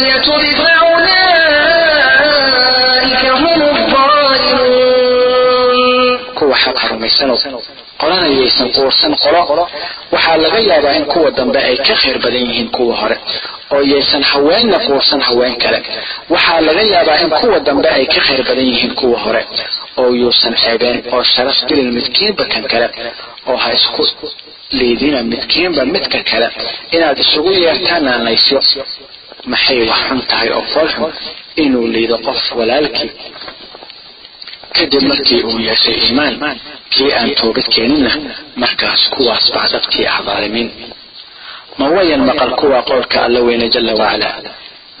يتب 0.00 0.42
فأولئك 1.86 3.24
هم 3.26 3.62
الظالمون 3.62 5.06
kuwa 6.38 6.56
xaqa 6.64 6.84
rumaysanow 6.92 7.38
qolana 8.00 8.26
yaysan 8.38 8.68
quursan 8.76 9.12
qolo 9.24 9.40
waxaa 10.14 10.36
laga 10.44 10.58
yaabaa 10.70 10.94
in 10.98 11.04
kuwa 11.12 11.30
dambe 11.38 11.58
ay 11.68 11.76
ka 11.86 11.94
khayr 12.02 12.18
badan 12.24 12.42
yihiin 12.48 12.68
kuwa 12.76 12.94
hore 13.00 13.16
oo 13.74 13.82
yaysan 13.92 14.22
haweenna 14.30 14.78
quursan 14.86 15.20
haween 15.28 15.54
kale 15.62 15.78
waxaa 16.34 16.60
laga 16.68 16.82
yaabaa 16.94 17.18
in 17.24 17.30
kuwa 17.40 17.58
dambe 17.66 17.88
ay 17.96 18.04
ka 18.14 18.20
khayr 18.26 18.42
badan 18.48 18.66
yihiin 18.70 18.92
kuwa 19.00 19.18
hore 19.24 19.42
oo 20.00 20.10
yuusan 20.20 20.54
ceebeen 20.62 20.98
oo 21.14 21.22
sharaf 21.32 21.58
dilin 21.68 21.90
midkiinba 21.96 22.44
kan 22.52 22.62
kale 22.72 22.86
oo 23.50 23.56
ha 23.62 23.68
isku 23.78 24.02
liidina 24.78 25.20
midkiinba 25.32 25.82
midka 25.94 26.18
kale 26.30 26.48
inaad 26.94 27.18
isugu 27.24 27.50
yeertaan 27.62 28.02
naanaysyo 28.08 28.58
maxay 29.51 29.79
wax 29.89 30.01
xun 30.09 30.21
tahay 30.29 30.49
oo 30.57 30.63
foolxun 30.73 31.11
inuu 31.63 31.87
liido 31.93 32.17
qof 32.25 32.41
walaalkii? 32.59 33.09
Kadib 34.75 35.03
markii 35.11 35.41
uu 35.49 35.59
yeeshay 35.67 35.95
iimaan 36.05 36.35
kii 36.93 37.09
aan 37.17 37.29
toobad 37.39 37.67
keeninna 37.75 38.11
markaas 38.61 39.01
kuwaas 39.15 39.45
baa 39.53 39.67
dadkii 39.73 40.05
ah 40.13 40.19
dhaalimiin 40.25 40.69
ma 41.79 41.85
wayan 41.95 42.23
maqal 42.29 42.51
kuwa 42.59 42.79
qowlka 42.89 43.17
alla 43.25 43.39
weyne 43.47 43.67
jala 43.73 43.93
wacala 44.01 44.29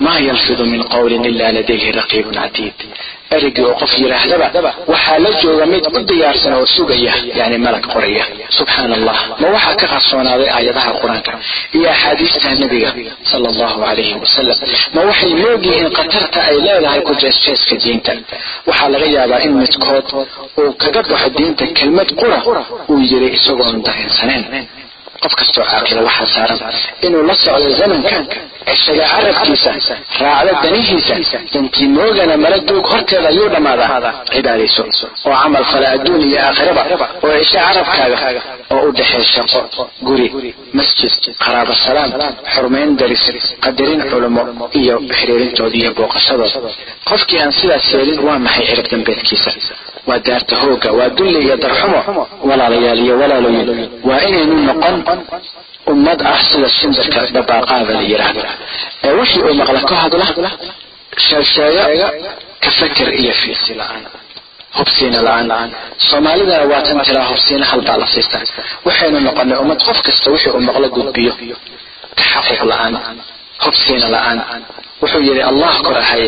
maa 0.05 0.19
yalfidu 0.29 0.63
min 0.73 0.81
qowlin 0.93 1.23
ilaa 1.31 1.51
ladayhi 1.57 1.89
raqiibun 1.99 2.33
catiid 2.41 2.77
erigii 3.35 3.63
oo 3.69 3.75
qof 3.81 3.91
yidhaahdaba 4.03 4.47
waxaa 4.93 5.17
la 5.25 5.29
jooga 5.41 5.65
mid 5.73 5.85
u 5.97 5.99
diyaarsan 6.09 6.53
oo 6.59 6.65
sugaya 6.75 7.13
yani 7.39 7.57
malag 7.65 7.85
qoraya 7.93 8.23
subxaana 8.57 8.93
allah 8.99 9.17
ma 9.41 9.47
waxaa 9.55 9.75
ka 9.81 9.87
qarsoonaaday 9.93 10.49
aayadaha 10.57 10.91
qur'aanka 11.01 11.31
iyo 11.77 11.87
axaadiista 11.95 12.49
nebiga 12.63 12.89
sala 13.31 13.47
allahu 13.53 13.77
calayhi 13.85 14.13
wasalam 14.23 14.57
ma 14.95 15.01
waxay 15.09 15.31
moogyihiin 15.43 15.89
khatarta 15.97 16.39
ay 16.49 16.57
leedahay 16.67 17.01
ku 17.07 17.13
jeesjeeska 17.23 17.75
diinta 17.83 18.13
waxaa 18.69 18.89
laga 18.93 19.07
yaabaa 19.17 19.39
in 19.47 19.53
midkood 19.61 20.07
uu 20.61 20.71
kaga 20.83 21.01
baxo 21.11 21.29
diinta 21.37 21.65
kelmad 21.79 22.09
qura 22.21 22.37
uu 22.91 22.99
yiri 23.11 23.27
isagoon 23.37 23.75
dareensaneen 23.87 24.43
qof 25.23 25.33
kastoo 25.39 25.65
caaqila 25.71 26.01
waxaa 26.07 26.27
saaran 26.35 26.59
inuu 27.05 27.23
la 27.29 27.35
socdo 27.43 27.69
zamankan 27.79 28.23
ceshaga 28.69 29.05
carabkiisa 29.13 29.71
raacdo 30.21 30.53
danihiisa 30.63 31.15
dantii 31.53 31.87
moogana 31.97 32.35
mala 32.43 32.57
duug 32.69 32.85
horteeda 32.91 33.27
ayuu 33.33 33.47
dhammaadaa 33.53 34.11
cibaadayso. 34.33 34.83
Oo 35.27 35.35
camal 35.43 35.63
fala 35.71 35.87
adduun 35.95 36.21
iyo 36.29 36.39
aakhiraba 36.47 36.83
oo 37.25 37.31
cesho 37.39 37.59
carabkaaga 37.67 38.17
oo 38.75 38.81
u 38.87 38.91
dhexee 38.97 39.23
shaqo 39.33 39.83
guri 40.07 40.27
masjid 40.79 41.13
qaraabo 41.43 41.73
salaam 41.85 42.09
xurmayn 42.53 42.89
daris 42.99 43.23
qadarin 43.65 44.01
culummo 44.11 44.43
iyo 44.81 44.95
xiriirintooda 45.19 45.75
iyo 45.81 45.89
booqashadooda. 45.97 46.59
Qofkii 47.09 47.39
aan 47.43 47.51
sidaas 47.59 47.85
yeelin 47.93 48.19
waa 48.27 48.39
maxay 48.45 48.65
cirib 48.69 48.87
dambeedkiisa 48.93 49.51
waa 50.07 50.19
daarta 50.27 50.55
hooga 50.61 50.89
waa 50.99 51.09
dulli 51.17 51.39
iyo 51.45 51.55
darxumo 51.63 51.99
walaalayaal 52.49 52.99
iyo 53.05 53.15
walaaloyin 53.21 53.69
waa 54.09 54.19
inaynu 54.27 54.55
noqon 54.69 54.95
ummad 55.91 56.19
ah 56.31 56.39
sida 56.49 56.69
shimbirka 56.77 57.19
dhabaaqaada 57.35 57.91
la 57.97 58.01
yidhaahdo 58.11 58.41
ee 59.07 59.13
wixii 59.19 59.41
uu 59.47 59.53
maqla 59.61 59.79
ka 59.89 59.95
hadla 60.03 60.25
sheegsheega 61.27 61.85
ka 62.63 62.69
feker 62.79 63.09
iyo 63.21 63.33
fiirsi 63.41 63.73
la'aan 63.79 64.03
hubsiina 64.77 65.19
la'aan. 65.27 65.69
Soomaalidana 66.09 66.65
waa 66.71 66.81
tiraa 67.07 67.25
hubsiina 67.31 67.65
halbaa 67.71 67.97
la 68.01 68.07
siista 68.13 68.37
waxaynu 68.87 69.19
noqonay 69.27 69.57
ummad 69.63 69.79
qof 69.87 69.99
kasta 70.07 70.27
wixii 70.33 70.51
uu 70.55 70.61
maqlo 70.69 70.87
gudbiyo. 70.95 71.33
Ka 72.17 72.23
xaquuq 72.33 72.61
la'aan 72.71 72.93
hubsiina 73.65 74.07
la'aan. 74.15 74.39
Wuxuu 75.01 75.21
yidhi 75.27 75.41
allah 75.51 75.73
kor 75.85 75.97
ahay 76.03 76.23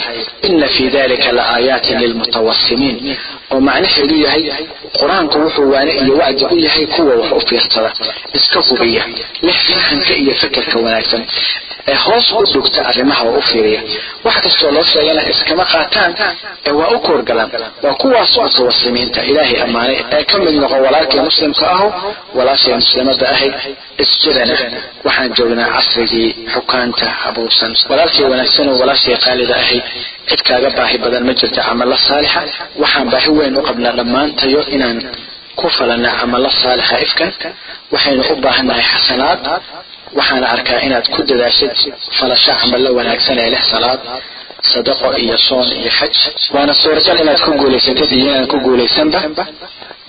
ina 0.48 0.68
fii 0.76 0.90
dalika 0.96 1.30
la 1.38 1.44
aayaatin 1.56 1.98
lilmutawasimiin 2.04 2.98
oo 3.52 3.60
macnaheedu 3.68 4.16
yahay 4.26 4.44
qur'aanku 5.00 5.36
wuxuu 5.44 5.68
waane 5.74 5.92
iyo 6.04 6.14
wacdi 6.22 6.46
u 6.56 6.58
yahay 6.66 6.86
kuwa 6.96 7.16
wax 7.22 7.32
u 7.38 7.48
fiirsada 7.50 7.90
iska 8.38 8.60
hubiya 8.70 9.04
leh 9.46 9.58
fahanka 9.68 10.14
iyo 10.24 10.34
fekerka 10.42 10.78
wanaagsan. 10.86 11.24
Ee 11.92 11.96
hoos 12.06 12.28
u 12.32 12.42
dhugta 12.54 12.80
arrimaha 12.90 13.24
oo 13.30 13.38
u 13.38 13.42
fiiriya. 13.50 13.82
Wax 14.26 14.36
kastoo 14.44 14.72
loo 14.76 14.84
sheegana 14.92 15.22
iskama 15.32 15.66
qaataan 15.72 16.12
ee 16.68 16.72
waa 16.80 16.90
u 16.96 17.00
koorgalaan. 17.08 17.50
Waa 17.84 17.94
kuwaas 18.02 18.32
mutawasimiinta 18.38 19.20
ilaahay 19.30 19.58
ammaanay 19.66 19.98
ee 20.16 20.24
ka 20.30 20.36
mid 20.44 20.56
noqon 20.64 20.82
walaalkii 20.86 21.20
muslimka 21.28 21.66
aho 21.76 21.88
walaashay 22.38 22.74
muslimada 22.82 23.26
ahayd 23.34 23.54
isjirana 24.04 24.56
waxaan 25.06 25.30
joognaa 25.38 25.70
casrigii 25.76 26.30
xukaanta 26.54 27.08
abuursan 27.28 27.72
walaalkii 27.90 28.24
wanaagsan 28.32 28.68
oo 28.72 28.78
walaashay 28.82 29.16
qaalida 29.26 29.56
ahayd 29.64 29.84
cid 30.30 30.42
kaaga 30.48 30.70
baahi 30.78 30.98
badan 31.04 31.24
ma 31.28 31.34
jirto 31.40 31.62
camalo 31.68 31.96
saalixa. 32.08 32.42
Waxaan 32.82 33.08
baahi 33.14 33.30
weyn 33.40 33.56
u 33.58 33.62
qabnaa 33.68 33.94
dhammaantayo 34.00 34.62
inaan 34.76 34.98
ku 35.60 35.68
falana 35.78 36.10
camalo 36.20 36.50
saalixa 36.62 36.96
ifkan. 37.06 37.32
Waxaynu 37.94 38.24
u 38.32 38.36
baahannahay 38.46 38.86
xasanaad. 38.94 39.42
Waxaana 40.18 40.48
arkaa 40.56 40.80
inaad 40.88 41.06
ku 41.16 41.20
dadaashid 41.30 41.72
falasho 42.18 42.54
camalo 42.62 42.90
wanaagsan 42.98 43.38
ee 43.44 43.50
leh 43.54 43.64
salaad 43.74 44.00
sadaqo 44.72 45.08
iyo 45.24 45.38
soon 45.48 45.68
iyo 45.80 45.92
xaj. 46.00 46.14
Waana 46.54 46.74
suuragal 46.82 47.18
inaad 47.24 47.40
ku 47.46 47.52
guulaysatid 47.62 48.10
iyo 48.18 48.26
inaan 48.32 48.48
ku 48.52 48.58
guulaysanba. 48.66 49.20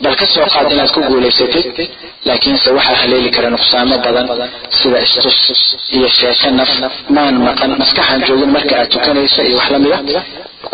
Bal 0.02 0.14
ka 0.20 0.26
soo 0.34 0.46
qaad 0.54 0.68
inaad 0.74 0.90
ku 0.94 1.00
guulaysatid 1.10 1.66
laakiinse 2.28 2.68
waxaa 2.78 2.96
haleeli 3.02 3.30
kara 3.36 3.48
nuqsaamo 3.54 3.96
badan 4.04 4.26
sida 4.78 4.98
istus 5.06 5.38
iyo 5.96 6.08
sheeko 6.18 6.48
naf. 6.58 6.70
Maan 7.16 7.34
maqan 7.46 7.70
maskaxaan 7.80 8.20
joogin 8.28 8.50
marka 8.56 8.74
aad 8.80 8.88
tukanayso 8.94 9.40
iyo 9.48 9.56
wax 9.60 9.68
lamida 9.74 9.98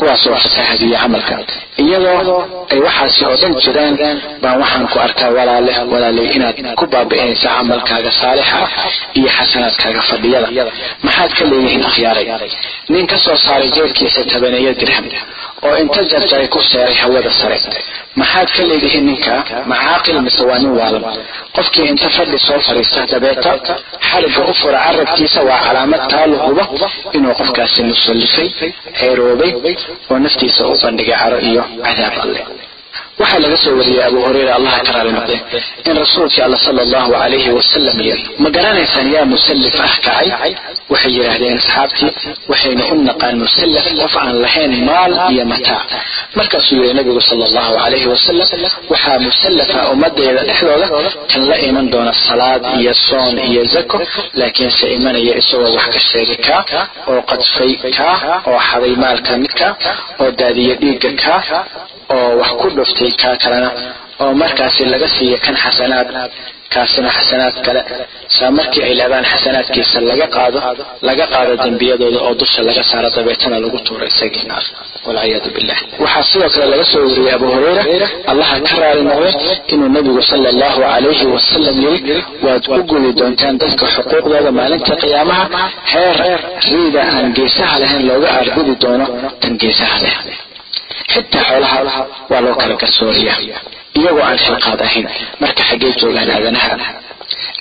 kuwaasoo 0.00 0.36
fasaahadiya 0.44 0.98
camalka. 1.02 1.34
Iyadoo 1.82 2.38
ay 2.72 2.78
waxaasi 2.86 3.20
oo 3.28 3.36
dhan 3.40 3.54
jiraan 3.64 3.94
baan 4.42 4.56
waxaan 4.62 4.86
ku 4.92 4.98
arkaa 5.06 5.30
walaale 5.36 5.72
walaaley 5.92 6.28
inaad 6.36 6.56
ku 6.78 6.84
baabi'inaysa 6.92 7.48
camalkaaga 7.56 8.10
saalixa 8.20 8.58
iyo 9.18 9.28
xasanaadkaaga 9.36 10.02
fadhiyada. 10.10 10.48
Maxaad 11.06 11.30
ka 11.38 11.44
leeyihiin 11.50 11.84
akhyaaray 11.90 12.26
nin 12.92 13.04
ka 13.10 13.16
soo 13.24 13.36
saaray 13.46 13.68
jeedkiisa 13.76 14.20
tabaneeyo 14.32 14.72
dirham 14.80 15.06
oo 15.66 15.74
inta 15.82 16.00
jarjaray 16.12 16.48
ku 16.54 16.60
seeray 16.70 16.94
hawada 17.02 17.30
sare. 17.40 17.58
Maxaad 18.20 18.48
ka 18.56 18.62
leedihiin 18.70 19.04
ninka? 19.08 19.34
Macaaqil 19.72 20.18
mise 20.26 20.42
waa 20.48 20.58
nin 20.62 20.72
waalan. 20.78 21.04
Qofkii 21.56 21.86
inta 21.92 22.08
fadhi 22.16 22.38
soo 22.46 22.58
fadhiista 22.66 23.00
dabeeta 23.12 23.52
xarigga 24.10 24.42
u 24.50 24.54
fura 24.60 24.78
carabkiisa 24.86 25.40
waa 25.48 25.60
calaamad 25.66 26.02
taalu 26.12 26.36
huba 26.46 26.64
inuu 27.16 27.34
qofkaasi 27.40 27.80
musallifay 27.90 28.48
ceeroobay 28.98 29.52
oo 30.10 30.18
naftiisa 30.24 30.62
u 30.66 30.74
bandhigay 30.82 31.16
caro 31.22 31.38
iyo 31.50 31.62
cadaab 31.86 32.14
alle 32.24 32.40
waxaa 33.18 33.38
laga 33.44 33.56
soo 33.64 33.74
wariyey 33.78 34.02
abu 34.08 34.18
hureyra 34.26 34.52
allaha 34.58 34.80
ka 34.86 34.92
raali 34.96 35.12
noqde 35.16 35.36
in 35.88 35.96
rasuulkii 36.02 36.42
alla 36.46 36.58
sala 36.66 36.80
allahu 36.86 37.10
calayhi 37.12 37.50
wasalam 37.58 37.98
yiri 38.06 38.22
ma 38.42 38.48
garanaysaan 38.56 39.08
yaa 39.14 39.24
musallif 39.34 39.74
ah 39.86 39.92
kacay. 40.06 40.52
Waxay 40.92 41.12
yidhaahdeen 41.16 41.56
asxaabtii 41.62 42.10
waxaynu 42.52 42.82
u 42.92 43.02
naqaan 43.08 43.36
musallaf 43.44 43.86
qof 44.00 44.14
aan 44.22 44.36
lahayn 44.44 44.72
maal 44.88 45.12
iyo 45.32 45.44
mataac 45.52 45.90
markaasuu 46.38 46.76
yidhi 46.82 46.94
nabigu 46.98 47.20
sala 47.28 47.44
allahu 47.50 47.72
calayhi 47.82 48.06
wasalam 48.14 48.48
waxaa 48.92 49.18
musallafa 49.26 49.78
ummadeyda 49.92 50.42
dhexdooda 50.48 50.86
kan 51.30 51.42
la 51.50 51.56
iman 51.68 51.86
doona 51.92 52.12
salaad 52.28 52.62
iyo 52.80 52.92
soon 53.08 53.34
iyo 53.50 53.62
zako 53.74 53.98
laakiinse 54.40 54.86
imanaya 54.96 55.34
isagoo 55.40 55.72
wax 55.76 55.86
ka 55.94 56.00
sheegay 56.10 56.38
kaa 56.48 56.62
oo 57.10 57.20
qadfay 57.30 57.72
kaa 57.98 58.16
oo 58.50 58.58
xaday 58.68 58.94
maalka 59.04 59.32
midka 59.44 59.68
oo 60.22 60.30
daadiya 60.40 60.74
dhiigga 60.82 61.10
kaa 61.22 61.40
oo 62.16 62.30
wax 62.40 62.50
ku 62.60 62.66
dhuftay 62.76 62.99
kaa 63.22 63.36
kalena 63.42 63.70
oo 64.22 64.32
markaasi 64.42 64.82
laga 64.92 65.08
siiya 65.16 65.38
kan 65.44 65.56
xasanaad 65.64 66.08
kaasina 66.74 67.08
xasanaad 67.16 67.56
kale. 67.66 67.80
Saa 68.36 68.50
markii 68.58 68.82
ay 68.88 68.94
laabaan 69.00 69.24
xasanaadkiisa 69.32 69.98
laga 70.10 70.26
qaado 70.36 70.58
laga 71.08 71.24
qaado 71.32 71.52
dembiyadooda 71.64 72.18
oo 72.26 72.34
dusha 72.40 72.60
laga 72.68 72.82
saaro 72.90 73.08
dabeetana 73.16 73.56
lagu 73.64 73.78
tuuro 73.86 74.04
isagii 74.12 74.44
naar. 74.50 74.64
Walciyaadu 75.06 75.48
billah 75.56 75.78
waxaa 76.02 76.22
sidoo 76.30 76.48
kale 76.54 76.66
laga 76.72 76.84
soo 76.92 77.02
wariyey 77.08 77.32
abu 77.36 77.46
hureyra 77.54 78.08
allaha 78.32 78.56
ka 78.68 78.74
raali 78.82 79.02
noqday 79.10 79.56
inuu 79.72 79.88
nabigu 79.96 80.22
sala 80.30 80.48
allahu 80.54 80.78
calayhi 80.92 81.26
wasalam 81.34 81.76
yiri 81.86 82.18
waad 82.44 82.64
u 82.76 82.82
gudi 82.90 83.10
doontaan 83.20 83.54
dadka 83.62 83.86
xuquuqdooda 83.94 84.50
maalinta 84.58 84.94
qiyaamaha 85.02 85.44
heer 85.92 86.18
riida 86.68 87.00
aan 87.14 87.26
geesaha 87.38 87.74
lahayn 87.82 88.02
looga 88.10 88.28
aargudi 88.36 88.74
doono 88.82 89.06
tan 89.42 89.52
geesaha 89.62 89.96
leh 90.04 90.16
xitaa 91.12 91.44
xoolaha 91.48 92.00
waa 92.30 92.40
loo 92.44 92.54
kala 92.60 92.74
garsooriya 92.82 93.34
iyagoo 93.98 94.24
aan 94.28 94.38
shilqaad 94.44 94.80
ahayn 94.86 95.06
marka 95.42 95.62
xaggee 95.70 95.92
joogaan 96.00 96.30
aadanaha 96.36 96.70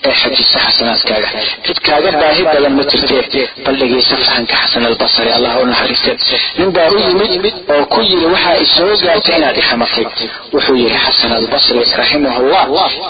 ee 0.10 0.14
xajisa 0.22 0.58
xasanaadkaaga. 0.66 1.30
Cid 1.66 1.78
kaaga 1.88 2.12
baahi 2.22 2.44
badan 2.54 2.74
ma 2.78 2.84
jirtee 2.92 3.44
bal 3.66 3.76
dhegaysa 3.82 4.16
fahanka 4.26 4.56
xasan 4.62 4.84
albasari 4.90 5.32
allah 5.38 5.54
u 5.62 5.66
naxariiste. 5.72 6.12
Nin 6.60 6.70
baa 6.76 6.88
u 6.96 6.98
yimid 7.08 7.56
oo 7.74 7.84
ku 7.94 8.00
yiri 8.10 8.28
waxaa 8.34 8.56
isoo 8.66 8.94
gaartay 9.04 9.36
inaad 9.40 9.58
ixamatay 9.64 10.06
wuxuu 10.54 10.76
yidhi 10.84 11.00
xasan 11.06 11.32
albasri 11.40 11.82
raximahullah 12.02 12.66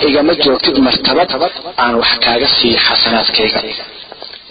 igama 0.08 0.34
joogtid 0.44 0.78
martabad 0.88 1.30
aan 1.84 1.94
wax 2.02 2.12
kaaga 2.26 2.48
siiyo 2.58 2.80
xasanaadkayga 2.88 3.60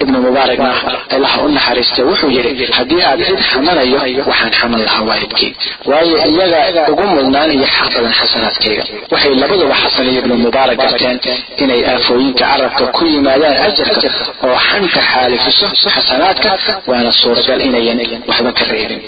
ibnu 0.02 0.18
mubaaragna 0.24 0.70
allah 1.16 1.32
u 1.44 1.48
naxariistay 1.56 2.04
wuxuu 2.10 2.30
yidhi 2.36 2.66
haddii 2.78 3.02
aad 3.08 3.20
cid 3.28 3.40
xamanayo 3.50 3.98
waxaan 4.30 4.52
xaman 4.60 4.80
lahaa 4.86 5.02
waalidkii. 5.10 5.50
Waayo 5.90 6.16
iyaga 6.32 6.82
ugu 6.92 7.04
mudnaan 7.14 7.50
iyo 7.56 7.66
xaq 7.76 7.90
badan 7.96 8.12
xasanaadkayga. 8.20 8.82
Waxay 9.12 9.32
labaduba 9.42 9.74
xasan 9.82 10.06
iyo 10.12 10.20
ibnu 10.22 10.34
mubaarak 10.44 10.78
garteen 10.82 11.16
inay 11.62 11.80
aafooyinka 11.92 12.44
carabka 12.52 12.84
ku 12.96 13.02
yimaadaan 13.12 13.56
ajarka 13.66 14.08
oo 14.46 14.56
xanka 14.68 15.00
xaalifiso 15.12 15.66
xasanaadka 15.94 16.50
waana 16.90 17.10
suuragal 17.20 17.60
inayan 17.68 17.98
waxba 18.28 18.50
ka 18.58 18.64
reebin 18.72 19.00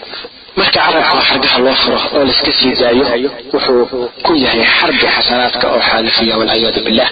marka 0.59 0.79
carabka 0.87 1.19
xargaha 1.29 1.59
loo 1.65 1.75
furo 1.83 1.99
oo 2.17 2.23
laiska 2.29 2.53
sii 2.59 2.73
daayo 2.81 3.05
wuxuu 3.53 3.85
ku 4.27 4.33
yahay 4.45 4.65
xarbi 4.79 5.07
xasanaadka 5.17 5.65
oo 5.75 5.81
xaalifiya 5.89 6.35
walciyaadu 6.41 6.81
billah. 6.87 7.09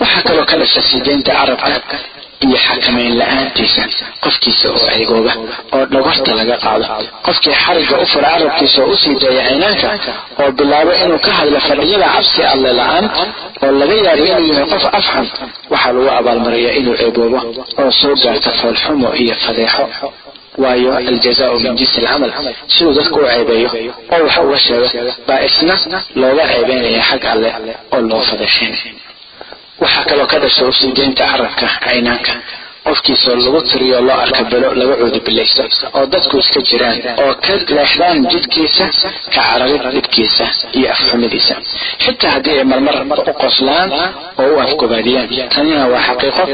Waxaa 0.00 0.22
kaloo 0.28 0.44
ka 0.50 0.54
dhasha 0.60 0.80
siideynta 0.88 1.30
carabka 1.38 1.96
iyo 2.44 2.56
xakamayn 2.66 3.12
la'aantiisa 3.20 3.82
qofkiisa 4.24 4.66
oo 4.76 4.88
eegooba 4.98 5.32
oo 5.76 5.84
dhogorta 5.92 6.30
laga 6.40 6.56
qaado. 6.64 6.84
Qofkii 7.26 7.54
xarigga 7.64 7.94
u 8.02 8.06
fura 8.12 8.28
carabkiisa 8.34 8.78
oo 8.84 8.90
u 8.92 8.96
sii 9.02 9.14
daaya 9.22 9.42
caynaanka 9.48 9.88
oo 10.42 10.50
bilaabo 10.58 10.92
inuu 11.02 11.18
ka 11.26 11.30
hadlo 11.38 11.58
fadhiyada 11.68 12.08
cabsi 12.14 12.40
alle 12.52 12.70
la'aan 12.80 13.04
oo 13.64 13.70
laga 13.80 13.94
yaabo 14.06 14.24
inuu 14.30 14.52
yahay 14.52 14.66
qof 14.72 14.84
afxan 14.98 15.26
waxaa 15.72 15.92
lagu 15.96 16.08
abaalmariyaa 16.18 16.74
inuu 16.80 16.94
eegoobo 17.04 17.38
oo 17.80 17.90
soo 18.00 18.14
gaarto 18.22 18.50
foolxumo 18.60 19.08
iyo 19.22 19.34
fadeexo. 19.44 19.84
Waayo 20.62 20.90
aljazaau 20.98 21.56
min 21.64 21.72
jinsi 21.78 21.98
alcamal 22.00 22.30
siduu 22.74 22.92
dadku 22.98 23.18
u 23.20 23.26
ceebeeyo 23.32 23.68
oo 24.14 24.22
wax 24.26 24.36
uga 24.44 24.58
sheego 24.64 24.86
baa 25.28 25.40
isna 25.48 25.74
looga 26.20 26.44
ceebeynaya 26.52 27.02
xag 27.08 27.22
alle 27.32 27.50
oo 27.94 28.00
loo 28.10 28.22
fadeexinay 28.28 28.80
waxaa 29.82 30.04
kaloo 30.10 30.26
ka 30.32 30.38
dhasha 30.42 30.62
usiideynta 30.72 31.24
carabka 31.32 31.66
caynaanka 31.84 32.32
qofkiisoo 32.86 33.34
lagu 33.44 33.60
tiriyo 33.70 33.98
loo 34.06 34.16
arka 34.24 34.42
belo 34.50 34.68
laga 34.80 34.94
cuudubilaysto 35.00 35.62
oo 35.96 36.04
dadku 36.12 36.36
iska 36.42 36.60
jiraan 36.68 36.98
oo 37.22 37.32
ka 37.44 37.52
leexdaan 37.76 38.18
jidkiisa 38.32 38.84
ka 39.24 39.30
cararid 39.36 39.82
dhibkiisa 39.94 40.44
iyo 40.78 40.88
afxumidiisa 40.94 41.54
xitaa 42.04 42.30
haddii 42.34 42.56
ay 42.60 42.64
marmar 42.72 42.96
u 43.30 43.32
qoslaan 43.42 43.90
oo 44.42 44.48
u 44.54 44.60
afgobaadiyaan 44.64 45.28
tanina 45.54 45.82
waa 45.92 46.02
xaqiiqo 46.08 46.44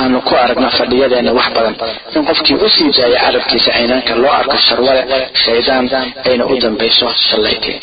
aanu 0.00 0.18
ku 0.28 0.32
aragno 0.44 0.68
fadhiyadeena 0.78 1.30
wax 1.38 1.48
badan. 1.56 1.74
In 2.16 2.22
qofkii 2.28 2.56
u 2.64 2.68
sii 2.74 2.88
daaya 2.96 3.18
carabkiisa 3.26 3.70
caynaanka 3.76 4.12
loo 4.22 4.32
arko 4.40 4.56
sharwale 4.66 5.02
shaydaan 5.44 5.84
ayna 6.28 6.44
u 6.52 6.54
dambayso 6.64 7.06
shallaytay 7.28 7.76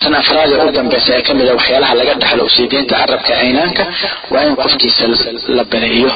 tan 0.00 0.14
afraad 0.20 0.50
ee 0.56 0.64
u 0.68 0.70
dambaysa 0.76 1.10
ee 1.18 1.22
ka 1.26 1.32
mid 1.38 1.48
a 1.48 1.54
waxyaalaha 1.58 1.94
laga 2.00 2.14
dhaxlo 2.22 2.42
usiideynta 2.50 2.94
carabka 3.00 3.32
caynaanka 3.40 3.82
waa 4.32 4.42
in 4.48 4.54
qofkiisa 4.62 5.04
la 5.56 5.64
baneeyo 5.72 6.10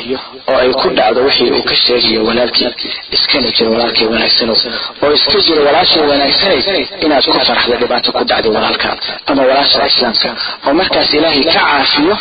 oo 0.50 0.56
ay 0.62 0.70
ku 0.80 0.88
dhacdo 0.98 1.20
wixii 1.26 1.50
uu 1.56 1.62
ka 1.70 1.74
sheegayo 1.84 2.20
walaalkii. 2.28 2.70
Iskana 3.16 3.48
jiro 3.56 3.70
walaalkii 3.74 4.06
wanaagsanow 4.12 4.56
oo 5.04 5.10
iska 5.18 5.38
jiro 5.46 5.60
walaashii 5.68 6.00
wanaagsanay 6.10 6.60
inaad 7.04 7.24
ku 7.32 7.32
faraxda 7.48 7.76
dhibaato 7.82 8.08
ku 8.16 8.22
dhacday 8.30 8.52
walaalka 8.56 8.88
ama 9.30 9.42
walaasha 9.48 9.86
islaamka. 9.90 10.28
Oo 10.66 10.72
markaas 10.80 11.10
ilaahay 11.18 11.44
ka 11.44 11.52
caafiyo 11.60 12.14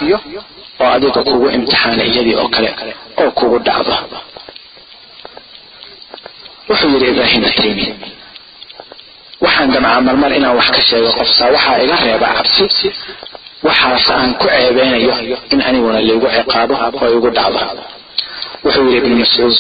oo 0.84 0.90
adiga 0.96 1.22
kugu 1.28 1.48
imtixaana 1.58 2.04
iyadii 2.10 2.36
oo 2.42 2.48
kale 2.56 2.70
oo 3.22 3.30
kugu 3.38 3.58
dhacdo. 3.68 3.96
Wuxuu 6.70 6.90
yidhi 6.94 7.08
ibraahim 7.12 7.44
ataymi 7.50 7.86
waxaan 9.46 9.70
damcaa 9.74 10.02
marmar 10.08 10.32
inaan 10.38 10.56
wax 10.60 10.68
ka 10.76 10.82
sheego 10.90 11.10
qofsaa 11.20 11.50
waxaa 11.56 11.78
iga 11.84 11.96
reeba 12.06 12.28
cabsi. 12.38 12.90
Waxaas 13.68 14.06
aan 14.16 14.32
ku 14.40 14.46
ceebeynayo 14.54 15.14
in 15.54 15.60
aniguna 15.70 16.00
laigu 16.08 16.28
ciqaabo 16.36 16.76
oo 17.02 17.08
igu 17.18 17.30
dhacdo. 17.38 17.60
Wuxuu 18.64 18.86
yidhi 18.94 18.98
ibnu 19.02 19.16
mascuud 19.22 19.56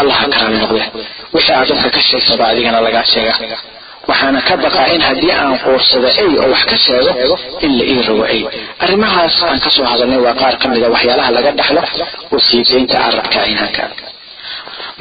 allah 0.00 0.14
ha 0.20 0.26
karaali 0.32 0.56
noqde. 0.62 0.82
Wixii 1.34 1.54
aad 1.58 1.68
dadka 1.70 1.88
ka 1.96 2.00
sheegtaba 2.08 2.44
adigana 2.52 2.78
lagaa 2.86 3.04
sheega. 3.12 3.34
Waxaana 4.10 4.40
ka 4.48 4.54
baqaa 4.64 4.86
in 4.94 5.00
haddii 5.08 5.32
aan 5.40 5.54
quursado 5.64 6.08
ey 6.22 6.30
oo 6.42 6.48
wax 6.52 6.62
ka 6.70 6.76
sheego 6.84 7.10
in 7.64 7.70
la 7.78 7.84
ii 7.92 8.02
rogo 8.08 8.24
ey 8.34 8.40
arrimahaas 8.84 9.36
aan 9.48 9.58
ka 9.64 9.70
soo 9.76 9.84
hadalnay 9.90 10.18
waa 10.26 10.34
qaar 10.40 10.54
ka 10.60 10.66
mida 10.72 10.88
waxyaalaha 10.94 11.30
laga 11.36 11.50
dhaxlo 11.58 11.80
oo 12.32 12.38
carabka 12.92 13.28
caynaanka 13.34 13.84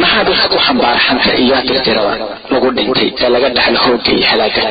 maxaa 0.01 0.23
dadka 0.27 0.45
ku 0.53 0.57
xambaara 0.67 0.99
xanta 1.07 1.31
iyo 1.43 1.55
tirtirada 1.67 2.13
lagu 2.53 2.67
dhintay 2.77 3.07
ee 3.23 3.29
laga 3.35 3.49
dhaxlo 3.57 3.79
hoogga 3.85 4.11
iyo 4.17 4.25
halaaga 4.31 4.61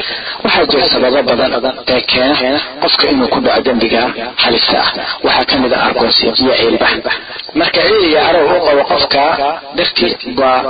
waxaa 0.45 0.67
jira 0.71 0.87
sababo 0.93 1.21
badan 1.29 1.53
ee 1.95 2.01
keena 2.11 2.35
qofka 2.83 3.05
inuu 3.13 3.29
ku 3.35 3.39
dhaco 3.45 3.61
dembiga 3.67 4.03
halista 4.45 4.79
ah. 4.85 4.89
Waxaa 5.27 5.45
ka 5.51 5.55
mid 5.63 5.73
a 5.73 5.79
argoosi 5.87 6.25
iyo 6.43 6.53
ciilbax 6.61 6.93
marka 7.61 7.81
ciil 7.87 8.05
iyo 8.11 8.21
arow 8.29 8.47
u 8.57 8.61
qabo 8.67 8.83
qofka 8.93 9.23
dartii 9.79 10.13
baa 10.39 10.61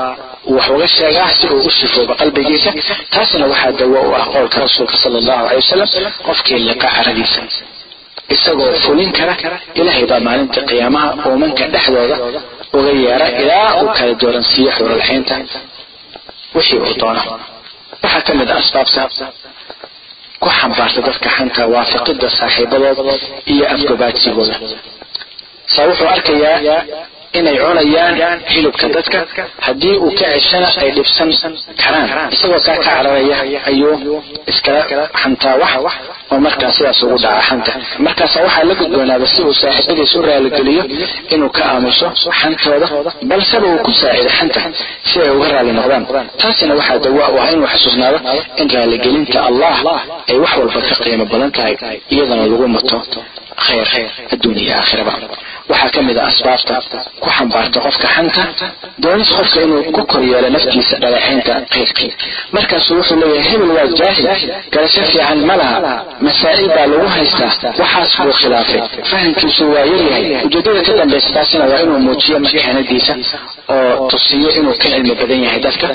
wax 0.54 0.66
uga 0.74 0.86
sheegaa 0.96 1.28
si 1.38 1.46
uu 1.54 1.62
u 1.68 1.70
shifooba 1.78 2.14
qalbigiisa. 2.20 2.70
Taasna 3.12 3.46
waxaa 3.52 3.72
dawo 3.80 3.98
u 4.10 4.14
ah 4.20 4.24
qowlka 4.34 4.56
rasuulka 4.64 4.96
sala 5.02 5.16
allahu 5.22 5.42
calay 5.48 5.56
wasalam 5.62 5.88
qofkii 6.26 6.58
liqa 6.68 6.86
caradiisa. 6.96 7.40
Isagoo 8.34 8.72
fulin 8.84 9.10
kara 9.18 9.34
ilaahay 9.78 10.04
baa 10.10 10.20
maalinta 10.26 10.60
qiyaamaha 10.68 11.08
uumanka 11.28 11.64
dhexdooda 11.74 12.16
uga 12.78 12.92
yeera 13.04 13.26
ilaa 13.42 13.68
uu 13.82 13.88
kala 13.98 14.12
dooransiiyo 14.22 14.70
xuralxaynta 14.76 15.36
wixii 16.56 16.78
uu 16.86 16.94
doono. 17.00 17.22
Waxaa 18.02 18.22
ka 18.26 18.32
mid 18.38 18.48
a 18.50 18.54
asbaabta 18.62 19.24
ku 20.42 20.48
xambaarta 20.58 21.00
dadka 21.08 21.28
xanta 21.36 21.62
waafiqida 21.74 22.28
saaxiibadood 22.38 22.98
iyo 23.52 23.64
afgobaadsigooda 23.74 24.54
saa 25.74 25.86
wuxuu 25.88 26.08
arkayaa 26.14 26.80
inay 27.38 27.56
cunayaan 27.64 28.38
hilibka 28.54 28.86
dadka. 28.96 29.18
Haddii 29.66 29.96
uu 30.04 30.10
ka 30.18 30.26
ceshana 30.34 30.68
ay 30.82 30.90
dhibsan 30.96 31.28
karaan. 31.82 32.08
Isagoo 32.34 32.60
kaa 32.66 32.76
ka 32.76 32.82
cararaya 32.86 33.36
ayuu 33.70 34.22
iskala 34.50 34.80
xantaa 35.22 35.56
wax 35.62 35.74
oo 36.32 36.38
markaa 36.46 36.70
sidaas 36.76 37.00
ugu 37.04 37.16
dhaca 37.24 37.40
xanta. 37.48 37.72
Markaasa 38.06 38.38
waxaa 38.46 38.64
la 38.68 38.74
gudboonaada 38.80 39.26
si 39.32 39.40
uu 39.46 39.54
saaxiibadiis 39.60 40.12
u 40.18 40.22
raaligeliyo 40.28 40.82
inuu 41.34 41.48
ka 41.56 41.62
aamuso 41.72 42.06
xantooda 42.40 42.86
balseba 43.30 43.66
uu 43.72 43.78
ku 43.86 43.92
saacido 44.00 44.30
xanta 44.38 44.60
si 45.08 45.16
ay 45.24 45.30
uga 45.36 45.48
raali 45.54 45.72
noqdaan. 45.78 46.04
Taasina 46.40 46.72
waxaa 46.80 46.98
dawa 47.04 47.24
u 47.34 47.38
ah 47.42 47.48
inuu 47.54 47.66
xasuusnaado 47.72 48.18
in 48.60 48.68
raaligelinta 48.76 49.38
allah 49.48 49.74
ay 50.30 50.36
wax 50.42 50.52
walba 50.60 50.80
ka 50.88 50.94
qiimo 51.04 51.24
badan 51.32 51.50
tahay 51.56 51.74
iyadana 52.14 52.42
lagu 52.50 52.66
mato 52.76 52.98
khayr 53.66 53.88
adduun 54.34 54.56
iyo 54.62 54.72
aakhiraba 54.80 55.12
waxaa 55.70 55.90
ka 55.94 56.00
mid 56.06 56.18
a 56.18 56.24
asbaabta 56.30 56.74
ku 57.22 57.28
xambaarta 57.36 57.78
qofka 57.86 58.08
xanta 58.16 58.42
doonis 59.04 59.30
qofka 59.38 59.58
inuu 59.66 59.82
ku 59.96 60.02
koryeelo 60.12 60.48
naftiisa 60.56 60.94
dhaleexaynta 61.02 61.54
qeyrkii 61.74 62.10
markaasuu 62.56 62.96
wuxuu 62.98 63.16
leeyahay 63.22 63.48
hebel 63.52 63.70
waa 63.76 63.86
jaahil 64.00 64.26
garasho 64.74 65.02
fiican 65.10 65.38
ma 65.48 65.54
laha 65.60 65.78
masaa'il 66.26 66.68
baa 66.76 66.86
lagu 66.92 67.06
haystaa 67.16 67.52
waxaas 67.82 68.12
buu 68.24 68.32
khilaafay. 68.40 68.80
Fahamkiisu 69.10 69.62
waa 69.74 69.84
yaryahay 69.92 70.24
ujeedada 70.46 70.80
ka 70.86 70.92
dambaysa 71.00 71.28
taasina 71.36 71.64
waa 71.70 71.80
inuu 71.84 71.98
muujiyo 72.06 72.36
makaanadiisa 72.46 73.14
oo 73.74 74.08
tusiyo 74.12 74.48
inuu 74.58 74.74
ka 74.82 74.86
cilmi 74.92 75.14
badan 75.20 75.40
yahay 75.46 75.60
dadka 75.66 75.88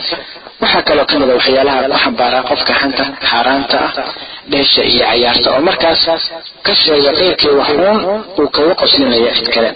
waxaa 0.61 0.81
kaloo 0.87 1.05
ka 1.09 1.15
mid 1.21 1.29
a 1.29 1.33
waxyaalaha 1.39 1.79
ku 1.91 1.97
xambaaraa 2.03 2.43
qofka 2.49 2.73
xanta 2.81 3.03
xaaraanta 3.29 3.77
ah 3.85 3.91
dheesha 4.51 4.81
iyo 4.91 5.03
cayaarta 5.09 5.47
oo 5.55 5.61
markaas 5.69 6.01
ka 6.65 6.73
sheega 6.81 7.11
qeyrkii 7.19 7.53
waxuun 7.61 7.97
uu 8.39 8.47
kaga 8.55 8.73
qoslinayo 8.81 9.29
cid 9.37 9.47
kale. 9.55 9.69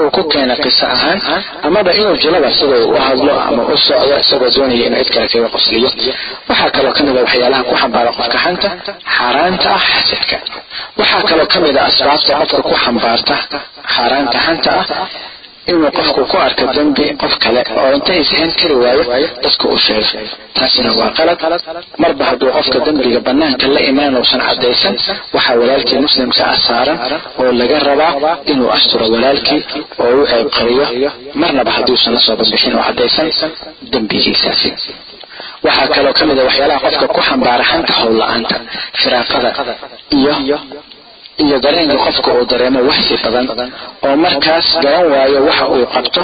Uu 0.00 0.10
ku 0.16 0.22
keena 0.32 0.54
qiso 0.64 0.84
ahaan 0.94 1.18
amaba 1.66 1.90
inuu 2.00 2.16
jilaba 2.22 2.48
sidau 2.58 2.82
u 2.94 2.98
hadlo 3.06 3.32
ama 3.48 3.62
u 3.72 3.76
socdo 3.86 4.14
isagoo 4.22 4.50
doonaya 4.56 4.86
inuu 4.88 5.02
cid 5.04 5.12
kale 5.14 5.28
kaga 5.32 5.48
qosliyo. 5.54 5.88
Waxaa 6.48 6.70
kaloo 6.76 6.92
ka 6.96 7.02
mid 7.06 7.16
a 7.16 7.20
waxyaalaha 7.26 7.62
ku 7.68 7.74
xambaara 7.80 8.10
qofka 8.18 8.38
xanta 8.44 8.68
xaaraanta 9.16 9.68
ah 9.76 9.82
xasadka 9.92 10.36
waxaa 11.00 11.22
kaloo 11.30 11.46
ka 11.52 11.58
mid 11.64 11.76
a 11.76 11.82
asbaabta 11.90 12.32
qofka 12.40 12.58
ku 12.68 12.74
xambaarta 12.84 13.34
xaaraanta 13.94 14.38
xanta 14.46 14.70
ah 14.80 14.86
inuu 15.70 15.90
qofku 15.98 16.20
ku 16.30 16.36
arko 16.46 16.64
dembi 16.76 17.04
qof 17.22 17.34
kale 17.44 17.60
oo 17.80 17.88
inta 17.96 18.12
ishayn 18.22 18.50
kari 18.60 18.74
waayo 18.82 19.02
dadka 19.44 19.64
u 19.74 19.76
sheego 19.84 20.18
taasina 20.56 20.90
waa 20.98 21.10
qalad 21.18 21.40
marba 22.02 22.24
hadduu 22.30 22.50
qofka 22.56 22.78
dembiga 22.86 23.20
banaanka 23.28 23.66
la 23.74 23.80
imaan 23.90 24.14
uusan 24.20 24.40
caddaysan 24.48 24.94
waxaa 25.36 25.56
walaalkii 25.60 25.98
muslimka 26.06 26.42
ah 26.52 26.56
saaran 26.66 26.98
oo 27.40 27.50
laga 27.60 27.78
rabaa 27.88 28.34
inuu 28.52 28.68
asturo 28.76 29.04
walaalkii 29.14 29.60
oo 30.02 30.12
u 30.22 30.26
ceeb 30.30 30.48
qariyo 30.56 30.84
marnaba 31.40 31.70
hadduusan 31.76 32.12
la 32.16 32.20
soo 32.26 32.36
babixin 32.40 32.72
oo 32.78 32.82
caddaysan 32.88 33.28
dembigiisaasi. 33.92 34.70
Waxaa 35.66 35.88
kaloo 35.94 36.12
ka 36.18 36.24
mid 36.28 36.38
a 36.38 36.44
waxyaalaha 36.48 36.80
qofka 36.84 37.06
ku 37.14 37.20
xambaara 37.28 37.64
xanta 37.70 37.92
howl 37.98 38.14
la'aanta 38.20 38.56
firaaqada 39.00 39.50
iyo 40.18 40.34
iyo 41.44 41.56
dareenka 41.64 41.96
qofka 42.04 42.30
uu 42.38 42.44
dareemo 42.50 42.80
waxsi 42.90 43.14
badan 43.24 43.46
oo 44.06 44.14
markaas 44.24 44.68
garan 44.84 45.04
waayo 45.12 45.38
waxa 45.48 45.64
uu 45.74 45.86
qabto 45.94 46.22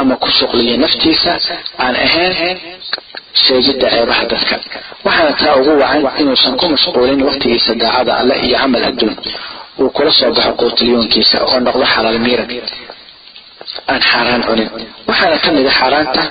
ama 0.00 0.14
ku 0.22 0.28
shuqliyo 0.38 0.74
naftiisa 0.84 1.32
aan 1.84 1.94
ahayn 2.06 2.58
sheegidda 3.44 3.86
ceebaha 3.94 4.24
dadka. 4.32 4.54
Waxaana 5.06 5.32
taa 5.40 5.54
ugu 5.60 5.72
wacan 5.82 6.02
inuusan 6.22 6.54
ku 6.60 6.66
mashquulin 6.74 7.20
waqtigiisa 7.28 7.72
daacada 7.82 8.12
alle 8.20 8.34
iyo 8.46 8.56
camal 8.62 8.84
adduun. 8.90 9.14
Uu 9.80 9.90
kula 9.96 10.10
soo 10.18 10.30
baxo 10.36 10.52
quutilyoonkiisa 10.60 11.36
oo 11.48 11.58
noqdo 11.66 11.84
xalaal 11.94 12.18
miirag 12.26 12.50
aan 13.90 14.00
xaaraan 14.10 14.42
cunin. 14.48 14.68
Waxaana 15.08 15.36
ka 15.44 15.48
mid 15.56 15.66
a 15.66 15.70
xaaraanta 15.80 16.22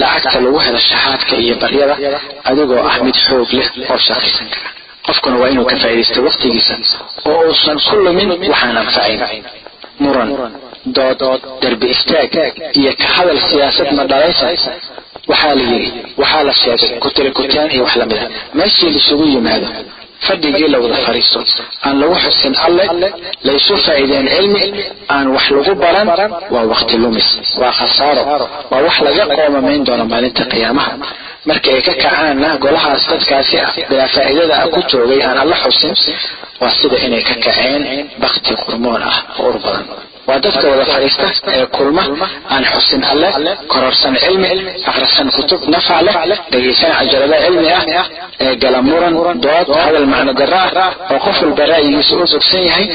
lacagta 0.00 0.38
lagu 0.44 0.58
helo 0.64 0.78
shaxaadka 0.88 1.34
iyo 1.44 1.54
baryada 1.62 1.94
adigoo 2.48 2.80
ah 2.90 2.96
mid 3.06 3.16
xoog 3.26 3.50
leh 3.58 3.68
oo 3.90 3.98
shaqaysan 4.06 4.48
kara 4.54 4.70
qofkuna 5.10 5.36
waa 5.42 5.48
inuu 5.52 5.64
ka 5.70 5.76
faaidaysto 5.82 6.18
waqtigiisa 6.28 6.74
oo 7.30 7.38
uusan 7.48 7.78
ku 7.88 7.94
lumin 8.06 8.28
waxaan 8.52 8.76
anfacayn 8.82 9.20
muran 10.04 10.30
dood 10.96 11.22
derbi 11.62 11.86
istaag 11.94 12.34
iyo 12.80 12.92
ka 13.00 13.06
hadal 13.16 13.38
siyaasad 13.48 13.88
madhalaysa 14.00 14.46
waxaa 15.30 15.54
la 15.58 15.62
yidhi 15.72 15.88
waxaa 16.22 16.42
la 16.48 16.52
sheegay 16.62 16.90
kutirikutaan 17.04 17.68
iyo 17.74 17.82
wax 17.86 17.94
la 18.00 18.06
mid 18.10 18.18
a 18.24 18.28
meeshii 18.58 18.90
laisugu 18.94 19.24
yimaado 19.34 19.68
fadhigii 20.26 20.68
la 20.72 20.78
wada 20.84 20.96
fadhiisto 21.06 21.40
aan 21.86 21.94
lagu 22.00 22.14
xusin 22.24 22.54
alle 22.66 22.84
laysu 23.48 23.74
faa'iideen 23.86 24.26
cilmi 24.36 24.62
aan 25.14 25.26
wax 25.36 25.44
lagu 25.56 25.72
baran 25.82 26.08
waa 26.54 26.64
waqti 26.72 26.96
lumis 27.02 27.28
waa 27.62 27.72
khasaaro 27.78 28.22
waa 28.72 28.80
wax 28.86 28.96
laga 29.06 29.24
qoomamayn 29.36 29.82
doono 29.88 30.04
maalinta 30.12 30.44
qiyaamaha 30.52 30.92
marka 31.48 31.68
ay 31.74 31.82
ka 31.86 31.92
kacaanna 32.02 32.48
golahaas 32.64 33.02
dadkaasi 33.10 33.56
ah 33.64 33.70
faa'iidada 34.14 34.54
ah 34.62 34.66
ku 34.74 34.80
joogay 34.90 35.20
aan 35.28 35.38
alla 35.42 35.56
xusin. 35.64 35.94
Waa 36.60 36.70
sida 36.78 36.96
inay 37.06 37.22
ka 37.28 37.34
kaceen 37.44 37.82
bakti 38.22 38.52
qurmoon 38.62 39.02
ah 39.10 39.16
oo 39.40 39.48
ur 39.50 39.56
badan. 39.64 39.86
Waa 40.28 40.38
dadka 40.44 40.64
wada 40.72 40.84
fadhiista 40.92 41.26
ee 41.58 41.66
kulma 41.76 42.02
aan 42.54 42.64
xusin 42.72 43.02
alle 43.12 43.28
kororsan 43.72 44.14
cilmi 44.22 44.50
akhrisan 44.90 45.28
kutub 45.36 45.60
nafac 45.74 46.00
leh 46.06 46.38
dhegaysan 46.52 46.90
cajalada 46.98 47.36
cilmi 47.44 47.70
ah 47.78 47.84
ee 48.44 48.52
gala 48.62 48.80
dood 49.44 49.68
hadal 49.84 50.06
macno 50.12 50.32
darro 50.40 50.60
ah 50.84 50.90
oo 51.12 51.18
qof 51.24 51.36
walba 51.44 51.64
ra'yigiisa 51.72 52.12
u 52.14 52.26
bogsan 52.32 52.62
yahay. 52.70 52.86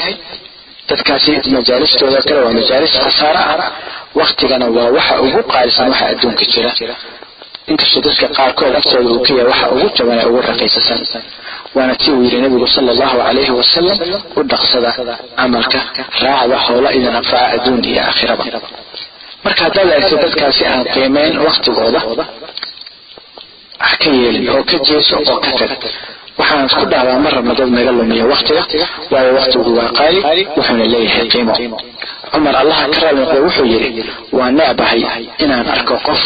Dadkaasi 0.90 1.32
majaalistooda 1.58 2.20
kale 2.28 2.40
waa 2.46 2.54
majaalis 2.60 2.94
khasaare 3.04 3.42
ah 3.54 3.70
waktigana 4.20 4.66
waa 4.78 4.90
waxa 4.98 5.16
ugu 5.26 5.42
qaalisan 5.54 5.88
waxa 5.92 6.06
adduunka 6.14 6.46
jira 6.54 6.72
inkastoo 7.72 8.02
dadka 8.06 8.28
qaarkood 8.38 8.76
agtooda 8.80 9.10
uu 9.14 9.20
ka 9.26 9.34
yahay 9.40 9.48
waxa 9.52 9.68
ugu 9.76 9.88
jaban 9.98 10.18
ee 10.22 10.26
ugu 10.30 10.42
raqiisasan. 10.50 11.00
Waana 11.76 11.94
tii 12.02 12.12
uu 12.16 12.24
yidhi 12.26 12.38
nabigu 12.44 12.68
sala 12.76 12.90
allahu 12.94 13.18
calayhi 13.26 13.52
wasalam 13.60 13.98
u 14.38 14.44
dhaqsada 14.52 14.92
camalka 15.40 15.80
raacda 16.24 16.58
howla 16.66 16.90
idin 16.98 17.16
anfaca 17.20 17.46
adduun 17.56 17.84
iyo 17.92 18.02
aakhiraba. 18.10 18.44
Marka 19.46 19.62
haddaad 19.66 19.90
eegto 19.96 20.16
dadkaasi 20.24 20.64
aan 20.72 20.82
qiimeyn 20.94 21.34
waktigooda 21.46 22.00
ha 23.86 23.94
ka 24.02 24.10
yeelin 24.20 24.48
oo 24.54 24.64
ka 24.70 24.78
jeeso 24.88 25.16
oo 25.30 25.38
ka 25.46 25.52
tag. 25.60 25.72
Waxaan 26.40 26.68
ku 26.78 26.84
dhahdaa 26.92 27.20
mar 27.24 27.34
rabna 27.38 27.54
dad 27.60 27.70
naga 27.78 27.92
lumiya 27.98 28.26
waktiga 28.34 28.62
waayo 29.12 29.32
waktigu 29.40 29.70
waa 29.80 29.90
qaali 29.98 30.20
wuxuuna 30.58 30.86
leeyahay 30.94 31.28
qiimo 31.34 31.54
cumar 32.36 32.56
allaha 32.62 32.84
ka 32.94 33.00
raali 33.04 33.20
noqdo 33.24 33.40
wuxuu 33.48 33.66
yidhi 33.74 34.04
waa 34.38 34.52
necbahay 34.60 35.02
inaan 35.44 35.68
arko 35.76 35.96
qof 36.08 36.24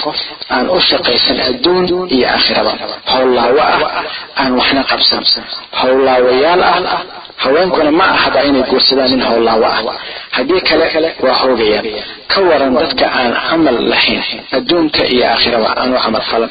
aan 0.56 0.66
u 0.70 0.78
shaqaysan 0.90 1.38
adduun 1.50 1.86
iyo 2.16 2.28
aakhiraba. 2.36 2.74
Howllaawo 3.14 3.60
ah 3.62 4.04
aan 4.42 4.52
waxna 4.60 4.84
qabsan. 4.92 5.24
Howlaawayaal 5.82 6.62
ah 6.74 7.02
haweenkuna 7.44 7.92
ma 8.00 8.06
ahaba 8.16 8.40
inay 8.50 8.64
guursadaan 8.72 9.10
nin 9.14 9.22
howlaawo 9.30 9.66
ah 9.72 9.98
haddii 10.38 10.62
kale 10.70 10.86
waa 11.26 11.36
hoogayaan 11.42 11.88
ka 12.32 12.40
waran 12.50 12.74
dadka 12.80 13.06
aan 13.20 13.32
camal 13.50 13.78
lahayn 13.92 14.24
adduunka 14.58 15.04
iyo 15.14 15.24
aakhiraba 15.32 15.68
aan 15.82 15.92
u 15.96 16.00
camal 16.06 16.22
falan. 16.32 16.50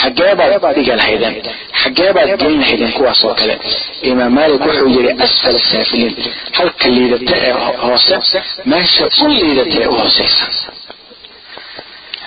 Xageebaad 0.00 0.64
dhiga 0.76 0.94
lahaydeen 1.00 1.34
xageebaad 1.82 2.30
geyn 2.42 2.56
lahaydeen 2.62 2.92
kuwaas 2.96 3.20
kale. 3.40 3.54
Imaam 4.10 4.32
maalik 4.38 4.62
wuxuu 4.66 4.88
yidhi 4.96 5.10
asfal 5.24 5.56
saafiliin. 5.70 6.14
Halka 6.58 6.86
liidata 6.96 7.34
ee 7.46 7.52
hoose 7.84 8.16
meesha 8.72 9.04
u 9.24 9.28
liidata 9.40 9.76
ee 9.82 9.86
u 9.86 9.94
hooseysa. 10.00 10.44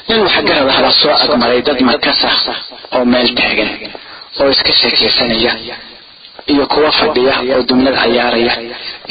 Nin 0.10 0.20
waxgarad 0.26 0.70
ah 0.74 0.80
la 0.86 0.92
soo 1.02 1.14
agmaray 1.24 1.62
dad 1.68 1.80
markasa 1.90 2.30
oo 2.96 3.06
meel 3.14 3.30
taagan 3.40 3.70
oo 4.40 4.50
iska 4.54 4.72
sheekaysanaya 4.80 5.52
iyo 6.52 6.64
kuwa 6.72 6.92
fadhiya 7.00 7.34
oo 7.56 7.62
dumlad 7.70 7.96
cayaaraya 8.02 8.54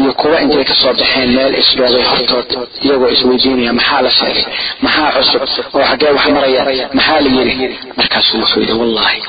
iyo 0.00 0.12
kuwa 0.20 0.36
intay 0.44 0.64
ka 0.70 0.74
soo 0.80 0.92
baxeen 1.00 1.28
meel 1.36 1.54
isdhoobay 1.62 2.04
hortood 2.10 2.48
iyagoo 2.84 3.09
isweydiinaya 3.14 3.72
maxaa 3.78 4.00
la 4.06 4.10
sheegay? 4.18 4.44
Maxaa 4.84 5.10
cusub? 5.16 5.42
Oo 5.76 5.84
xaggee 5.90 6.10
wax 6.16 6.26
maraya 6.36 6.62
maxaa 6.98 7.20
la 7.24 7.30
yidhi? 7.36 7.66
Markaasuu 7.98 8.38
wuxuu 8.42 8.60
yidhi 8.62 8.72
wallaahi 8.82 9.20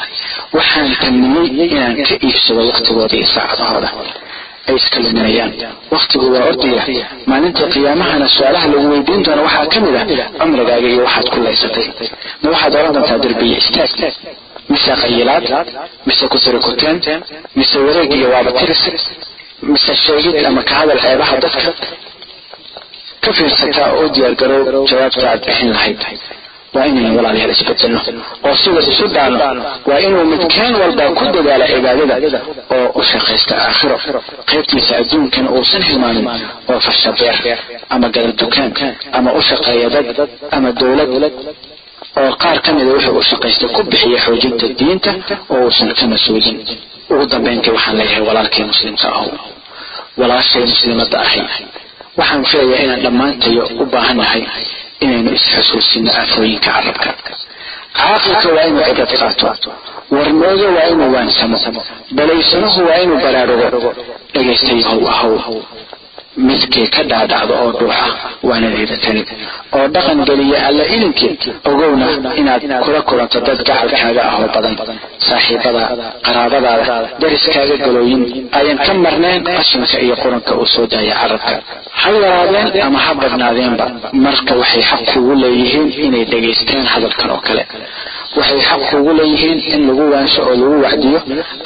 waxaan 0.57 0.89
tamniyey 1.01 1.67
inaan 1.75 1.95
ka 2.07 2.15
iibsado 2.27 2.61
waktigooda 2.69 3.15
iyo 3.19 3.27
saacadahooda. 3.35 3.89
Ay 4.69 4.75
iska 4.79 4.97
luminayaan. 5.03 5.51
Waktigu 5.95 6.25
waa 6.33 6.43
ordaya 6.51 6.83
maalinta 7.29 7.63
qiyaamahana 7.73 8.27
su'aalaha 8.35 8.67
lagu 8.71 8.87
weydiin 8.93 9.21
doono 9.25 9.41
waxaa 9.47 9.65
ka 9.73 9.77
mid 9.85 9.95
ah 10.01 10.05
cumrigaaga 10.39 10.87
iyo 10.91 11.01
waxaad 11.07 11.27
ku 11.33 11.37
laysatay. 11.45 11.85
Ma 12.41 12.47
waxaad 12.53 12.73
oran 12.79 12.91
doontaa 12.95 13.17
derbiya 13.23 13.57
istaag 13.61 13.91
mise 14.71 14.91
qayilaad 15.01 15.45
mise 16.07 16.25
kutirikuteen 16.33 16.97
mise 17.59 17.77
wareeg 17.85 18.11
iyo 18.17 18.27
waabatiris 18.33 18.83
mise 19.73 19.93
sheegid 20.05 20.35
ama 20.49 20.61
ka 20.69 20.73
hadal 20.79 20.99
ceebaha 21.05 21.35
dadka 21.43 21.71
ka 23.23 23.29
fiirsataa 23.37 23.89
oo 23.97 24.07
diyaargarow 24.15 24.85
jawaabta 24.91 25.25
aad 25.31 25.41
bixin 25.47 25.69
lahayd. 25.75 26.01
Waa 26.75 26.85
inaynu 26.89 27.15
walaalayaal 27.17 27.51
isbedelno 27.55 27.99
oo 28.47 28.53
sida 28.61 28.81
isu 28.91 29.05
dhaano 29.15 29.37
waa 29.89 29.99
inuu 30.07 30.23
midkeen 30.31 30.73
walba 30.81 31.03
ku 31.17 31.23
dadaala 31.35 31.65
cibaadada 31.73 32.39
oo 32.75 32.87
u 32.99 33.03
shaqaysta 33.11 33.53
aakhiro. 33.65 33.97
Qaybtiisa 34.51 34.93
adduunkan 35.01 35.45
uusan 35.55 35.83
hilmaamin 35.89 36.27
oo 36.71 36.79
fasha 36.85 37.11
beer 37.19 37.37
ama 37.93 38.07
gala 38.15 38.31
dukaan 38.41 38.71
ama 39.17 39.29
u 39.39 39.41
shaqeeya 39.49 39.87
dad 39.95 40.07
ama 40.55 40.69
dowlad 40.79 41.09
oo 42.21 42.31
qaar 42.41 42.57
ka 42.65 42.69
mida 42.77 42.91
wuxuu 42.95 43.17
u 43.19 43.23
shaqaystay 43.29 43.69
ku 43.75 43.81
bixiya 43.91 44.19
xoojinta 44.25 44.65
diinta 44.79 45.11
oo 45.53 45.59
uusan 45.65 45.89
ka 45.99 46.05
mas'uulin 46.13 46.57
ugu 47.11 47.25
dambayntii 47.31 47.71
waxaan 47.77 47.95
leeyahay 47.99 48.21
walaalkii 48.27 48.63
muslimka 48.71 49.07
ahow. 49.17 49.29
Walaashay 50.19 50.63
muslimadda 50.71 51.17
ahay 51.25 51.41
waxaan 52.19 52.43
filayaa 52.51 52.81
inaan 52.85 53.01
dhammaantayo 53.05 53.63
u 53.81 53.85
baahannahay 53.93 54.43
inaynu 55.03 55.29
isxusuusino 55.37 56.09
aafooyinka 56.19 56.69
carabka. 56.75 57.09
Caaqilka 57.97 58.47
waa 58.55 58.65
inuu 58.69 58.83
cibrad 58.87 59.35
qaato. 59.41 59.69
Warmooga 60.15 60.67
waa 60.75 60.87
inuu 60.93 61.09
waansamo. 61.15 61.57
Balaysanuhu 62.17 62.79
waa 62.89 62.99
inuu 63.05 63.19
baraarugo 63.25 63.89
dhegaystayahow 64.33 65.01
ahow 65.13 65.33
midkii 66.37 66.87
ka 66.95 67.01
dhaadhacdo 67.11 67.53
oo 67.63 67.71
dhuuxa 67.79 68.05
waana 68.49 68.67
liidatani 68.75 69.21
oo 69.77 69.87
dhaqan 69.95 70.19
geliya 70.29 70.57
alla 70.67 70.83
idinkii 70.95 71.33
ogowna 71.69 72.07
inaad 72.41 72.63
kula 72.85 73.01
kulanto 73.09 73.37
dad 73.47 73.59
gacalkaaga 73.67 74.21
ah 74.29 74.35
oo 74.41 74.47
badan. 74.55 74.75
Saaxiibada 75.27 75.83
qaraabadaada 76.25 76.95
dariskaaga 77.21 77.75
galooyin 77.85 78.21
ayan 78.59 78.77
ka 78.85 78.91
marnayn 79.05 79.41
qashinka 79.57 79.97
iyo 80.05 80.15
quranka 80.23 80.51
uu 80.59 80.65
soo 80.73 80.85
daaya 80.93 81.15
carabka. 81.21 81.53
Ha 82.01 82.09
yaraadeen 82.23 82.81
ama 82.87 82.99
ha 83.05 83.11
badnaadeenba 83.21 83.85
marka 84.25 84.53
waxay 84.61 84.83
xaq 84.89 85.01
kugu 85.13 85.33
leeyihiin 85.43 85.87
inay 86.05 86.25
dhegaystaan 86.31 86.85
hadalkan 86.93 87.29
oo 87.35 87.41
kale 87.47 87.63
waxay 88.43 88.61
xaq 88.69 88.81
kugu 88.91 89.11
leeyihiin 89.19 89.59
in 89.73 89.81
lagu 89.87 90.03
waansho 90.13 90.41
oo 90.49 90.55
lagu 90.61 90.77
wacdiyo 90.85 91.19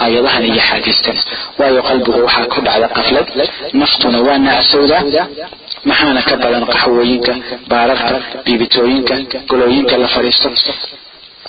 aayadahan 0.03 0.43
iyo 0.51 0.61
xaadiistan 0.69 1.17
waayo 1.59 1.81
qalbigu 1.89 2.19
waxaa 2.27 2.45
ku 2.53 2.59
dhacda 2.65 2.87
qaflad 2.97 3.27
naftuna 3.81 4.19
waa 4.27 4.37
nacasowdaa 4.47 5.03
maxaana 5.89 6.21
ka 6.29 6.35
badan 6.43 6.63
qaxwooyinka 6.73 7.33
baararka 7.71 8.15
biibitooyinka 8.45 9.15
golooyinka 9.49 9.93
la 10.03 10.07
fadhiisto 10.15 10.49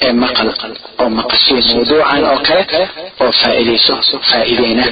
ee 0.07 0.12
maqal 0.23 0.49
oo 1.03 1.09
maqashiin 1.19 1.62
mawduucan 1.75 2.23
oo 2.31 2.39
kale 2.49 2.65
oo 3.23 3.31
faa'iidayso 3.41 3.95
faa'iideyna. 4.31 4.85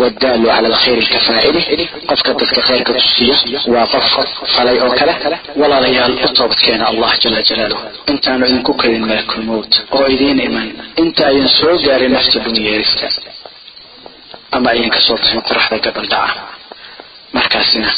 Wadaalu 0.00 0.46
cala 0.52 0.66
alkhayri 0.72 1.06
ka 1.12 1.18
faa'ili 1.28 1.62
qofka 2.10 2.30
dadka 2.40 2.60
khayrka 2.68 2.92
tusiya 3.00 3.36
waa 3.74 3.86
qof 3.92 4.06
falay 4.54 4.76
oo 4.84 4.90
kale. 4.98 5.14
Walaalayaal 5.60 6.14
u 6.24 6.28
toobadkeena 6.38 6.84
allah 6.90 7.10
jala 7.22 7.40
jalaaluhu. 7.48 7.82
Intaanu 8.12 8.44
idinku 8.50 8.72
karin 8.80 9.02
malakul 9.10 9.42
oo 9.96 10.04
idiin 10.14 10.40
iman. 10.48 10.68
Inta 11.02 11.22
ayan 11.30 11.48
soo 11.58 11.74
gaarin 11.84 12.12
nafta 12.16 12.38
dhunyeerista 12.44 13.06
ama 14.56 14.68
ayan 14.74 14.90
ka 14.94 15.00
soo 15.06 15.16
bixin 15.20 15.40
qoraxda 15.48 15.76
gabaldhaca 15.86 16.40
markaasina 17.36 17.90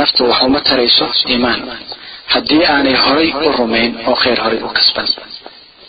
naftu 0.00 0.20
wax 0.30 0.40
uma 0.48 0.60
tarayso 0.68 1.06
iimaan. 1.30 1.60
Haddii 2.32 2.64
aanay 2.72 2.96
horay 3.04 3.28
u 3.46 3.52
rumayn 3.58 3.90
oo 4.08 4.14
khayr 4.22 4.38
horay 4.44 4.60
u 4.62 4.68
kasban 4.78 5.06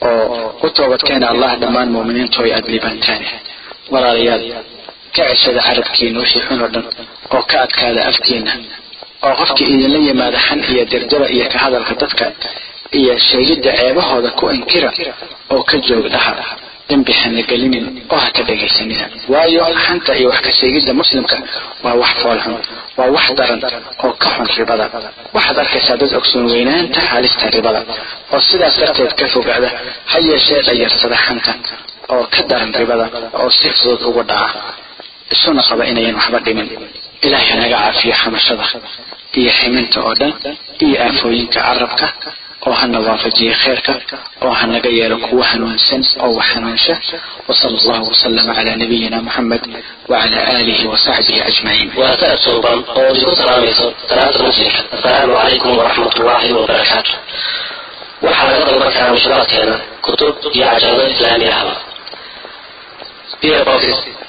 oo 0.07 0.53
u 0.65 0.69
toobadkeena 0.77 1.25
allah 1.33 1.51
dhammaan 1.61 1.89
muuminiintu 1.95 2.37
ay 2.43 2.51
aada 2.55 2.67
liibantaane 2.73 3.27
walaalayaal 3.93 4.43
ka 5.15 5.23
ceshada 5.31 5.61
carabkiina 5.67 6.19
wixii 6.23 6.41
xun 6.47 6.59
oo 6.65 6.69
dhan 6.75 6.85
oo 7.35 7.41
ka 7.51 7.57
adkaada 7.65 8.01
afkiina 8.11 8.51
oo 9.27 9.33
qofkii 9.41 9.67
idinla 9.75 9.99
yimaada 10.07 10.39
xan 10.47 10.59
iyo 10.71 10.83
dirjaba 10.91 11.27
iyo 11.35 11.45
ka 11.53 11.57
hadalka 11.63 11.93
dadka 12.01 12.25
iyo 12.99 13.13
sheegidda 13.27 13.71
ceebahooda 13.79 14.29
ku 14.39 14.45
inkira 14.57 14.89
oo 15.53 15.61
ka 15.69 15.75
joog 15.87 16.05
dhaha 16.15 16.33
dembi 16.89 17.13
hana 17.21 17.41
gelinin 17.49 17.85
oo 18.13 18.17
ha 18.23 18.29
ka 18.35 18.41
dhegaysanina 18.49 19.05
waayo 19.33 19.63
xanta 19.85 20.11
iyo 20.19 20.27
wax 20.33 20.41
ka 20.45 20.51
sheegidda 20.59 20.93
muslimka 21.01 21.35
waa 21.83 21.93
wax 22.01 22.13
foolxun 22.23 22.55
waa 22.99 23.09
wax 23.15 23.25
daran 23.39 23.61
oo 24.05 24.11
ka 24.21 24.27
xun 24.35 24.47
ribada. 24.59 24.85
Waxaad 25.35 25.57
arkaysaa 25.63 25.97
dad 26.01 26.13
ogsoon 26.19 26.45
weynaanta 26.53 26.99
halista 27.11 27.45
ribada 27.55 27.79
oo 28.33 28.39
sidaas 28.49 28.75
darteed 28.81 29.11
ka 29.19 29.25
fogaada 29.33 29.69
ha 30.11 30.17
yeeshee 30.27 30.61
dhayarsada 30.67 31.17
xanta 31.25 31.51
oo 32.13 32.23
ka 32.33 32.41
daran 32.49 32.71
ribada 32.81 33.05
oo 33.39 33.49
si 33.57 33.67
fudud 33.79 34.01
ugu 34.09 34.21
dhaca. 34.31 34.59
Isuna 35.33 35.61
qaba 35.69 35.83
inayan 35.91 36.15
waxba 36.19 36.39
dhimin. 36.45 36.67
Ilaahay 37.25 37.47
hanaga 37.53 37.77
caafiyo 37.83 38.13
xamashada 38.21 38.65
iyo 39.39 39.51
ximinta 39.59 39.97
oo 40.05 40.13
dhan 40.19 40.31
iyo 40.85 40.95
aafooyinka 41.05 41.59
carabka 41.67 42.07
oo 42.67 42.73
hana 42.79 42.99
waafajiye 43.05 43.53
khayrka 43.61 43.93
oo 44.45 44.51
hanaga 44.59 44.89
yeelo 44.97 45.17
kuwa 45.25 45.45
hanuunsan 45.51 46.01
oo 46.23 46.31
wax 46.37 46.47
hanuunsha 46.55 46.95
wasala 47.47 47.77
allahu 47.81 48.05
wasalama 48.11 48.53
calaa 48.57 48.75
nabiyina 48.81 49.17
muxamed 49.25 49.61
wacala 50.11 50.37
aalihi 50.53 50.85
wasaxbihi 50.91 51.41
ajmaciin 51.49 51.89
waa 52.01 52.15
ka 52.21 52.29
suuban 52.43 52.79
oo 52.97 53.11
isku 53.15 53.31
salaamayso 53.39 53.87
salaata 54.09 54.39
muslimka 54.47 54.79
assalaamu 54.95 55.33
calaykum 55.41 55.71
waraxmat 55.79 56.13
ullaahi 56.19 56.49
wabarakaatu 56.57 57.11
waxaa 58.25 58.47
laga 58.51 58.65
dalban 58.69 58.91
karaa 58.95 59.11
mashruucaadkeena 59.13 59.75
kutub 60.05 60.35
iyo 60.55 60.65
cajalado 60.71 61.05
islaami 61.13 61.45
ahba 61.55 61.75
box 63.67 63.83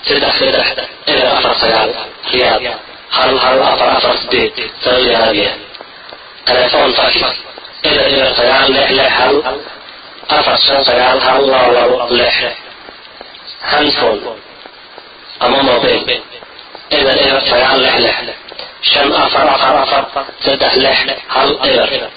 saddex 0.08 0.34
saddex 0.38 0.66
eber 1.12 1.26
afar 1.36 1.54
sagaal 1.62 1.90
riyaad 2.32 2.62
hal 3.16 3.32
hal 3.44 3.58
afar 3.72 3.88
afar 3.96 4.14
sideed 4.22 4.54
saudi 4.84 5.10
arabia. 5.20 5.50
Telefoon 6.48 6.90
eber 7.82 8.34
sagaal 8.38 8.68
lix 8.76 8.90
lix 8.98 9.10
hal 9.18 9.36
afar 10.36 10.58
shan 10.66 10.84
sagaal 10.88 11.20
hal 11.26 11.42
labo 11.52 11.72
labo 11.78 11.96
lix 12.18 12.34
handphone 13.70 14.20
ama 15.40 15.62
mobile 15.62 16.20
eber 16.98 17.16
eber 17.26 17.42
sagaal 17.50 17.78
lix 17.84 17.96
lix 18.06 18.18
shan 18.92 19.12
afar 19.24 19.46
afar 19.54 19.74
afar 19.84 20.04
saddex 20.44 20.74
lix 20.84 20.98
hal 21.34 21.50
eber 21.70 22.10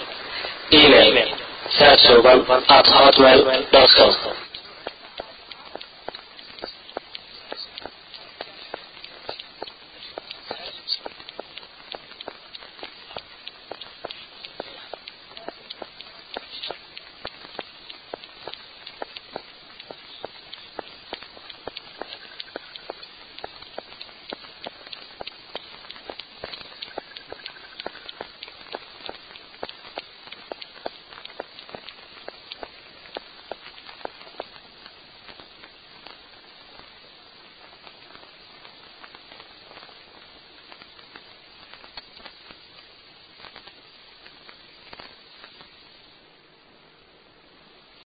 email 0.72 1.27
saad 1.77 1.99
suuban 2.07 2.40
at 2.77 2.88
hotmail 2.98 3.41
dot 3.73 3.90
com 3.98 4.14